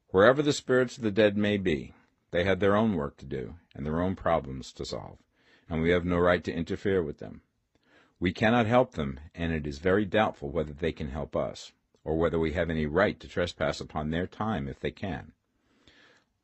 Wherever 0.08 0.42
the 0.42 0.52
spirits 0.52 0.96
of 0.96 1.02
the 1.02 1.10
dead 1.10 1.36
may 1.36 1.56
be, 1.56 1.94
they 2.32 2.44
have 2.44 2.58
their 2.60 2.76
own 2.76 2.94
work 2.94 3.16
to 3.18 3.26
do, 3.26 3.56
and 3.74 3.84
their 3.84 4.00
own 4.00 4.16
problems 4.16 4.72
to 4.72 4.84
solve, 4.84 5.18
and 5.68 5.82
we 5.82 5.90
have 5.90 6.04
no 6.04 6.18
right 6.18 6.42
to 6.44 6.52
interfere 6.52 7.02
with 7.02 7.18
them. 7.18 7.42
We 8.20 8.32
cannot 8.34 8.66
help 8.66 8.92
them, 8.92 9.18
and 9.34 9.50
it 9.50 9.66
is 9.66 9.78
very 9.78 10.04
doubtful 10.04 10.50
whether 10.50 10.74
they 10.74 10.92
can 10.92 11.08
help 11.08 11.34
us, 11.34 11.72
or 12.04 12.18
whether 12.18 12.38
we 12.38 12.52
have 12.52 12.68
any 12.68 12.84
right 12.84 13.18
to 13.18 13.26
trespass 13.26 13.80
upon 13.80 14.10
their 14.10 14.26
time 14.26 14.68
if 14.68 14.78
they 14.78 14.90
can. 14.90 15.32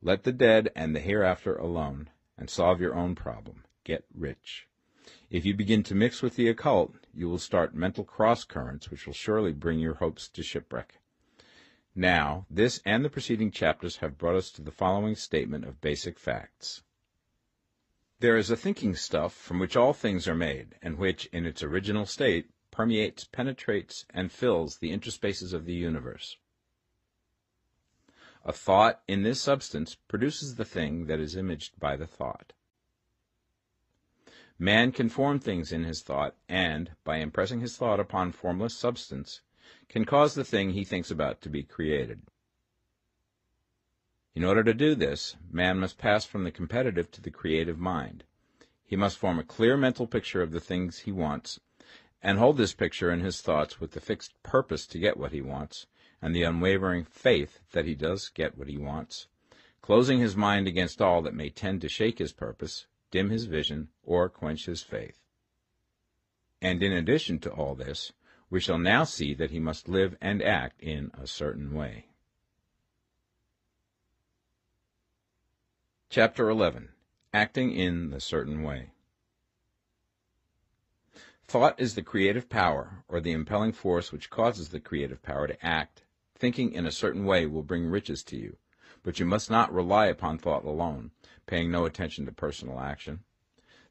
Let 0.01 0.25
the 0.25 0.33
dead 0.33 0.71
and 0.75 0.97
the 0.97 1.01
hereafter 1.01 1.55
alone, 1.55 2.09
and 2.39 2.49
solve 2.49 2.81
your 2.81 2.95
own 2.95 3.15
problem. 3.15 3.65
Get 3.85 4.07
rich. 4.15 4.67
If 5.29 5.45
you 5.45 5.53
begin 5.53 5.83
to 5.85 5.95
mix 5.95 6.23
with 6.23 6.37
the 6.37 6.49
occult, 6.49 6.95
you 7.13 7.29
will 7.29 7.39
start 7.39 7.75
mental 7.75 8.05
cross 8.05 8.45
currents 8.45 8.91
which 8.91 9.07
will 9.07 9.15
surely 9.15 9.53
bring 9.53 9.79
your 9.79 9.97
hopes 9.97 10.29
to 10.31 10.43
shipwreck. 10.43 10.99
Now, 11.95 12.47
this 12.51 12.81
and 12.87 13.05
the 13.05 13.11
preceding 13.11 13.51
chapters 13.51 13.97
have 13.97 14.17
brought 14.17 14.37
us 14.37 14.51
to 14.53 14.63
the 14.63 14.71
following 14.71 15.15
statement 15.15 15.65
of 15.65 15.81
basic 15.83 16.19
facts. 16.19 16.83
There 18.21 18.39
is 18.39 18.51
a 18.51 18.57
thinking 18.57 18.95
stuff 18.95 19.35
from 19.35 19.59
which 19.59 19.77
all 19.77 19.93
things 19.93 20.27
are 20.27 20.35
made, 20.35 20.77
and 20.81 20.97
which, 20.97 21.27
in 21.27 21.45
its 21.45 21.63
original 21.63 22.07
state, 22.07 22.51
permeates, 22.71 23.25
penetrates, 23.25 24.07
and 24.11 24.33
fills 24.33 24.79
the 24.79 24.91
interspaces 24.91 25.53
of 25.53 25.67
the 25.67 25.75
universe. 25.75 26.39
A 28.43 28.53
thought 28.53 29.03
in 29.07 29.23
this 29.23 29.41
substance 29.41 29.97
produces 30.09 30.55
the 30.55 30.65
thing 30.65 31.07
that 31.07 31.21
is 31.21 31.37
imaged 31.37 31.79
by 31.79 31.97
the 31.97 32.07
thought. 32.07 32.55
Man 34.59 34.93
can 34.93 35.11
form 35.11 35.39
things 35.39 35.71
in 35.71 35.85
his 35.85 36.01
thought, 36.01 36.37
and, 36.49 36.93
by 37.05 37.19
impressing 37.19 37.61
his 37.61 37.77
thought 37.77 38.01
upon 38.01 38.33
formless 38.33 38.75
substance, 38.75 39.43
can 39.89 40.07
cause 40.07 40.35
the 40.35 40.45
thing 40.45 40.71
he 40.71 40.85
thinks 40.85 41.11
about 41.11 41.43
to 41.43 41.51
be 41.51 41.63
created. 41.63 42.23
In 44.37 44.45
order 44.45 44.63
to 44.63 44.75
do 44.75 44.95
this, 44.95 45.35
man 45.51 45.79
must 45.79 45.97
pass 45.97 46.27
from 46.27 46.45
the 46.45 46.51
competitive 46.51 47.11
to 47.13 47.23
the 47.23 47.31
creative 47.31 47.79
mind. 47.79 48.25
He 48.85 48.95
must 48.95 49.17
form 49.17 49.39
a 49.39 49.43
clear 49.43 49.79
mental 49.79 50.07
picture 50.07 50.43
of 50.43 50.51
the 50.51 50.61
things 50.61 50.99
he 50.99 51.11
wants, 51.11 51.59
and 52.23 52.39
hold 52.39 52.59
this 52.59 52.75
picture 52.75 53.11
in 53.11 53.21
his 53.21 53.41
thoughts 53.41 53.81
with 53.81 53.93
the 53.93 54.01
fixed 54.01 54.35
purpose 54.43 54.87
to 54.89 54.99
get 54.99 55.17
what 55.17 55.33
he 55.33 55.41
wants, 55.41 55.87
and 56.21 56.37
the 56.37 56.43
unwavering 56.43 57.05
faith 57.05 57.61
that 57.73 57.87
he 57.87 57.95
does 57.95 58.29
get 58.29 58.59
what 58.59 58.69
he 58.69 58.77
wants, 58.77 59.27
closing 59.81 60.19
his 60.19 60.37
mind 60.37 60.69
against 60.69 61.01
all 61.01 61.23
that 61.23 61.33
may 61.33 61.49
tend 61.49 61.81
to 61.81 61.89
shake 61.89 62.19
his 62.19 62.35
purpose, 62.35 62.87
dim 63.11 63.31
his 63.31 63.47
vision, 63.47 63.89
or 64.03 64.29
quench 64.29 64.67
his 64.67 64.83
faith. 64.83 65.19
And 66.61 66.83
in 66.83 66.93
addition 66.93 67.39
to 67.39 67.51
all 67.51 67.75
this, 67.75 68.13
we 68.51 68.61
shall 68.61 68.79
now 68.79 69.05
see 69.05 69.33
that 69.33 69.51
he 69.51 69.61
must 69.61 69.89
live 69.89 70.15
and 70.21 70.43
act 70.43 70.83
in 70.83 71.11
a 71.15 71.27
certain 71.27 71.73
way. 71.73 72.09
Chapter 76.09 76.49
11 76.49 76.91
Acting 77.35 77.73
in 77.73 78.11
the 78.11 78.21
Certain 78.21 78.63
Way 78.63 78.93
Thought 81.47 81.81
is 81.81 81.95
the 81.95 82.03
creative 82.03 82.49
power, 82.49 83.05
or 83.09 83.21
the 83.21 83.33
impelling 83.33 83.73
force 83.73 84.13
which 84.13 84.31
causes 84.31 84.69
the 84.69 84.81
creative 84.81 85.21
power 85.23 85.47
to 85.47 85.67
act. 85.67 86.05
Thinking 86.37 86.73
in 86.73 86.87
a 86.87 86.93
certain 86.93 87.25
way 87.25 87.45
will 87.47 87.65
bring 87.65 87.87
riches 87.87 88.23
to 88.25 88.37
you, 88.37 88.57
but 89.03 89.19
you 89.19 89.27
must 89.27 89.51
not 89.51 89.75
rely 89.75 90.07
upon 90.07 90.39
thought 90.39 90.65
alone, 90.65 91.11
paying 91.47 91.71
no 91.71 91.85
attention 91.85 92.25
to 92.27 92.33
personal 92.33 92.79
action. 92.79 93.25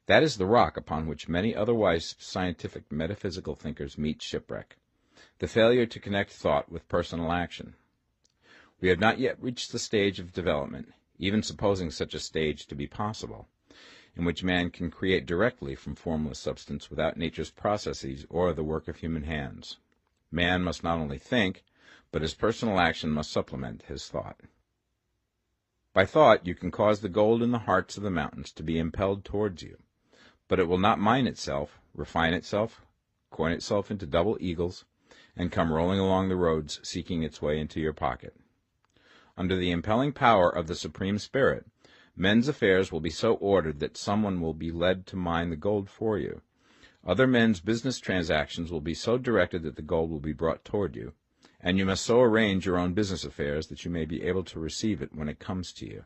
That 0.06 0.22
is 0.22 0.36
the 0.36 0.46
rock 0.46 0.76
upon 0.76 1.06
which 1.06 1.28
many 1.28 1.54
otherwise 1.54 2.16
scientific 2.18 2.90
metaphysical 2.90 3.54
thinkers 3.54 3.98
meet 3.98 4.22
shipwreck 4.22 4.76
the 5.38 5.46
failure 5.46 5.84
to 5.86 6.00
connect 6.00 6.32
thought 6.32 6.70
with 6.70 6.88
personal 6.88 7.30
action. 7.30 7.74
We 8.80 8.88
have 8.88 8.98
not 8.98 9.18
yet 9.18 9.40
reached 9.40 9.70
the 9.70 9.78
stage 9.78 10.18
of 10.18 10.32
development, 10.32 10.92
even 11.18 11.42
supposing 11.42 11.90
such 11.90 12.14
a 12.14 12.20
stage 12.20 12.66
to 12.66 12.74
be 12.74 12.86
possible, 12.86 13.48
in 14.16 14.24
which 14.24 14.44
man 14.44 14.70
can 14.70 14.90
create 14.90 15.26
directly 15.26 15.74
from 15.74 15.94
formless 15.94 16.38
substance 16.38 16.90
without 16.90 17.16
nature's 17.16 17.50
processes 17.50 18.26
or 18.30 18.52
the 18.52 18.64
work 18.64 18.88
of 18.88 18.96
human 18.96 19.24
hands. 19.24 19.78
Man 20.30 20.62
must 20.62 20.82
not 20.82 20.98
only 20.98 21.18
think, 21.18 21.64
but 22.10 22.22
his 22.22 22.34
personal 22.34 22.80
action 22.80 23.10
must 23.10 23.30
supplement 23.30 23.82
his 23.82 24.08
thought. 24.08 24.40
By 25.92 26.04
thought 26.04 26.46
you 26.46 26.54
can 26.54 26.70
cause 26.70 27.00
the 27.00 27.08
gold 27.08 27.42
in 27.42 27.52
the 27.52 27.60
hearts 27.60 27.96
of 27.96 28.02
the 28.02 28.10
mountains 28.10 28.52
to 28.52 28.62
be 28.62 28.78
impelled 28.78 29.24
towards 29.24 29.62
you, 29.62 29.78
but 30.48 30.60
it 30.60 30.68
will 30.68 30.78
not 30.78 30.98
mine 30.98 31.26
itself, 31.26 31.78
refine 31.94 32.34
itself, 32.34 32.82
coin 33.30 33.52
itself 33.52 33.90
into 33.90 34.06
double 34.06 34.36
eagles, 34.40 34.84
and 35.36 35.52
come 35.52 35.72
rolling 35.72 35.98
along 35.98 36.28
the 36.28 36.36
roads 36.36 36.80
seeking 36.82 37.22
its 37.22 37.42
way 37.42 37.58
into 37.58 37.80
your 37.80 37.92
pocket. 37.92 38.34
Under 39.38 39.56
the 39.56 39.70
impelling 39.70 40.12
power 40.12 40.48
of 40.48 40.66
the 40.66 40.74
Supreme 40.74 41.18
Spirit, 41.18 41.66
men's 42.16 42.48
affairs 42.48 42.90
will 42.90 43.00
be 43.00 43.10
so 43.10 43.34
ordered 43.34 43.80
that 43.80 43.96
someone 43.96 44.40
will 44.40 44.54
be 44.54 44.72
led 44.72 45.06
to 45.08 45.16
mine 45.16 45.50
the 45.50 45.56
gold 45.56 45.90
for 45.90 46.18
you. 46.18 46.40
Other 47.06 47.26
men's 47.26 47.60
business 47.60 48.00
transactions 48.00 48.72
will 48.72 48.80
be 48.80 48.94
so 48.94 49.18
directed 49.18 49.62
that 49.62 49.76
the 49.76 49.82
gold 49.82 50.10
will 50.10 50.20
be 50.20 50.32
brought 50.32 50.64
toward 50.64 50.96
you, 50.96 51.12
and 51.60 51.76
you 51.76 51.84
must 51.84 52.04
so 52.04 52.20
arrange 52.20 52.64
your 52.64 52.78
own 52.78 52.94
business 52.94 53.24
affairs 53.24 53.66
that 53.66 53.84
you 53.84 53.90
may 53.90 54.06
be 54.06 54.22
able 54.22 54.42
to 54.44 54.58
receive 54.58 55.02
it 55.02 55.14
when 55.14 55.28
it 55.28 55.38
comes 55.38 55.72
to 55.74 55.86
you. 55.86 56.04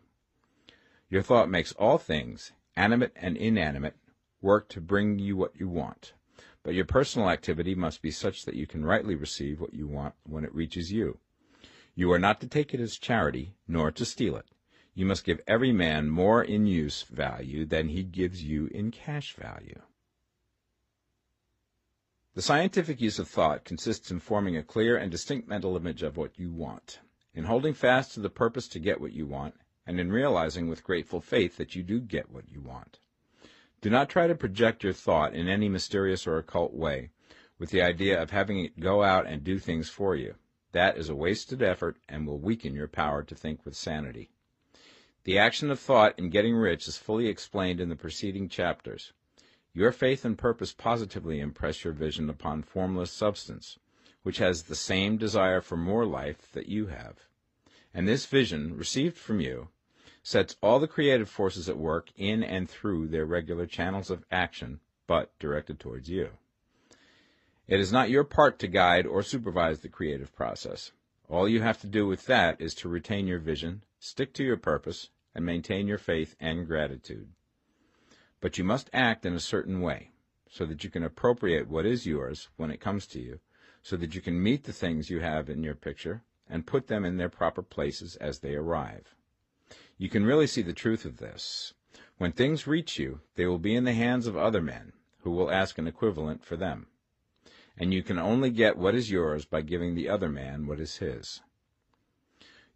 Your 1.08 1.22
thought 1.22 1.48
makes 1.48 1.72
all 1.72 1.98
things, 1.98 2.52
animate 2.76 3.12
and 3.14 3.36
inanimate, 3.36 3.96
work 4.42 4.68
to 4.70 4.80
bring 4.80 5.18
you 5.18 5.36
what 5.36 5.54
you 5.58 5.68
want, 5.68 6.14
but 6.62 6.74
your 6.74 6.84
personal 6.84 7.30
activity 7.30 7.74
must 7.74 8.02
be 8.02 8.10
such 8.10 8.44
that 8.44 8.56
you 8.56 8.66
can 8.66 8.84
rightly 8.84 9.14
receive 9.14 9.60
what 9.60 9.74
you 9.74 9.86
want 9.86 10.14
when 10.24 10.44
it 10.44 10.54
reaches 10.54 10.92
you. 10.92 11.18
You 11.94 12.12
are 12.12 12.18
not 12.18 12.40
to 12.40 12.46
take 12.46 12.72
it 12.72 12.80
as 12.80 12.98
charity, 12.98 13.54
nor 13.66 13.90
to 13.90 14.04
steal 14.04 14.36
it. 14.36 14.46
You 14.94 15.06
must 15.06 15.24
give 15.24 15.40
every 15.46 15.72
man 15.72 16.08
more 16.08 16.42
in 16.42 16.66
use 16.66 17.02
value 17.02 17.64
than 17.64 17.88
he 17.88 18.02
gives 18.02 18.42
you 18.42 18.66
in 18.66 18.90
cash 18.90 19.34
value. 19.34 19.80
The 22.34 22.42
scientific 22.42 23.00
use 23.00 23.18
of 23.18 23.28
thought 23.28 23.64
consists 23.64 24.10
in 24.10 24.20
forming 24.20 24.56
a 24.56 24.62
clear 24.62 24.96
and 24.96 25.10
distinct 25.10 25.48
mental 25.48 25.76
image 25.76 26.02
of 26.02 26.16
what 26.16 26.38
you 26.38 26.52
want, 26.52 27.00
in 27.34 27.44
holding 27.44 27.74
fast 27.74 28.14
to 28.14 28.20
the 28.20 28.30
purpose 28.30 28.68
to 28.68 28.78
get 28.78 29.00
what 29.00 29.12
you 29.12 29.26
want, 29.26 29.54
and 29.86 29.98
in 29.98 30.12
realizing 30.12 30.68
with 30.68 30.84
grateful 30.84 31.20
faith 31.20 31.56
that 31.56 31.74
you 31.74 31.82
do 31.82 32.00
get 32.00 32.30
what 32.30 32.48
you 32.48 32.60
want. 32.60 33.00
Do 33.80 33.90
not 33.90 34.08
try 34.08 34.26
to 34.26 34.34
project 34.34 34.84
your 34.84 34.92
thought 34.92 35.34
in 35.34 35.48
any 35.48 35.68
mysterious 35.68 36.26
or 36.26 36.38
occult 36.38 36.72
way, 36.72 37.10
with 37.58 37.70
the 37.70 37.82
idea 37.82 38.20
of 38.20 38.30
having 38.30 38.64
it 38.64 38.78
go 38.78 39.02
out 39.02 39.26
and 39.26 39.42
do 39.42 39.58
things 39.58 39.88
for 39.88 40.14
you. 40.14 40.36
That 40.72 40.96
is 40.96 41.08
a 41.08 41.14
wasted 41.14 41.62
effort 41.62 41.96
and 42.08 42.26
will 42.26 42.38
weaken 42.38 42.74
your 42.74 42.88
power 42.88 43.22
to 43.22 43.34
think 43.34 43.64
with 43.64 43.74
sanity. 43.74 44.30
The 45.24 45.38
action 45.38 45.70
of 45.70 45.78
thought 45.78 46.18
in 46.18 46.30
getting 46.30 46.54
rich 46.54 46.88
is 46.88 46.96
fully 46.96 47.26
explained 47.26 47.80
in 47.80 47.88
the 47.88 47.96
preceding 47.96 48.48
chapters. 48.48 49.12
Your 49.72 49.92
faith 49.92 50.24
and 50.24 50.38
purpose 50.38 50.72
positively 50.72 51.40
impress 51.40 51.84
your 51.84 51.92
vision 51.92 52.30
upon 52.30 52.62
formless 52.62 53.10
substance, 53.12 53.78
which 54.22 54.38
has 54.38 54.64
the 54.64 54.76
same 54.76 55.16
desire 55.16 55.60
for 55.60 55.76
more 55.76 56.06
life 56.06 56.50
that 56.52 56.68
you 56.68 56.86
have. 56.86 57.26
And 57.92 58.08
this 58.08 58.26
vision, 58.26 58.76
received 58.76 59.16
from 59.16 59.40
you, 59.40 59.68
sets 60.22 60.56
all 60.62 60.78
the 60.78 60.88
creative 60.88 61.28
forces 61.28 61.68
at 61.68 61.78
work 61.78 62.10
in 62.16 62.42
and 62.42 62.68
through 62.68 63.08
their 63.08 63.26
regular 63.26 63.66
channels 63.66 64.10
of 64.10 64.24
action, 64.30 64.80
but 65.06 65.36
directed 65.38 65.80
towards 65.80 66.08
you. 66.08 66.30
It 67.70 67.78
is 67.78 67.92
not 67.92 68.10
your 68.10 68.24
part 68.24 68.58
to 68.58 68.66
guide 68.66 69.06
or 69.06 69.22
supervise 69.22 69.78
the 69.78 69.88
creative 69.88 70.34
process. 70.34 70.90
All 71.28 71.48
you 71.48 71.62
have 71.62 71.80
to 71.82 71.86
do 71.86 72.04
with 72.04 72.26
that 72.26 72.60
is 72.60 72.74
to 72.74 72.88
retain 72.88 73.28
your 73.28 73.38
vision, 73.38 73.84
stick 74.00 74.34
to 74.34 74.42
your 74.42 74.56
purpose, 74.56 75.10
and 75.36 75.46
maintain 75.46 75.86
your 75.86 75.96
faith 75.96 76.34
and 76.40 76.66
gratitude. 76.66 77.28
But 78.40 78.58
you 78.58 78.64
must 78.64 78.90
act 78.92 79.24
in 79.24 79.34
a 79.34 79.38
certain 79.40 79.80
way, 79.80 80.10
so 80.48 80.66
that 80.66 80.82
you 80.82 80.90
can 80.90 81.04
appropriate 81.04 81.68
what 81.68 81.86
is 81.86 82.08
yours 82.08 82.48
when 82.56 82.72
it 82.72 82.80
comes 82.80 83.06
to 83.06 83.20
you, 83.20 83.38
so 83.82 83.96
that 83.98 84.16
you 84.16 84.20
can 84.20 84.42
meet 84.42 84.64
the 84.64 84.72
things 84.72 85.08
you 85.08 85.20
have 85.20 85.48
in 85.48 85.62
your 85.62 85.76
picture 85.76 86.24
and 86.48 86.66
put 86.66 86.88
them 86.88 87.04
in 87.04 87.18
their 87.18 87.28
proper 87.28 87.62
places 87.62 88.16
as 88.16 88.40
they 88.40 88.56
arrive. 88.56 89.14
You 89.96 90.08
can 90.08 90.26
really 90.26 90.48
see 90.48 90.62
the 90.62 90.72
truth 90.72 91.04
of 91.04 91.18
this. 91.18 91.72
When 92.18 92.32
things 92.32 92.66
reach 92.66 92.98
you, 92.98 93.20
they 93.36 93.46
will 93.46 93.60
be 93.60 93.76
in 93.76 93.84
the 93.84 93.92
hands 93.92 94.26
of 94.26 94.36
other 94.36 94.60
men, 94.60 94.92
who 95.20 95.30
will 95.30 95.52
ask 95.52 95.78
an 95.78 95.86
equivalent 95.86 96.44
for 96.44 96.56
them. 96.56 96.88
And 97.80 97.92
you 97.92 98.04
can 98.04 98.18
only 98.18 98.50
get 98.50 98.76
what 98.76 98.94
is 98.94 99.10
yours 99.10 99.44
by 99.44 99.62
giving 99.62 99.96
the 99.96 100.08
other 100.08 100.28
man 100.28 100.68
what 100.68 100.78
is 100.78 100.98
his. 100.98 101.40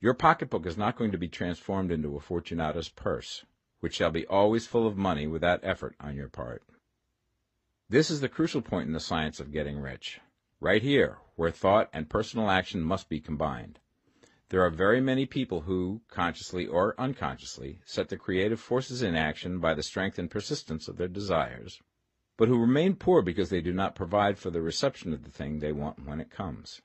Your 0.00 0.14
pocketbook 0.14 0.66
is 0.66 0.76
not 0.76 0.96
going 0.96 1.12
to 1.12 1.18
be 1.18 1.28
transformed 1.28 1.92
into 1.92 2.16
a 2.16 2.20
Fortunatus 2.20 2.88
purse 2.88 3.44
which 3.84 3.96
shall 3.96 4.10
be 4.10 4.24
always 4.28 4.66
full 4.66 4.86
of 4.86 4.96
money 4.96 5.26
without 5.26 5.60
effort 5.62 5.94
on 6.00 6.16
your 6.16 6.30
part. 6.30 6.62
This 7.90 8.10
is 8.10 8.22
the 8.22 8.30
crucial 8.30 8.62
point 8.62 8.86
in 8.86 8.94
the 8.94 8.98
science 8.98 9.40
of 9.40 9.52
getting 9.52 9.78
rich. 9.78 10.20
Right 10.58 10.80
here, 10.80 11.18
where 11.36 11.50
thought 11.50 11.90
and 11.92 12.08
personal 12.08 12.48
action 12.48 12.80
must 12.80 13.10
be 13.10 13.20
combined. 13.20 13.80
There 14.48 14.62
are 14.62 14.70
very 14.70 15.02
many 15.02 15.26
people 15.26 15.60
who, 15.60 16.00
consciously 16.08 16.66
or 16.66 16.98
unconsciously, 16.98 17.80
set 17.84 18.08
the 18.08 18.16
creative 18.16 18.58
forces 18.58 19.02
in 19.02 19.14
action 19.14 19.58
by 19.58 19.74
the 19.74 19.82
strength 19.82 20.18
and 20.18 20.30
persistence 20.30 20.88
of 20.88 20.96
their 20.96 21.06
desires, 21.06 21.82
but 22.36 22.48
who 22.48 22.58
remain 22.58 22.94
poor 22.94 23.22
because 23.22 23.50
they 23.50 23.60
do 23.60 23.72
not 23.72 23.94
provide 23.94 24.38
for 24.38 24.50
the 24.50 24.62
reception 24.62 25.12
of 25.12 25.24
the 25.24 25.30
thing 25.30 25.58
they 25.58 25.72
want 25.72 26.04
when 26.04 26.20
it 26.20 26.30
comes. 26.30 26.82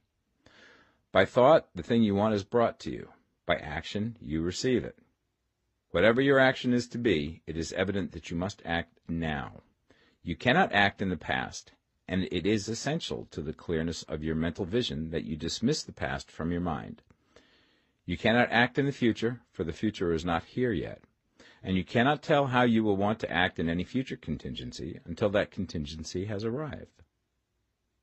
By 1.12 1.26
thought, 1.26 1.70
the 1.74 1.84
thing 1.84 2.04
you 2.04 2.14
want 2.14 2.36
is 2.36 2.44
brought 2.44 2.80
to 2.82 2.92
you. 2.92 3.10
By 3.46 3.56
action, 3.56 4.18
you 4.22 4.42
receive 4.42 4.84
it. 4.84 4.98
Whatever 5.92 6.22
your 6.22 6.38
action 6.38 6.72
is 6.72 6.88
to 6.90 7.00
be, 7.00 7.42
it 7.48 7.58
is 7.58 7.74
evident 7.74 8.12
that 8.12 8.30
you 8.30 8.38
must 8.38 8.62
act 8.64 9.00
now. 9.08 9.64
You 10.22 10.36
cannot 10.36 10.72
act 10.72 11.02
in 11.02 11.10
the 11.10 11.18
past, 11.18 11.72
and 12.08 12.28
it 12.32 12.46
is 12.46 12.70
essential 12.70 13.28
to 13.32 13.42
the 13.42 13.54
clearness 13.54 14.04
of 14.04 14.24
your 14.24 14.36
mental 14.36 14.66
vision 14.66 15.10
that 15.10 15.24
you 15.24 15.36
dismiss 15.36 15.82
the 15.82 15.92
past 15.92 16.30
from 16.30 16.52
your 16.52 16.62
mind. 16.62 17.02
You 18.06 18.18
cannot 18.18 18.52
act 18.52 18.78
in 18.78 18.86
the 18.86 18.92
future, 18.92 19.42
for 19.52 19.64
the 19.64 19.74
future 19.74 20.14
is 20.14 20.24
not 20.24 20.44
here 20.44 20.72
yet, 20.72 21.02
and 21.64 21.76
you 21.76 21.84
cannot 21.84 22.22
tell 22.22 22.48
how 22.48 22.64
you 22.64 22.84
will 22.84 22.98
want 22.98 23.20
to 23.20 23.32
act 23.32 23.60
in 23.60 23.70
any 23.70 23.84
future 23.84 24.16
contingency 24.16 25.00
until 25.06 25.30
that 25.30 25.52
contingency 25.52 26.26
has 26.26 26.44
arrived. 26.44 27.04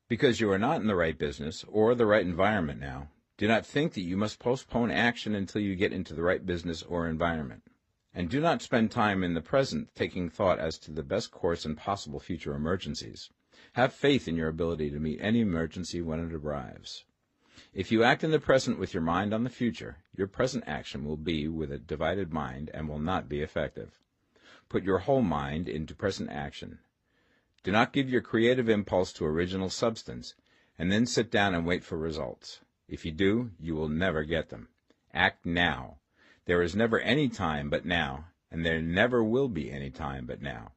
Because 0.08 0.40
you 0.40 0.50
are 0.50 0.58
not 0.58 0.80
in 0.80 0.86
the 0.86 0.94
right 0.94 1.18
business 1.18 1.64
or 1.68 1.94
the 1.94 2.06
right 2.06 2.24
environment 2.24 2.80
now, 2.80 3.08
do 3.38 3.48
not 3.48 3.66
think 3.66 3.94
that 3.94 4.02
you 4.02 4.16
must 4.16 4.38
postpone 4.38 4.90
action 4.90 5.34
until 5.34 5.60
you 5.60 5.74
get 5.76 5.92
into 5.92 6.14
the 6.14 6.22
right 6.22 6.44
business 6.44 6.82
or 6.82 7.08
environment 7.08 7.62
and 8.16 8.30
do 8.30 8.40
not 8.40 8.62
spend 8.62 8.90
time 8.90 9.22
in 9.22 9.34
the 9.34 9.42
present 9.42 9.94
taking 9.94 10.30
thought 10.30 10.58
as 10.58 10.78
to 10.78 10.90
the 10.90 11.02
best 11.02 11.30
course 11.30 11.66
in 11.66 11.76
possible 11.76 12.18
future 12.18 12.54
emergencies. 12.54 13.28
Have 13.74 13.92
faith 13.92 14.26
in 14.26 14.36
your 14.36 14.48
ability 14.48 14.90
to 14.90 14.98
meet 14.98 15.20
any 15.20 15.40
emergency 15.40 16.00
when 16.00 16.18
it 16.20 16.32
arrives. 16.32 17.04
If 17.72 17.92
you 17.92 18.02
act 18.02 18.24
in 18.24 18.30
the 18.30 18.40
present 18.40 18.78
with 18.78 18.92
your 18.94 19.02
mind 19.02 19.32
on 19.32 19.44
the 19.44 19.50
future, 19.50 19.98
your 20.16 20.26
present 20.26 20.64
action 20.66 21.04
will 21.04 21.16
be 21.16 21.48
with 21.48 21.70
a 21.70 21.78
divided 21.78 22.32
mind 22.32 22.70
and 22.74 22.88
will 22.88 22.98
not 22.98 23.28
be 23.28 23.40
effective. 23.40 23.98
Put 24.68 24.84
your 24.84 24.98
whole 24.98 25.22
mind 25.22 25.68
into 25.68 25.94
present 25.94 26.30
action. 26.30 26.80
Do 27.62 27.72
not 27.72 27.92
give 27.92 28.10
your 28.10 28.20
creative 28.20 28.68
impulse 28.68 29.12
to 29.14 29.24
original 29.24 29.70
substance, 29.70 30.34
and 30.78 30.90
then 30.90 31.06
sit 31.06 31.30
down 31.30 31.54
and 31.54 31.64
wait 31.64 31.84
for 31.84 31.96
results. 31.96 32.60
If 32.88 33.04
you 33.04 33.12
do, 33.12 33.52
you 33.58 33.74
will 33.74 33.88
never 33.88 34.24
get 34.24 34.50
them. 34.50 34.68
Act 35.14 35.46
now. 35.46 35.98
There 36.46 36.62
is 36.62 36.76
never 36.76 37.00
any 37.00 37.28
time 37.28 37.70
but 37.70 37.84
now, 37.84 38.26
and 38.50 38.66
there 38.66 38.82
never 38.82 39.24
will 39.24 39.48
be 39.48 39.70
any 39.70 39.90
time 39.90 40.26
but 40.26 40.42
now. 40.42 40.72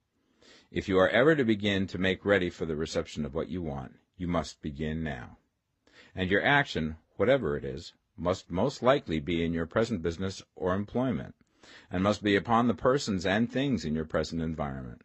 If 0.71 0.87
you 0.87 0.99
are 0.99 1.09
ever 1.09 1.35
to 1.35 1.43
begin 1.43 1.87
to 1.87 1.97
make 1.97 2.23
ready 2.23 2.51
for 2.51 2.65
the 2.65 2.75
reception 2.75 3.25
of 3.25 3.33
what 3.33 3.49
you 3.49 3.61
want, 3.61 3.95
you 4.17 4.27
must 4.27 4.61
begin 4.61 5.03
now. 5.03 5.38
And 6.19 6.29
your 6.29 6.43
action, 6.43 6.97
whatever 7.15 7.55
it 7.55 7.63
is, 7.63 7.93
must 8.17 8.51
most 8.51 8.83
likely 8.83 9.21
be 9.21 9.41
in 9.41 9.53
your 9.53 9.65
present 9.65 10.01
business 10.01 10.43
or 10.53 10.75
employment, 10.75 11.33
and 11.89 12.03
must 12.03 12.21
be 12.21 12.35
upon 12.35 12.67
the 12.67 12.73
persons 12.73 13.25
and 13.25 13.49
things 13.49 13.85
in 13.85 13.95
your 13.95 14.03
present 14.03 14.41
environment. 14.41 15.01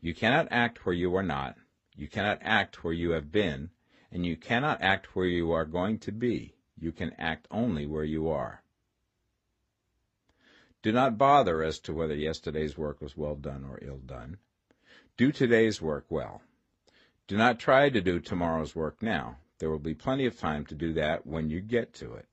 You 0.00 0.14
cannot 0.14 0.48
act 0.50 0.84
where 0.84 0.96
you 0.96 1.14
are 1.14 1.22
not, 1.22 1.58
you 1.94 2.08
cannot 2.08 2.40
act 2.42 2.82
where 2.82 2.92
you 2.92 3.12
have 3.12 3.30
been, 3.30 3.70
and 4.10 4.26
you 4.26 4.36
cannot 4.36 4.82
act 4.82 5.14
where 5.14 5.26
you 5.26 5.52
are 5.52 5.64
going 5.64 6.00
to 6.00 6.10
be. 6.10 6.56
You 6.76 6.90
can 6.90 7.12
act 7.18 7.46
only 7.52 7.86
where 7.86 8.02
you 8.02 8.28
are. 8.28 8.64
Do 10.82 10.90
not 10.90 11.16
bother 11.16 11.62
as 11.62 11.78
to 11.78 11.94
whether 11.94 12.16
yesterday's 12.16 12.76
work 12.76 13.00
was 13.00 13.16
well 13.16 13.36
done 13.36 13.64
or 13.64 13.78
ill 13.80 13.98
done. 13.98 14.38
Do 15.16 15.30
today's 15.30 15.80
work 15.80 16.06
well. 16.08 16.42
Do 17.28 17.36
not 17.36 17.60
try 17.60 17.90
to 17.90 18.00
do 18.00 18.18
tomorrow's 18.18 18.74
work 18.74 19.00
now. 19.00 19.36
There 19.62 19.70
will 19.70 19.78
be 19.78 19.94
plenty 19.94 20.26
of 20.26 20.36
time 20.36 20.66
to 20.66 20.74
do 20.74 20.92
that 20.94 21.24
when 21.24 21.48
you 21.48 21.60
get 21.60 21.94
to 21.94 22.14
it. 22.14 22.26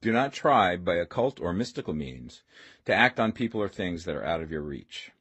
Do 0.00 0.10
not 0.10 0.32
try, 0.32 0.76
by 0.76 0.96
occult 0.96 1.38
or 1.38 1.52
mystical 1.52 1.94
means, 1.94 2.42
to 2.86 2.92
act 2.92 3.20
on 3.20 3.30
people 3.30 3.62
or 3.62 3.68
things 3.68 4.04
that 4.04 4.16
are 4.16 4.24
out 4.24 4.40
of 4.42 4.50
your 4.50 4.62
reach. 4.62 5.12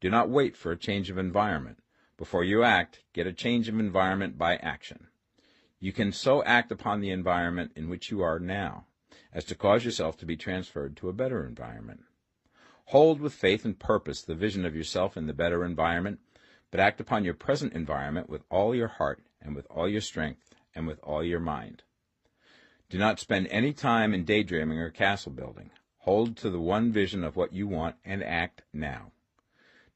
Do 0.00 0.10
not 0.10 0.28
wait 0.28 0.56
for 0.56 0.72
a 0.72 0.76
change 0.76 1.08
of 1.08 1.18
environment. 1.18 1.78
Before 2.16 2.42
you 2.42 2.64
act, 2.64 3.04
get 3.12 3.28
a 3.28 3.32
change 3.32 3.68
of 3.68 3.78
environment 3.78 4.38
by 4.38 4.56
action. 4.56 5.06
You 5.78 5.92
can 5.92 6.10
so 6.10 6.42
act 6.42 6.72
upon 6.72 6.98
the 6.98 7.10
environment 7.10 7.70
in 7.76 7.88
which 7.88 8.10
you 8.10 8.22
are 8.22 8.40
now 8.40 8.86
as 9.32 9.44
to 9.44 9.54
cause 9.54 9.84
yourself 9.84 10.16
to 10.16 10.26
be 10.26 10.36
transferred 10.36 10.96
to 10.96 11.08
a 11.08 11.12
better 11.12 11.46
environment. 11.46 12.02
Hold 12.86 13.20
with 13.20 13.34
faith 13.34 13.64
and 13.64 13.78
purpose 13.78 14.20
the 14.20 14.34
vision 14.34 14.66
of 14.66 14.74
yourself 14.74 15.16
in 15.16 15.28
the 15.28 15.32
better 15.32 15.64
environment, 15.64 16.18
but 16.72 16.80
act 16.80 17.00
upon 17.00 17.22
your 17.22 17.34
present 17.34 17.72
environment 17.72 18.28
with 18.28 18.42
all 18.50 18.74
your 18.74 18.88
heart 18.88 19.22
and 19.40 19.54
with 19.54 19.68
all 19.70 19.88
your 19.88 20.00
strength 20.00 20.45
and 20.76 20.86
with 20.86 21.00
all 21.02 21.24
your 21.24 21.40
mind. 21.40 21.82
Do 22.88 22.98
not 22.98 23.18
spend 23.18 23.48
any 23.48 23.72
time 23.72 24.14
in 24.14 24.24
daydreaming 24.24 24.78
or 24.78 24.90
castle 24.90 25.32
building. 25.32 25.70
Hold 26.00 26.36
to 26.36 26.50
the 26.50 26.60
one 26.60 26.92
vision 26.92 27.24
of 27.24 27.34
what 27.34 27.52
you 27.52 27.66
want 27.66 27.96
and 28.04 28.22
act 28.22 28.62
now. 28.72 29.10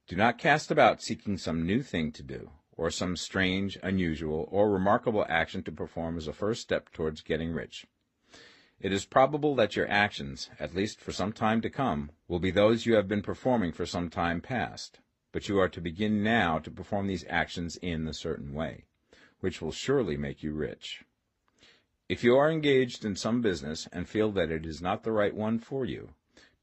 Do 0.09 0.16
not 0.16 0.39
cast 0.39 0.73
about 0.73 1.01
seeking 1.01 1.39
some 1.39 1.65
new 1.65 1.85
thing 1.85 2.11
to 2.12 2.24
do, 2.24 2.51
or 2.77 2.90
some 2.90 3.15
strange, 3.15 3.78
unusual, 3.81 4.48
or 4.51 4.69
remarkable 4.69 5.24
action 5.28 5.62
to 5.62 5.70
perform 5.70 6.16
as 6.16 6.27
a 6.27 6.32
first 6.32 6.62
step 6.62 6.90
towards 6.90 7.20
getting 7.20 7.52
rich. 7.52 7.86
It 8.81 8.93
is 8.93 9.05
probable 9.05 9.55
that 9.57 9.77
your 9.77 9.86
actions, 9.89 10.51
at 10.59 10.74
least 10.74 11.01
for 11.01 11.12
some 11.12 11.32
time 11.32 11.61
to 11.61 11.70
come, 11.70 12.11
will 12.27 12.40
be 12.40 12.51
those 12.51 12.86
you 12.86 12.94
have 12.94 13.07
been 13.07 13.23
performing 13.23 13.70
for 13.70 13.86
some 13.86 14.09
time 14.09 14.40
past, 14.40 14.98
but 15.31 15.48
you 15.48 15.61
are 15.61 15.69
to 15.69 15.81
begin 15.81 16.24
now 16.24 16.59
to 16.59 16.70
perform 16.70 17.07
these 17.07 17.27
actions 17.28 17.77
in 17.77 18.09
a 18.09 18.15
certain 18.15 18.52
way, 18.52 18.86
which 19.41 19.61
will 19.61 19.73
surely 19.73 20.17
make 20.17 20.43
you 20.43 20.53
rich. 20.53 21.05
If 22.09 22.25
you 22.25 22.37
are 22.37 22.51
engaged 22.51 23.05
in 23.05 23.17
some 23.17 23.41
business 23.41 23.89
and 23.93 24.09
feel 24.09 24.31
that 24.33 24.51
it 24.51 24.65
is 24.65 24.81
not 24.81 25.03
the 25.03 25.12
right 25.12 25.35
one 25.35 25.59
for 25.59 25.85
you, 25.85 26.11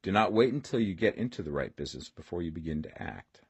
do 0.02 0.12
not 0.12 0.32
wait 0.32 0.52
until 0.52 0.80
you 0.80 0.94
get 0.94 1.16
into 1.16 1.42
the 1.42 1.52
right 1.52 1.74
business 1.74 2.08
before 2.08 2.42
you 2.42 2.50
begin 2.50 2.82
to 2.82 3.02
act. 3.02 3.42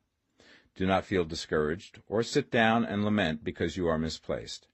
Do 0.77 0.87
not 0.87 1.05
feel 1.05 1.25
discouraged, 1.25 2.01
or 2.09 2.23
sit 2.23 2.51
down 2.51 2.85
and 2.85 3.05
lament 3.05 3.43
because 3.43 3.77
you 3.77 3.89
are 3.89 3.99
misplaced. 3.99 4.69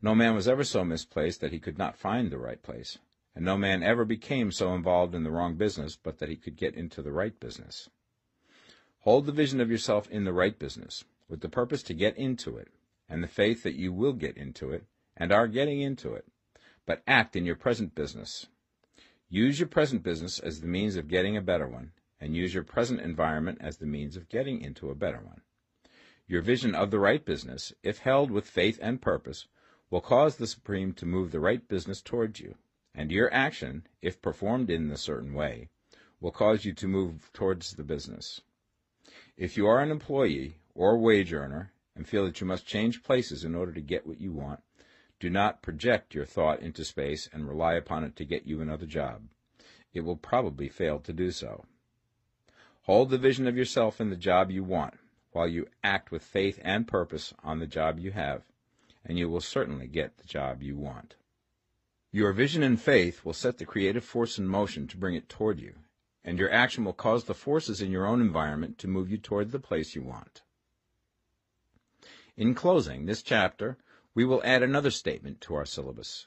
No 0.00 0.14
man 0.14 0.34
was 0.34 0.48
ever 0.48 0.64
so 0.64 0.84
misplaced 0.84 1.40
that 1.40 1.52
he 1.52 1.58
could 1.58 1.78
not 1.78 1.96
find 1.96 2.30
the 2.30 2.38
right 2.38 2.62
place 2.62 2.98
and 3.36 3.44
no 3.44 3.58
man 3.58 3.82
ever 3.82 4.06
became 4.06 4.50
so 4.50 4.74
involved 4.74 5.14
in 5.14 5.22
the 5.22 5.30
wrong 5.30 5.56
business 5.56 5.94
but 5.94 6.18
that 6.18 6.30
he 6.30 6.36
could 6.36 6.56
get 6.56 6.74
into 6.74 7.02
the 7.02 7.12
right 7.12 7.38
business. 7.38 7.90
Hold 9.00 9.26
the 9.26 9.32
vision 9.32 9.60
of 9.60 9.70
yourself 9.70 10.10
in 10.10 10.24
the 10.24 10.32
right 10.32 10.58
business, 10.58 11.04
with 11.28 11.42
the 11.42 11.48
purpose 11.48 11.82
to 11.84 11.94
get 11.94 12.16
into 12.16 12.56
it, 12.56 12.68
and 13.08 13.22
the 13.22 13.28
faith 13.28 13.62
that 13.62 13.76
you 13.76 13.92
will 13.92 14.12
get 14.12 14.36
into 14.36 14.70
it 14.70 14.84
and 15.16 15.32
are 15.32 15.48
getting 15.48 15.80
into 15.80 16.14
it, 16.14 16.26
but 16.84 17.02
act 17.06 17.36
in 17.36 17.44
your 17.44 17.56
present 17.56 17.94
business. 17.94 18.46
Use 19.28 19.58
your 19.58 19.68
present 19.68 20.02
business 20.02 20.38
as 20.38 20.60
the 20.60 20.68
means 20.68 20.96
of 20.96 21.08
getting 21.08 21.36
a 21.36 21.42
better 21.42 21.66
one, 21.66 21.92
and 22.20 22.36
use 22.36 22.54
your 22.54 22.62
present 22.62 23.00
environment 23.00 23.58
as 23.60 23.78
the 23.78 23.86
means 23.86 24.16
of 24.16 24.28
getting 24.28 24.60
into 24.60 24.90
a 24.90 24.94
better 24.94 25.20
one. 25.20 25.40
Your 26.28 26.42
vision 26.42 26.74
of 26.74 26.90
the 26.90 26.98
right 26.98 27.24
business, 27.24 27.72
if 27.82 27.98
held 27.98 28.30
with 28.30 28.48
faith 28.48 28.78
and 28.82 29.00
purpose, 29.00 29.46
will 29.90 30.00
cause 30.00 30.36
the 30.36 30.46
Supreme 30.46 30.92
to 30.94 31.06
move 31.06 31.30
the 31.30 31.40
right 31.40 31.66
business 31.68 32.02
towards 32.02 32.40
you, 32.40 32.56
and 32.94 33.12
your 33.12 33.32
action, 33.32 33.86
if 34.02 34.22
performed 34.22 34.70
in 34.70 34.90
a 34.90 34.96
certain 34.96 35.34
way, 35.34 35.68
will 36.20 36.32
cause 36.32 36.64
you 36.64 36.72
to 36.72 36.88
move 36.88 37.30
towards 37.32 37.74
the 37.74 37.84
business. 37.84 38.40
If 39.36 39.56
you 39.56 39.66
are 39.66 39.80
an 39.80 39.90
employee 39.90 40.56
or 40.74 40.98
wage 40.98 41.32
earner 41.32 41.72
and 41.96 42.06
feel 42.06 42.24
that 42.26 42.40
you 42.40 42.46
must 42.46 42.66
change 42.66 43.02
places 43.02 43.42
in 43.42 43.54
order 43.54 43.72
to 43.72 43.80
get 43.80 44.06
what 44.06 44.20
you 44.20 44.30
want, 44.32 44.60
do 45.18 45.30
not 45.30 45.62
project 45.62 46.14
your 46.14 46.26
thought 46.26 46.60
into 46.60 46.84
space 46.84 47.28
and 47.32 47.48
rely 47.48 47.74
upon 47.74 48.04
it 48.04 48.14
to 48.16 48.24
get 48.24 48.46
you 48.46 48.60
another 48.60 48.86
job. 48.86 49.22
It 49.94 50.02
will 50.02 50.16
probably 50.16 50.68
fail 50.68 50.98
to 51.00 51.12
do 51.12 51.30
so. 51.30 51.64
Hold 52.82 53.08
the 53.10 53.18
vision 53.18 53.46
of 53.46 53.56
yourself 53.56 54.00
in 54.00 54.10
the 54.10 54.16
job 54.16 54.50
you 54.50 54.62
want, 54.62 54.94
while 55.32 55.48
you 55.48 55.66
act 55.82 56.10
with 56.10 56.22
faith 56.22 56.60
and 56.62 56.86
purpose 56.86 57.32
on 57.42 57.58
the 57.58 57.66
job 57.66 57.98
you 57.98 58.12
have, 58.12 58.42
and 59.04 59.18
you 59.18 59.28
will 59.30 59.40
certainly 59.40 59.86
get 59.86 60.18
the 60.18 60.26
job 60.26 60.62
you 60.62 60.76
want. 60.76 61.16
Your 62.12 62.32
vision 62.32 62.62
and 62.62 62.80
faith 62.80 63.24
will 63.24 63.32
set 63.32 63.58
the 63.58 63.64
creative 63.64 64.04
force 64.04 64.38
in 64.38 64.46
motion 64.46 64.86
to 64.88 64.96
bring 64.96 65.14
it 65.14 65.28
toward 65.28 65.58
you, 65.58 65.74
and 66.24 66.38
your 66.38 66.52
action 66.52 66.84
will 66.84 66.92
cause 66.92 67.24
the 67.24 67.34
forces 67.34 67.80
in 67.80 67.90
your 67.90 68.06
own 68.06 68.20
environment 68.20 68.78
to 68.78 68.88
move 68.88 69.10
you 69.10 69.16
toward 69.16 69.50
the 69.50 69.58
place 69.58 69.94
you 69.94 70.02
want. 70.02 70.42
In 72.36 72.54
closing 72.54 73.06
this 73.06 73.22
chapter, 73.22 73.78
we 74.14 74.24
will 74.24 74.42
add 74.44 74.62
another 74.62 74.90
statement 74.90 75.40
to 75.42 75.54
our 75.54 75.64
syllabus. 75.64 76.26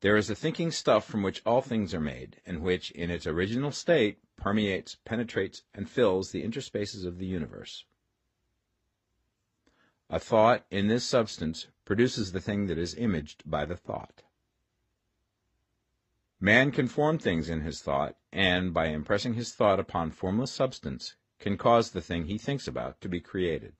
There 0.00 0.16
is 0.16 0.30
a 0.30 0.34
thinking 0.34 0.70
stuff 0.70 1.04
from 1.04 1.22
which 1.22 1.42
all 1.44 1.60
things 1.60 1.92
are 1.94 2.00
made, 2.00 2.40
and 2.46 2.62
which, 2.62 2.90
in 2.92 3.10
its 3.10 3.26
original 3.26 3.72
state, 3.72 4.18
permeates, 4.36 4.96
penetrates, 5.04 5.62
and 5.74 5.88
fills 5.88 6.30
the 6.30 6.42
interspaces 6.42 7.04
of 7.04 7.18
the 7.18 7.26
universe. 7.26 7.84
A 10.08 10.18
thought 10.18 10.66
in 10.70 10.88
this 10.88 11.04
substance 11.04 11.68
produces 11.84 12.32
the 12.32 12.40
thing 12.40 12.66
that 12.66 12.78
is 12.78 12.94
imaged 12.94 13.42
by 13.48 13.64
the 13.64 13.76
thought. 13.76 14.22
Man 16.40 16.72
can 16.72 16.88
form 16.88 17.18
things 17.18 17.48
in 17.48 17.60
his 17.60 17.80
thought, 17.80 18.16
and, 18.32 18.74
by 18.74 18.86
impressing 18.86 19.34
his 19.34 19.54
thought 19.54 19.78
upon 19.78 20.10
formless 20.10 20.50
substance, 20.50 21.16
can 21.38 21.56
cause 21.56 21.90
the 21.90 22.00
thing 22.00 22.26
he 22.26 22.38
thinks 22.38 22.66
about 22.66 23.00
to 23.02 23.08
be 23.08 23.20
created. 23.20 23.74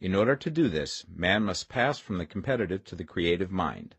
In 0.00 0.14
order 0.14 0.36
to 0.36 0.48
do 0.48 0.68
this, 0.68 1.04
man 1.12 1.42
must 1.42 1.68
pass 1.68 1.98
from 1.98 2.18
the 2.18 2.24
competitive 2.24 2.84
to 2.84 2.94
the 2.94 3.02
creative 3.02 3.50
mind. 3.50 3.96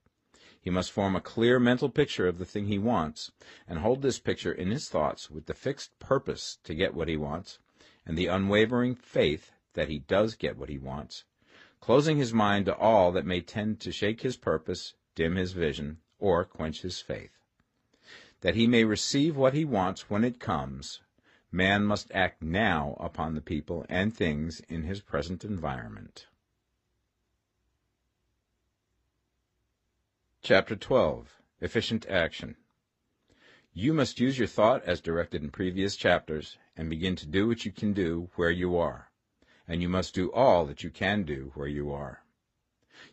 He 0.61 0.69
must 0.69 0.93
form 0.93 1.13
a 1.13 1.19
clear 1.19 1.59
mental 1.59 1.89
picture 1.89 2.25
of 2.25 2.37
the 2.37 2.45
thing 2.45 2.67
he 2.67 2.77
wants, 2.79 3.33
and 3.67 3.79
hold 3.79 4.01
this 4.01 4.17
picture 4.17 4.53
in 4.53 4.71
his 4.71 4.87
thoughts 4.87 5.29
with 5.29 5.47
the 5.47 5.53
fixed 5.53 5.99
purpose 5.99 6.57
to 6.63 6.73
get 6.73 6.93
what 6.93 7.09
he 7.09 7.17
wants, 7.17 7.59
and 8.05 8.17
the 8.17 8.27
unwavering 8.27 8.95
faith 8.95 9.51
that 9.73 9.89
he 9.89 9.99
does 9.99 10.35
get 10.35 10.55
what 10.55 10.69
he 10.69 10.77
wants, 10.77 11.25
closing 11.81 12.15
his 12.15 12.33
mind 12.33 12.67
to 12.67 12.75
all 12.77 13.11
that 13.11 13.25
may 13.25 13.41
tend 13.41 13.81
to 13.81 13.91
shake 13.91 14.21
his 14.21 14.37
purpose, 14.37 14.93
dim 15.15 15.35
his 15.35 15.51
vision, 15.51 15.97
or 16.17 16.45
quench 16.45 16.81
his 16.81 17.01
faith. 17.01 17.41
That 18.39 18.55
he 18.55 18.67
may 18.67 18.85
receive 18.85 19.35
what 19.35 19.53
he 19.53 19.65
wants 19.65 20.09
when 20.09 20.23
it 20.23 20.39
comes, 20.39 21.01
Man 21.51 21.83
must 21.83 22.11
act 22.11 22.43
now 22.43 22.95
upon 22.99 23.33
the 23.33 23.41
people 23.41 23.83
and 23.89 24.15
things 24.15 24.59
in 24.69 24.83
his 24.83 25.01
present 25.01 25.43
environment. 25.43 26.27
Chapter 30.43 30.75
12 30.75 31.41
Efficient 31.59 32.07
Action 32.07 32.55
You 33.73 33.93
must 33.93 34.19
use 34.19 34.37
your 34.37 34.47
thought 34.47 34.83
as 34.83 35.01
directed 35.01 35.41
in 35.41 35.49
previous 35.49 35.95
chapters 35.95 36.59
and 36.77 36.87
begin 36.87 37.15
to 37.15 37.25
do 37.25 37.47
what 37.47 37.65
you 37.65 37.71
can 37.71 37.93
do 37.93 38.29
where 38.35 38.51
you 38.51 38.77
are, 38.77 39.09
and 39.67 39.81
you 39.81 39.89
must 39.89 40.13
do 40.13 40.31
all 40.31 40.65
that 40.67 40.83
you 40.83 40.91
can 40.91 41.23
do 41.23 41.51
where 41.55 41.67
you 41.67 41.91
are. 41.91 42.23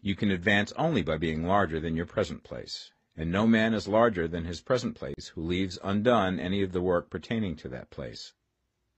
You 0.03 0.15
can 0.15 0.31
advance 0.31 0.73
only 0.73 1.03
by 1.03 1.17
being 1.17 1.47
larger 1.47 1.81
than 1.81 1.97
your 1.97 2.07
present 2.07 2.45
place 2.45 2.93
and 3.17 3.33
no 3.33 3.47
man 3.47 3.73
is 3.73 3.89
larger 3.89 4.29
than 4.29 4.45
his 4.45 4.61
present 4.61 4.95
place 4.95 5.29
who 5.35 5.43
leaves 5.43 5.79
undone 5.83 6.39
any 6.39 6.63
of 6.63 6.73
the 6.73 6.83
work 6.83 7.09
pertaining 7.09 7.57
to 7.57 7.69
that 7.69 7.91
place. 7.91 8.35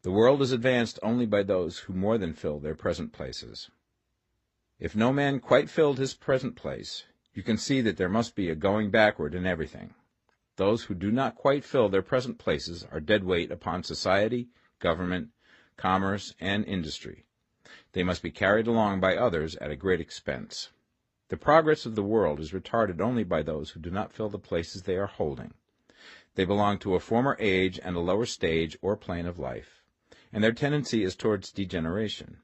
The 0.03 0.11
world 0.11 0.43
is 0.43 0.53
advanced 0.53 0.99
only 1.03 1.27
by 1.27 1.43
those 1.43 1.78
who 1.81 1.93
more 1.93 2.19
than 2.19 2.32
fill 2.32 2.59
their 2.59 2.74
present 2.74 3.12
places. 3.12 3.70
If 4.78 4.95
no 4.95 5.12
man 5.12 5.40
quite 5.40 5.69
filled 5.69 5.99
his 5.99 6.15
present 6.15 6.57
place, 6.57 7.05
you 7.35 7.43
can 7.43 7.59
see 7.59 7.81
that 7.81 7.97
there 7.97 8.09
must 8.09 8.35
be 8.35 8.49
a 8.49 8.55
going 8.55 8.90
backward 8.90 9.35
in 9.35 9.47
everything. 9.47 9.95
Those 10.57 10.85
who 10.85 10.95
do 10.95 11.12
not 11.12 11.36
quite 11.36 11.65
fill 11.65 11.89
their 11.89 12.03
present 12.03 12.39
places 12.39 12.85
are 12.90 13.01
dead 13.01 13.23
weight 13.23 13.53
upon 13.53 13.85
society, 13.85 14.49
government, 14.81 15.28
commerce, 15.77 16.35
and 16.40 16.65
industry. 16.65 17.27
They 17.93 18.03
must 18.03 18.23
be 18.23 18.31
carried 18.31 18.66
along 18.66 19.01
by 19.01 19.16
others 19.16 19.57
at 19.57 19.70
a 19.70 19.77
great 19.77 20.01
expense. 20.01 20.70
The 21.28 21.36
progress 21.36 21.84
of 21.84 21.94
the 21.94 22.02
world 22.02 22.40
is 22.40 22.52
retarded 22.52 23.00
only 23.00 23.22
by 23.22 23.42
those 23.42 23.70
who 23.70 23.80
do 23.80 23.90
not 23.90 24.12
fill 24.12 24.30
the 24.30 24.38
places 24.38 24.82
they 24.82 24.96
are 24.96 25.06
holding. 25.06 25.52
They 26.36 26.46
belong 26.46 26.78
to 26.78 26.94
a 26.94 27.00
former 27.00 27.36
age 27.38 27.78
and 27.82 27.96
a 27.96 28.00
lower 28.00 28.24
stage 28.24 28.78
or 28.80 28.96
plane 28.96 29.26
of 29.26 29.38
life, 29.38 29.82
and 30.32 30.42
their 30.42 30.52
tendency 30.52 31.05
is 31.05 31.14
towards 31.14 31.52
degeneration. 31.52 32.38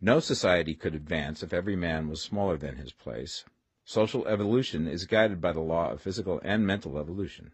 No 0.00 0.20
society 0.20 0.74
could 0.74 0.94
advance 0.94 1.42
if 1.42 1.52
every 1.52 1.74
man 1.74 2.08
was 2.08 2.22
smaller 2.22 2.56
than 2.56 2.76
his 2.76 2.92
place. 2.92 3.44
Social 3.84 4.28
evolution 4.28 4.86
is 4.86 5.06
guided 5.06 5.40
by 5.40 5.52
the 5.52 5.60
law 5.60 5.90
of 5.90 6.00
physical 6.00 6.40
and 6.44 6.64
mental 6.64 6.98
evolution. 6.98 7.50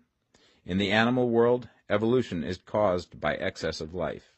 In 0.67 0.77
the 0.77 0.93
animal 0.93 1.31
world, 1.31 1.71
evolution 1.89 2.45
is 2.45 2.59
caused 2.59 3.19
by 3.19 3.35
excess 3.37 3.81
of 3.81 3.95
life. 3.95 4.35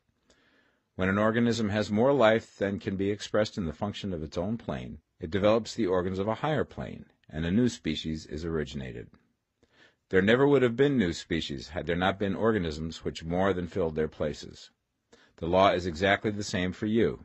When 0.94 1.08
an 1.08 1.18
organism 1.18 1.70
has 1.70 1.90
more 1.90 2.12
life 2.12 2.56
than 2.58 2.78
can 2.78 2.96
be 2.96 3.10
expressed 3.10 3.58
in 3.58 3.64
the 3.64 3.72
function 3.72 4.12
of 4.12 4.22
its 4.22 4.38
own 4.38 4.56
plane, 4.56 5.00
it 5.18 5.30
develops 5.30 5.74
the 5.74 5.86
organs 5.86 6.18
of 6.18 6.28
a 6.28 6.34
higher 6.34 6.64
plane, 6.64 7.06
and 7.30 7.47
a 7.47 7.51
new 7.51 7.68
species 7.68 8.26
is 8.26 8.44
originated. 8.44 9.09
There 10.10 10.20
never 10.20 10.47
would 10.47 10.62
have 10.62 10.76
been 10.76 10.98
new 10.98 11.12
species 11.12 11.70
had 11.70 11.86
there 11.86 11.97
not 11.97 12.18
been 12.18 12.34
organisms 12.34 13.02
which 13.02 13.24
more 13.24 13.52
than 13.52 13.66
filled 13.66 13.97
their 13.97 14.09
places. 14.09 14.70
The 15.36 15.47
law 15.47 15.72
is 15.72 15.86
exactly 15.86 16.30
the 16.30 16.44
same 16.44 16.72
for 16.72 16.86
you. 16.86 17.24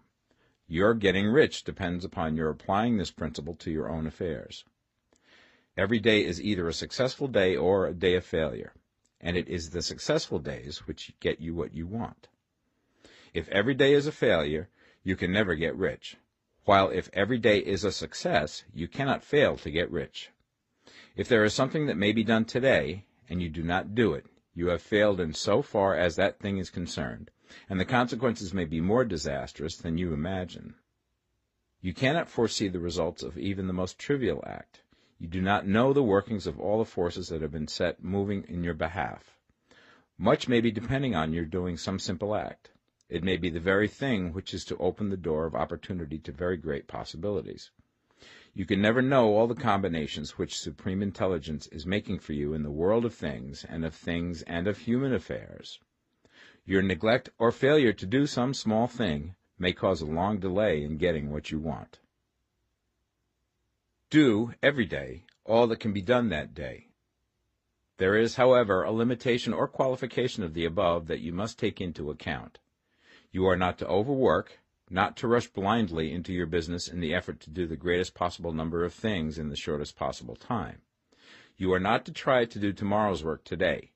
Your 0.68 0.94
getting 0.94 1.28
rich 1.28 1.64
depends 1.64 2.06
upon 2.06 2.38
your 2.38 2.50
applying 2.50 2.98
this 2.98 3.12
principle 3.12 3.56
to 3.56 3.70
your 3.70 3.90
own 3.90 4.08
affairs. 4.08 4.64
Every 5.76 6.00
day 6.00 6.24
is 6.24 6.42
either 6.42 6.68
a 6.68 6.74
successful 6.74 7.28
day 7.28 7.58
or 7.58 7.88
a 7.88 7.94
day 7.94 8.16
of 8.16 8.26
failure, 8.26 8.74
and 9.20 9.36
it 9.36 9.50
is 9.50 9.70
the 9.70 9.82
successful 9.82 10.40
days 10.40 10.88
which 10.88 11.14
get 11.20 11.42
you 11.42 11.54
what 11.54 11.74
you 11.74 11.88
want. 11.88 12.30
If 13.34 13.50
every 13.50 13.74
day 13.74 13.94
is 13.94 14.08
a 14.08 14.12
failure, 14.12 14.70
you 15.04 15.16
can 15.16 15.32
never 15.32 15.56
get 15.56 15.76
rich 15.76 16.16
while 16.66 16.90
if 16.90 17.10
every 17.14 17.38
day 17.38 17.58
is 17.58 17.84
a 17.84 17.92
success, 17.92 18.64
you 18.74 18.88
cannot 18.88 19.24
fail 19.24 19.58
to 19.58 19.72
get 19.72 19.92
rich. 19.92 20.32
If 21.16 21.28
there 21.28 21.44
is 21.44 21.54
something 21.54 21.88
that 21.88 21.98
may 21.98 22.12
be 22.12 22.24
done 22.24 22.46
today, 22.46 23.06
and 23.30 23.42
you 23.42 23.50
do 23.50 23.64
not 23.64 23.96
do 23.96 24.14
it, 24.14 24.26
you 24.54 24.68
have 24.68 24.82
failed 24.82 25.20
in 25.20 25.34
so 25.34 25.62
far 25.62 25.96
as 25.96 26.16
that 26.16 26.40
thing 26.40 26.58
is 26.58 26.70
concerned, 26.70 27.32
and 27.70 27.80
the 27.80 27.86
consequences 27.86 28.54
may 28.54 28.66
be 28.66 28.82
more 28.82 29.06
disastrous 29.06 29.78
than 29.78 29.98
you 29.98 30.14
imagine. 30.14 30.76
You 31.82 31.94
cannot 31.94 32.30
foresee 32.30 32.68
the 32.68 32.80
results 32.80 33.24
of 33.24 33.38
even 33.38 33.68
the 33.68 33.74
most 33.74 33.98
trivial 33.98 34.44
act. 34.46 34.84
You 35.18 35.28
do 35.28 35.42
not 35.42 35.68
know 35.68 35.94
the 35.94 36.04
workings 36.04 36.48
of 36.48 36.60
all 36.60 36.80
the 36.80 36.86
forces 36.86 37.30
that 37.30 37.42
have 37.42 37.52
been 37.52 37.68
set 37.68 38.04
moving 38.04 38.44
in 38.48 38.64
your 38.64 38.74
behalf. 38.74 39.38
Much 40.18 40.48
may 40.48 40.62
be 40.62 40.72
depending 40.72 41.16
on 41.16 41.34
your 41.34 41.46
doing 41.46 41.78
some 41.78 41.98
simple 42.00 42.36
act. 42.36 42.71
It 43.12 43.26
may 43.26 43.36
be 43.36 43.50
the 43.50 43.60
very 43.60 43.90
thing 43.90 44.32
which 44.32 44.54
is 44.54 44.64
to 44.64 44.78
open 44.78 45.10
the 45.10 45.18
door 45.18 45.46
of 45.46 45.54
opportunity 45.54 46.18
to 46.20 46.32
very 46.32 46.56
great 46.56 46.88
possibilities. 46.88 47.70
You 48.54 48.66
can 48.66 48.82
never 48.82 49.02
know 49.02 49.36
all 49.36 49.48
the 49.48 49.54
combinations 49.54 50.38
which 50.38 50.58
supreme 50.58 51.02
intelligence 51.02 51.68
is 51.68 51.86
making 51.86 52.20
for 52.20 52.32
you 52.32 52.54
in 52.54 52.64
the 52.64 52.72
world 52.72 53.04
of 53.04 53.14
things 53.14 53.66
and 53.66 53.84
of 53.84 53.94
things 53.94 54.44
and 54.44 54.66
of 54.66 54.78
human 54.78 55.14
affairs. 55.14 55.82
Your 56.66 56.82
neglect 56.82 57.28
or 57.38 57.52
failure 57.52 57.92
to 57.92 58.06
do 58.06 58.26
some 58.26 58.54
small 58.54 58.88
thing 58.88 59.36
may 59.60 59.74
cause 59.74 60.00
a 60.00 60.06
long 60.06 60.40
delay 60.40 60.82
in 60.82 60.96
getting 60.96 61.32
what 61.32 61.52
you 61.52 61.60
want. 61.60 62.00
Do, 64.10 64.54
every 64.64 64.86
day, 64.86 65.26
all 65.44 65.68
that 65.68 65.82
can 65.82 65.92
be 65.92 66.02
done 66.02 66.30
that 66.30 66.54
day. 66.54 66.88
There 67.98 68.16
is, 68.16 68.36
however, 68.36 68.84
a 68.84 68.92
limitation 68.92 69.52
or 69.52 69.68
qualification 69.68 70.44
of 70.44 70.54
the 70.54 70.64
above 70.64 71.08
that 71.08 71.20
you 71.20 71.34
must 71.34 71.60
take 71.60 71.82
into 71.82 72.10
account. 72.10 72.60
You 73.32 73.48
are 73.48 73.56
not 73.56 73.78
to 73.78 73.88
overwork, 73.88 74.60
not 74.90 75.16
to 75.18 75.28
rush 75.28 75.48
blindly 75.48 76.12
into 76.12 76.34
your 76.34 76.46
business 76.46 76.90
in 76.90 77.00
the 77.00 77.14
effort 77.14 77.40
to 77.42 77.50
do 77.50 77.66
the 77.66 77.78
greatest 77.78 78.14
possible 78.14 78.52
number 78.52 78.84
of 78.84 78.94
things 78.94 79.38
in 79.38 79.48
the 79.48 79.56
shortest 79.56 79.96
possible 79.96 80.36
time. 80.36 80.82
You 81.56 81.72
are 81.74 81.80
not 81.80 82.06
to 82.06 82.12
try 82.12 82.44
to 82.44 82.60
do 82.60 82.74
tomorrow's 82.74 83.24
work 83.24 83.46
today, 83.46 83.92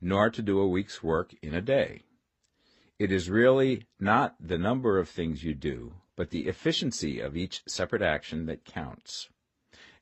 nor 0.00 0.28
to 0.30 0.42
do 0.42 0.58
a 0.58 0.68
week's 0.68 1.02
work 1.02 1.34
in 1.40 1.54
a 1.54 1.60
day. 1.60 2.02
It 2.98 3.12
is 3.12 3.30
really 3.30 3.86
not 4.00 4.34
the 4.40 4.58
number 4.58 4.98
of 4.98 5.08
things 5.08 5.44
you 5.44 5.54
do, 5.54 5.94
but 6.16 6.30
the 6.30 6.48
efficiency 6.48 7.20
of 7.20 7.36
each 7.36 7.62
separate 7.68 8.02
action 8.02 8.46
that 8.46 8.64
counts. 8.64 9.28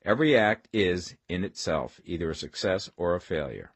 Every 0.02 0.36
act 0.36 0.66
is, 0.72 1.14
in 1.28 1.44
itself, 1.44 2.00
either 2.04 2.30
a 2.30 2.34
success 2.34 2.90
or 2.96 3.14
a 3.14 3.20
failure. 3.20 3.72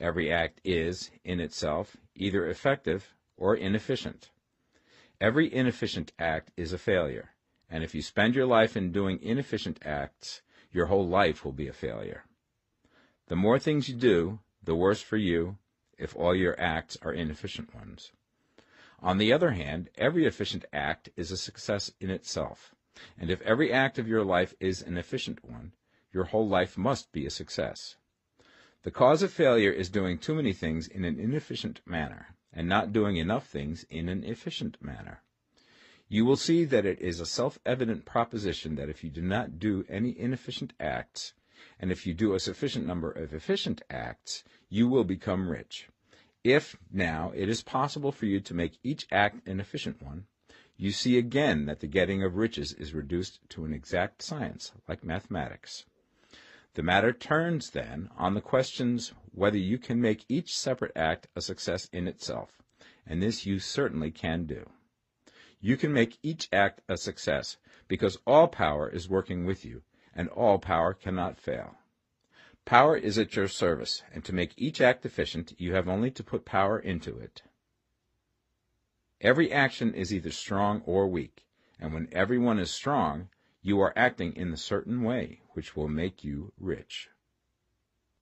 Every 0.00 0.32
act 0.32 0.60
is, 0.64 1.10
in 1.22 1.38
itself, 1.38 1.96
either 2.16 2.46
effective 2.48 3.14
or 3.36 3.56
inefficient. 3.56 4.30
Every 5.20 5.52
inefficient 5.52 6.12
act 6.18 6.50
is 6.56 6.72
a 6.72 6.78
failure, 6.78 7.30
and 7.70 7.82
if 7.82 7.94
you 7.94 8.02
spend 8.02 8.34
your 8.34 8.46
life 8.46 8.76
in 8.76 8.92
doing 8.92 9.20
inefficient 9.22 9.78
acts, 9.84 10.42
your 10.70 10.86
whole 10.86 11.06
life 11.06 11.44
will 11.44 11.52
be 11.52 11.68
a 11.68 11.72
failure. 11.72 12.24
The 13.26 13.36
more 13.36 13.58
things 13.58 13.88
you 13.88 13.94
do, 13.94 14.40
the 14.62 14.74
worse 14.74 15.00
for 15.00 15.16
you 15.16 15.58
if 15.96 16.16
all 16.16 16.34
your 16.34 16.58
acts 16.60 16.98
are 17.02 17.12
inefficient 17.12 17.74
ones. 17.74 18.12
On 19.00 19.18
the 19.18 19.32
other 19.32 19.52
hand, 19.52 19.90
every 19.96 20.26
efficient 20.26 20.64
act 20.72 21.10
is 21.16 21.30
a 21.30 21.36
success 21.36 21.92
in 22.00 22.10
itself, 22.10 22.74
and 23.18 23.30
if 23.30 23.40
every 23.42 23.72
act 23.72 23.98
of 23.98 24.08
your 24.08 24.24
life 24.24 24.54
is 24.60 24.82
an 24.82 24.96
efficient 24.96 25.44
one, 25.44 25.72
your 26.12 26.24
whole 26.24 26.48
life 26.48 26.78
must 26.78 27.12
be 27.12 27.26
a 27.26 27.30
success. 27.30 27.96
The 28.82 28.90
cause 28.90 29.22
of 29.22 29.32
failure 29.32 29.72
is 29.72 29.88
doing 29.88 30.18
too 30.18 30.34
many 30.34 30.52
things 30.52 30.86
in 30.86 31.04
an 31.04 31.18
inefficient 31.18 31.80
manner, 31.86 32.34
and 32.54 32.68
not 32.68 32.92
doing 32.92 33.16
enough 33.16 33.46
things 33.46 33.84
in 33.90 34.08
an 34.08 34.24
efficient 34.24 34.80
manner. 34.80 35.22
You 36.08 36.24
will 36.24 36.36
see 36.36 36.64
that 36.64 36.86
it 36.86 37.00
is 37.00 37.18
a 37.18 37.26
self-evident 37.26 38.04
proposition 38.04 38.76
that 38.76 38.88
if 38.88 39.02
you 39.02 39.10
do 39.10 39.22
not 39.22 39.58
do 39.58 39.84
any 39.88 40.18
inefficient 40.18 40.72
acts, 40.78 41.34
and 41.80 41.90
if 41.90 42.06
you 42.06 42.14
do 42.14 42.34
a 42.34 42.40
sufficient 42.40 42.86
number 42.86 43.10
of 43.10 43.34
efficient 43.34 43.82
acts, 43.90 44.44
you 44.68 44.86
will 44.86 45.04
become 45.04 45.48
rich. 45.48 45.88
If, 46.44 46.76
now, 46.92 47.32
it 47.34 47.48
is 47.48 47.62
possible 47.62 48.12
for 48.12 48.26
you 48.26 48.38
to 48.40 48.54
make 48.54 48.78
each 48.82 49.06
act 49.10 49.48
an 49.48 49.60
efficient 49.60 50.02
one, 50.02 50.26
you 50.76 50.90
see 50.90 51.16
again 51.16 51.66
that 51.66 51.80
the 51.80 51.86
getting 51.86 52.22
of 52.22 52.36
riches 52.36 52.72
is 52.72 52.94
reduced 52.94 53.40
to 53.50 53.64
an 53.64 53.72
exact 53.72 54.22
science, 54.22 54.72
like 54.86 55.04
mathematics. 55.04 55.86
The 56.74 56.82
matter 56.82 57.12
turns, 57.12 57.70
then, 57.70 58.10
on 58.16 58.34
the 58.34 58.40
questions 58.40 59.12
whether 59.32 59.58
you 59.58 59.78
can 59.78 60.00
make 60.00 60.24
each 60.28 60.56
separate 60.56 60.92
act 60.96 61.28
a 61.36 61.40
success 61.40 61.88
in 61.92 62.08
itself, 62.08 62.62
and 63.06 63.22
this 63.22 63.46
you 63.46 63.58
certainly 63.58 64.10
can 64.10 64.44
do. 64.44 64.68
You 65.60 65.76
can 65.76 65.92
make 65.92 66.18
each 66.22 66.48
act 66.52 66.82
a 66.88 66.96
success 66.96 67.56
because 67.86 68.18
all 68.26 68.48
power 68.48 68.88
is 68.88 69.08
working 69.08 69.44
with 69.44 69.64
you, 69.64 69.82
and 70.14 70.28
all 70.28 70.58
power 70.58 70.94
cannot 70.94 71.38
fail. 71.38 71.76
Power 72.64 72.96
is 72.96 73.18
at 73.18 73.36
your 73.36 73.48
service, 73.48 74.02
and 74.12 74.24
to 74.24 74.34
make 74.34 74.54
each 74.56 74.80
act 74.80 75.06
efficient, 75.06 75.54
you 75.58 75.74
have 75.74 75.88
only 75.88 76.10
to 76.10 76.24
put 76.24 76.44
power 76.44 76.78
into 76.78 77.18
it. 77.18 77.42
Every 79.20 79.52
action 79.52 79.94
is 79.94 80.12
either 80.12 80.30
strong 80.30 80.82
or 80.86 81.06
weak, 81.06 81.46
and 81.78 81.94
when 81.94 82.08
every 82.10 82.38
one 82.38 82.58
is 82.58 82.70
strong, 82.70 83.28
you 83.66 83.80
are 83.80 83.94
acting 83.96 84.36
in 84.36 84.50
the 84.50 84.58
certain 84.58 85.02
way 85.02 85.40
which 85.54 85.74
will 85.74 85.88
make 85.88 86.22
you 86.22 86.52
rich. 86.60 87.08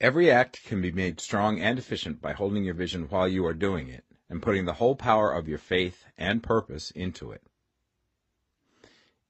Every 0.00 0.30
act 0.30 0.62
can 0.64 0.80
be 0.80 0.92
made 0.92 1.18
strong 1.18 1.60
and 1.60 1.80
efficient 1.80 2.22
by 2.22 2.32
holding 2.32 2.62
your 2.62 2.74
vision 2.74 3.08
while 3.08 3.26
you 3.26 3.44
are 3.44 3.52
doing 3.52 3.88
it, 3.88 4.04
and 4.30 4.40
putting 4.40 4.66
the 4.66 4.74
whole 4.74 4.94
power 4.94 5.32
of 5.32 5.48
your 5.48 5.58
faith 5.58 6.04
and 6.16 6.44
purpose 6.44 6.92
into 6.92 7.32
it. 7.32 7.42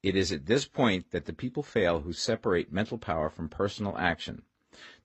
It 0.03 0.15
is 0.15 0.31
at 0.33 0.45
this 0.45 0.67
point 0.67 1.13
that 1.13 1.25
the 1.25 1.33
people 1.33 1.63
fail 1.63 2.01
who 2.01 2.13
separate 2.13 2.71
mental 2.71 2.99
power 2.99 3.31
from 3.31 3.49
personal 3.49 3.97
action. 3.97 4.43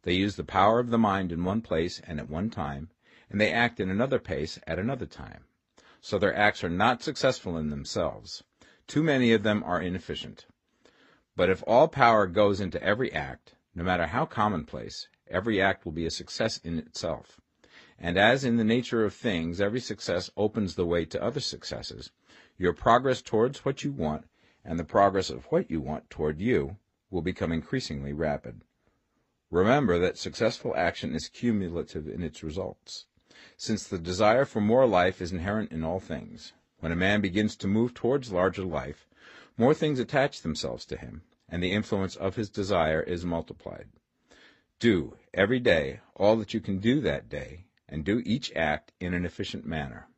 They 0.01 0.13
use 0.13 0.35
the 0.35 0.43
power 0.43 0.77
of 0.79 0.89
the 0.89 0.97
mind 0.97 1.31
in 1.31 1.45
one 1.45 1.61
place 1.61 2.01
and 2.05 2.19
at 2.19 2.29
one 2.29 2.49
time, 2.49 2.89
and 3.29 3.39
they 3.39 3.53
act 3.53 3.79
in 3.79 3.89
another 3.89 4.19
place 4.19 4.59
at 4.67 4.77
another 4.77 5.05
time. 5.05 5.45
So 6.01 6.19
their 6.19 6.35
acts 6.35 6.65
are 6.65 6.69
not 6.69 7.01
successful 7.01 7.57
in 7.57 7.69
themselves. 7.69 8.43
Too 8.87 9.03
many 9.03 9.31
of 9.31 9.43
them 9.43 9.63
are 9.63 9.81
inefficient. 9.81 10.47
But 11.37 11.51
if 11.51 11.63
all 11.67 11.87
power 11.87 12.25
goes 12.25 12.59
into 12.59 12.81
every 12.81 13.13
act, 13.13 13.53
no 13.75 13.83
matter 13.83 14.07
how 14.07 14.25
commonplace, 14.25 15.07
every 15.29 15.61
act 15.61 15.85
will 15.85 15.91
be 15.91 16.07
a 16.07 16.09
success 16.09 16.57
in 16.57 16.79
itself. 16.79 17.39
And 17.99 18.17
as 18.17 18.43
in 18.43 18.57
the 18.57 18.63
nature 18.63 19.05
of 19.05 19.13
things 19.13 19.61
every 19.61 19.79
success 19.79 20.31
opens 20.35 20.73
the 20.73 20.85
way 20.87 21.05
to 21.05 21.23
other 21.23 21.39
successes, 21.39 22.09
your 22.57 22.73
progress 22.73 23.21
towards 23.21 23.63
what 23.63 23.83
you 23.83 23.91
want, 23.91 24.25
and 24.65 24.79
the 24.79 24.83
progress 24.83 25.29
of 25.29 25.45
what 25.45 25.69
you 25.69 25.79
want 25.79 26.09
toward 26.09 26.41
you, 26.41 26.77
will 27.11 27.21
become 27.21 27.51
increasingly 27.51 28.13
rapid. 28.13 28.63
Remember 29.51 29.99
that 29.99 30.17
successful 30.17 30.75
action 30.75 31.13
is 31.13 31.29
cumulative 31.29 32.07
in 32.07 32.23
its 32.23 32.41
results. 32.41 33.05
Since 33.55 33.87
the 33.87 33.99
desire 33.99 34.43
for 34.43 34.59
more 34.59 34.87
life 34.87 35.21
is 35.21 35.31
inherent 35.31 35.71
in 35.71 35.83
all 35.83 35.99
things, 35.99 36.53
when 36.79 36.91
a 36.91 36.95
man 36.95 37.21
begins 37.21 37.55
to 37.57 37.67
move 37.67 37.93
towards 37.93 38.31
larger 38.31 38.63
life, 38.63 39.07
more 39.59 39.73
things 39.73 39.99
attach 39.99 40.43
themselves 40.43 40.85
to 40.85 40.95
him, 40.95 41.23
and 41.49 41.63
the 41.63 41.71
influence 41.71 42.15
of 42.15 42.35
his 42.35 42.47
desire 42.47 43.01
is 43.01 43.25
multiplied. 43.25 43.87
Do, 44.79 45.17
every 45.33 45.59
day, 45.59 46.01
all 46.15 46.35
that 46.35 46.53
you 46.53 46.59
can 46.59 46.77
do 46.77 47.01
that 47.01 47.27
day, 47.27 47.65
and 47.89 48.05
do 48.05 48.21
each 48.23 48.51
act 48.55 48.91
in 48.99 49.15
an 49.15 49.25
efficient 49.25 49.65
manner. 49.65 50.09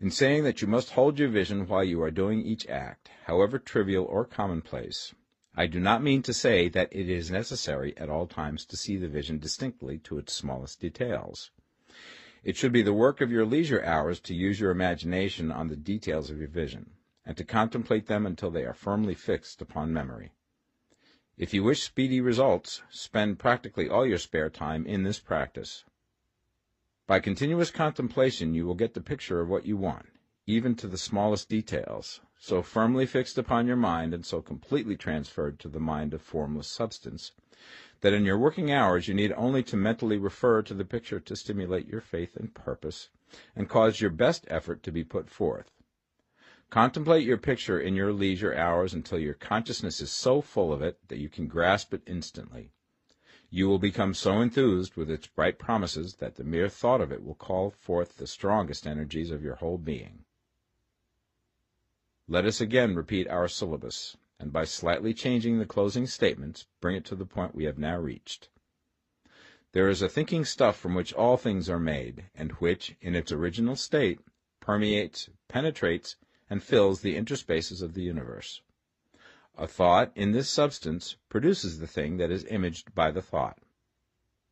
In 0.00 0.10
saying 0.10 0.42
that 0.44 0.62
you 0.62 0.66
must 0.66 0.90
hold 0.90 1.18
your 1.18 1.28
vision 1.28 1.68
while 1.68 1.84
you 1.84 2.02
are 2.02 2.10
doing 2.10 2.40
each 2.40 2.66
act, 2.66 3.10
however 3.26 3.58
trivial 3.58 4.04
or 4.04 4.24
commonplace, 4.24 5.14
I 5.54 5.68
do 5.68 5.78
not 5.78 6.02
mean 6.02 6.22
to 6.22 6.34
say 6.34 6.68
that 6.70 6.88
it 6.90 7.08
is 7.08 7.30
necessary 7.30 7.96
at 7.96 8.08
all 8.08 8.26
times 8.26 8.64
to 8.66 8.76
see 8.76 8.96
the 8.96 9.08
vision 9.08 9.38
distinctly 9.38 9.98
to 9.98 10.18
its 10.18 10.32
smallest 10.32 10.80
details. 10.80 11.52
It 12.42 12.56
should 12.56 12.72
be 12.72 12.82
the 12.82 12.92
work 12.92 13.20
of 13.20 13.30
your 13.30 13.44
leisure 13.44 13.84
hours 13.84 14.18
to 14.20 14.34
use 14.34 14.58
your 14.58 14.70
imagination 14.72 15.52
on 15.52 15.68
the 15.68 15.76
details 15.76 16.30
of 16.30 16.38
your 16.38 16.48
vision 16.48 16.92
and 17.24 17.36
to 17.36 17.44
contemplate 17.44 18.06
them 18.06 18.26
until 18.26 18.50
they 18.50 18.64
are 18.64 18.74
firmly 18.74 19.14
fixed 19.14 19.60
upon 19.60 19.92
memory. 19.92 20.32
If 21.36 21.54
you 21.54 21.62
wish 21.64 21.82
speedy 21.82 22.20
results, 22.20 22.82
spend 22.90 23.38
practically 23.38 23.88
all 23.88 24.06
your 24.06 24.18
spare 24.18 24.50
time 24.50 24.86
in 24.86 25.04
this 25.04 25.18
practice. 25.18 25.84
By 27.06 27.18
continuous 27.18 27.70
contemplation 27.70 28.54
you 28.54 28.66
will 28.66 28.74
get 28.74 28.94
the 28.94 29.00
picture 29.00 29.40
of 29.40 29.48
what 29.48 29.66
you 29.66 29.76
want, 29.76 30.06
even 30.46 30.74
to 30.76 30.86
the 30.86 30.98
smallest 30.98 31.48
details, 31.48 32.20
so 32.38 32.62
firmly 32.62 33.06
fixed 33.06 33.38
upon 33.38 33.66
your 33.66 33.76
mind 33.76 34.14
and 34.14 34.24
so 34.24 34.40
completely 34.40 34.96
transferred 34.96 35.58
to 35.60 35.68
the 35.68 35.80
mind 35.80 36.14
of 36.14 36.22
formless 36.22 36.68
substance, 36.68 37.32
that 38.00 38.12
in 38.12 38.24
your 38.24 38.38
working 38.38 38.70
hours 38.70 39.08
you 39.08 39.14
need 39.14 39.32
only 39.32 39.62
to 39.62 39.76
mentally 39.76 40.18
refer 40.18 40.62
to 40.62 40.74
the 40.74 40.84
picture 40.84 41.20
to 41.20 41.36
stimulate 41.36 41.88
your 41.88 42.00
faith 42.00 42.36
and 42.36 42.54
purpose, 42.54 43.08
and 43.56 43.68
cause 43.68 44.00
your 44.00 44.10
best 44.10 44.44
effort 44.48 44.82
to 44.82 44.92
be 44.92 45.04
put 45.04 45.28
forth. 45.28 45.72
Contemplate 46.70 47.26
your 47.26 47.36
picture 47.36 47.80
in 47.80 47.96
your 47.96 48.12
leisure 48.12 48.54
hours 48.54 48.94
until 48.94 49.18
your 49.18 49.34
consciousness 49.34 50.00
is 50.00 50.10
so 50.12 50.40
full 50.40 50.72
of 50.72 50.80
it 50.80 50.98
that 51.08 51.18
you 51.18 51.28
can 51.28 51.48
grasp 51.48 51.92
it 51.92 52.02
instantly. 52.06 52.70
You 53.50 53.66
will 53.66 53.80
become 53.80 54.14
so 54.14 54.40
enthused 54.40 54.94
with 54.94 55.10
its 55.10 55.26
bright 55.26 55.58
promises 55.58 56.14
that 56.20 56.36
the 56.36 56.44
mere 56.44 56.68
thought 56.68 57.00
of 57.00 57.10
it 57.10 57.24
will 57.24 57.34
call 57.34 57.70
forth 57.70 58.16
the 58.16 58.28
strongest 58.28 58.86
energies 58.86 59.32
of 59.32 59.42
your 59.42 59.56
whole 59.56 59.78
being. 59.78 60.24
Let 62.28 62.44
us 62.44 62.60
again 62.60 62.94
repeat 62.94 63.26
our 63.26 63.48
syllabus, 63.48 64.16
and 64.38 64.52
by 64.52 64.64
slightly 64.64 65.12
changing 65.12 65.58
the 65.58 65.66
closing 65.66 66.06
statements, 66.06 66.68
bring 66.80 66.94
it 66.94 67.04
to 67.06 67.16
the 67.16 67.26
point 67.26 67.56
we 67.56 67.64
have 67.64 67.78
now 67.78 67.98
reached. 67.98 68.48
There 69.72 69.88
is 69.88 70.02
a 70.02 70.08
thinking 70.08 70.44
stuff 70.44 70.78
from 70.78 70.94
which 70.94 71.12
all 71.12 71.36
things 71.36 71.68
are 71.68 71.80
made, 71.80 72.26
and 72.32 72.52
which, 72.52 72.94
in 73.00 73.16
its 73.16 73.32
original 73.32 73.74
state, 73.74 74.20
permeates, 74.60 75.28
penetrates, 75.48 76.14
and 76.50 76.62
fills 76.62 77.00
the 77.00 77.16
interspaces 77.16 77.80
of 77.80 77.94
the 77.94 78.02
universe. 78.02 78.60
A 79.56 79.68
thought 79.68 80.10
in 80.16 80.32
this 80.32 80.50
substance 80.50 81.16
produces 81.28 81.78
the 81.78 81.86
thing 81.86 82.16
that 82.16 82.32
is 82.32 82.44
imaged 82.46 82.92
by 82.94 83.12
the 83.12 83.22
thought. 83.22 83.58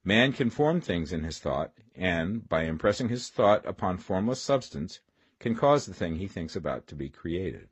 Man 0.05 0.33
can 0.33 0.49
form 0.49 0.81
things 0.81 1.13
in 1.13 1.25
his 1.25 1.41
thought, 1.41 1.73
and, 1.97 2.49
by 2.49 2.63
impressing 2.63 3.09
his 3.09 3.29
thought 3.29 3.67
upon 3.67 3.99
formless 3.99 4.41
substance, 4.41 5.01
can 5.41 5.57
cause 5.57 5.87
the 5.87 5.95
thing 5.95 6.17
he 6.17 6.29
thinks 6.29 6.55
about 6.55 6.87
to 6.87 6.95
be 6.95 7.09
created. 7.09 7.69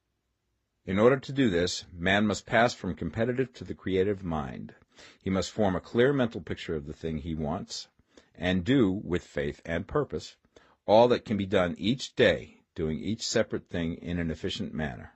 In 0.84 0.98
order 0.98 1.18
to 1.18 1.32
do 1.32 1.48
this, 1.48 1.84
man 1.92 2.26
must 2.26 2.46
pass 2.46 2.74
from 2.74 2.94
competitive 2.94 3.52
to 3.54 3.64
the 3.64 3.74
creative 3.74 4.24
mind. 4.24 4.74
He 5.22 5.30
must 5.30 5.50
form 5.50 5.76
a 5.76 5.80
clear 5.80 6.12
mental 6.12 6.40
picture 6.40 6.74
of 6.74 6.86
the 6.86 6.92
thing 6.92 7.18
he 7.18 7.34
wants, 7.34 7.88
and 8.34 8.64
do, 8.64 8.90
with 8.90 9.24
faith 9.24 9.60
and 9.64 9.86
purpose, 9.86 10.36
all 10.84 11.06
that 11.08 11.24
can 11.24 11.36
be 11.36 11.46
done 11.46 11.74
each 11.78 12.16
day 12.16 12.56
doing 12.76 13.00
each 13.00 13.26
separate 13.26 13.68
thing 13.68 13.94
in 13.94 14.20
an 14.20 14.30
efficient 14.30 14.72
manner. 14.72 15.14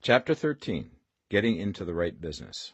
Chapter 0.00 0.32
13 0.34 0.92
Getting 1.28 1.56
into 1.58 1.84
the 1.84 1.92
Right 1.92 2.18
Business 2.18 2.72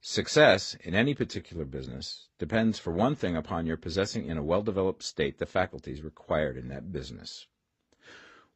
Success 0.00 0.76
in 0.76 0.94
any 0.94 1.14
particular 1.14 1.66
business 1.66 2.28
depends 2.38 2.78
for 2.78 2.92
one 2.92 3.14
thing 3.14 3.36
upon 3.36 3.66
your 3.66 3.76
possessing 3.76 4.24
in 4.24 4.38
a 4.38 4.42
well-developed 4.42 5.02
state 5.02 5.36
the 5.38 5.44
faculties 5.44 6.00
required 6.00 6.56
in 6.56 6.68
that 6.68 6.90
business. 6.90 7.46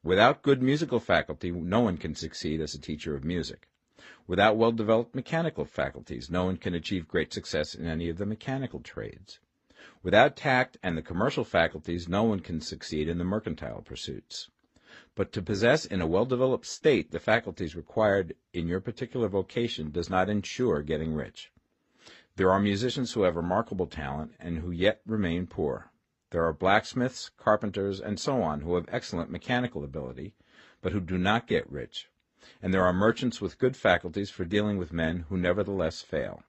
Without 0.03 0.43
good 0.43 0.63
musical 0.63 1.01
faculty, 1.01 1.51
no 1.51 1.81
one 1.81 1.99
can 1.99 2.15
succeed 2.15 2.61
as 2.61 2.75
a 2.75 2.81
teacher 2.81 3.15
of 3.15 3.25
music. 3.25 3.69
Without 4.27 4.57
well-developed 4.57 5.15
mechanical 5.15 5.65
faculties, 5.65 6.31
no 6.31 6.45
one 6.45 6.57
can 6.57 6.73
achieve 6.73 7.09
great 7.09 7.33
success 7.33 7.75
in 7.75 7.87
any 7.87 8.09
of 8.09 8.17
the 8.17 8.25
mechanical 8.25 8.81
trades. 8.81 9.41
Without 10.03 10.37
tact 10.37 10.77
and 10.83 10.97
the 10.97 11.03
commercial 11.03 11.45
faculties, 11.45 12.09
no 12.09 12.23
one 12.23 12.41
can 12.41 12.61
succeed 12.61 13.09
in 13.09 13.19
the 13.19 13.25
mercantile 13.25 13.83
pursuits. 13.83 14.51
But 15.15 15.33
to 15.33 15.43
possess 15.43 15.85
in 15.85 16.01
a 16.01 16.07
well-developed 16.07 16.67
state 16.67 17.11
the 17.11 17.21
faculties 17.21 17.77
required 17.77 18.35
in 18.53 18.69
your 18.69 18.81
particular 18.81 19.29
vocation 19.29 19.91
does 19.91 20.09
not 20.09 20.29
ensure 20.29 20.83
getting 20.83 21.15
rich. 21.15 21.53
There 22.37 22.51
are 22.51 22.61
musicians 22.61 23.13
who 23.13 23.23
have 23.23 23.37
remarkable 23.37 23.87
talent 23.87 24.35
and 24.41 24.59
who 24.59 24.71
yet 24.71 25.01
remain 25.07 25.47
poor. 25.47 25.91
There 26.31 26.45
are 26.45 26.53
blacksmiths, 26.53 27.31
carpenters, 27.37 28.01
and 28.01 28.19
so 28.19 28.43
on 28.43 28.63
who 28.63 28.75
have 28.75 28.89
excellent 28.89 29.31
mechanical 29.31 29.85
ability, 29.85 30.35
but 30.83 30.93
who 30.93 31.01
do 31.01 31.17
not 31.17 31.47
get 31.47 31.71
rich. 31.71 32.09
And 32.61 32.75
there 32.75 32.85
are 32.85 32.93
merchants 32.93 33.41
with 33.41 33.59
good 33.59 33.77
faculties 33.77 34.31
for 34.31 34.45
dealing 34.45 34.77
with 34.77 34.93
men 34.93 35.27
who 35.29 35.37
nevertheless 35.37 36.03
fail. 36.03 36.43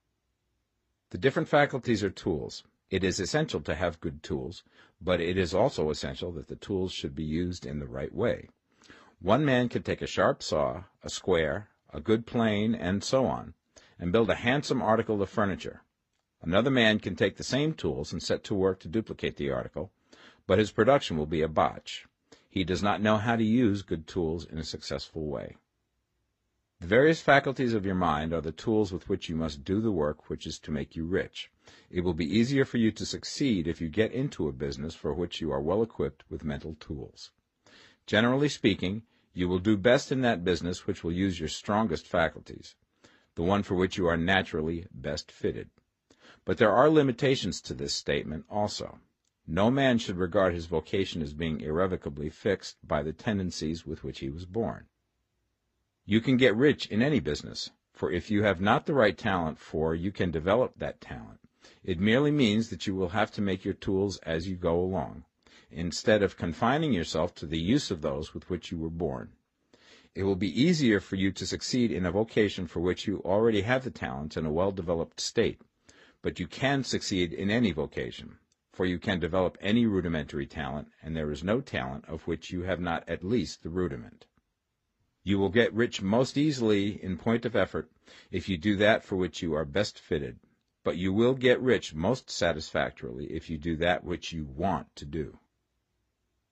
The 1.10 1.18
different 1.18 1.48
faculties 1.48 2.02
are 2.02 2.10
tools. 2.10 2.64
It 2.88 3.02
is 3.02 3.18
essential 3.18 3.60
to 3.62 3.74
have 3.74 4.00
good 4.00 4.22
tools, 4.22 4.62
but 5.00 5.20
it 5.20 5.36
is 5.36 5.52
also 5.52 5.90
essential 5.90 6.30
that 6.32 6.46
the 6.46 6.56
tools 6.56 6.92
should 6.92 7.14
be 7.14 7.24
used 7.24 7.66
in 7.66 7.80
the 7.80 7.86
right 7.86 8.14
way. 8.14 8.48
One 9.20 9.44
man 9.44 9.68
can 9.68 9.82
take 9.82 10.02
a 10.02 10.06
sharp 10.06 10.42
saw, 10.42 10.84
a 11.02 11.10
square, 11.10 11.68
a 11.92 12.00
good 12.00 12.26
plane, 12.26 12.74
and 12.74 13.02
so 13.02 13.26
on, 13.26 13.54
and 13.98 14.12
build 14.12 14.30
a 14.30 14.36
handsome 14.36 14.82
article 14.82 15.20
of 15.20 15.28
furniture. 15.28 15.82
Another 16.40 16.70
man 16.70 17.00
can 17.00 17.16
take 17.16 17.36
the 17.38 17.42
same 17.42 17.74
tools 17.74 18.12
and 18.12 18.22
set 18.22 18.44
to 18.44 18.54
work 18.54 18.78
to 18.80 18.88
duplicate 18.88 19.36
the 19.36 19.50
article, 19.50 19.90
but 20.46 20.58
his 20.58 20.70
production 20.70 21.16
will 21.16 21.26
be 21.26 21.42
a 21.42 21.48
botch. 21.48 22.06
He 22.48 22.62
does 22.62 22.82
not 22.82 23.02
know 23.02 23.16
how 23.16 23.34
to 23.34 23.44
use 23.44 23.82
good 23.82 24.06
tools 24.06 24.44
in 24.44 24.58
a 24.58 24.64
successful 24.64 25.26
way. 25.26 25.56
The 26.78 26.86
various 26.86 27.22
faculties 27.22 27.72
of 27.72 27.86
your 27.86 27.94
mind 27.94 28.34
are 28.34 28.42
the 28.42 28.52
tools 28.52 28.92
with 28.92 29.08
which 29.08 29.30
you 29.30 29.34
must 29.34 29.64
do 29.64 29.80
the 29.80 29.90
work 29.90 30.28
which 30.28 30.46
is 30.46 30.58
to 30.58 30.70
make 30.70 30.94
you 30.94 31.06
rich. 31.06 31.50
It 31.90 32.02
will 32.02 32.12
be 32.12 32.38
easier 32.38 32.66
for 32.66 32.76
you 32.76 32.92
to 32.92 33.06
succeed 33.06 33.66
if 33.66 33.80
you 33.80 33.88
get 33.88 34.12
into 34.12 34.46
a 34.46 34.52
business 34.52 34.94
for 34.94 35.14
which 35.14 35.40
you 35.40 35.50
are 35.50 35.60
well 35.60 35.82
equipped 35.82 36.24
with 36.28 36.44
mental 36.44 36.74
tools. 36.74 37.30
Generally 38.06 38.50
speaking, 38.50 39.04
you 39.32 39.48
will 39.48 39.58
do 39.58 39.78
best 39.78 40.12
in 40.12 40.20
that 40.20 40.44
business 40.44 40.86
which 40.86 41.02
will 41.02 41.12
use 41.12 41.40
your 41.40 41.48
strongest 41.48 42.06
faculties, 42.06 42.74
the 43.36 43.42
one 43.42 43.62
for 43.62 43.74
which 43.74 43.96
you 43.96 44.06
are 44.06 44.18
naturally 44.18 44.86
best 44.92 45.32
fitted. 45.32 45.70
But 46.44 46.58
there 46.58 46.72
are 46.72 46.90
limitations 46.90 47.62
to 47.62 47.74
this 47.74 47.94
statement 47.94 48.44
also. 48.50 49.00
No 49.46 49.70
man 49.70 49.96
should 49.96 50.18
regard 50.18 50.52
his 50.52 50.66
vocation 50.66 51.22
as 51.22 51.32
being 51.32 51.62
irrevocably 51.62 52.28
fixed 52.28 52.76
by 52.86 53.02
the 53.02 53.14
tendencies 53.14 53.86
with 53.86 54.04
which 54.04 54.18
he 54.18 54.28
was 54.28 54.44
born. 54.44 54.88
You 56.08 56.20
can 56.20 56.36
get 56.36 56.54
rich 56.54 56.86
in 56.86 57.02
any 57.02 57.18
business, 57.18 57.70
for 57.92 58.12
if 58.12 58.30
you 58.30 58.44
have 58.44 58.60
not 58.60 58.86
the 58.86 58.94
right 58.94 59.18
talent 59.18 59.58
for, 59.58 59.92
you 59.92 60.12
can 60.12 60.30
develop 60.30 60.78
that 60.78 61.00
talent. 61.00 61.40
It 61.82 61.98
merely 61.98 62.30
means 62.30 62.70
that 62.70 62.86
you 62.86 62.94
will 62.94 63.08
have 63.08 63.32
to 63.32 63.42
make 63.42 63.64
your 63.64 63.74
tools 63.74 64.18
as 64.18 64.46
you 64.46 64.54
go 64.54 64.78
along 64.78 65.24
instead 65.68 66.22
of 66.22 66.36
confining 66.36 66.92
yourself 66.92 67.34
to 67.34 67.46
the 67.46 67.58
use 67.58 67.90
of 67.90 68.02
those 68.02 68.32
with 68.32 68.48
which 68.48 68.70
you 68.70 68.78
were 68.78 68.88
born. 68.88 69.32
It 70.14 70.22
will 70.22 70.36
be 70.36 70.62
easier 70.62 71.00
for 71.00 71.16
you 71.16 71.32
to 71.32 71.44
succeed 71.44 71.90
in 71.90 72.06
a 72.06 72.12
vocation 72.12 72.68
for 72.68 72.78
which 72.78 73.08
you 73.08 73.20
already 73.24 73.62
have 73.62 73.82
the 73.82 73.90
talent 73.90 74.36
in 74.36 74.46
a 74.46 74.52
well-developed 74.52 75.20
state, 75.20 75.60
but 76.22 76.38
you 76.38 76.46
can 76.46 76.84
succeed 76.84 77.32
in 77.32 77.50
any 77.50 77.72
vocation, 77.72 78.38
for 78.72 78.86
you 78.86 79.00
can 79.00 79.18
develop 79.18 79.58
any 79.60 79.86
rudimentary 79.86 80.46
talent, 80.46 80.86
and 81.02 81.16
there 81.16 81.32
is 81.32 81.42
no 81.42 81.60
talent 81.60 82.04
of 82.06 82.28
which 82.28 82.52
you 82.52 82.62
have 82.62 82.78
not 82.78 83.02
at 83.08 83.24
least 83.24 83.64
the 83.64 83.70
rudiment. 83.70 84.26
You 85.26 85.40
will 85.40 85.48
get 85.48 85.74
rich 85.74 86.00
most 86.00 86.38
easily 86.38 87.02
in 87.02 87.16
point 87.16 87.44
of 87.44 87.56
effort 87.56 87.90
if 88.30 88.48
you 88.48 88.56
do 88.56 88.76
that 88.76 89.02
for 89.02 89.16
which 89.16 89.42
you 89.42 89.54
are 89.54 89.64
best 89.64 89.98
fitted, 89.98 90.38
but 90.84 90.98
you 90.98 91.12
will 91.12 91.34
get 91.34 91.60
rich 91.60 91.92
most 91.92 92.30
satisfactorily 92.30 93.26
if 93.32 93.50
you 93.50 93.58
do 93.58 93.74
that 93.78 94.04
which 94.04 94.30
you 94.30 94.44
want 94.44 94.94
to 94.94 95.04
do. 95.04 95.40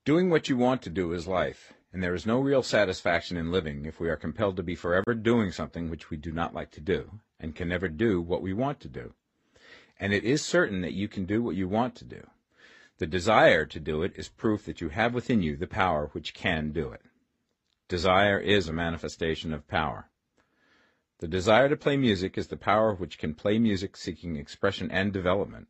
Doing 0.04 0.28
what 0.28 0.48
you 0.48 0.56
want 0.56 0.82
to 0.82 0.90
do 0.90 1.12
is 1.12 1.28
life, 1.28 1.72
and 1.92 2.02
there 2.02 2.16
is 2.16 2.26
no 2.26 2.40
real 2.40 2.64
satisfaction 2.64 3.36
in 3.36 3.52
living 3.52 3.84
if 3.84 4.00
we 4.00 4.08
are 4.08 4.16
compelled 4.16 4.56
to 4.56 4.64
be 4.64 4.74
forever 4.74 5.14
doing 5.14 5.52
something 5.52 5.88
which 5.88 6.10
we 6.10 6.16
do 6.16 6.32
not 6.32 6.52
like 6.52 6.72
to 6.72 6.80
do, 6.80 7.20
and 7.38 7.54
can 7.54 7.68
never 7.68 7.86
do 7.86 8.20
what 8.20 8.42
we 8.42 8.52
want 8.52 8.80
to 8.80 8.88
do. 8.88 9.14
And 10.00 10.12
it 10.12 10.24
is 10.24 10.44
certain 10.44 10.80
that 10.80 10.94
you 10.94 11.06
can 11.06 11.26
do 11.26 11.44
what 11.44 11.54
you 11.54 11.68
want 11.68 11.94
to 11.94 12.04
do. 12.04 12.26
The 12.98 13.06
desire 13.06 13.66
to 13.66 13.78
do 13.78 14.02
it 14.02 14.14
is 14.16 14.28
proof 14.28 14.64
that 14.64 14.80
you 14.80 14.88
have 14.88 15.14
within 15.14 15.42
you 15.42 15.54
the 15.54 15.68
power 15.68 16.08
which 16.10 16.34
can 16.34 16.72
do 16.72 16.90
it. 16.90 17.02
Desire 17.86 18.38
is 18.38 18.66
a 18.66 18.72
manifestation 18.72 19.52
of 19.52 19.68
power. 19.68 20.08
The 21.18 21.28
desire 21.28 21.68
to 21.68 21.76
play 21.76 21.98
music 21.98 22.38
is 22.38 22.46
the 22.46 22.56
power 22.56 22.94
which 22.94 23.18
can 23.18 23.34
play 23.34 23.58
music 23.58 23.94
seeking 23.94 24.36
expression 24.36 24.90
and 24.90 25.12
development. 25.12 25.68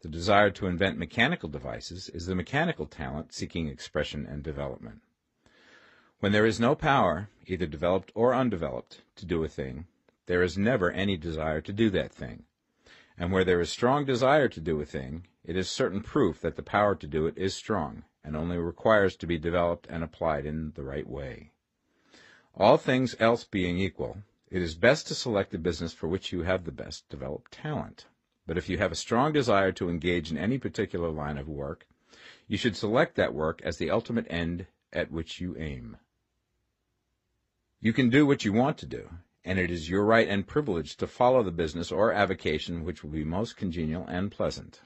The 0.00 0.08
desire 0.08 0.50
to 0.52 0.66
invent 0.66 0.96
mechanical 0.96 1.50
devices 1.50 2.08
is 2.08 2.24
the 2.24 2.34
mechanical 2.34 2.86
talent 2.86 3.34
seeking 3.34 3.68
expression 3.68 4.24
and 4.24 4.42
development. 4.42 5.02
When 6.20 6.32
there 6.32 6.46
is 6.46 6.58
no 6.58 6.74
power, 6.74 7.28
either 7.46 7.66
developed 7.66 8.10
or 8.14 8.34
undeveloped, 8.34 9.02
to 9.16 9.26
do 9.26 9.44
a 9.44 9.48
thing, 9.48 9.86
there 10.24 10.42
is 10.42 10.56
never 10.56 10.90
any 10.90 11.18
desire 11.18 11.60
to 11.60 11.72
do 11.74 11.90
that 11.90 12.10
thing. 12.10 12.44
And 13.18 13.32
where 13.32 13.44
there 13.44 13.60
is 13.60 13.68
strong 13.68 14.06
desire 14.06 14.48
to 14.48 14.60
do 14.60 14.80
a 14.80 14.86
thing, 14.86 15.26
it 15.44 15.56
is 15.56 15.68
certain 15.68 16.00
proof 16.00 16.40
that 16.40 16.56
the 16.56 16.62
power 16.62 16.94
to 16.94 17.06
do 17.06 17.26
it 17.26 17.36
is 17.36 17.54
strong, 17.54 18.04
and 18.24 18.36
only 18.36 18.58
requires 18.58 19.16
to 19.16 19.26
be 19.26 19.38
developed 19.38 19.86
and 19.88 20.04
applied 20.04 20.46
in 20.46 20.72
the 20.74 20.82
right 20.82 21.08
way. 21.08 21.52
All 22.54 22.76
things 22.76 23.16
else 23.18 23.44
being 23.44 23.78
equal, 23.78 24.22
it 24.50 24.62
is 24.62 24.74
best 24.74 25.06
to 25.06 25.14
select 25.14 25.54
a 25.54 25.58
business 25.58 25.92
for 25.92 26.08
which 26.08 26.32
you 26.32 26.42
have 26.42 26.64
the 26.64 26.72
best 26.72 27.08
developed 27.08 27.52
talent. 27.52 28.06
But 28.46 28.58
if 28.58 28.68
you 28.68 28.78
have 28.78 28.92
a 28.92 28.96
strong 28.96 29.32
desire 29.32 29.72
to 29.72 29.88
engage 29.88 30.30
in 30.30 30.36
any 30.36 30.58
particular 30.58 31.08
line 31.08 31.38
of 31.38 31.48
work, 31.48 31.86
you 32.48 32.56
should 32.56 32.76
select 32.76 33.14
that 33.14 33.32
work 33.32 33.62
as 33.62 33.76
the 33.76 33.90
ultimate 33.90 34.26
end 34.28 34.66
at 34.92 35.10
which 35.10 35.40
you 35.40 35.56
aim. 35.56 35.96
You 37.80 37.92
can 37.92 38.10
do 38.10 38.26
what 38.26 38.44
you 38.44 38.52
want 38.52 38.76
to 38.78 38.86
do, 38.86 39.08
and 39.44 39.58
it 39.58 39.70
is 39.70 39.88
your 39.88 40.04
right 40.04 40.28
and 40.28 40.46
privilege 40.46 40.96
to 40.96 41.06
follow 41.06 41.42
the 41.42 41.52
business 41.52 41.90
or 41.90 42.12
avocation 42.12 42.84
which 42.84 43.02
will 43.02 43.10
be 43.10 43.24
most 43.24 43.56
congenial 43.56 44.04
and 44.06 44.30
pleasant. 44.30 44.80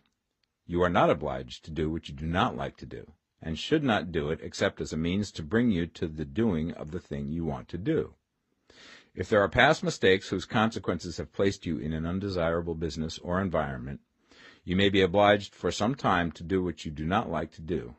You 0.66 0.82
are 0.82 0.90
not 0.90 1.10
obliged 1.10 1.64
to 1.64 1.70
do 1.70 1.90
what 1.90 2.08
you 2.08 2.14
do 2.14 2.26
not 2.26 2.56
like 2.56 2.76
to 2.76 2.86
do, 2.86 3.12
and 3.44 3.58
should 3.58 3.84
not 3.84 4.10
do 4.10 4.30
it 4.30 4.40
except 4.42 4.80
as 4.80 4.92
a 4.92 4.96
means 4.96 5.30
to 5.30 5.42
bring 5.42 5.70
you 5.70 5.86
to 5.86 6.08
the 6.08 6.24
doing 6.24 6.72
of 6.72 6.90
the 6.90 6.98
thing 6.98 7.28
you 7.28 7.44
want 7.44 7.68
to 7.68 7.76
do. 7.78 8.14
If 9.14 9.28
there 9.28 9.42
are 9.42 9.48
past 9.48 9.84
mistakes 9.84 10.30
whose 10.30 10.46
consequences 10.46 11.18
have 11.18 11.32
placed 11.32 11.66
you 11.66 11.78
in 11.78 11.92
an 11.92 12.06
undesirable 12.06 12.74
business 12.74 13.18
or 13.18 13.40
environment, 13.40 14.00
you 14.64 14.74
may 14.74 14.88
be 14.88 15.02
obliged 15.02 15.54
for 15.54 15.70
some 15.70 15.94
time 15.94 16.32
to 16.32 16.42
do 16.42 16.64
what 16.64 16.86
you 16.86 16.90
do 16.90 17.04
not 17.04 17.30
like 17.30 17.52
to 17.52 17.60
do. 17.60 17.94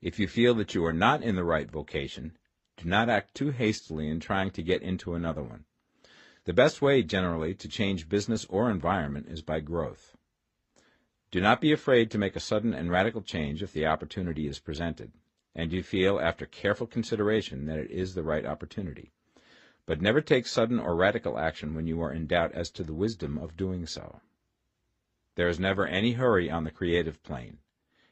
If 0.00 0.20
you 0.20 0.28
feel 0.28 0.54
that 0.54 0.74
you 0.74 0.84
are 0.86 0.92
not 0.92 1.22
in 1.22 1.34
the 1.34 1.44
right 1.44 1.68
vocation, 1.68 2.38
do 2.76 2.88
not 2.88 3.08
act 3.08 3.34
too 3.34 3.50
hastily 3.50 4.08
in 4.08 4.20
trying 4.20 4.52
to 4.52 4.62
get 4.62 4.82
into 4.82 5.14
another 5.14 5.42
one. 5.42 5.64
The 6.44 6.52
best 6.52 6.80
way, 6.80 7.02
generally, 7.02 7.54
to 7.54 7.68
change 7.68 8.08
business 8.08 8.44
or 8.46 8.70
environment 8.70 9.26
is 9.28 9.42
by 9.42 9.60
growth. 9.60 10.16
Do 11.32 11.40
not 11.40 11.60
be 11.60 11.72
afraid 11.72 12.12
to 12.12 12.18
make 12.18 12.36
a 12.36 12.40
sudden 12.40 12.72
and 12.72 12.92
radical 12.92 13.22
change 13.22 13.60
if 13.60 13.72
the 13.72 13.86
opportunity 13.86 14.46
is 14.46 14.60
presented, 14.60 15.10
and 15.52 15.72
you 15.72 15.82
feel, 15.82 16.20
after 16.20 16.46
careful 16.46 16.86
consideration, 16.86 17.66
that 17.66 17.80
it 17.80 17.90
is 17.90 18.14
the 18.14 18.22
right 18.22 18.46
opportunity 18.46 19.10
but 19.84 20.00
never 20.00 20.20
take 20.20 20.46
sudden 20.46 20.78
or 20.78 20.94
radical 20.94 21.38
action 21.38 21.74
when 21.74 21.86
you 21.86 22.00
are 22.00 22.12
in 22.12 22.26
doubt 22.26 22.52
as 22.52 22.70
to 22.70 22.84
the 22.84 22.94
wisdom 22.94 23.36
of 23.36 23.56
doing 23.56 23.84
so. 23.86 24.20
There 25.34 25.48
is 25.48 25.58
never 25.58 25.86
any 25.86 26.12
hurry 26.12 26.50
on 26.50 26.64
the 26.64 26.70
creative 26.70 27.22
plane, 27.22 27.58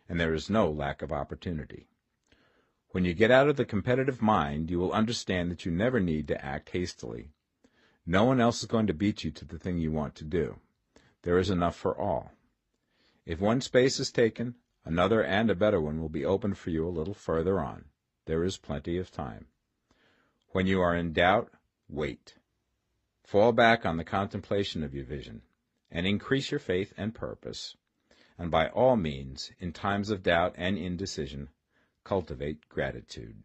and 0.08 0.18
there 0.18 0.34
is 0.34 0.50
no 0.50 0.70
lack 0.70 1.00
of 1.02 1.12
opportunity. 1.12 1.86
When 2.90 3.04
you 3.04 3.14
get 3.14 3.30
out 3.30 3.48
of 3.48 3.56
the 3.56 3.64
competitive 3.64 4.20
mind, 4.20 4.68
you 4.68 4.80
will 4.80 4.92
understand 4.92 5.50
that 5.50 5.64
you 5.64 5.70
never 5.70 6.00
need 6.00 6.26
to 6.28 6.44
act 6.44 6.70
hastily. 6.70 7.30
No 8.04 8.24
one 8.24 8.40
else 8.40 8.60
is 8.60 8.66
going 8.66 8.88
to 8.88 8.94
beat 8.94 9.22
you 9.22 9.30
to 9.30 9.44
the 9.44 9.58
thing 9.58 9.78
you 9.78 9.92
want 9.92 10.16
to 10.16 10.24
do. 10.24 10.56
There 11.22 11.38
is 11.38 11.50
enough 11.50 11.76
for 11.76 11.96
all. 11.96 12.32
If 13.30 13.40
one 13.40 13.60
space 13.60 14.00
is 14.00 14.10
taken, 14.10 14.56
another 14.84 15.22
and 15.22 15.50
a 15.50 15.54
better 15.54 15.80
one 15.80 16.00
will 16.00 16.08
be 16.08 16.24
opened 16.24 16.58
for 16.58 16.70
you 16.70 16.84
a 16.84 16.90
little 16.90 17.14
further 17.14 17.60
on. 17.60 17.84
There 18.24 18.42
is 18.42 18.58
plenty 18.58 18.98
of 18.98 19.12
time. 19.12 19.46
When 20.48 20.66
you 20.66 20.80
are 20.80 20.96
in 20.96 21.12
doubt, 21.12 21.52
Wait. 21.88 22.34
Fall 23.22 23.52
back 23.52 23.86
on 23.86 23.98
the 23.98 24.04
contemplation 24.04 24.82
of 24.82 24.96
your 24.96 25.04
vision, 25.04 25.42
and 25.92 26.08
increase 26.08 26.50
your 26.50 26.58
faith 26.58 26.92
and 26.96 27.14
purpose, 27.14 27.76
and 28.36 28.50
by 28.50 28.66
all 28.70 28.96
means, 28.96 29.52
in 29.60 29.72
times 29.72 30.10
of 30.10 30.24
doubt 30.24 30.52
and 30.58 30.76
indecision, 30.76 31.50
cultivate 32.02 32.68
gratitude. 32.68 33.44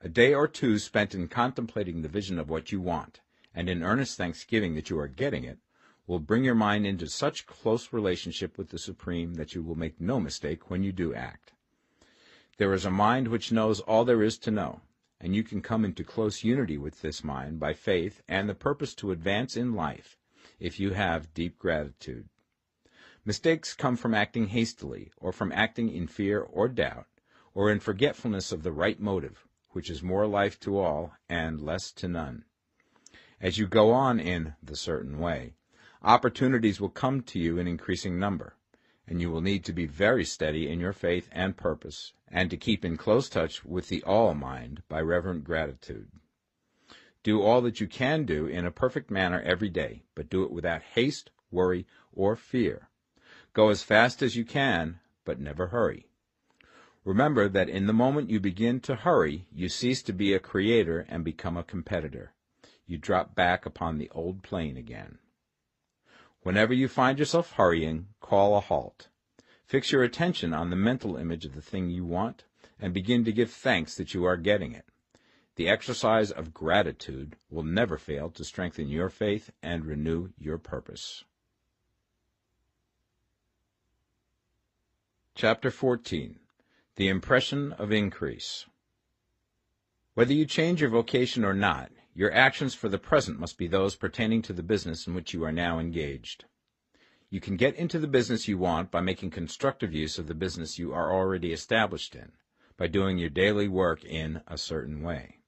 A 0.00 0.08
day 0.08 0.32
or 0.32 0.46
two 0.46 0.78
spent 0.78 1.12
in 1.12 1.26
contemplating 1.26 2.02
the 2.02 2.08
vision 2.08 2.38
of 2.38 2.50
what 2.50 2.70
you 2.70 2.80
want, 2.80 3.18
and 3.52 3.68
in 3.68 3.82
earnest 3.82 4.16
thanksgiving 4.16 4.76
that 4.76 4.90
you 4.90 4.98
are 5.00 5.08
getting 5.08 5.42
it, 5.42 5.58
will 6.06 6.18
bring 6.18 6.44
your 6.44 6.54
mind 6.54 6.86
into 6.86 7.06
such 7.06 7.46
close 7.46 7.92
relationship 7.92 8.58
with 8.58 8.70
the 8.70 8.78
Supreme 8.78 9.34
that 9.34 9.54
you 9.54 9.62
will 9.62 9.74
make 9.74 10.00
no 10.00 10.20
mistake 10.20 10.70
when 10.70 10.82
you 10.82 10.92
do 10.92 11.14
act. 11.14 11.52
There 12.58 12.72
is 12.72 12.84
a 12.84 12.90
mind 12.90 13.28
which 13.28 13.52
knows 13.52 13.80
all 13.80 14.04
there 14.04 14.22
is 14.22 14.38
to 14.38 14.50
know, 14.50 14.82
and 15.20 15.34
you 15.34 15.42
can 15.42 15.62
come 15.62 15.84
into 15.84 16.04
close 16.04 16.44
unity 16.44 16.76
with 16.76 17.00
this 17.00 17.24
mind 17.24 17.58
by 17.58 17.72
faith 17.72 18.22
and 18.28 18.48
the 18.48 18.54
purpose 18.54 18.94
to 18.96 19.10
advance 19.10 19.56
in 19.56 19.74
life 19.74 20.18
if 20.60 20.78
you 20.78 20.92
have 20.92 21.34
deep 21.34 21.58
gratitude. 21.58 22.28
Mistakes 23.24 23.72
come 23.72 23.96
from 23.96 24.14
acting 24.14 24.48
hastily, 24.48 25.10
or 25.16 25.32
from 25.32 25.50
acting 25.52 25.88
in 25.88 26.06
fear 26.06 26.40
or 26.40 26.68
doubt, 26.68 27.06
or 27.54 27.70
in 27.70 27.80
forgetfulness 27.80 28.52
of 28.52 28.62
the 28.62 28.72
right 28.72 29.00
motive, 29.00 29.46
which 29.70 29.88
is 29.88 30.02
more 30.02 30.26
life 30.26 30.60
to 30.60 30.78
all 30.78 31.14
and 31.28 31.60
less 31.60 31.90
to 31.92 32.06
none. 32.06 32.44
As 33.40 33.56
you 33.56 33.66
go 33.66 33.92
on 33.92 34.20
in 34.20 34.54
the 34.62 34.76
certain 34.76 35.18
way, 35.18 35.54
opportunities 36.04 36.80
will 36.80 36.90
come 36.90 37.22
to 37.22 37.38
you 37.38 37.58
in 37.58 37.66
increasing 37.66 38.18
number, 38.18 38.54
and 39.08 39.20
you 39.20 39.30
will 39.30 39.40
need 39.40 39.64
to 39.64 39.72
be 39.72 39.86
very 39.86 40.24
steady 40.24 40.68
in 40.68 40.78
your 40.78 40.92
faith 40.92 41.28
and 41.32 41.56
purpose, 41.56 42.12
and 42.28 42.50
to 42.50 42.56
keep 42.56 42.84
in 42.84 42.96
close 42.96 43.28
touch 43.28 43.64
with 43.64 43.88
the 43.88 44.02
All 44.04 44.34
Mind 44.34 44.82
by 44.88 45.00
reverent 45.00 45.44
gratitude. 45.44 46.08
Do 47.22 47.40
all 47.42 47.62
that 47.62 47.80
you 47.80 47.86
can 47.86 48.24
do 48.24 48.46
in 48.46 48.66
a 48.66 48.70
perfect 48.70 49.10
manner 49.10 49.40
every 49.40 49.70
day, 49.70 50.02
but 50.14 50.28
do 50.28 50.44
it 50.44 50.52
without 50.52 50.82
haste, 50.82 51.30
worry, 51.50 51.86
or 52.12 52.36
fear. 52.36 52.90
Go 53.54 53.70
as 53.70 53.82
fast 53.82 54.22
as 54.22 54.36
you 54.36 54.44
can, 54.44 55.00
but 55.24 55.40
never 55.40 55.68
hurry. 55.68 56.06
Remember 57.02 57.48
that 57.48 57.68
in 57.68 57.86
the 57.86 57.92
moment 57.94 58.30
you 58.30 58.40
begin 58.40 58.80
to 58.80 58.94
hurry, 58.94 59.46
you 59.50 59.68
cease 59.68 60.02
to 60.02 60.12
be 60.12 60.34
a 60.34 60.38
creator 60.38 61.06
and 61.08 61.24
become 61.24 61.56
a 61.56 61.64
competitor. 61.64 62.32
You 62.86 62.98
drop 62.98 63.34
back 63.34 63.64
upon 63.64 63.96
the 63.96 64.10
old 64.10 64.42
plane 64.42 64.76
again. 64.76 65.18
Whenever 66.44 66.74
you 66.74 66.88
find 66.88 67.18
yourself 67.18 67.52
hurrying, 67.52 68.06
call 68.20 68.54
a 68.54 68.60
halt. 68.60 69.08
Fix 69.64 69.90
your 69.90 70.02
attention 70.02 70.52
on 70.52 70.68
the 70.68 70.76
mental 70.76 71.16
image 71.16 71.46
of 71.46 71.54
the 71.54 71.62
thing 71.62 71.88
you 71.88 72.04
want, 72.04 72.44
and 72.78 72.92
begin 72.92 73.24
to 73.24 73.32
give 73.32 73.50
thanks 73.50 73.94
that 73.94 74.12
you 74.12 74.24
are 74.24 74.36
getting 74.36 74.72
it. 74.72 74.84
The 75.56 75.70
exercise 75.70 76.30
of 76.30 76.52
gratitude 76.52 77.36
will 77.48 77.62
never 77.62 77.96
fail 77.96 78.28
to 78.28 78.44
strengthen 78.44 78.88
your 78.88 79.08
faith 79.08 79.52
and 79.62 79.86
renew 79.86 80.32
your 80.38 80.58
purpose. 80.58 81.24
Chapter 85.34 85.70
14 85.70 86.38
The 86.96 87.08
Impression 87.08 87.72
of 87.72 87.90
Increase 87.90 88.66
Whether 90.12 90.34
you 90.34 90.44
change 90.44 90.82
your 90.82 90.90
vocation 90.90 91.42
or 91.42 91.54
not, 91.54 91.90
your 92.14 92.32
actions 92.32 92.74
for 92.74 92.88
the 92.88 92.98
present 92.98 93.40
must 93.40 93.58
be 93.58 93.66
those 93.66 93.96
pertaining 93.96 94.40
to 94.42 94.52
the 94.52 94.62
business 94.62 95.06
in 95.06 95.14
which 95.14 95.34
you 95.34 95.42
are 95.44 95.52
now 95.52 95.80
engaged. 95.80 96.44
You 97.28 97.40
can 97.40 97.56
get 97.56 97.74
into 97.74 97.98
the 97.98 98.06
business 98.06 98.46
you 98.46 98.56
want 98.56 98.92
by 98.92 99.00
making 99.00 99.30
constructive 99.30 99.92
use 99.92 100.18
of 100.18 100.28
the 100.28 100.34
business 100.34 100.78
you 100.78 100.92
are 100.92 101.12
already 101.12 101.52
established 101.52 102.14
in, 102.14 102.30
by 102.76 102.86
doing 102.86 103.18
your 103.18 103.30
daily 103.30 103.66
work 103.66 104.04
in 104.04 104.42
a 104.46 104.56
certain 104.56 105.02
way. 105.02 105.40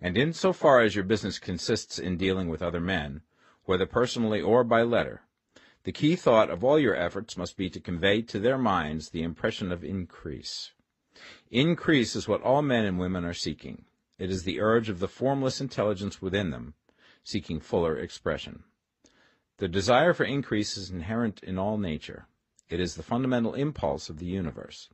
And 0.00 0.16
in 0.16 0.32
so 0.32 0.52
far 0.52 0.80
as 0.80 0.94
your 0.94 1.04
business 1.04 1.40
consists 1.40 1.98
in 1.98 2.16
dealing 2.16 2.48
with 2.48 2.62
other 2.62 2.80
men, 2.80 3.22
whether 3.64 3.86
personally 3.86 4.40
or 4.40 4.62
by 4.62 4.82
letter, 4.82 5.22
the 5.82 5.92
key 5.92 6.14
thought 6.14 6.50
of 6.50 6.62
all 6.62 6.78
your 6.78 6.94
efforts 6.94 7.36
must 7.36 7.56
be 7.56 7.68
to 7.70 7.80
convey 7.80 8.22
to 8.22 8.38
their 8.38 8.58
minds 8.58 9.10
the 9.10 9.22
impression 9.22 9.72
of 9.72 9.82
increase. 9.82 10.70
Increase 11.50 12.14
is 12.14 12.28
what 12.28 12.42
all 12.42 12.62
men 12.62 12.84
and 12.84 12.98
women 12.98 13.24
are 13.24 13.34
seeking. 13.34 13.86
It 14.20 14.30
is 14.30 14.42
the 14.42 14.60
urge 14.60 14.90
of 14.90 14.98
the 14.98 15.08
formless 15.08 15.62
intelligence 15.62 16.20
within 16.20 16.50
them, 16.50 16.74
seeking 17.24 17.58
fuller 17.58 17.96
expression. 17.96 18.64
The 19.56 19.66
desire 19.66 20.12
for 20.12 20.24
increase 20.24 20.76
is 20.76 20.90
inherent 20.90 21.42
in 21.42 21.56
all 21.56 21.78
nature. 21.78 22.26
It 22.68 22.80
is 22.80 22.96
the 22.96 23.02
fundamental 23.02 23.54
impulse 23.54 24.10
of 24.10 24.18
the 24.18 24.26
universe. 24.26 24.90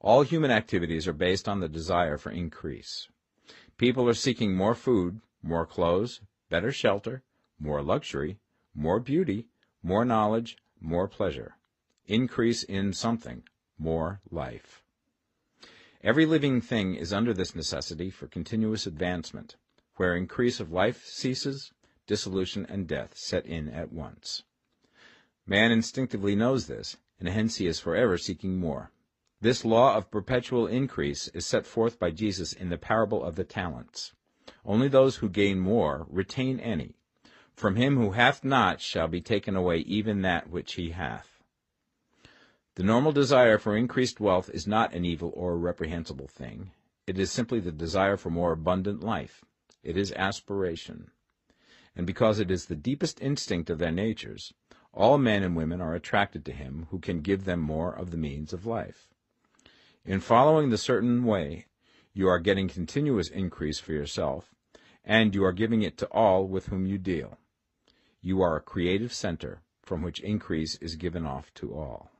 All 0.00 0.22
human 0.22 0.50
activities 0.50 1.06
are 1.06 1.12
based 1.12 1.46
on 1.46 1.60
the 1.60 1.68
desire 1.68 2.16
for 2.16 2.30
increase. 2.30 3.08
People 3.76 4.08
are 4.08 4.14
seeking 4.14 4.56
more 4.56 4.74
food, 4.74 5.20
more 5.42 5.66
clothes, 5.66 6.22
better 6.48 6.72
shelter, 6.72 7.22
more 7.60 7.82
luxury, 7.82 8.38
more 8.74 8.98
beauty, 8.98 9.44
more 9.82 10.06
knowledge, 10.06 10.56
more 10.80 11.06
pleasure. 11.06 11.58
Increase 12.06 12.62
in 12.62 12.94
something, 12.94 13.42
more 13.78 14.22
life. 14.30 14.82
Every 16.02 16.26
living 16.26 16.60
thing 16.60 16.94
is 16.94 17.12
under 17.12 17.34
this 17.34 17.56
necessity 17.56 18.08
for 18.08 18.28
continuous 18.28 18.86
advancement. 18.86 19.56
Where 19.96 20.14
increase 20.14 20.60
of 20.60 20.70
life 20.70 21.04
ceases, 21.04 21.72
dissolution 22.06 22.64
and 22.68 22.86
death 22.86 23.16
set 23.16 23.44
in 23.46 23.68
at 23.68 23.92
once. 23.92 24.44
Man 25.44 25.72
instinctively 25.72 26.36
knows 26.36 26.66
this, 26.68 26.98
and 27.18 27.28
hence 27.28 27.56
he 27.56 27.66
is 27.66 27.80
forever 27.80 28.16
seeking 28.16 28.58
more. 28.58 28.92
This 29.40 29.64
law 29.64 29.96
of 29.96 30.10
perpetual 30.10 30.68
increase 30.68 31.26
is 31.28 31.46
set 31.46 31.66
forth 31.66 31.98
by 31.98 32.12
Jesus 32.12 32.52
in 32.52 32.68
the 32.68 32.78
parable 32.78 33.24
of 33.24 33.34
the 33.34 33.44
talents. 33.44 34.12
Only 34.64 34.86
those 34.86 35.16
who 35.16 35.28
gain 35.28 35.58
more 35.58 36.06
retain 36.08 36.60
any. 36.60 36.96
From 37.54 37.74
him 37.74 37.96
who 37.96 38.12
hath 38.12 38.44
not 38.44 38.80
shall 38.80 39.08
be 39.08 39.20
taken 39.20 39.56
away 39.56 39.78
even 39.78 40.22
that 40.22 40.48
which 40.48 40.74
he 40.74 40.90
hath. 40.90 41.37
The 42.78 42.84
normal 42.84 43.10
desire 43.10 43.58
for 43.58 43.76
increased 43.76 44.20
wealth 44.20 44.48
is 44.54 44.64
not 44.64 44.94
an 44.94 45.04
evil 45.04 45.32
or 45.34 45.54
a 45.54 45.56
reprehensible 45.56 46.28
thing. 46.28 46.70
It 47.08 47.18
is 47.18 47.28
simply 47.28 47.58
the 47.58 47.72
desire 47.72 48.16
for 48.16 48.30
more 48.30 48.52
abundant 48.52 49.02
life. 49.02 49.44
It 49.82 49.96
is 49.96 50.12
aspiration. 50.12 51.10
And 51.96 52.06
because 52.06 52.38
it 52.38 52.52
is 52.52 52.66
the 52.66 52.76
deepest 52.76 53.20
instinct 53.20 53.68
of 53.68 53.80
their 53.80 53.90
natures, 53.90 54.54
all 54.92 55.18
men 55.18 55.42
and 55.42 55.56
women 55.56 55.80
are 55.80 55.96
attracted 55.96 56.44
to 56.44 56.52
him 56.52 56.86
who 56.90 57.00
can 57.00 57.20
give 57.20 57.46
them 57.46 57.58
more 57.58 57.92
of 57.92 58.12
the 58.12 58.16
means 58.16 58.52
of 58.52 58.64
life. 58.64 59.08
In 60.04 60.20
following 60.20 60.70
the 60.70 60.78
certain 60.78 61.24
way, 61.24 61.66
you 62.12 62.28
are 62.28 62.38
getting 62.38 62.68
continuous 62.68 63.28
increase 63.28 63.80
for 63.80 63.92
yourself, 63.92 64.54
and 65.02 65.34
you 65.34 65.44
are 65.44 65.52
giving 65.52 65.82
it 65.82 65.98
to 65.98 66.06
all 66.12 66.46
with 66.46 66.66
whom 66.66 66.86
you 66.86 66.96
deal. 66.96 67.38
You 68.22 68.40
are 68.40 68.54
a 68.54 68.60
creative 68.60 69.12
center 69.12 69.62
from 69.82 70.00
which 70.00 70.20
increase 70.20 70.76
is 70.76 70.94
given 70.94 71.26
off 71.26 71.52
to 71.54 71.74
all. 71.74 72.12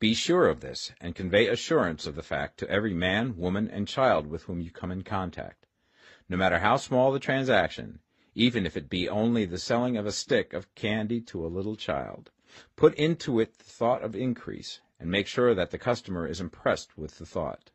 Be 0.00 0.14
sure 0.14 0.48
of 0.48 0.60
this, 0.60 0.92
and 0.98 1.14
convey 1.14 1.46
assurance 1.46 2.06
of 2.06 2.14
the 2.14 2.22
fact 2.22 2.56
to 2.58 2.70
every 2.70 2.94
man, 2.94 3.36
woman, 3.36 3.68
and 3.68 3.86
child 3.86 4.28
with 4.28 4.44
whom 4.44 4.58
you 4.58 4.70
come 4.70 4.90
in 4.90 5.02
contact. 5.02 5.66
No 6.26 6.38
matter 6.38 6.60
how 6.60 6.78
small 6.78 7.12
the 7.12 7.18
transaction, 7.18 8.00
even 8.34 8.64
if 8.64 8.78
it 8.78 8.88
be 8.88 9.10
only 9.10 9.44
the 9.44 9.58
selling 9.58 9.98
of 9.98 10.06
a 10.06 10.12
stick 10.12 10.54
of 10.54 10.74
candy 10.74 11.20
to 11.22 11.44
a 11.44 11.52
little 11.52 11.76
child, 11.76 12.30
put 12.76 12.94
into 12.94 13.40
it 13.40 13.58
the 13.58 13.64
thought 13.64 14.02
of 14.02 14.16
increase, 14.16 14.80
and 14.98 15.10
make 15.10 15.26
sure 15.26 15.54
that 15.54 15.70
the 15.70 15.76
customer 15.76 16.26
is 16.26 16.40
impressed 16.40 16.96
with 16.96 17.18
the 17.18 17.26
thought. 17.26 17.70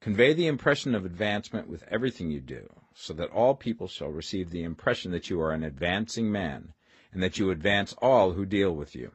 Convey 0.00 0.32
the 0.32 0.48
impression 0.48 0.92
of 0.92 1.04
advancement 1.04 1.68
with 1.68 1.84
everything 1.84 2.32
you 2.32 2.40
do, 2.40 2.68
so 2.94 3.12
that 3.12 3.30
all 3.30 3.54
people 3.54 3.86
shall 3.86 4.10
receive 4.10 4.50
the 4.50 4.64
impression 4.64 5.12
that 5.12 5.30
you 5.30 5.40
are 5.40 5.52
an 5.52 5.62
advancing 5.62 6.32
man, 6.32 6.74
and 7.12 7.22
that 7.22 7.38
you 7.38 7.52
advance 7.52 7.92
all 7.98 8.32
who 8.32 8.44
deal 8.44 8.74
with 8.74 8.96
you 8.96 9.12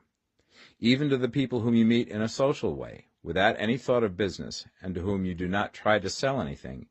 even 0.84 1.10
to 1.10 1.18
the 1.18 1.30
people 1.30 1.60
whom 1.60 1.76
you 1.76 1.86
meet 1.86 2.08
in 2.08 2.22
a 2.22 2.28
social 2.28 2.76
way, 2.76 3.06
without 3.22 3.56
any 3.60 3.78
thought 3.78 4.04
of 4.04 4.18
business, 4.18 4.66
and 4.82 4.96
to 4.96 5.02
whom 5.02 5.24
you 5.24 5.36
do 5.36 5.48
not 5.48 5.74
try 5.74 6.00
to 6.00 6.10
sell 6.10 6.42
anything, 6.42 6.88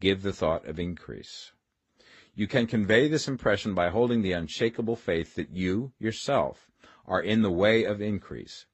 give 0.00 0.22
the 0.22 0.32
thought 0.32 0.64
of 0.66 0.78
increase. 0.78 1.50
You 2.36 2.46
can 2.46 2.68
convey 2.68 3.08
this 3.08 3.26
impression 3.26 3.74
by 3.74 3.90
holding 3.90 4.22
the 4.22 4.32
unshakable 4.32 4.94
faith 4.94 5.34
that 5.34 5.50
you, 5.50 5.92
yourself, 5.98 6.70
are 7.04 7.20
in 7.20 7.42
the 7.42 7.50
way 7.50 7.82
of 7.82 8.00
increase, 8.00 8.66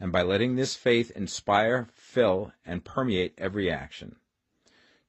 and 0.00 0.10
by 0.10 0.22
letting 0.22 0.56
this 0.56 0.74
faith 0.74 1.12
inspire, 1.12 1.88
fill, 1.92 2.52
and 2.66 2.84
permeate 2.84 3.34
every 3.38 3.70
action. 3.70 4.16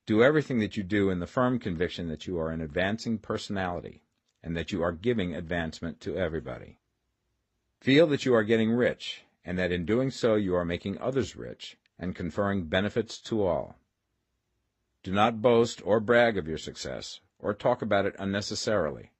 Do 0.05 0.23
everything 0.23 0.59
that 0.59 0.77
you 0.77 0.83
do 0.83 1.09
in 1.09 1.19
the 1.19 1.25
firm 1.25 1.57
conviction 1.57 2.07
that 2.09 2.27
you 2.27 2.37
are 2.37 2.51
an 2.51 2.61
advancing 2.61 3.17
personality, 3.17 4.03
and 4.43 4.55
that 4.55 4.71
you 4.71 4.83
are 4.83 4.91
giving 4.91 5.33
advancement 5.33 5.99
to 6.01 6.17
everybody. 6.17 6.77
Feel 7.81 8.05
that 8.05 8.25
you 8.25 8.35
are 8.35 8.43
getting 8.43 8.71
rich, 8.71 9.23
and 9.43 9.57
that 9.57 9.71
in 9.71 9.85
doing 9.85 10.11
so 10.11 10.35
you 10.35 10.55
are 10.55 10.63
making 10.63 10.99
others 10.99 11.35
rich 11.35 11.77
and 11.97 12.15
conferring 12.15 12.65
benefits 12.65 13.19
to 13.21 13.43
all. 13.43 13.79
Do 15.01 15.11
not 15.11 15.41
boast 15.41 15.81
or 15.83 15.99
brag 15.99 16.37
of 16.37 16.47
your 16.47 16.59
success, 16.59 17.21
or 17.39 17.55
talk 17.55 17.81
about 17.81 18.05
it 18.05 18.15
unnecessarily. 18.19 19.13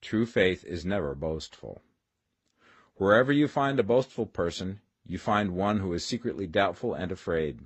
True 0.00 0.24
faith 0.24 0.64
is 0.64 0.86
never 0.86 1.14
boastful. 1.14 1.82
Wherever 2.94 3.32
you 3.32 3.46
find 3.46 3.78
a 3.78 3.82
boastful 3.82 4.24
person, 4.24 4.80
you 5.04 5.18
find 5.18 5.50
one 5.50 5.80
who 5.80 5.92
is 5.92 6.02
secretly 6.02 6.46
doubtful 6.46 6.94
and 6.94 7.12
afraid. 7.12 7.60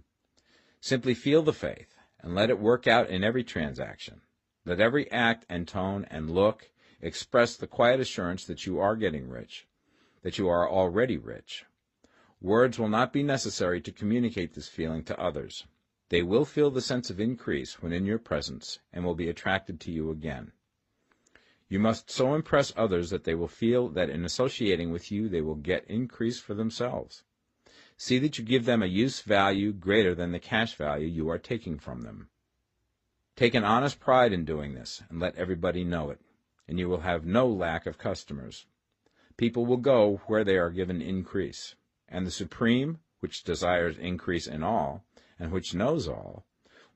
Simply 0.81 1.15
feel 1.15 1.43
the 1.43 1.53
faith, 1.53 1.95
and 2.21 2.35
let 2.35 2.51
it 2.51 2.59
work 2.59 2.89
out 2.89 3.09
in 3.09 3.23
every 3.23 3.45
transaction. 3.45 4.23
Let 4.65 4.81
every 4.81 5.09
act 5.13 5.47
and 5.49 5.69
tone 5.69 6.09
and 6.11 6.29
look 6.29 6.71
express 7.01 7.55
the 7.55 7.69
quiet 7.69 8.01
assurance 8.01 8.45
that 8.47 8.67
you 8.67 8.81
are 8.81 8.97
getting 8.97 9.29
rich, 9.29 9.69
that 10.25 10.39
you 10.39 10.49
are 10.49 10.69
already 10.69 11.19
rich. 11.19 11.67
Words 12.41 12.79
will 12.79 12.89
not 12.89 13.13
be 13.13 13.23
necessary 13.23 13.81
to 13.83 13.93
communicate 13.93 14.55
this 14.55 14.69
feeling 14.69 15.05
to 15.05 15.21
others. 15.21 15.67
They 16.09 16.23
will 16.23 16.47
feel 16.47 16.71
the 16.71 16.81
sense 16.81 17.11
of 17.11 17.21
increase 17.21 17.83
when 17.83 17.93
in 17.93 18.07
your 18.07 18.19
presence 18.19 18.79
and 18.91 19.05
will 19.05 19.15
be 19.15 19.29
attracted 19.29 19.79
to 19.81 19.93
you 19.93 20.11
again. 20.11 20.53
You 21.69 21.79
must 21.79 22.11
so 22.11 22.35
impress 22.35 22.73
others 22.75 23.11
that 23.11 23.25
they 23.25 23.35
will 23.35 23.49
feel 23.49 23.89
that 23.91 24.09
in 24.09 24.25
associating 24.25 24.91
with 24.91 25.13
you 25.13 25.29
they 25.29 25.43
will 25.43 25.57
get 25.57 25.85
increase 25.89 26.41
for 26.41 26.55
themselves. 26.55 27.23
See 27.99 28.19
that 28.19 28.39
you 28.39 28.45
give 28.45 28.65
them 28.65 28.83
a 28.83 28.87
use 28.87 29.21
value 29.21 29.73
greater 29.73 30.15
than 30.15 30.33
the 30.33 30.39
cash 30.39 30.75
value 30.75 31.07
you 31.07 31.29
are 31.29 31.39
taking 31.39 31.79
from 31.79 32.03
them. 32.03 32.31
Take 33.37 33.55
an 33.55 33.65
honest 33.65 34.01
pride 34.01 34.33
in 34.33 34.45
doing 34.45 34.75
this, 34.75 35.03
and 35.11 35.21
let 35.21 35.37
everybody 35.37 35.85
know 35.85 36.11
it, 36.11 36.21
and 36.67 36.79
you 36.79 36.89
will 36.89 37.01
have 37.01 37.27
no 37.27 37.47
lack 37.47 37.87
of 37.87 37.99
customers. 37.99 38.67
People 39.37 39.67
will 39.67 39.79
go 39.79 40.21
where 40.27 40.45
they 40.45 40.57
are 40.57 40.71
given 40.71 41.03
increase, 41.03 41.75
and 42.09 42.27
the 42.27 42.31
Supreme, 42.31 43.01
which 43.21 43.43
desires 43.43 43.99
increase 43.99 44.47
in 44.47 44.63
all, 44.63 45.05
and 45.39 45.51
which 45.51 45.75
knows 45.75 46.07
all, 46.07 46.47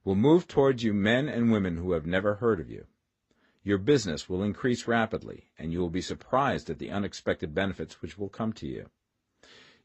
will 0.05 0.15
move 0.15 0.47
towards 0.47 0.85
you 0.85 0.94
men 0.94 1.28
and 1.28 1.51
women 1.51 1.77
who 1.77 1.93
have 1.93 2.06
never 2.06 2.36
heard 2.36 2.60
of 2.60 2.70
you. 2.70 2.86
Your 3.65 3.78
business 3.78 4.28
will 4.28 4.43
increase 4.43 4.86
rapidly, 4.86 5.51
and 5.59 5.73
you 5.73 5.81
will 5.81 5.90
be 5.90 6.01
surprised 6.01 6.70
at 6.70 6.78
the 6.78 6.90
unexpected 6.90 7.52
benefits 7.55 8.01
which 8.01 8.16
will 8.16 8.28
come 8.28 8.52
to 8.55 8.66
you. 8.66 8.89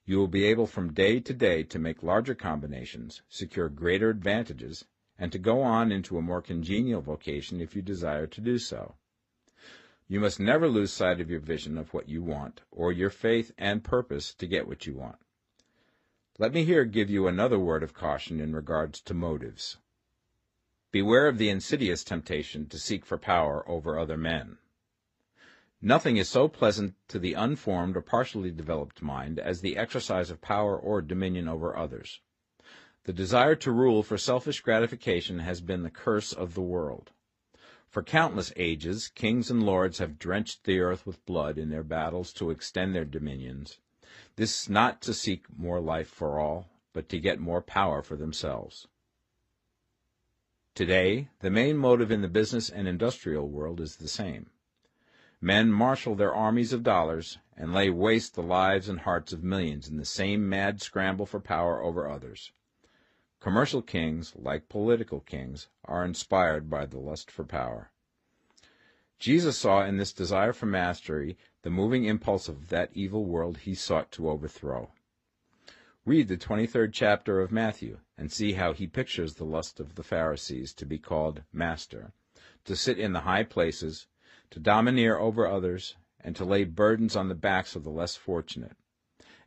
You 0.05 0.17
will 0.17 0.27
be 0.27 0.45
able 0.45 0.67
from 0.67 0.93
day 0.93 1.19
to 1.21 1.33
day 1.33 1.63
to 1.63 1.79
make 1.79 2.03
larger 2.03 2.35
combinations, 2.35 3.23
secure 3.29 3.67
greater 3.67 4.09
advantages, 4.09 4.85
and 5.17 5.31
to 5.31 5.39
go 5.39 5.61
on 5.61 5.91
into 5.91 6.17
a 6.17 6.21
more 6.21 6.41
congenial 6.41 7.01
vocation 7.01 7.61
if 7.61 7.75
you 7.75 7.81
desire 7.81 8.27
to 8.27 8.41
do 8.41 8.57
so. 8.59 8.95
You 10.07 10.19
must 10.19 10.39
never 10.39 10.67
lose 10.67 10.91
sight 10.91 11.21
of 11.21 11.29
your 11.29 11.39
vision 11.39 11.77
of 11.77 11.93
what 11.93 12.09
you 12.09 12.21
want, 12.21 12.61
or 12.71 12.91
your 12.91 13.09
faith 13.09 13.51
and 13.57 13.83
purpose 13.83 14.33
to 14.35 14.47
get 14.47 14.67
what 14.67 14.85
you 14.85 14.95
want. 14.95 15.17
Let 16.37 16.53
me 16.53 16.65
here 16.65 16.83
give 16.83 17.09
you 17.09 17.27
another 17.27 17.59
word 17.59 17.83
of 17.83 17.93
caution 17.93 18.39
in 18.39 18.55
regards 18.55 18.99
to 19.01 19.13
motives. 19.13 19.77
Beware 20.91 21.27
of 21.27 21.37
the 21.37 21.49
insidious 21.49 22.03
temptation 22.03 22.67
to 22.67 22.77
seek 22.77 23.05
for 23.05 23.17
power 23.17 23.67
over 23.69 23.97
other 23.97 24.17
men. 24.17 24.57
Nothing 25.81 26.17
is 26.17 26.29
so 26.29 26.47
pleasant 26.47 26.95
to 27.09 27.19
the 27.19 27.33
unformed 27.33 27.97
or 27.97 28.01
partially 28.01 28.51
developed 28.51 29.01
mind 29.01 29.39
as 29.39 29.61
the 29.61 29.77
exercise 29.77 30.29
of 30.29 30.41
power 30.41 30.77
or 30.77 31.01
dominion 31.01 31.47
over 31.47 31.75
others. 31.75 32.21
The 33.03 33.13
desire 33.13 33.55
to 33.55 33.71
rule 33.71 34.01
for 34.01 34.17
selfish 34.17 34.61
gratification 34.61 35.39
has 35.39 35.61
been 35.61 35.83
the 35.83 35.89
curse 35.89 36.31
of 36.31 36.53
the 36.53 36.61
world. 36.61 37.11
For 37.93 38.01
countless 38.01 38.51
ages, 38.55 39.07
kings 39.07 39.51
and 39.51 39.61
lords 39.61 39.99
have 39.99 40.17
drenched 40.17 40.63
the 40.63 40.79
earth 40.79 41.05
with 41.05 41.23
blood 41.27 41.59
in 41.59 41.69
their 41.69 41.83
battles 41.83 42.33
to 42.33 42.49
extend 42.49 42.95
their 42.95 43.05
dominions, 43.05 43.77
this 44.35 44.67
not 44.67 44.99
to 45.03 45.13
seek 45.13 45.45
more 45.55 45.79
life 45.79 46.07
for 46.07 46.39
all, 46.39 46.71
but 46.91 47.07
to 47.09 47.19
get 47.19 47.39
more 47.39 47.61
power 47.61 48.01
for 48.01 48.15
themselves. 48.15 48.87
Today, 50.73 51.27
the 51.41 51.51
main 51.51 51.77
motive 51.77 52.09
in 52.09 52.23
the 52.23 52.27
business 52.27 52.67
and 52.67 52.87
industrial 52.87 53.47
world 53.47 53.79
is 53.79 53.97
the 53.97 54.07
same. 54.07 54.49
Men 55.39 55.71
marshal 55.71 56.15
their 56.15 56.33
armies 56.33 56.73
of 56.73 56.81
dollars 56.81 57.37
and 57.55 57.75
lay 57.75 57.91
waste 57.91 58.33
the 58.33 58.41
lives 58.41 58.89
and 58.89 59.01
hearts 59.01 59.31
of 59.31 59.43
millions 59.43 59.87
in 59.87 59.97
the 59.97 60.03
same 60.03 60.49
mad 60.49 60.81
scramble 60.81 61.27
for 61.27 61.39
power 61.39 61.79
over 61.83 62.09
others. 62.09 62.53
Commercial 63.43 63.81
kings, 63.81 64.31
like 64.37 64.69
political 64.69 65.19
kings, 65.19 65.67
are 65.83 66.05
inspired 66.05 66.69
by 66.69 66.85
the 66.85 66.97
lust 66.97 67.29
for 67.29 67.43
power. 67.43 67.91
Jesus 69.19 69.57
saw 69.57 69.83
in 69.83 69.97
this 69.97 70.13
desire 70.13 70.53
for 70.53 70.65
mastery 70.65 71.37
the 71.61 71.69
moving 71.69 72.05
impulse 72.05 72.47
of 72.47 72.69
that 72.69 72.91
evil 72.93 73.25
world 73.25 73.57
he 73.57 73.75
sought 73.75 74.13
to 74.13 74.29
overthrow. 74.29 74.93
Read 76.05 76.29
the 76.29 76.37
23rd 76.37 76.93
chapter 76.93 77.41
of 77.41 77.51
Matthew 77.51 77.99
and 78.17 78.31
see 78.31 78.53
how 78.53 78.71
he 78.71 78.87
pictures 78.87 79.33
the 79.33 79.43
lust 79.43 79.81
of 79.81 79.95
the 79.95 80.03
Pharisees 80.03 80.73
to 80.75 80.85
be 80.85 80.97
called 80.97 81.43
master, 81.51 82.13
to 82.63 82.77
sit 82.77 82.97
in 82.97 83.11
the 83.11 83.27
high 83.27 83.43
places, 83.43 84.07
to 84.51 84.59
domineer 84.61 85.17
over 85.17 85.45
others, 85.45 85.97
and 86.21 86.33
to 86.37 86.45
lay 86.45 86.63
burdens 86.63 87.13
on 87.13 87.27
the 87.27 87.35
backs 87.35 87.75
of 87.75 87.83
the 87.83 87.91
less 87.91 88.15
fortunate. 88.15 88.77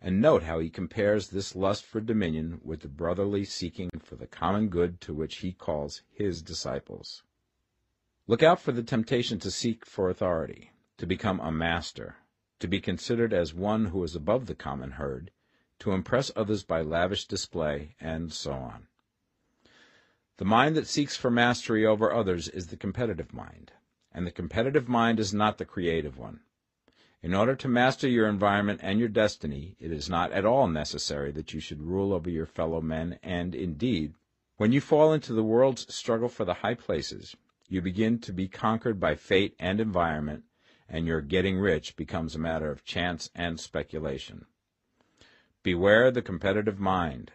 And 0.06 0.20
note 0.20 0.44
how 0.44 0.60
he 0.60 0.70
compares 0.70 1.30
this 1.30 1.56
lust 1.56 1.84
for 1.84 2.00
dominion 2.00 2.60
with 2.62 2.82
the 2.82 2.88
brotherly 2.88 3.44
seeking 3.44 3.90
for 3.98 4.14
the 4.14 4.28
common 4.28 4.68
good 4.68 5.00
to 5.00 5.12
which 5.12 5.38
he 5.38 5.50
calls 5.50 6.02
his 6.12 6.42
disciples. 6.42 7.24
Look 8.28 8.40
out 8.40 8.60
for 8.60 8.70
the 8.70 8.84
temptation 8.84 9.40
to 9.40 9.50
seek 9.50 9.84
for 9.84 10.08
authority, 10.08 10.70
to 10.98 11.08
become 11.08 11.40
a 11.40 11.50
master, 11.50 12.18
to 12.60 12.68
be 12.68 12.80
considered 12.80 13.32
as 13.32 13.52
one 13.52 13.86
who 13.86 14.00
is 14.04 14.14
above 14.14 14.46
the 14.46 14.54
common 14.54 14.92
herd, 14.92 15.32
to 15.80 15.90
impress 15.90 16.30
others 16.36 16.62
by 16.62 16.82
lavish 16.82 17.26
display, 17.26 17.96
and 17.98 18.32
so 18.32 18.52
on. 18.52 18.86
The 20.36 20.44
mind 20.44 20.76
that 20.76 20.86
seeks 20.86 21.16
for 21.16 21.32
mastery 21.32 21.84
over 21.84 22.12
others 22.12 22.46
is 22.46 22.68
the 22.68 22.76
competitive 22.76 23.34
mind, 23.34 23.72
and 24.12 24.24
the 24.24 24.30
competitive 24.30 24.88
mind 24.88 25.18
is 25.18 25.34
not 25.34 25.58
the 25.58 25.64
creative 25.64 26.16
one. 26.16 26.42
In 27.26 27.34
order 27.34 27.56
to 27.56 27.66
master 27.66 28.06
your 28.06 28.28
environment 28.28 28.78
and 28.84 29.00
your 29.00 29.08
destiny, 29.08 29.74
it 29.80 29.90
is 29.90 30.08
not 30.08 30.30
at 30.30 30.44
all 30.44 30.68
necessary 30.68 31.32
that 31.32 31.52
you 31.52 31.58
should 31.58 31.82
rule 31.82 32.12
over 32.12 32.30
your 32.30 32.46
fellow 32.46 32.80
men, 32.80 33.18
and, 33.20 33.52
indeed, 33.52 34.14
when 34.58 34.70
you 34.70 34.80
fall 34.80 35.12
into 35.12 35.32
the 35.32 35.42
world's 35.42 35.92
struggle 35.92 36.28
for 36.28 36.44
the 36.44 36.62
high 36.62 36.76
places, 36.76 37.34
you 37.66 37.82
begin 37.82 38.20
to 38.20 38.32
be 38.32 38.46
conquered 38.46 39.00
by 39.00 39.16
fate 39.16 39.56
and 39.58 39.80
environment, 39.80 40.44
and 40.88 41.08
your 41.08 41.20
getting 41.20 41.58
rich 41.58 41.96
becomes 41.96 42.36
a 42.36 42.38
matter 42.38 42.70
of 42.70 42.84
chance 42.84 43.28
and 43.34 43.58
speculation. 43.58 44.46
Beware 45.64 46.12
the 46.12 46.22
competitive 46.22 46.78
mind. 46.78 47.32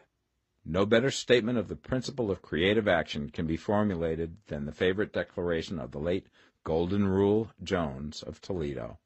No 0.63 0.85
better 0.85 1.11
statement 1.11 1.57
of 1.57 1.67
the 1.67 1.75
principle 1.75 2.31
of 2.31 2.41
creative 2.41 2.87
action 2.87 3.29
can 3.29 3.45
be 3.45 3.57
formulated 3.57 4.37
than 4.47 4.65
the 4.65 4.71
favorite 4.71 5.11
declaration 5.11 5.79
of 5.79 5.91
the 5.91 5.99
late 5.99 6.27
Golden 6.63 7.09
Rule 7.09 7.51
Jones 7.61 8.23
of 8.23 8.39
Toledo. 8.39 8.97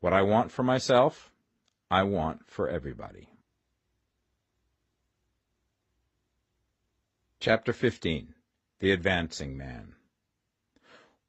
What 0.00 0.12
I 0.12 0.22
want 0.22 0.50
for 0.50 0.62
myself, 0.62 1.32
I 1.90 2.02
want 2.02 2.48
for 2.48 2.68
everybody. 2.68 3.28
Chapter 7.40 7.72
15 7.72 8.34
The 8.80 8.90
Advancing 8.90 9.56
Man 9.56 9.96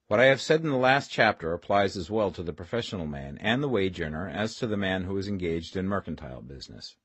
what 0.07 0.21
I 0.21 0.27
have 0.27 0.39
said 0.39 0.63
in 0.63 0.69
the 0.69 0.77
last 0.77 1.11
chapter 1.11 1.51
applies 1.51 1.97
as 1.97 2.09
well 2.09 2.31
to 2.31 2.41
the 2.41 2.53
professional 2.53 3.05
man 3.05 3.37
and 3.41 3.61
the 3.61 3.67
wage 3.67 3.99
earner 3.99 4.29
as 4.29 4.55
to 4.55 4.65
the 4.65 4.77
man 4.77 5.03
who 5.03 5.17
is 5.17 5.27
engaged 5.27 5.75
in 5.75 5.85
mercantile 5.85 6.41
business. 6.41 6.95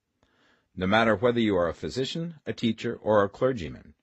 No 0.77 0.87
matter 0.87 1.17
whether 1.17 1.41
you 1.41 1.57
are 1.57 1.69
a 1.69 1.75
physician, 1.75 2.37
a 2.47 2.53
teacher, 2.53 2.95
or 3.03 3.25
a 3.25 3.29
clergyman, 3.29 3.95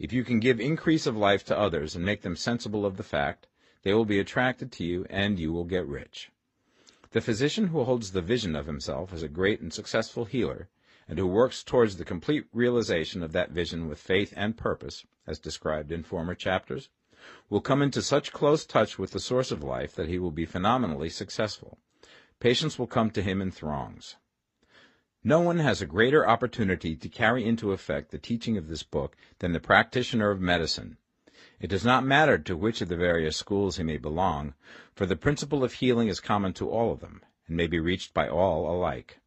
if 0.00 0.12
you 0.12 0.24
can 0.24 0.40
give 0.40 0.58
increase 0.58 1.06
of 1.06 1.16
life 1.16 1.44
to 1.44 1.56
others 1.56 1.94
and 1.94 2.04
make 2.04 2.22
them 2.22 2.34
sensible 2.34 2.84
of 2.84 2.96
the 2.96 3.04
fact, 3.04 3.46
they 3.84 3.94
will 3.94 4.04
be 4.04 4.18
attracted 4.18 4.72
to 4.72 4.84
you 4.84 5.06
and 5.08 5.38
you 5.38 5.52
will 5.52 5.64
get 5.64 5.86
rich. 5.86 6.32
The 7.12 7.22
physician 7.22 7.68
who 7.68 7.84
holds 7.84 8.12
the 8.12 8.20
vision 8.20 8.54
of 8.54 8.66
himself 8.66 9.14
as 9.14 9.22
a 9.22 9.28
great 9.28 9.62
and 9.62 9.72
successful 9.72 10.26
healer, 10.26 10.68
and 11.08 11.18
who 11.18 11.26
works 11.26 11.62
towards 11.62 11.96
the 11.96 12.04
complete 12.04 12.46
realization 12.52 13.22
of 13.22 13.32
that 13.32 13.50
vision 13.50 13.88
with 13.88 13.98
faith 13.98 14.34
and 14.36 14.58
purpose, 14.58 15.06
as 15.26 15.38
described 15.38 15.90
in 15.90 16.02
former 16.02 16.34
chapters, 16.34 16.90
will 17.48 17.62
come 17.62 17.80
into 17.80 18.02
such 18.02 18.30
close 18.30 18.66
touch 18.66 18.98
with 18.98 19.12
the 19.12 19.20
source 19.20 19.50
of 19.50 19.62
life 19.64 19.94
that 19.94 20.08
he 20.08 20.18
will 20.18 20.30
be 20.30 20.44
phenomenally 20.44 21.08
successful. 21.08 21.78
Patients 22.40 22.78
will 22.78 22.86
come 22.86 23.10
to 23.12 23.22
him 23.22 23.40
in 23.40 23.50
throngs. 23.50 24.16
No 25.24 25.40
one 25.40 25.60
has 25.60 25.80
a 25.80 25.86
greater 25.86 26.28
opportunity 26.28 26.94
to 26.94 27.08
carry 27.08 27.42
into 27.42 27.72
effect 27.72 28.10
the 28.10 28.18
teaching 28.18 28.58
of 28.58 28.68
this 28.68 28.82
book 28.82 29.16
than 29.38 29.52
the 29.52 29.60
practitioner 29.60 30.30
of 30.30 30.42
medicine. 30.42 30.98
It 31.60 31.66
does 31.66 31.84
not 31.84 32.06
matter 32.06 32.38
to 32.38 32.56
which 32.56 32.80
of 32.80 32.88
the 32.88 32.96
various 32.96 33.36
schools 33.36 33.78
he 33.78 33.82
may 33.82 33.96
belong, 33.96 34.54
for 34.94 35.06
the 35.06 35.16
principle 35.16 35.64
of 35.64 35.72
healing 35.72 36.06
is 36.06 36.20
common 36.20 36.52
to 36.52 36.70
all 36.70 36.92
of 36.92 37.00
them, 37.00 37.20
and 37.48 37.56
may 37.56 37.66
be 37.66 37.80
reached 37.80 38.14
by 38.14 38.28
all 38.28 38.70
alike. 38.72 39.18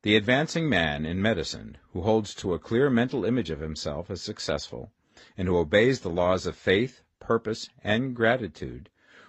The 0.00 0.16
advancing 0.16 0.66
man 0.70 1.04
in 1.04 1.20
medicine, 1.20 1.76
who 1.92 2.00
holds 2.00 2.34
to 2.36 2.54
a 2.54 2.58
clear 2.58 2.88
mental 2.88 3.26
image 3.26 3.50
of 3.50 3.60
himself 3.60 4.10
as 4.10 4.22
successful, 4.22 4.92
and 5.36 5.46
who 5.46 5.58
obeys 5.58 6.00
the 6.00 6.08
laws 6.08 6.46
of 6.46 6.56
faith, 6.56 7.02
purpose, 7.20 7.68
and 7.84 8.16
gratitude, 8.16 8.88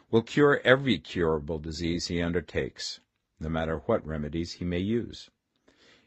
will 0.09 0.21
cure 0.21 0.61
every 0.63 0.97
curable 0.97 1.59
disease 1.59 2.07
he 2.07 2.21
undertakes, 2.21 3.01
no 3.41 3.49
matter 3.49 3.79
what 3.79 4.07
remedies 4.07 4.53
he 4.53 4.63
may 4.63 4.79
use. 4.79 5.29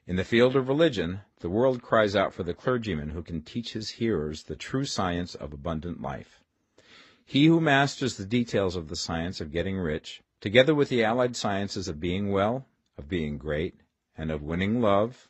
In 0.06 0.16
the 0.16 0.24
field 0.24 0.56
of 0.56 0.66
religion, 0.68 1.20
the 1.43 1.51
world 1.51 1.82
cries 1.82 2.14
out 2.14 2.32
for 2.32 2.44
the 2.44 2.55
clergyman 2.55 3.10
who 3.10 3.20
can 3.20 3.43
teach 3.43 3.73
his 3.73 3.90
hearers 3.90 4.44
the 4.44 4.55
true 4.55 4.85
science 4.85 5.35
of 5.35 5.52
abundant 5.52 6.01
life. 6.01 6.40
He 7.24 7.47
who 7.47 7.60
masters 7.60 8.16
the 8.16 8.24
details 8.24 8.77
of 8.77 8.89
the 8.89 8.94
science 8.94 9.40
of 9.40 9.51
getting 9.51 9.77
rich, 9.77 10.23
together 10.40 10.73
with 10.73 10.89
the 10.89 11.02
allied 11.02 11.35
sciences 11.35 11.89
of 11.89 11.98
being 11.98 12.31
well, 12.31 12.69
of 12.97 13.09
being 13.09 13.39
great, 13.39 13.74
and 14.16 14.31
of 14.31 14.44
winning 14.44 14.81
love, 14.81 15.28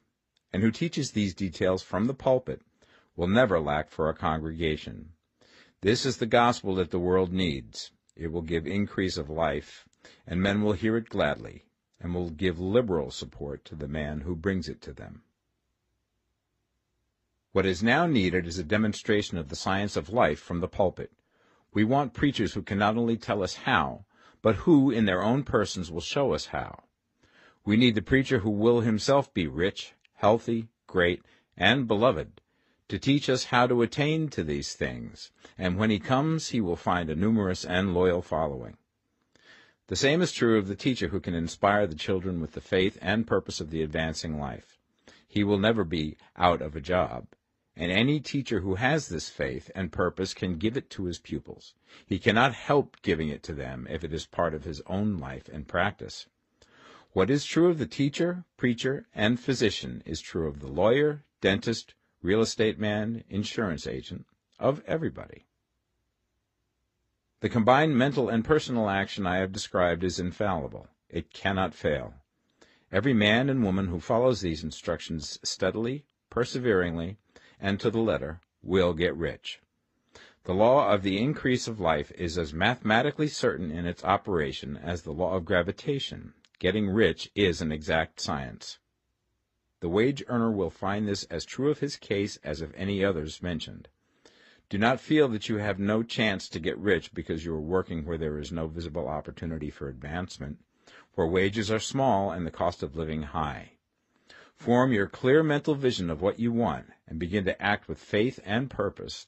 and 0.52 0.62
who 0.62 0.70
teaches 0.70 1.12
these 1.12 1.32
details 1.32 1.82
from 1.82 2.06
the 2.06 2.12
pulpit, 2.12 2.60
will 3.16 3.26
never 3.26 3.58
lack 3.58 3.88
for 3.88 4.10
a 4.10 4.14
congregation. 4.14 5.12
This 5.80 6.04
is 6.04 6.18
the 6.18 6.26
gospel 6.26 6.74
that 6.74 6.90
the 6.90 6.98
world 6.98 7.32
needs. 7.32 7.90
It 8.16 8.30
will 8.30 8.42
give 8.42 8.66
increase 8.66 9.16
of 9.16 9.30
life, 9.30 9.88
and 10.26 10.42
men 10.42 10.60
will 10.60 10.74
hear 10.74 10.98
it 10.98 11.08
gladly, 11.08 11.64
and 11.98 12.14
will 12.14 12.28
give 12.28 12.60
liberal 12.60 13.10
support 13.10 13.64
to 13.64 13.74
the 13.74 13.88
man 13.88 14.20
who 14.20 14.36
brings 14.36 14.68
it 14.68 14.82
to 14.82 14.92
them. 14.92 15.22
What 17.52 17.66
is 17.66 17.82
now 17.82 18.06
needed 18.06 18.46
is 18.46 18.58
a 18.58 18.64
demonstration 18.64 19.36
of 19.36 19.50
the 19.50 19.56
science 19.56 19.94
of 19.94 20.08
life 20.08 20.38
from 20.40 20.60
the 20.60 20.68
pulpit. 20.68 21.12
We 21.74 21.84
want 21.84 22.14
preachers 22.14 22.54
who 22.54 22.62
can 22.62 22.78
not 22.78 22.96
only 22.96 23.18
tell 23.18 23.42
us 23.42 23.56
how, 23.56 24.06
but 24.40 24.64
who, 24.64 24.90
in 24.90 25.04
their 25.04 25.22
own 25.22 25.42
persons, 25.42 25.90
will 25.90 26.00
show 26.00 26.32
us 26.32 26.46
how. 26.46 26.84
We 27.62 27.76
need 27.76 27.94
the 27.94 28.00
preacher 28.00 28.38
who 28.38 28.48
will 28.48 28.80
himself 28.80 29.34
be 29.34 29.46
rich, 29.46 29.92
healthy, 30.14 30.68
great, 30.86 31.22
and 31.54 31.86
beloved, 31.86 32.40
to 32.88 32.98
teach 32.98 33.28
us 33.28 33.44
how 33.44 33.66
to 33.66 33.82
attain 33.82 34.28
to 34.30 34.42
these 34.42 34.72
things, 34.72 35.30
and 35.58 35.76
when 35.76 35.90
he 35.90 35.98
comes 35.98 36.48
he 36.48 36.60
will 36.62 36.74
find 36.74 37.10
a 37.10 37.14
numerous 37.14 37.66
and 37.66 37.92
loyal 37.92 38.22
following. 38.22 38.78
The 39.88 39.96
same 39.96 40.22
is 40.22 40.32
true 40.32 40.56
of 40.56 40.68
the 40.68 40.74
teacher 40.74 41.08
who 41.08 41.20
can 41.20 41.34
inspire 41.34 41.86
the 41.86 41.96
children 41.96 42.40
with 42.40 42.52
the 42.52 42.62
faith 42.62 42.96
and 43.02 43.26
purpose 43.26 43.60
of 43.60 43.68
the 43.68 43.82
advancing 43.82 44.40
life. 44.40 44.78
He 45.28 45.44
will 45.44 45.58
never 45.58 45.84
be 45.84 46.16
out 46.34 46.62
of 46.62 46.74
a 46.74 46.80
job. 46.80 47.26
And 47.76 47.90
any 47.90 48.20
teacher 48.20 48.60
who 48.60 48.74
has 48.74 49.08
this 49.08 49.30
faith 49.30 49.70
and 49.74 49.90
purpose 49.90 50.34
can 50.34 50.58
give 50.58 50.76
it 50.76 50.90
to 50.90 51.04
his 51.04 51.18
pupils. 51.18 51.74
He 52.06 52.18
cannot 52.18 52.54
help 52.54 52.96
giving 53.02 53.28
it 53.28 53.42
to 53.44 53.54
them 53.54 53.86
if 53.88 54.04
it 54.04 54.12
is 54.12 54.26
part 54.26 54.52
of 54.54 54.64
his 54.64 54.82
own 54.86 55.18
life 55.18 55.48
and 55.48 55.66
practice. 55.66 56.26
What 57.12 57.30
is 57.30 57.44
true 57.44 57.68
of 57.68 57.78
the 57.78 57.86
teacher, 57.86 58.44
preacher, 58.56 59.06
and 59.14 59.40
physician 59.40 60.02
is 60.06 60.20
true 60.20 60.48
of 60.48 60.60
the 60.60 60.68
lawyer, 60.68 61.24
dentist, 61.40 61.94
real 62.22 62.40
estate 62.40 62.78
man, 62.78 63.24
insurance 63.28 63.86
agent, 63.86 64.26
of 64.58 64.82
everybody. 64.86 65.46
The 67.40 67.48
combined 67.48 67.96
mental 67.96 68.28
and 68.28 68.44
personal 68.44 68.88
action 68.88 69.26
I 69.26 69.38
have 69.38 69.50
described 69.50 70.04
is 70.04 70.20
infallible. 70.20 70.88
It 71.08 71.32
cannot 71.32 71.74
fail. 71.74 72.14
Every 72.92 73.12
man 73.12 73.50
and 73.50 73.64
woman 73.64 73.88
who 73.88 73.98
follows 73.98 74.40
these 74.40 74.62
instructions 74.62 75.38
steadily, 75.42 76.04
perseveringly, 76.30 77.18
and 77.62 77.80
to 77.80 77.90
the 77.90 78.00
letter, 78.00 78.40
will 78.62 78.92
get 78.92 79.16
rich. 79.16 79.60
The 80.44 80.52
law 80.52 80.92
of 80.92 81.02
the 81.02 81.18
increase 81.18 81.68
of 81.68 81.78
life 81.78 82.10
is 82.18 82.36
as 82.36 82.52
mathematically 82.52 83.28
certain 83.28 83.70
in 83.70 83.86
its 83.86 84.02
operation 84.02 84.76
as 84.76 85.02
the 85.02 85.12
law 85.12 85.36
of 85.36 85.44
gravitation. 85.44 86.34
Getting 86.58 86.90
rich 86.90 87.30
is 87.36 87.62
an 87.62 87.70
exact 87.70 88.20
science. 88.20 88.80
The 89.78 89.88
wage 89.88 90.24
earner 90.26 90.50
will 90.50 90.70
find 90.70 91.06
this 91.06 91.24
as 91.24 91.44
true 91.44 91.70
of 91.70 91.78
his 91.78 91.96
case 91.96 92.38
as 92.42 92.60
of 92.60 92.74
any 92.76 93.04
others 93.04 93.42
mentioned. 93.42 93.88
Do 94.68 94.78
not 94.78 95.00
feel 95.00 95.28
that 95.28 95.48
you 95.48 95.58
have 95.58 95.78
no 95.78 96.02
chance 96.02 96.48
to 96.48 96.58
get 96.58 96.78
rich 96.78 97.14
because 97.14 97.44
you 97.44 97.54
are 97.54 97.60
working 97.60 98.04
where 98.04 98.18
there 98.18 98.38
is 98.38 98.50
no 98.50 98.66
visible 98.66 99.06
opportunity 99.06 99.70
for 99.70 99.88
advancement, 99.88 100.58
where 101.14 101.26
wages 101.26 101.70
are 101.70 101.78
small 101.78 102.32
and 102.32 102.44
the 102.44 102.50
cost 102.50 102.82
of 102.82 102.96
living 102.96 103.22
high. 103.22 103.71
Form 104.62 104.92
your 104.92 105.08
clear 105.08 105.42
mental 105.42 105.74
vision 105.74 106.08
of 106.08 106.22
what 106.22 106.38
you 106.38 106.52
want 106.52 106.86
and 107.08 107.18
begin 107.18 107.44
to 107.46 107.60
act 107.60 107.88
with 107.88 107.98
faith 107.98 108.38
and 108.44 108.70
purpose. 108.70 109.26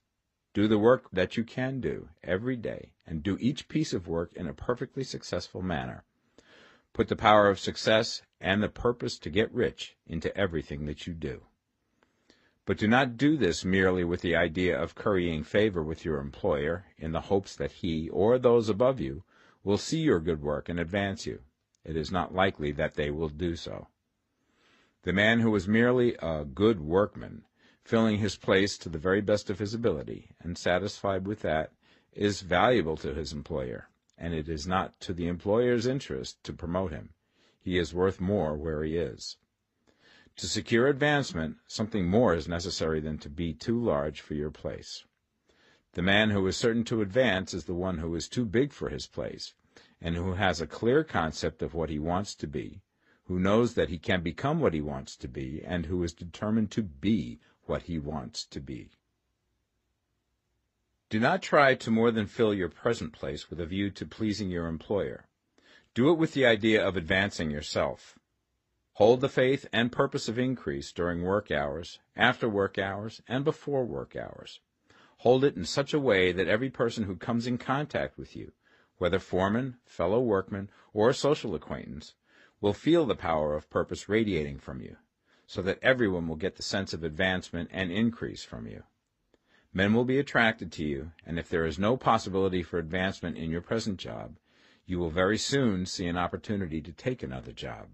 Do 0.52 0.69
the 0.69 0.78
work 0.78 1.11
that 1.12 1.36
you 1.36 1.43
can 1.43 1.81
do 1.81 2.09
every 2.23 2.55
day 2.55 2.93
and 3.05 3.20
do 3.20 3.36
each 3.40 3.66
piece 3.66 3.93
of 3.93 4.06
work 4.06 4.32
in 4.36 4.47
a 4.47 4.55
perfectly 4.55 5.02
successful 5.02 5.61
manner. 5.61 6.05
Put 6.93 7.09
the 7.09 7.16
power 7.16 7.48
of 7.48 7.59
success 7.59 8.23
and 8.40 8.62
the 8.62 8.69
purpose 8.69 9.19
to 9.19 9.28
get 9.28 9.52
rich 9.52 9.97
into 10.06 10.35
everything 10.39 10.85
that 10.86 11.09
you 11.09 11.15
do. 11.15 11.43
But 12.65 12.78
do 12.78 12.86
not 12.86 13.16
do 13.16 13.36
this 13.36 13.65
merely 13.65 14.05
with 14.05 14.20
the 14.20 14.36
idea 14.36 14.81
of 14.81 14.94
currying 14.94 15.43
favor 15.43 15.82
with 15.82 16.05
your 16.05 16.20
employer 16.20 16.85
in 16.97 17.11
the 17.11 17.23
hopes 17.23 17.56
that 17.56 17.73
he 17.73 18.09
or 18.11 18.39
those 18.39 18.69
above 18.69 19.01
you 19.01 19.24
will 19.65 19.78
see 19.78 19.98
your 19.98 20.20
good 20.20 20.43
work 20.43 20.69
and 20.69 20.78
advance 20.78 21.27
you. 21.27 21.40
It 21.85 21.97
is 21.97 22.12
not 22.12 22.32
likely 22.32 22.70
that 22.70 22.94
they 22.94 23.11
will 23.11 23.31
do 23.31 23.56
so. 23.56 23.89
The 25.05 25.12
man 25.12 25.40
who 25.40 25.55
is 25.55 25.68
merely 25.68 26.16
a 26.22 26.47
good 26.47 26.81
workman, 26.81 27.44
filling 27.85 28.20
his 28.20 28.36
place 28.36 28.78
to 28.78 28.89
the 28.89 28.97
very 28.97 29.20
best 29.20 29.51
of 29.51 29.59
his 29.59 29.74
ability, 29.74 30.31
and 30.40 30.56
satisfied 30.56 31.26
with 31.26 31.43
that, 31.43 31.74
is 32.14 32.40
valuable 32.40 32.97
to 32.97 33.12
his 33.12 33.31
employer, 33.31 33.90
and 34.16 34.32
it 34.32 34.48
is 34.48 34.66
not 34.66 34.98
to 35.01 35.12
the 35.12 35.28
employer's 35.28 35.86
interest 35.86 36.43
to 36.44 36.55
promote 36.55 36.90
him. 36.90 37.10
He 37.60 37.76
is 37.76 37.93
worth 37.93 38.18
more 38.18 38.56
where 38.56 38.82
he 38.82 38.97
is. 38.97 39.36
To 40.36 40.47
secure 40.47 40.86
advancement, 40.86 41.59
something 41.66 42.09
more 42.09 42.32
is 42.35 42.48
necessary 42.48 43.01
than 43.01 43.18
to 43.18 43.28
be 43.28 43.52
too 43.52 43.78
large 43.78 44.22
for 44.22 44.32
your 44.32 44.51
place. 44.51 45.05
The 45.93 46.01
man 46.01 46.31
who 46.31 46.47
is 46.47 46.56
certain 46.56 46.85
to 46.85 47.02
advance 47.02 47.52
is 47.52 47.64
the 47.64 47.74
one 47.74 47.98
who 47.98 48.14
is 48.14 48.26
too 48.26 48.47
big 48.47 48.72
for 48.72 48.89
his 48.89 49.06
place, 49.06 49.52
and 50.01 50.16
who 50.16 50.32
has 50.32 50.62
a 50.62 50.66
clear 50.66 51.05
concept 51.05 51.60
of 51.60 51.74
what 51.74 51.90
he 51.90 51.98
wants 51.98 52.35
to 52.36 52.47
be, 52.47 52.81
who 53.26 53.38
knows 53.38 53.74
that 53.74 53.88
he 53.88 53.98
can 53.98 54.22
become 54.22 54.60
what 54.60 54.74
he 54.74 54.80
wants 54.80 55.16
to 55.16 55.28
be, 55.28 55.62
and 55.64 55.86
who 55.86 56.02
is 56.02 56.12
determined 56.12 56.70
to 56.70 56.82
be 56.82 57.40
what 57.64 57.82
he 57.82 57.98
wants 57.98 58.44
to 58.44 58.60
be. 58.60 58.90
Do 61.09 61.20
not 61.20 61.42
try 61.42 61.74
to 61.74 61.90
more 61.90 62.10
than 62.10 62.26
fill 62.26 62.52
your 62.52 62.68
present 62.68 63.12
place 63.12 63.48
with 63.48 63.60
a 63.60 63.66
view 63.66 63.90
to 63.90 64.05
pleasing 64.06 64.51
your 64.51 64.66
employer. 64.66 65.28
Do 65.94 66.10
it 66.10 66.18
with 66.18 66.34
the 66.34 66.44
idea 66.44 66.86
of 66.86 66.96
advancing 66.96 67.51
yourself. 67.51 68.18
Hold 68.94 69.20
the 69.20 69.28
faith 69.28 69.66
and 69.72 69.90
purpose 69.90 70.28
of 70.28 70.38
increase 70.38 70.92
during 70.92 71.22
work 71.22 71.51
hours, 71.51 72.01
after 72.16 72.48
work 72.48 72.78
hours, 72.78 73.22
and 73.26 73.44
before 73.44 73.84
work 73.84 74.16
hours. 74.16 74.60
Hold 75.18 75.44
it 75.44 75.56
in 75.56 75.64
such 75.64 75.94
a 75.94 76.01
way 76.01 76.32
that 76.32 76.48
every 76.48 76.70
person 76.70 77.05
who 77.05 77.16
comes 77.16 77.46
in 77.46 77.59
contact 77.59 78.18
with 78.18 78.36
you, 78.36 78.52
whether 78.98 79.18
foreman, 79.18 79.78
fellow 79.86 80.20
workman, 80.20 80.70
or 80.92 81.12
social 81.12 81.55
acquaintance, 81.55 82.14
will 82.65 82.73
feel 82.73 83.05
the 83.05 83.15
power 83.15 83.55
of 83.55 83.69
purpose 83.69 84.09
radiating 84.09 84.59
from 84.59 84.81
you, 84.81 84.97
so 85.47 85.61
that 85.61 85.78
everyone 85.82 86.27
will 86.27 86.35
get 86.35 86.57
the 86.57 86.62
sense 86.62 86.95
of 86.95 87.05
advancement 87.05 87.69
and 87.70 87.93
increase 87.93 88.43
from 88.43 88.66
you. 88.66 88.82
Men 89.74 89.93
will 89.93 90.07
be 90.07 90.19
attracted 90.19 90.73
to 90.73 90.82
you, 90.82 91.11
and 91.27 91.39
if 91.39 91.47
there 91.47 91.66
is 91.66 91.78
no 91.78 91.99
possibility 91.99 92.62
for 92.62 92.78
advancement 92.78 93.36
in 93.36 93.51
your 93.51 93.61
present 93.61 93.99
job, 93.99 94.39
you 94.86 94.99
will 94.99 95.11
very 95.11 95.36
soon 95.36 95.85
see 95.85 96.07
an 96.07 96.16
opportunity 96.16 96.81
to 96.81 96.91
take 96.91 97.23
another 97.23 97.53
job. 97.53 97.89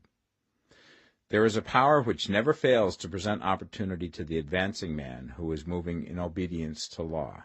There 1.30 1.44
is 1.44 1.56
a 1.56 1.62
power 1.62 2.00
which 2.00 2.28
never 2.28 2.52
fails 2.52 2.96
to 2.98 3.08
present 3.08 3.42
opportunity 3.42 4.08
to 4.10 4.22
the 4.22 4.38
advancing 4.38 4.94
man 4.94 5.34
who 5.36 5.50
is 5.50 5.66
moving 5.66 6.06
in 6.06 6.20
obedience 6.20 6.86
to 6.90 7.02
law. 7.02 7.42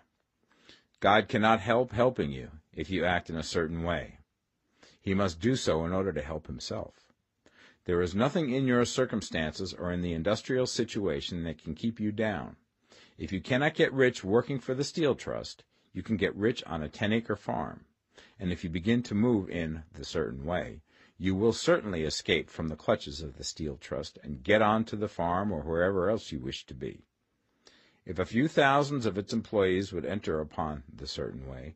God 0.99 1.27
cannot 1.27 1.59
help 1.59 1.91
helping 1.91 2.31
you 2.31 2.51
if 2.71 2.91
you 2.91 3.03
act 3.03 3.31
in 3.31 3.35
a 3.35 3.41
certain 3.41 3.81
way. 3.81 4.19
He 5.01 5.15
must 5.15 5.39
do 5.39 5.55
so 5.55 5.85
in 5.85 5.91
order 5.91 6.13
to 6.13 6.21
help 6.21 6.45
himself. 6.45 7.04
There 7.85 8.01
is 8.01 8.15
nothing 8.15 8.49
in 8.49 8.65
your 8.65 8.83
circumstances 8.83 9.73
or 9.73 9.91
in 9.91 10.01
the 10.01 10.13
industrial 10.13 10.65
situation 10.65 11.43
that 11.43 11.61
can 11.61 11.75
keep 11.75 11.99
you 11.99 12.11
down. 12.11 12.55
If 13.17 13.31
you 13.31 13.39
cannot 13.39 13.75
get 13.75 13.93
rich 13.93 14.23
working 14.23 14.59
for 14.59 14.73
the 14.73 14.83
Steel 14.83 15.13
Trust, 15.13 15.63
you 15.93 16.01
can 16.01 16.17
get 16.17 16.35
rich 16.35 16.63
on 16.65 16.81
a 16.81 16.89
10 16.89 17.13
acre 17.13 17.35
farm. 17.35 17.85
And 18.39 18.51
if 18.51 18.63
you 18.63 18.71
begin 18.71 19.03
to 19.03 19.13
move 19.15 19.49
in 19.49 19.83
the 19.93 20.03
certain 20.03 20.45
way, 20.45 20.81
you 21.17 21.35
will 21.35 21.53
certainly 21.53 22.03
escape 22.03 22.49
from 22.49 22.67
the 22.69 22.75
clutches 22.75 23.21
of 23.21 23.37
the 23.37 23.43
Steel 23.43 23.77
Trust 23.77 24.17
and 24.23 24.43
get 24.43 24.63
on 24.63 24.83
to 24.85 24.95
the 24.95 25.07
farm 25.07 25.51
or 25.51 25.61
wherever 25.61 26.09
else 26.09 26.31
you 26.31 26.39
wish 26.39 26.65
to 26.65 26.73
be. 26.73 27.05
If 28.03 28.17
a 28.17 28.25
few 28.25 28.47
thousands 28.47 29.05
of 29.05 29.17
its 29.17 29.31
employees 29.31 29.93
would 29.93 30.05
enter 30.05 30.41
upon 30.41 30.83
the 30.93 31.07
certain 31.07 31.47
way, 31.47 31.75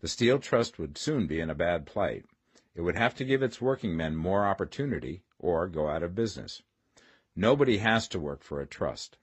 the 0.00 0.08
Steel 0.08 0.38
Trust 0.38 0.78
would 0.78 0.96
soon 0.96 1.26
be 1.26 1.40
in 1.40 1.50
a 1.50 1.54
bad 1.54 1.84
plight. 1.84 2.24
It 2.78 2.82
would 2.82 2.94
have 2.94 3.16
to 3.16 3.24
give 3.24 3.42
its 3.42 3.60
working 3.60 3.96
men 3.96 4.14
more 4.14 4.46
opportunity, 4.46 5.24
or 5.36 5.66
go 5.66 5.88
out 5.88 6.04
of 6.04 6.14
business. 6.14 6.62
Nobody 7.34 7.78
has 7.78 8.06
to 8.06 8.20
work 8.20 8.44
for 8.44 8.60
a 8.60 8.68
trust. 8.68 9.18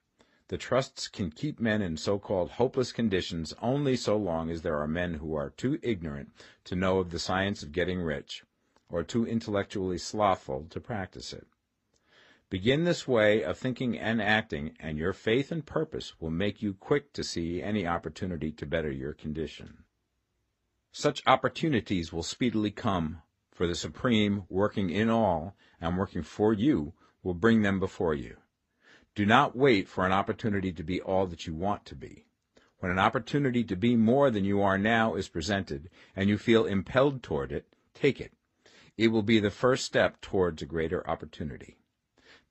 The 0.49 0.57
trusts 0.57 1.07
can 1.07 1.31
keep 1.31 1.61
men 1.61 1.81
in 1.81 1.95
so-called 1.95 2.51
hopeless 2.51 2.91
conditions 2.91 3.53
only 3.61 3.95
so 3.95 4.17
long 4.17 4.49
as 4.49 4.61
there 4.61 4.77
are 4.77 4.89
men 4.89 5.13
who 5.13 5.35
are 5.35 5.51
too 5.51 5.79
ignorant 5.81 6.33
to 6.65 6.75
know 6.75 6.99
of 6.99 7.11
the 7.11 7.17
science 7.17 7.63
of 7.63 7.71
getting 7.71 8.01
rich, 8.01 8.43
or 8.89 9.03
too 9.03 9.25
intellectually 9.25 9.99
slothful 9.99 10.67
to 10.69 10.81
practice 10.81 11.31
it. 11.31 11.47
Begin 12.49 12.83
this 12.83 13.07
way 13.07 13.41
of 13.41 13.57
thinking 13.57 13.97
and 13.97 14.21
acting, 14.21 14.75
and 14.81 14.97
your 14.97 15.13
faith 15.13 15.49
and 15.49 15.65
purpose 15.65 16.19
will 16.19 16.29
make 16.29 16.61
you 16.61 16.73
quick 16.73 17.13
to 17.13 17.23
see 17.23 17.63
any 17.63 17.87
opportunity 17.87 18.51
to 18.51 18.65
better 18.65 18.91
your 18.91 19.13
condition. 19.13 19.85
Such 20.91 21.23
opportunities 21.25 22.11
will 22.11 22.21
speedily 22.21 22.71
come, 22.71 23.21
for 23.55 23.65
the 23.65 23.73
Supreme, 23.73 24.43
working 24.49 24.89
in 24.89 25.09
all 25.09 25.55
and 25.79 25.97
working 25.97 26.23
for 26.23 26.51
you, 26.51 26.93
will 27.23 27.33
bring 27.33 27.61
them 27.61 27.79
before 27.79 28.13
you. 28.13 28.35
Do 29.15 29.25
not 29.25 29.55
wait 29.55 29.87
for 29.87 30.05
an 30.05 30.11
opportunity 30.11 30.73
to 30.73 30.83
be 30.83 31.01
all 31.01 31.25
that 31.27 31.47
you 31.47 31.53
want 31.53 31.85
to 31.85 31.95
be. 31.95 32.25
When 32.79 32.91
an 32.91 32.99
opportunity 32.99 33.63
to 33.63 33.77
be 33.77 33.95
more 33.95 34.29
than 34.29 34.43
you 34.43 34.61
are 34.61 34.77
now 34.77 35.15
is 35.15 35.29
presented, 35.29 35.89
and 36.17 36.27
you 36.27 36.37
feel 36.37 36.65
impelled 36.65 37.23
toward 37.23 37.53
it, 37.53 37.65
take 37.93 38.19
it. 38.19 38.33
It 38.97 39.07
will 39.07 39.23
be 39.23 39.39
the 39.39 39.49
first 39.49 39.85
step 39.85 40.19
towards 40.19 40.61
a 40.61 40.65
greater 40.65 41.09
opportunity. 41.09 41.77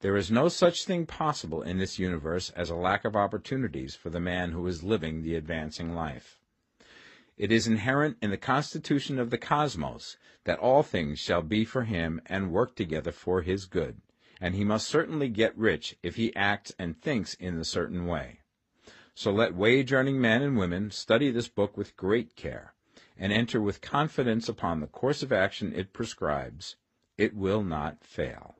There 0.01 0.16
is 0.16 0.31
no 0.31 0.48
such 0.48 0.86
thing 0.86 1.05
possible 1.05 1.60
in 1.60 1.76
this 1.76 1.98
universe 1.98 2.48
as 2.51 2.70
a 2.70 2.76
lack 2.76 3.05
of 3.05 3.14
opportunities 3.14 3.94
for 3.94 4.09
the 4.09 4.20
man 4.20 4.52
who 4.52 4.66
is 4.66 4.82
living 4.82 5.22
the 5.22 5.35
advancing 5.35 5.94
life. 5.94 6.40
It 7.36 7.51
is 7.51 7.66
inherent 7.66 8.16
in 8.23 8.31
the 8.31 8.36
constitution 8.36 9.19
of 9.19 9.31
the 9.31 9.39
cosmos 9.39 10.16
that 10.44 10.61
all 10.61 10.85
things 10.85 11.19
shall 11.19 11.43
be 11.43 11.65
for 11.65 11.82
him 11.82 12.20
and 12.27 12.52
work 12.52 12.77
together 12.77 13.11
for 13.11 13.43
his 13.43 13.66
good, 13.66 14.01
and 14.40 14.55
he 14.55 14.62
must 14.62 14.86
certainly 14.86 15.28
get 15.28 15.56
rich 15.59 15.97
if 16.01 16.15
he 16.15 16.35
acts 16.36 16.73
and 16.78 17.01
thinks 17.01 17.35
in 17.35 17.59
the 17.59 17.65
certain 17.65 18.06
way. 18.06 18.40
So 19.16 19.32
let 19.32 19.55
wage-earning 19.55 20.20
men 20.20 20.43
and 20.43 20.56
women 20.56 20.93
study 20.93 21.31
this 21.31 21.48
book 21.48 21.77
with 21.77 21.97
great 21.97 22.36
care, 22.36 22.74
and 23.16 23.32
enter 23.32 23.61
with 23.61 23.81
confidence 23.81 24.48
upon 24.48 24.78
the 24.78 24.86
course 24.86 25.23
of 25.23 25.32
action 25.32 25.73
it 25.74 25.93
prescribes. 25.93 26.77
It 27.19 27.35
will 27.35 27.65
not 27.65 28.05
fail. 28.05 28.56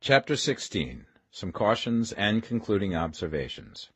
Chapter 0.00 0.36
16 0.36 1.06
Some 1.30 1.52
Cautions 1.52 2.12
and 2.12 2.42
Concluding 2.42 2.96
Observations 2.96 3.90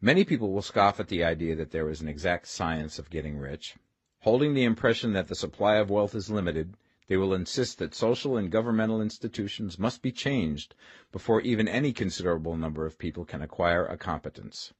Many 0.00 0.24
people 0.24 0.52
will 0.52 0.62
scoff 0.62 1.00
at 1.00 1.08
the 1.08 1.24
idea 1.24 1.56
that 1.56 1.72
there 1.72 1.90
is 1.90 2.00
an 2.00 2.06
exact 2.06 2.46
science 2.46 3.00
of 3.00 3.10
getting 3.10 3.36
rich. 3.36 3.74
Holding 4.20 4.54
the 4.54 4.62
impression 4.62 5.12
that 5.14 5.26
the 5.26 5.34
supply 5.34 5.74
of 5.76 5.90
wealth 5.90 6.14
is 6.14 6.30
limited, 6.30 6.76
they 7.08 7.16
will 7.16 7.34
insist 7.34 7.78
that 7.78 7.96
social 7.96 8.36
and 8.36 8.48
governmental 8.48 9.02
institutions 9.02 9.76
must 9.76 10.00
be 10.00 10.12
changed 10.12 10.76
before 11.10 11.40
even 11.40 11.66
any 11.66 11.92
considerable 11.92 12.56
number 12.56 12.86
of 12.86 12.96
people 12.96 13.24
can 13.24 13.42
acquire 13.42 13.84
a 13.86 13.96
competence. 13.96 14.72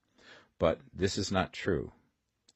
But 0.56 0.80
this 0.94 1.18
is 1.18 1.32
not 1.32 1.52
true. 1.52 1.90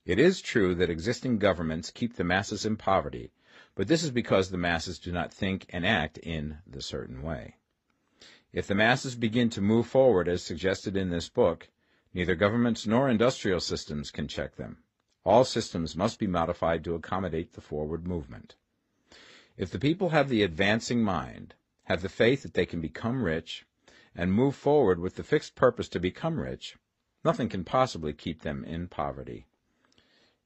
It 0.04 0.20
is 0.20 0.40
true 0.40 0.76
that 0.76 0.90
existing 0.90 1.38
governments 1.38 1.90
keep 1.90 2.14
the 2.14 2.22
masses 2.22 2.64
in 2.64 2.76
poverty, 2.76 3.32
but 3.74 3.88
this 3.88 4.04
is 4.04 4.12
because 4.12 4.50
the 4.50 4.56
masses 4.56 5.00
do 5.00 5.10
not 5.10 5.34
think 5.34 5.66
and 5.70 5.84
act 5.84 6.16
in 6.18 6.58
the 6.64 6.82
certain 6.82 7.22
way. 7.22 7.56
If 8.52 8.68
the 8.68 8.76
masses 8.76 9.16
begin 9.16 9.50
to 9.50 9.60
move 9.60 9.88
forward 9.88 10.28
as 10.28 10.44
suggested 10.44 10.96
in 10.96 11.10
this 11.10 11.28
book, 11.28 11.68
neither 12.14 12.34
governments 12.34 12.86
nor 12.86 13.08
industrial 13.08 13.60
systems 13.60 14.10
can 14.10 14.28
check 14.28 14.56
them. 14.56 14.78
All 15.24 15.44
systems 15.44 15.96
must 15.96 16.18
be 16.18 16.26
modified 16.26 16.82
to 16.84 16.94
accommodate 16.94 17.52
the 17.52 17.60
forward 17.60 18.06
movement. 18.06 18.56
If 19.56 19.70
the 19.70 19.78
people 19.78 20.10
have 20.10 20.28
the 20.28 20.42
advancing 20.42 21.02
mind, 21.02 21.54
have 21.84 22.02
the 22.02 22.08
faith 22.08 22.42
that 22.42 22.54
they 22.54 22.66
can 22.66 22.80
become 22.80 23.22
rich, 23.22 23.66
and 24.14 24.32
move 24.32 24.54
forward 24.54 24.98
with 24.98 25.16
the 25.16 25.22
fixed 25.22 25.54
purpose 25.54 25.88
to 25.90 26.00
become 26.00 26.38
rich, 26.38 26.76
nothing 27.24 27.48
can 27.48 27.64
possibly 27.64 28.12
keep 28.12 28.42
them 28.42 28.64
in 28.64 28.88
poverty. 28.88 29.46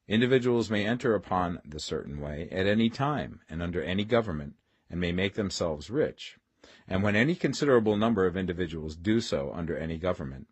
Individuals 0.08 0.70
may 0.70 0.86
enter 0.86 1.14
upon 1.14 1.60
the 1.64 1.80
certain 1.80 2.20
way 2.20 2.48
at 2.52 2.66
any 2.66 2.88
time 2.88 3.40
and 3.48 3.62
under 3.62 3.82
any 3.82 4.04
government, 4.04 4.54
and 4.88 5.00
may 5.00 5.10
make 5.10 5.34
themselves 5.34 5.90
rich. 5.90 6.38
And 6.86 7.02
when 7.02 7.16
any 7.16 7.34
considerable 7.34 7.96
number 7.96 8.26
of 8.26 8.36
individuals 8.36 8.94
do 8.94 9.20
so 9.20 9.52
under 9.52 9.76
any 9.76 9.98
government, 9.98 10.46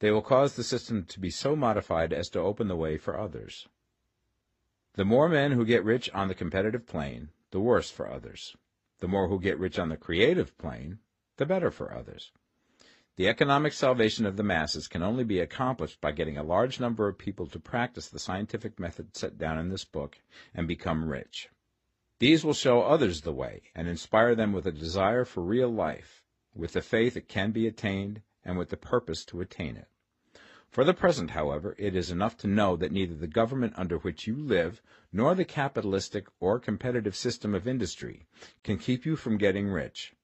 they 0.00 0.10
will 0.10 0.22
cause 0.22 0.54
the 0.54 0.64
system 0.64 1.04
to 1.04 1.20
be 1.20 1.30
so 1.30 1.54
modified 1.54 2.12
as 2.12 2.28
to 2.30 2.40
open 2.40 2.68
the 2.68 2.76
way 2.76 2.96
for 2.96 3.18
others. 3.18 3.68
The 4.94 5.04
more 5.04 5.28
men 5.28 5.52
who 5.52 5.64
get 5.64 5.84
rich 5.84 6.10
on 6.14 6.28
the 6.28 6.34
competitive 6.34 6.86
plane, 6.86 7.30
the 7.50 7.60
worse 7.60 7.90
for 7.90 8.10
others. 8.10 8.56
The 8.98 9.08
more 9.08 9.28
who 9.28 9.40
get 9.40 9.58
rich 9.58 9.78
on 9.78 9.88
the 9.88 9.96
creative 9.96 10.56
plane, 10.58 10.98
the 11.36 11.46
better 11.46 11.70
for 11.70 11.92
others. 11.92 12.32
The 13.16 13.28
economic 13.28 13.72
salvation 13.72 14.26
of 14.26 14.36
the 14.36 14.42
masses 14.42 14.88
can 14.88 15.02
only 15.02 15.22
be 15.22 15.38
accomplished 15.38 16.00
by 16.00 16.12
getting 16.12 16.36
a 16.36 16.42
large 16.42 16.80
number 16.80 17.06
of 17.06 17.16
people 17.16 17.46
to 17.46 17.60
practice 17.60 18.08
the 18.08 18.18
scientific 18.18 18.80
method 18.80 19.16
set 19.16 19.38
down 19.38 19.58
in 19.58 19.68
this 19.68 19.84
book 19.84 20.18
and 20.52 20.66
become 20.66 21.08
rich. 21.08 21.48
These 22.18 22.44
will 22.44 22.54
show 22.54 22.82
others 22.82 23.20
the 23.20 23.32
way 23.32 23.62
and 23.74 23.88
inspire 23.88 24.34
them 24.34 24.52
with 24.52 24.66
a 24.66 24.72
desire 24.72 25.24
for 25.24 25.42
real 25.42 25.70
life, 25.70 26.24
with 26.54 26.72
the 26.72 26.82
faith 26.82 27.16
it 27.16 27.28
can 27.28 27.52
be 27.52 27.66
attained, 27.66 28.22
and 28.44 28.58
with 28.58 28.68
the 28.68 28.76
purpose 28.76 29.24
to 29.24 29.40
attain 29.40 29.76
it. 29.76 29.88
For 30.68 30.84
the 30.84 30.92
present, 30.92 31.30
however, 31.30 31.76
it 31.78 31.94
is 31.94 32.10
enough 32.10 32.36
to 32.38 32.48
know 32.48 32.74
that 32.76 32.90
neither 32.90 33.14
the 33.14 33.26
government 33.26 33.74
under 33.76 33.98
which 33.98 34.26
you 34.26 34.34
live 34.34 34.82
nor 35.12 35.34
the 35.34 35.44
capitalistic 35.44 36.26
or 36.40 36.58
competitive 36.58 37.14
system 37.14 37.54
of 37.54 37.68
industry 37.68 38.26
can 38.64 38.78
keep 38.78 39.06
you 39.06 39.14
from 39.14 39.38
getting 39.38 39.68
rich. 39.68 40.14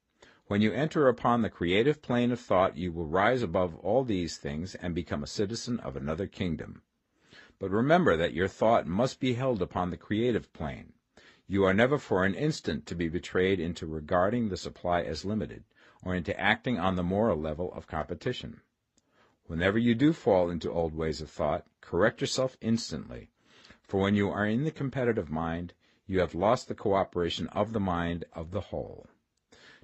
When 0.49 0.61
you 0.61 0.73
enter 0.73 1.07
upon 1.07 1.43
the 1.43 1.49
creative 1.51 2.03
plane 2.03 2.33
of 2.33 2.41
thought, 2.41 2.77
you 2.77 2.91
will 2.91 3.07
rise 3.07 3.45
above 3.45 3.77
all 3.77 4.03
these 4.03 4.37
things 4.37 4.75
and 4.75 4.93
become 4.93 5.23
a 5.23 5.29
citizen 5.29 5.79
of 5.79 5.95
another 5.95 6.27
kingdom. 6.27 6.83
But 7.61 7.71
remember 7.71 8.17
that 8.17 8.35
your 8.35 8.49
thought 8.49 8.89
must 8.89 9.21
be 9.21 9.35
held 9.35 9.63
upon 9.63 9.91
the 9.91 9.97
creative 9.97 10.53
plane. 10.53 10.95
You 11.47 11.63
are 11.63 11.73
never 11.73 11.99
for 11.99 12.25
an 12.25 12.35
instant 12.35 12.87
to 12.87 12.97
be 12.97 13.09
betrayed 13.09 13.61
into 13.61 13.87
regarding 13.87 14.49
the 14.49 14.57
supply 14.57 15.03
as 15.03 15.25
limited, 15.25 15.63
or 16.03 16.15
into 16.15 16.39
acting 16.39 16.79
on 16.79 16.97
the 16.97 17.03
moral 17.03 17.37
level 17.37 17.73
of 17.75 17.87
competition. 17.87 18.61
Whenever 19.47 19.79
you 19.79 19.95
do 19.95 20.13
fall 20.13 20.49
into 20.49 20.71
old 20.71 20.95
ways 20.95 21.21
of 21.21 21.31
thought, 21.31 21.67
correct 21.81 22.21
yourself 22.21 22.57
instantly, 22.61 23.31
for 23.83 24.01
when 24.01 24.15
you 24.15 24.31
are 24.31 24.47
in 24.47 24.65
the 24.65 24.71
competitive 24.71 25.29
mind, 25.29 25.75
you 26.07 26.21
have 26.21 26.35
lost 26.35 26.69
the 26.69 26.75
cooperation 26.75 27.47
of 27.49 27.73
the 27.73 27.81
mind 27.81 28.25
of 28.33 28.51
the 28.51 28.61
whole. 28.61 29.09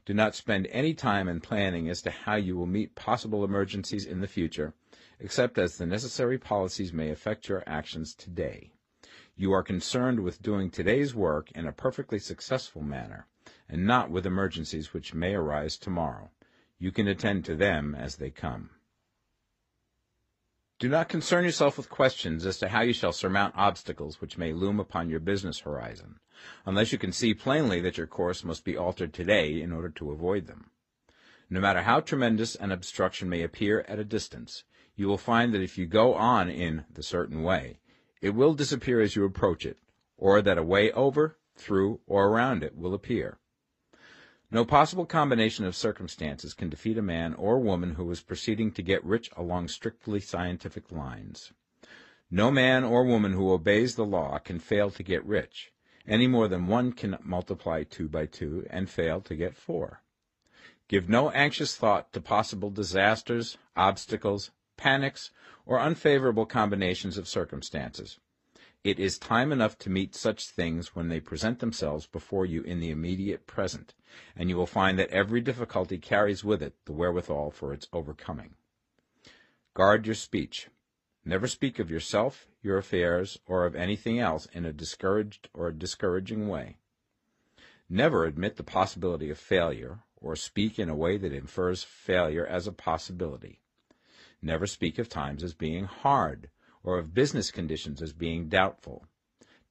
Do 0.04 0.14
not 0.14 0.36
spend 0.36 0.68
any 0.68 0.94
time 0.94 1.28
in 1.28 1.40
planning 1.40 1.88
as 1.88 2.00
to 2.02 2.10
how 2.10 2.36
you 2.36 2.56
will 2.56 2.66
meet 2.66 2.94
possible 2.94 3.42
emergencies 3.42 4.06
in 4.06 4.20
the 4.20 4.28
future, 4.28 4.72
except 5.18 5.58
as 5.58 5.76
the 5.76 5.86
necessary 5.86 6.38
policies 6.38 6.92
may 6.92 7.10
affect 7.10 7.48
your 7.48 7.64
actions 7.66 8.14
today. 8.14 8.70
You 9.34 9.52
are 9.52 9.64
concerned 9.64 10.20
with 10.20 10.42
doing 10.42 10.70
today's 10.70 11.14
work 11.14 11.50
in 11.52 11.66
a 11.66 11.72
perfectly 11.72 12.20
successful 12.20 12.82
manner, 12.82 13.26
and 13.68 13.86
not 13.86 14.10
with 14.10 14.26
emergencies 14.26 14.92
which 14.92 15.14
may 15.14 15.34
arise 15.34 15.76
tomorrow. 15.76 16.30
You 16.78 16.92
can 16.92 17.08
attend 17.08 17.44
to 17.46 17.56
them 17.56 17.94
as 17.94 18.16
they 18.16 18.30
come. 18.30 18.70
Do 20.78 20.90
not 20.90 21.08
concern 21.08 21.44
yourself 21.44 21.78
with 21.78 21.88
questions 21.88 22.44
as 22.44 22.58
to 22.58 22.68
how 22.68 22.82
you 22.82 22.92
shall 22.92 23.12
surmount 23.12 23.54
obstacles 23.56 24.20
which 24.20 24.36
may 24.36 24.52
loom 24.52 24.78
upon 24.78 25.08
your 25.08 25.20
business 25.20 25.60
horizon, 25.60 26.20
unless 26.66 26.92
you 26.92 26.98
can 26.98 27.12
see 27.12 27.32
plainly 27.32 27.80
that 27.80 27.96
your 27.96 28.06
course 28.06 28.44
must 28.44 28.62
be 28.62 28.76
altered 28.76 29.14
today 29.14 29.62
in 29.62 29.72
order 29.72 29.88
to 29.88 30.10
avoid 30.10 30.46
them. 30.46 30.70
No 31.48 31.60
matter 31.60 31.82
how 31.82 32.00
tremendous 32.00 32.56
an 32.56 32.72
obstruction 32.72 33.28
may 33.28 33.42
appear 33.42 33.86
at 33.88 33.98
a 33.98 34.04
distance, 34.04 34.64
you 34.96 35.06
will 35.06 35.16
find 35.16 35.54
that 35.54 35.62
if 35.62 35.78
you 35.78 35.86
go 35.86 36.14
on 36.14 36.50
in 36.50 36.84
the 36.92 37.02
certain 37.02 37.42
way, 37.42 37.78
it 38.20 38.30
will 38.30 38.52
disappear 38.52 39.00
as 39.00 39.16
you 39.16 39.24
approach 39.24 39.64
it, 39.64 39.78
or 40.18 40.42
that 40.42 40.58
a 40.58 40.62
way 40.62 40.92
over, 40.92 41.38
through, 41.54 42.00
or 42.06 42.28
around 42.28 42.62
it 42.62 42.76
will 42.76 42.92
appear. 42.92 43.38
No 44.56 44.64
possible 44.64 45.04
combination 45.04 45.66
of 45.66 45.76
circumstances 45.76 46.54
can 46.54 46.70
defeat 46.70 46.96
a 46.96 47.02
man 47.02 47.34
or 47.34 47.60
woman 47.60 47.96
who 47.96 48.10
is 48.10 48.22
proceeding 48.22 48.72
to 48.72 48.80
get 48.80 49.04
rich 49.04 49.28
along 49.36 49.68
strictly 49.68 50.18
scientific 50.18 50.90
lines. 50.90 51.52
No 52.30 52.50
man 52.50 52.82
or 52.82 53.04
woman 53.04 53.34
who 53.34 53.52
obeys 53.52 53.96
the 53.96 54.06
law 54.06 54.38
can 54.38 54.58
fail 54.58 54.90
to 54.92 55.02
get 55.02 55.22
rich, 55.26 55.74
any 56.08 56.26
more 56.26 56.48
than 56.48 56.68
one 56.68 56.92
can 56.92 57.18
multiply 57.22 57.82
two 57.82 58.08
by 58.08 58.24
two 58.24 58.66
and 58.70 58.88
fail 58.88 59.20
to 59.20 59.36
get 59.36 59.54
four. 59.54 60.00
Give 60.88 61.06
no 61.06 61.28
anxious 61.32 61.76
thought 61.76 62.14
to 62.14 62.20
possible 62.22 62.70
disasters, 62.70 63.58
obstacles, 63.76 64.52
panics, 64.78 65.32
or 65.66 65.78
unfavorable 65.78 66.46
combinations 66.46 67.18
of 67.18 67.28
circumstances. 67.28 68.20
It 68.86 69.00
is 69.00 69.18
time 69.18 69.50
enough 69.50 69.76
to 69.78 69.90
meet 69.90 70.14
such 70.14 70.48
things 70.48 70.94
when 70.94 71.08
they 71.08 71.18
present 71.18 71.58
themselves 71.58 72.06
before 72.06 72.46
you 72.46 72.62
in 72.62 72.78
the 72.78 72.92
immediate 72.92 73.44
present, 73.44 73.94
and 74.36 74.48
you 74.48 74.56
will 74.56 74.64
find 74.64 74.96
that 74.96 75.10
every 75.10 75.40
difficulty 75.40 75.98
carries 75.98 76.44
with 76.44 76.62
it 76.62 76.76
the 76.84 76.92
wherewithal 76.92 77.50
for 77.50 77.72
its 77.72 77.88
overcoming. 77.92 78.54
Guard 79.74 80.06
your 80.06 80.14
speech. 80.14 80.68
Never 81.24 81.48
speak 81.48 81.80
of 81.80 81.90
yourself, 81.90 82.46
your 82.62 82.78
affairs, 82.78 83.40
or 83.44 83.66
of 83.66 83.74
anything 83.74 84.20
else 84.20 84.46
in 84.52 84.64
a 84.64 84.72
discouraged 84.72 85.48
or 85.52 85.72
discouraging 85.72 86.46
way. 86.46 86.76
Never 87.88 88.24
admit 88.24 88.54
the 88.54 88.62
possibility 88.62 89.30
of 89.30 89.36
failure, 89.36 90.04
or 90.14 90.36
speak 90.36 90.78
in 90.78 90.88
a 90.88 90.94
way 90.94 91.16
that 91.16 91.32
infers 91.32 91.82
failure 91.82 92.46
as 92.46 92.68
a 92.68 92.72
possibility. 92.72 93.58
Never 94.40 94.68
speak 94.68 95.00
of 95.00 95.08
times 95.08 95.42
as 95.42 95.54
being 95.54 95.86
hard, 95.86 96.50
or 96.86 96.98
of 96.98 97.12
business 97.12 97.50
conditions 97.50 98.00
as 98.00 98.12
being 98.12 98.48
doubtful. 98.48 99.04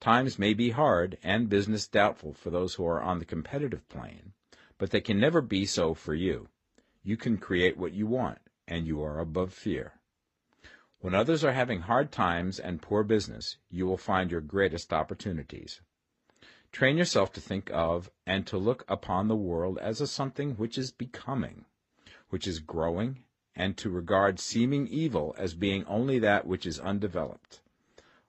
Times 0.01 0.37
may 0.37 0.53
be 0.53 0.71
hard 0.71 1.17
and 1.23 1.49
business 1.49 1.87
doubtful 1.87 2.33
for 2.33 2.49
those 2.49 2.75
who 2.75 2.85
are 2.85 3.01
on 3.01 3.19
the 3.19 3.25
competitive 3.25 3.87
plane, 3.87 4.33
but 4.77 4.91
they 4.91 4.99
can 4.99 5.19
never 5.19 5.41
be 5.41 5.65
so 5.65 5.93
for 5.93 6.13
you. 6.13 6.49
You 7.03 7.15
can 7.15 7.37
create 7.37 7.77
what 7.77 7.93
you 7.93 8.05
want, 8.05 8.39
and 8.67 8.85
you 8.85 9.01
are 9.01 9.19
above 9.19 9.53
fear. 9.53 9.93
When 10.99 11.15
others 11.15 11.43
are 11.43 11.53
having 11.53 11.81
hard 11.81 12.11
times 12.11 12.59
and 12.59 12.81
poor 12.81 13.03
business, 13.03 13.57
you 13.69 13.85
will 13.85 13.97
find 13.97 14.29
your 14.29 14.41
greatest 14.41 14.91
opportunities. 14.91 15.81
Train 16.71 16.97
yourself 16.97 17.31
to 17.33 17.41
think 17.41 17.69
of 17.71 18.11
and 18.27 18.45
to 18.47 18.57
look 18.57 18.83
upon 18.89 19.29
the 19.29 19.35
world 19.35 19.77
as 19.77 20.01
a 20.01 20.07
something 20.07 20.55
which 20.55 20.77
is 20.77 20.91
becoming, 20.91 21.65
which 22.29 22.45
is 22.45 22.59
growing 22.59 23.23
and 23.55 23.77
to 23.77 23.89
regard 23.89 24.39
seeming 24.39 24.87
evil 24.87 25.33
as 25.37 25.53
being 25.53 25.85
only 25.85 26.19
that 26.19 26.45
which 26.45 26.65
is 26.65 26.79
undeveloped. 26.79 27.61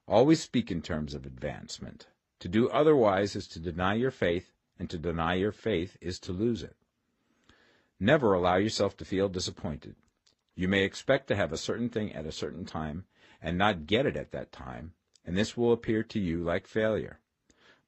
Always 0.06 0.40
speak 0.40 0.70
in 0.70 0.82
terms 0.82 1.14
of 1.14 1.26
advancement. 1.26 2.06
To 2.40 2.48
do 2.48 2.68
otherwise 2.68 3.34
is 3.34 3.48
to 3.48 3.58
deny 3.58 3.94
your 3.94 4.10
faith, 4.10 4.52
and 4.78 4.88
to 4.90 4.98
deny 4.98 5.34
your 5.34 5.52
faith 5.52 5.96
is 6.00 6.20
to 6.20 6.32
lose 6.32 6.62
it. 6.62 6.76
Never 7.98 8.34
allow 8.34 8.56
yourself 8.56 8.96
to 8.98 9.04
feel 9.04 9.28
disappointed. 9.28 9.96
You 10.54 10.68
may 10.68 10.84
expect 10.84 11.28
to 11.28 11.36
have 11.36 11.52
a 11.52 11.56
certain 11.56 11.88
thing 11.88 12.12
at 12.12 12.26
a 12.26 12.32
certain 12.32 12.64
time 12.64 13.06
and 13.42 13.58
not 13.58 13.86
get 13.86 14.06
it 14.06 14.16
at 14.16 14.32
that 14.32 14.52
time, 14.52 14.92
and 15.24 15.36
this 15.36 15.56
will 15.56 15.72
appear 15.72 16.02
to 16.02 16.20
you 16.20 16.44
like 16.44 16.66
failure. 16.66 17.20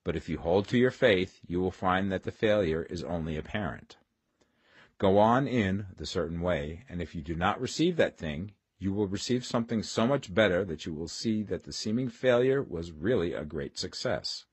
But 0.04 0.16
if 0.16 0.28
you 0.28 0.38
hold 0.38 0.66
to 0.68 0.78
your 0.78 0.90
faith, 0.90 1.40
you 1.46 1.60
will 1.60 1.70
find 1.70 2.10
that 2.10 2.24
the 2.24 2.32
failure 2.32 2.82
is 2.82 3.04
only 3.04 3.36
apparent. 3.36 3.96
Go 4.98 5.18
on 5.18 5.46
in 5.46 5.86
the 5.96 6.06
certain 6.06 6.40
way, 6.40 6.84
and 6.88 7.00
if 7.00 7.14
you 7.14 7.22
do 7.22 7.36
not 7.36 7.60
receive 7.60 7.96
that 7.96 8.18
thing, 8.18 8.52
you 8.80 8.92
will 8.92 9.06
receive 9.06 9.44
something 9.44 9.82
so 9.82 10.06
much 10.06 10.34
better 10.34 10.64
that 10.64 10.86
you 10.86 10.92
will 10.92 11.06
see 11.06 11.42
that 11.44 11.64
the 11.64 11.72
seeming 11.72 12.08
failure 12.08 12.62
was 12.62 12.90
really 12.90 13.32
a 13.32 13.44
great 13.44 13.78
success. 13.78 14.44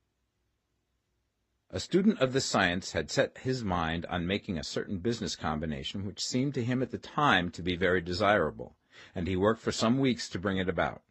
A 1.71 1.79
student 1.79 2.19
of 2.19 2.31
this 2.31 2.45
science 2.45 2.91
had 2.91 3.09
set 3.09 3.39
his 3.39 3.63
mind 3.63 4.05
on 4.05 4.27
making 4.27 4.57
a 4.57 4.63
certain 4.63 4.99
business 4.99 5.35
combination 5.35 6.05
which 6.05 6.23
seemed 6.23 6.53
to 6.53 6.63
him 6.63 6.83
at 6.83 6.91
the 6.91 6.99
time 6.99 7.49
to 7.49 7.63
be 7.63 7.75
very 7.75 8.01
desirable, 8.01 8.75
and 9.15 9.27
he 9.27 9.35
worked 9.35 9.61
for 9.61 9.71
some 9.71 9.97
weeks 9.97 10.29
to 10.29 10.39
bring 10.39 10.57
it 10.57 10.69
about. 10.69 11.01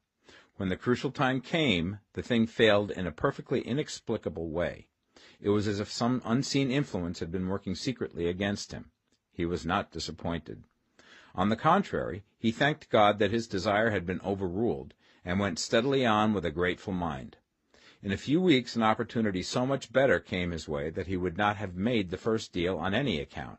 When 0.56 0.68
the 0.68 0.76
crucial 0.76 1.10
time 1.10 1.40
came, 1.40 1.98
the 2.12 2.22
thing 2.22 2.46
failed 2.46 2.92
in 2.92 3.04
a 3.04 3.12
perfectly 3.12 3.62
inexplicable 3.62 4.48
way. 4.48 4.86
It 5.40 5.48
was 5.48 5.66
as 5.66 5.80
if 5.80 5.90
some 5.90 6.22
unseen 6.24 6.70
influence 6.70 7.18
had 7.18 7.32
been 7.32 7.48
working 7.48 7.74
secretly 7.74 8.28
against 8.28 8.70
him. 8.70 8.92
He 9.36 9.44
was 9.44 9.66
not 9.66 9.90
disappointed. 9.90 10.62
On 11.34 11.48
the 11.48 11.56
contrary, 11.56 12.22
he 12.38 12.52
thanked 12.52 12.88
God 12.88 13.18
that 13.18 13.32
his 13.32 13.48
desire 13.48 13.90
had 13.90 14.06
been 14.06 14.20
overruled, 14.20 14.94
and 15.24 15.40
went 15.40 15.58
steadily 15.58 16.06
on 16.06 16.32
with 16.32 16.44
a 16.44 16.52
grateful 16.52 16.92
mind. 16.92 17.38
In 18.00 18.12
a 18.12 18.16
few 18.16 18.40
weeks 18.40 18.76
an 18.76 18.84
opportunity 18.84 19.42
so 19.42 19.66
much 19.66 19.92
better 19.92 20.20
came 20.20 20.52
his 20.52 20.68
way 20.68 20.88
that 20.90 21.08
he 21.08 21.16
would 21.16 21.36
not 21.36 21.56
have 21.56 21.74
made 21.74 22.10
the 22.10 22.16
first 22.16 22.52
deal 22.52 22.76
on 22.76 22.94
any 22.94 23.18
account, 23.18 23.58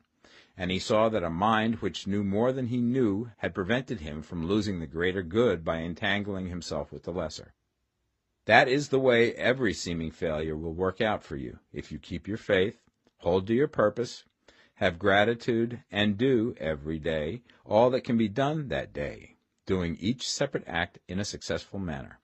and 0.55 0.71
he 0.71 0.79
saw 0.79 1.09
that 1.09 1.23
a 1.23 1.29
mind 1.29 1.81
which 1.81 2.07
knew 2.07 2.23
more 2.23 2.53
than 2.53 2.67
he 2.67 2.79
knew 2.79 3.31
had 3.39 3.53
prevented 3.53 3.99
him 3.99 4.21
from 4.21 4.45
losing 4.47 4.79
the 4.79 4.87
greater 4.87 5.23
good 5.23 5.65
by 5.65 5.79
entangling 5.79 6.47
himself 6.47 6.89
with 6.93 7.03
the 7.03 7.11
lesser. 7.11 7.53
That 8.45 8.69
is 8.69 8.87
the 8.87 8.99
way 8.99 9.33
every 9.33 9.73
seeming 9.73 10.11
failure 10.11 10.55
will 10.55 10.73
work 10.73 11.01
out 11.01 11.21
for 11.21 11.35
you 11.35 11.59
if 11.73 11.91
you 11.91 11.99
keep 11.99 12.29
your 12.29 12.37
faith, 12.37 12.81
hold 13.17 13.47
to 13.47 13.53
your 13.53 13.67
purpose, 13.67 14.23
have 14.75 14.99
gratitude, 14.99 15.81
and 15.91 16.17
do, 16.17 16.53
every 16.57 16.99
day, 16.99 17.41
all 17.65 17.89
that 17.89 18.03
can 18.03 18.17
be 18.17 18.27
done 18.27 18.67
that 18.67 18.93
day, 18.93 19.35
doing 19.65 19.97
each 19.99 20.29
separate 20.29 20.63
act 20.67 20.99
in 21.07 21.19
a 21.19 21.25
successful 21.25 21.79
manner. 21.79 22.19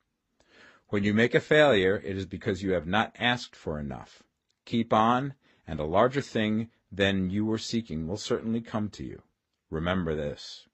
When 0.88 1.04
you 1.04 1.14
make 1.14 1.34
a 1.34 1.40
failure, 1.40 2.02
it 2.04 2.16
is 2.16 2.26
because 2.26 2.62
you 2.62 2.72
have 2.72 2.86
not 2.86 3.16
asked 3.18 3.56
for 3.56 3.80
enough. 3.80 4.22
Keep 4.66 4.92
on, 4.92 5.34
and 5.66 5.80
a 5.80 5.84
larger 5.84 6.20
thing 6.20 6.68
than 6.90 7.30
you 7.30 7.46
were 7.46 7.56
seeking 7.56 8.06
will 8.06 8.18
certainly 8.18 8.60
come 8.60 8.90
to 8.90 9.04
you. 9.04 9.22
Remember 9.70 10.14
this. 10.14 10.66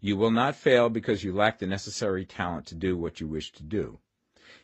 You 0.00 0.16
will 0.16 0.30
not 0.30 0.54
fail 0.54 0.88
because 0.88 1.24
you 1.24 1.32
lack 1.32 1.58
the 1.58 1.66
necessary 1.66 2.24
talent 2.24 2.66
to 2.66 2.76
do 2.76 2.96
what 2.96 3.20
you 3.20 3.26
wish 3.26 3.50
to 3.52 3.64
do. 3.64 3.98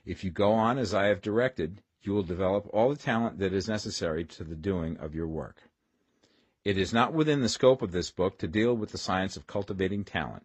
If 0.04 0.22
you 0.22 0.30
go 0.30 0.52
on 0.52 0.78
as 0.78 0.94
I 0.94 1.06
have 1.06 1.20
directed, 1.20 1.82
you 2.02 2.12
will 2.12 2.22
develop 2.22 2.68
all 2.72 2.88
the 2.88 2.96
talent 2.96 3.38
that 3.40 3.52
is 3.52 3.68
necessary 3.68 4.24
to 4.26 4.44
the 4.44 4.54
doing 4.54 4.96
of 4.98 5.14
your 5.14 5.26
work. 5.26 5.62
It 6.62 6.76
is 6.76 6.92
not 6.92 7.14
within 7.14 7.40
the 7.40 7.48
scope 7.48 7.80
of 7.80 7.90
this 7.90 8.10
book 8.10 8.36
to 8.38 8.46
deal 8.46 8.76
with 8.76 8.92
the 8.92 8.98
science 8.98 9.34
of 9.34 9.46
cultivating 9.46 10.04
talent, 10.04 10.44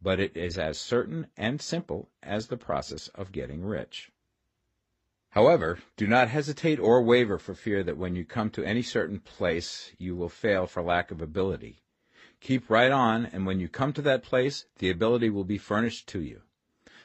but 0.00 0.18
it 0.18 0.34
is 0.34 0.56
as 0.56 0.80
certain 0.80 1.26
and 1.36 1.60
simple 1.60 2.08
as 2.22 2.46
the 2.46 2.56
process 2.56 3.08
of 3.08 3.30
getting 3.30 3.62
rich. 3.62 4.10
However, 5.30 5.78
do 5.98 6.06
not 6.06 6.28
hesitate 6.28 6.80
or 6.80 7.02
waver 7.02 7.36
for 7.36 7.54
fear 7.54 7.82
that 7.82 7.98
when 7.98 8.16
you 8.16 8.24
come 8.24 8.48
to 8.50 8.64
any 8.64 8.80
certain 8.80 9.20
place 9.20 9.92
you 9.98 10.16
will 10.16 10.30
fail 10.30 10.66
for 10.66 10.82
lack 10.82 11.10
of 11.10 11.20
ability. 11.20 11.82
Keep 12.40 12.70
right 12.70 12.90
on, 12.90 13.26
and 13.26 13.44
when 13.44 13.60
you 13.60 13.68
come 13.68 13.92
to 13.92 14.02
that 14.02 14.22
place, 14.22 14.64
the 14.78 14.88
ability 14.88 15.28
will 15.28 15.44
be 15.44 15.58
furnished 15.58 16.08
to 16.08 16.22
you. 16.22 16.40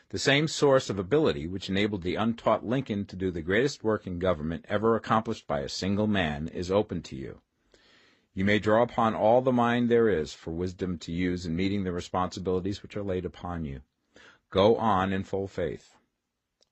The 0.10 0.18
same 0.18 0.48
source 0.48 0.90
of 0.90 0.98
ability 0.98 1.46
which 1.46 1.70
enabled 1.70 2.04
the 2.04 2.16
untaught 2.16 2.66
Lincoln 2.66 3.04
to 3.08 3.18
do 3.18 3.32
the 3.32 3.42
greatest 3.42 3.84
work 3.84 4.08
in 4.08 4.18
government 4.18 4.64
ever 4.70 4.96
accomplished 4.96 5.46
by 5.46 5.60
a 5.60 5.68
single 5.68 6.08
man 6.08 6.48
is 6.48 6.72
open 6.72 7.02
to 7.02 7.18
you. 7.18 7.42
You 8.38 8.44
may 8.44 8.60
draw 8.60 8.84
upon 8.84 9.16
all 9.16 9.42
the 9.42 9.54
mind 9.54 9.88
there 9.88 10.10
is 10.10 10.34
for 10.34 10.52
wisdom 10.52 10.98
to 10.98 11.12
use 11.14 11.46
in 11.46 11.56
meeting 11.56 11.86
the 11.86 11.94
responsibilities 11.94 12.84
which 12.84 12.98
are 12.98 13.04
laid 13.04 13.24
upon 13.24 13.64
you. 13.64 13.80
Go 14.50 14.76
on 14.76 15.14
in 15.14 15.24
full 15.24 15.48
faith. 15.48 15.96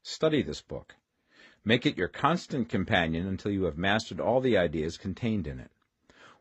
Study 0.02 0.42
this 0.42 0.62
book. 0.62 0.96
Make 1.64 1.86
it 1.86 1.98
your 1.98 2.10
constant 2.10 2.68
companion 2.68 3.26
until 3.26 3.50
you 3.50 3.64
have 3.64 3.78
mastered 3.78 4.20
all 4.20 4.42
the 4.42 4.58
ideas 4.58 4.98
contained 4.98 5.48
in 5.48 5.58
it. 5.62 5.72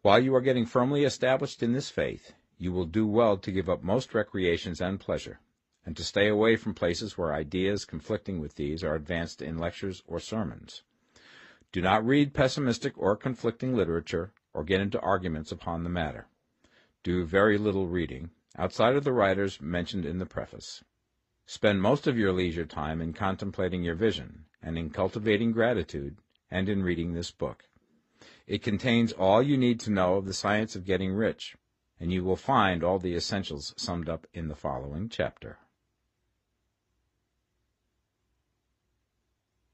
While 0.01 0.19
you 0.19 0.35
are 0.35 0.41
getting 0.41 0.67
firmly 0.67 1.05
established 1.05 1.63
in 1.63 1.73
this 1.73 1.89
faith, 1.89 2.35
you 2.59 2.73
will 2.73 2.87
do 2.87 3.07
well 3.07 3.37
to 3.37 3.53
give 3.53 3.71
up 3.71 3.85
most 3.85 4.15
recreations 4.15 4.81
and 4.81 4.99
pleasure, 4.99 5.39
and 5.87 5.97
to 5.97 6.03
stay 6.03 6.27
away 6.27 6.57
from 6.57 6.75
places 6.75 7.17
where 7.17 7.33
ideas 7.33 7.85
conflicting 7.85 8.41
with 8.41 8.57
these 8.57 8.83
are 8.83 8.97
advanced 8.97 9.41
in 9.41 9.57
lectures 9.57 10.03
or 10.09 10.19
sermons. 10.19 10.83
Do 11.71 11.81
not 11.81 12.05
read 12.05 12.35
pessimistic 12.35 12.95
or 12.97 13.17
conflicting 13.17 13.77
literature 13.77 14.33
or 14.55 14.65
get 14.65 14.81
into 14.81 15.01
arguments 15.01 15.53
upon 15.53 15.83
the 15.83 15.91
matter. 15.91 16.27
Do 17.03 17.25
very 17.25 17.59
little 17.59 17.89
reading, 17.89 18.31
outside 18.57 18.97
of 18.97 19.05
the 19.05 19.13
writers 19.13 19.61
mentioned 19.61 20.05
in 20.05 20.19
the 20.19 20.27
preface. 20.27 20.85
Spend 21.47 21.83
most 21.83 22.07
of 22.07 22.17
your 22.17 22.33
leisure 22.33 22.67
time 22.67 23.01
in 23.01 23.13
contemplating 23.13 23.83
your 23.83 23.95
vision, 23.95 24.45
and 24.63 24.79
in 24.79 24.91
cultivating 24.91 25.53
gratitude, 25.53 26.17
and 26.51 26.69
in 26.69 26.83
reading 26.83 27.13
this 27.13 27.31
book. 27.31 27.65
It 28.47 28.63
contains 28.63 29.13
all 29.13 29.43
you 29.43 29.57
need 29.57 29.81
to 29.81 29.91
know 29.91 30.17
of 30.17 30.27
the 30.27 30.35
science 30.35 30.77
of 30.77 30.85
getting 30.85 31.13
rich, 31.13 31.57
and 31.99 32.13
you 32.13 32.23
will 32.25 32.37
find 32.37 32.85
all 32.85 32.99
the 32.99 33.15
essentials 33.15 33.75
summed 33.77 34.09
up 34.09 34.27
in 34.33 34.49
the 34.49 34.55
following 34.55 35.09
chapter. 35.09 35.59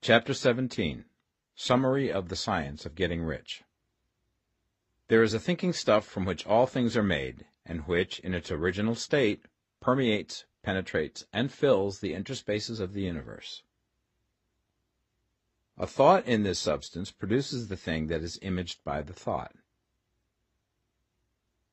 Chapter 0.01 0.33
17 0.33 1.05
Summary 1.55 2.11
of 2.11 2.29
the 2.29 2.37
Science 2.37 2.87
of 2.87 2.95
Getting 2.95 3.23
Rich 3.23 3.65
There 5.09 5.23
is 5.23 5.33
a 5.33 5.41
thinking 5.41 5.73
stuff 5.73 6.07
from 6.07 6.27
which 6.27 6.47
all 6.47 6.67
things 6.67 6.95
are 6.95 7.03
made, 7.03 7.47
and 7.65 7.87
which, 7.87 8.19
in 8.21 8.35
its 8.35 8.51
original 8.51 8.95
state, 8.95 9.47
permeates, 9.81 10.45
penetrates, 10.63 11.25
and 11.33 11.51
fills 11.51 12.01
the 12.01 12.13
interspaces 12.13 12.79
of 12.79 12.93
the 12.93 13.01
universe. 13.01 13.63
A 15.79 15.87
thought 15.87 16.27
in 16.27 16.43
this 16.43 16.59
substance 16.59 17.11
produces 17.11 17.69
the 17.69 17.77
thing 17.77 18.09
that 18.09 18.23
is 18.23 18.39
imaged 18.43 18.85
by 18.85 19.01
the 19.01 19.15
thought. 19.15 19.55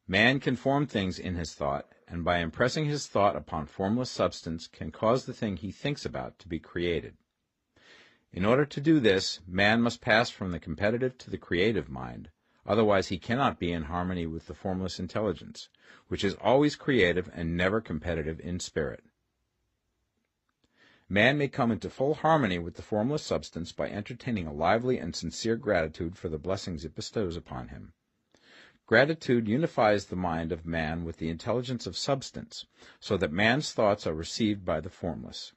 Man 0.08 0.40
can 0.40 0.56
form 0.56 0.88
things 0.88 1.20
in 1.20 1.36
his 1.36 1.54
thought, 1.56 1.92
and 2.08 2.24
by 2.24 2.38
impressing 2.38 2.86
his 2.86 3.08
thought 3.08 3.36
upon 3.36 3.66
formless 3.66 4.12
substance 4.12 4.68
can 4.68 4.92
cause 4.92 5.26
the 5.26 5.34
thing 5.34 5.58
he 5.58 5.72
thinks 5.72 6.06
about 6.06 6.40
to 6.40 6.48
be 6.48 6.60
created. 6.60 7.18
In 8.32 8.46
order 8.46 8.66
to 8.66 8.80
do 8.80 9.00
this, 9.00 9.42
man 9.48 9.82
must 9.82 10.00
pass 10.00 10.30
from 10.30 10.52
the 10.52 10.60
competitive 10.60 11.18
to 11.18 11.30
the 11.30 11.38
creative 11.38 11.90
mind, 11.90 12.30
otherwise 12.66 13.10
he 13.10 13.18
cannot 13.18 13.60
be 13.60 13.72
in 13.72 13.84
harmony 13.84 14.26
with 14.26 14.48
the 14.48 14.54
formless 14.54 15.00
intelligence, 15.00 15.70
which 16.08 16.24
is 16.24 16.36
always 16.36 16.76
creative 16.76 17.30
and 17.34 17.56
never 17.56 17.82
competitive 17.82 18.40
in 18.40 18.60
spirit. 18.60 19.04
Man 21.08 21.38
may 21.38 21.48
come 21.48 21.72
into 21.72 21.90
full 21.90 22.16
harmony 22.16 22.58
with 22.58 22.76
the 22.76 22.82
formless 22.82 23.22
substance 23.22 23.72
by 23.72 23.90
entertaining 23.90 24.48
a 24.48 24.54
lively 24.54 24.98
and 24.98 25.16
sincere 25.16 25.56
gratitude 25.56 26.18
for 26.18 26.30
the 26.30 26.40
blessings 26.40 26.84
it 26.84 26.96
bestows 26.96 27.38
upon 27.38 27.68
him. 27.68 27.94
Gratitude 28.88 29.48
unifies 29.48 30.06
the 30.06 30.16
mind 30.16 30.52
of 30.52 30.66
man 30.66 31.04
with 31.04 31.18
the 31.18 31.30
intelligence 31.30 31.86
of 31.86 31.98
substance, 31.98 32.66
so 33.00 33.18
that 33.18 33.32
man's 33.32 33.72
thoughts 33.72 34.08
are 34.08 34.14
received 34.14 34.66
by 34.66 34.80
the 34.80 34.90
formless. 34.90 35.54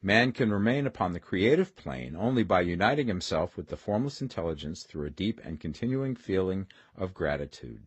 Man 0.00 0.30
can 0.30 0.52
remain 0.52 0.86
upon 0.86 1.12
the 1.12 1.18
creative 1.18 1.74
plane 1.74 2.14
only 2.14 2.44
by 2.44 2.60
uniting 2.60 3.08
himself 3.08 3.56
with 3.56 3.66
the 3.66 3.76
formless 3.76 4.22
intelligence 4.22 4.84
through 4.84 5.06
a 5.06 5.10
deep 5.10 5.40
and 5.42 5.58
continuing 5.58 6.14
feeling 6.14 6.68
of 6.94 7.12
gratitude. 7.12 7.84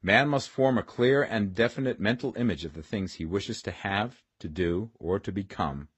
Man 0.00 0.30
must 0.30 0.48
form 0.48 0.78
a 0.78 0.82
clear 0.82 1.22
and 1.22 1.54
definite 1.54 2.00
mental 2.00 2.34
image 2.38 2.64
of 2.64 2.72
the 2.72 2.82
things 2.82 3.12
he 3.14 3.26
wishes 3.26 3.60
to 3.62 3.70
have, 3.70 4.22
to 4.38 4.48
do, 4.48 4.90
or 4.98 5.18
to 5.18 5.30
become, 5.30 5.88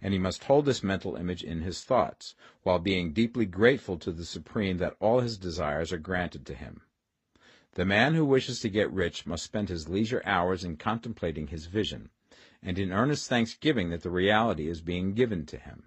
and 0.00 0.12
he 0.12 0.20
must 0.20 0.44
hold 0.44 0.64
this 0.64 0.84
mental 0.84 1.16
image 1.16 1.42
in 1.42 1.62
his 1.62 1.82
thoughts, 1.82 2.36
while 2.62 2.78
being 2.78 3.12
deeply 3.12 3.44
grateful 3.44 3.98
to 3.98 4.12
the 4.12 4.24
Supreme 4.24 4.78
that 4.78 4.96
all 5.00 5.18
his 5.18 5.36
desires 5.36 5.92
are 5.92 5.98
granted 5.98 6.46
to 6.46 6.54
him. 6.54 6.82
The 7.72 7.84
man 7.84 8.14
who 8.14 8.24
wishes 8.24 8.60
to 8.60 8.68
get 8.68 8.92
rich 8.92 9.26
must 9.26 9.42
spend 9.42 9.68
his 9.68 9.88
leisure 9.88 10.22
hours 10.24 10.62
in 10.62 10.76
contemplating 10.76 11.48
his 11.48 11.66
vision, 11.66 12.10
and 12.62 12.78
in 12.78 12.92
earnest 12.92 13.28
thanksgiving 13.28 13.90
that 13.90 14.02
the 14.02 14.10
reality 14.10 14.68
is 14.68 14.80
being 14.80 15.14
given 15.14 15.44
to 15.46 15.56
him. 15.56 15.84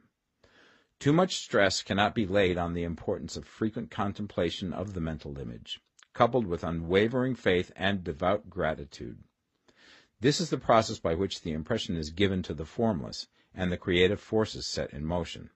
Too 1.00 1.14
much 1.14 1.38
stress 1.38 1.84
cannot 1.84 2.16
be 2.16 2.26
laid 2.26 2.58
on 2.58 2.74
the 2.74 2.84
importance 2.84 3.36
of 3.38 3.46
frequent 3.46 3.92
contemplation 3.92 4.74
of 4.74 4.94
the 4.94 5.02
mental 5.02 5.38
image, 5.38 5.80
coupled 6.14 6.48
with 6.48 6.64
unwavering 6.64 7.36
faith 7.36 7.72
and 7.76 8.04
devout 8.04 8.50
gratitude. 8.50 9.24
This 10.20 10.40
is 10.40 10.50
the 10.50 10.58
process 10.58 11.00
by 11.00 11.14
which 11.14 11.42
the 11.42 11.52
impression 11.52 11.96
is 11.96 12.10
given 12.10 12.42
to 12.44 12.54
the 12.54 12.66
formless 12.66 13.28
and 13.54 13.72
the 13.72 13.78
creative 13.78 14.20
forces 14.20 14.66
set 14.66 14.92
in 14.92 15.06
motion. 15.06 15.50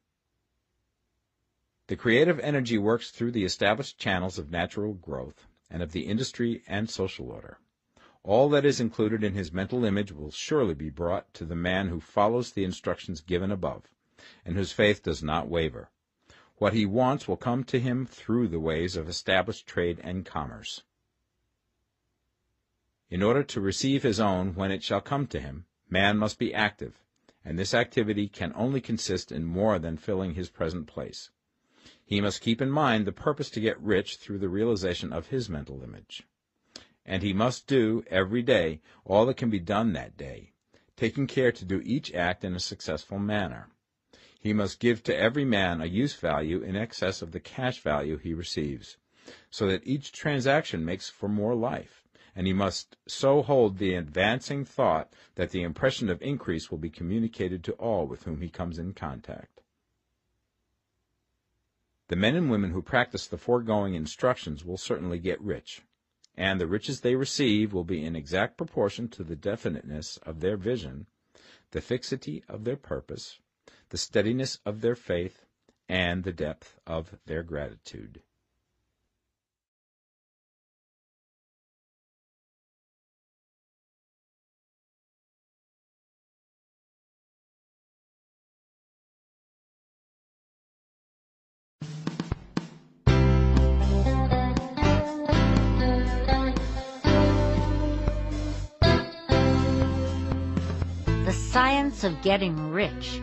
The 1.87 1.95
creative 1.95 2.39
energy 2.41 2.77
works 2.77 3.09
through 3.09 3.31
the 3.31 3.45
established 3.45 3.97
channels 3.97 4.37
of 4.37 4.51
natural 4.51 4.93
growth 4.93 5.47
and 5.69 5.81
of 5.81 5.91
the 5.91 6.05
industry 6.05 6.61
and 6.67 6.89
social 6.89 7.31
order. 7.31 7.57
All 8.25 8.49
that 8.49 8.65
is 8.65 8.81
included 8.81 9.23
in 9.23 9.33
his 9.33 9.53
mental 9.53 9.85
image 9.85 10.11
will 10.11 10.29
surely 10.29 10.73
be 10.73 10.89
brought 10.89 11.33
to 11.35 11.45
the 11.45 11.55
man 11.55 11.87
who 11.87 12.01
follows 12.01 12.51
the 12.51 12.65
instructions 12.65 13.21
given 13.21 13.49
above, 13.49 13.93
and 14.43 14.57
whose 14.57 14.73
faith 14.73 15.01
does 15.01 15.23
not 15.23 15.47
waver. 15.47 15.89
What 16.57 16.73
he 16.73 16.85
wants 16.85 17.29
will 17.29 17.37
come 17.37 17.63
to 17.63 17.79
him 17.79 18.05
through 18.05 18.49
the 18.49 18.59
ways 18.59 18.97
of 18.97 19.07
established 19.07 19.67
trade 19.67 20.01
and 20.03 20.25
commerce. 20.25 20.83
In 23.09 23.23
order 23.23 23.41
to 23.41 23.61
receive 23.61 24.03
his 24.03 24.19
own 24.19 24.53
when 24.53 24.69
it 24.69 24.83
shall 24.83 24.99
come 24.99 25.25
to 25.27 25.39
him, 25.39 25.65
man 25.89 26.17
must 26.17 26.37
be 26.37 26.53
active, 26.53 27.01
and 27.45 27.57
this 27.57 27.73
activity 27.73 28.27
can 28.27 28.51
only 28.53 28.81
consist 28.81 29.31
in 29.31 29.45
more 29.45 29.79
than 29.79 29.95
filling 29.95 30.33
his 30.33 30.49
present 30.49 30.87
place. 30.87 31.29
He 32.03 32.19
must 32.19 32.41
keep 32.41 32.61
in 32.61 32.69
mind 32.69 33.07
the 33.07 33.13
purpose 33.13 33.49
to 33.51 33.61
get 33.61 33.79
rich 33.79 34.17
through 34.17 34.39
the 34.39 34.49
realization 34.49 35.13
of 35.13 35.27
his 35.27 35.47
mental 35.47 35.81
image 35.83 36.23
and 37.09 37.23
he 37.23 37.33
must 37.33 37.65
do 37.65 38.03
every 38.07 38.43
day 38.43 38.79
all 39.03 39.25
that 39.25 39.35
can 39.35 39.49
be 39.49 39.59
done 39.59 39.93
that 39.93 40.15
day, 40.15 40.53
taking 40.95 41.25
care 41.25 41.51
to 41.51 41.65
do 41.65 41.81
each 41.83 42.13
act 42.13 42.43
in 42.43 42.53
a 42.53 42.59
successful 42.59 43.17
manner. 43.17 43.67
He 44.39 44.53
must 44.53 44.79
give 44.79 45.01
to 45.03 45.17
every 45.17 45.43
man 45.43 45.81
a 45.81 45.85
use 45.85 46.13
value 46.13 46.61
in 46.61 46.75
excess 46.75 47.23
of 47.23 47.31
the 47.31 47.39
cash 47.39 47.81
value 47.81 48.17
he 48.17 48.35
receives, 48.35 48.97
so 49.49 49.65
that 49.65 49.87
each 49.87 50.11
transaction 50.11 50.85
makes 50.85 51.09
for 51.09 51.27
more 51.27 51.55
life, 51.55 52.07
and 52.35 52.45
he 52.45 52.53
must 52.53 52.95
so 53.07 53.41
hold 53.41 53.79
the 53.79 53.95
advancing 53.95 54.63
thought 54.63 55.11
that 55.33 55.49
the 55.49 55.63
impression 55.63 56.09
of 56.09 56.21
increase 56.21 56.69
will 56.69 56.77
be 56.77 56.91
communicated 56.91 57.63
to 57.63 57.73
all 57.73 58.05
with 58.05 58.25
whom 58.25 58.39
he 58.39 58.49
comes 58.49 58.77
in 58.77 58.93
contact. 58.93 59.61
The 62.09 62.15
men 62.15 62.35
and 62.35 62.51
women 62.51 62.69
who 62.69 62.83
practice 62.83 63.25
the 63.25 63.37
foregoing 63.37 63.95
instructions 63.95 64.63
will 64.63 64.77
certainly 64.77 65.17
get 65.17 65.41
rich, 65.41 65.81
and 66.35 66.59
the 66.59 66.67
riches 66.67 67.01
they 67.01 67.15
receive 67.15 67.73
will 67.73 67.83
be 67.83 68.03
in 68.05 68.15
exact 68.15 68.57
proportion 68.57 69.07
to 69.09 69.23
the 69.23 69.35
definiteness 69.35 70.17
of 70.23 70.39
their 70.39 70.57
vision, 70.57 71.05
the 71.71 71.81
fixity 71.81 72.43
of 72.47 72.63
their 72.63 72.77
purpose, 72.77 73.39
the 73.89 73.97
steadiness 73.97 74.59
of 74.65 74.81
their 74.81 74.95
faith, 74.95 75.45
and 75.87 76.23
the 76.23 76.31
depth 76.33 76.77
of 76.85 77.17
their 77.25 77.43
gratitude. 77.43 78.21
Science 101.51 102.03
of 102.03 102.21
Getting 102.21 102.69
Rich 102.69 103.21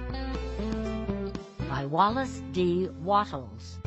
by 1.68 1.86
Wallace 1.86 2.42
D. 2.50 2.88
Wattles 3.00 3.78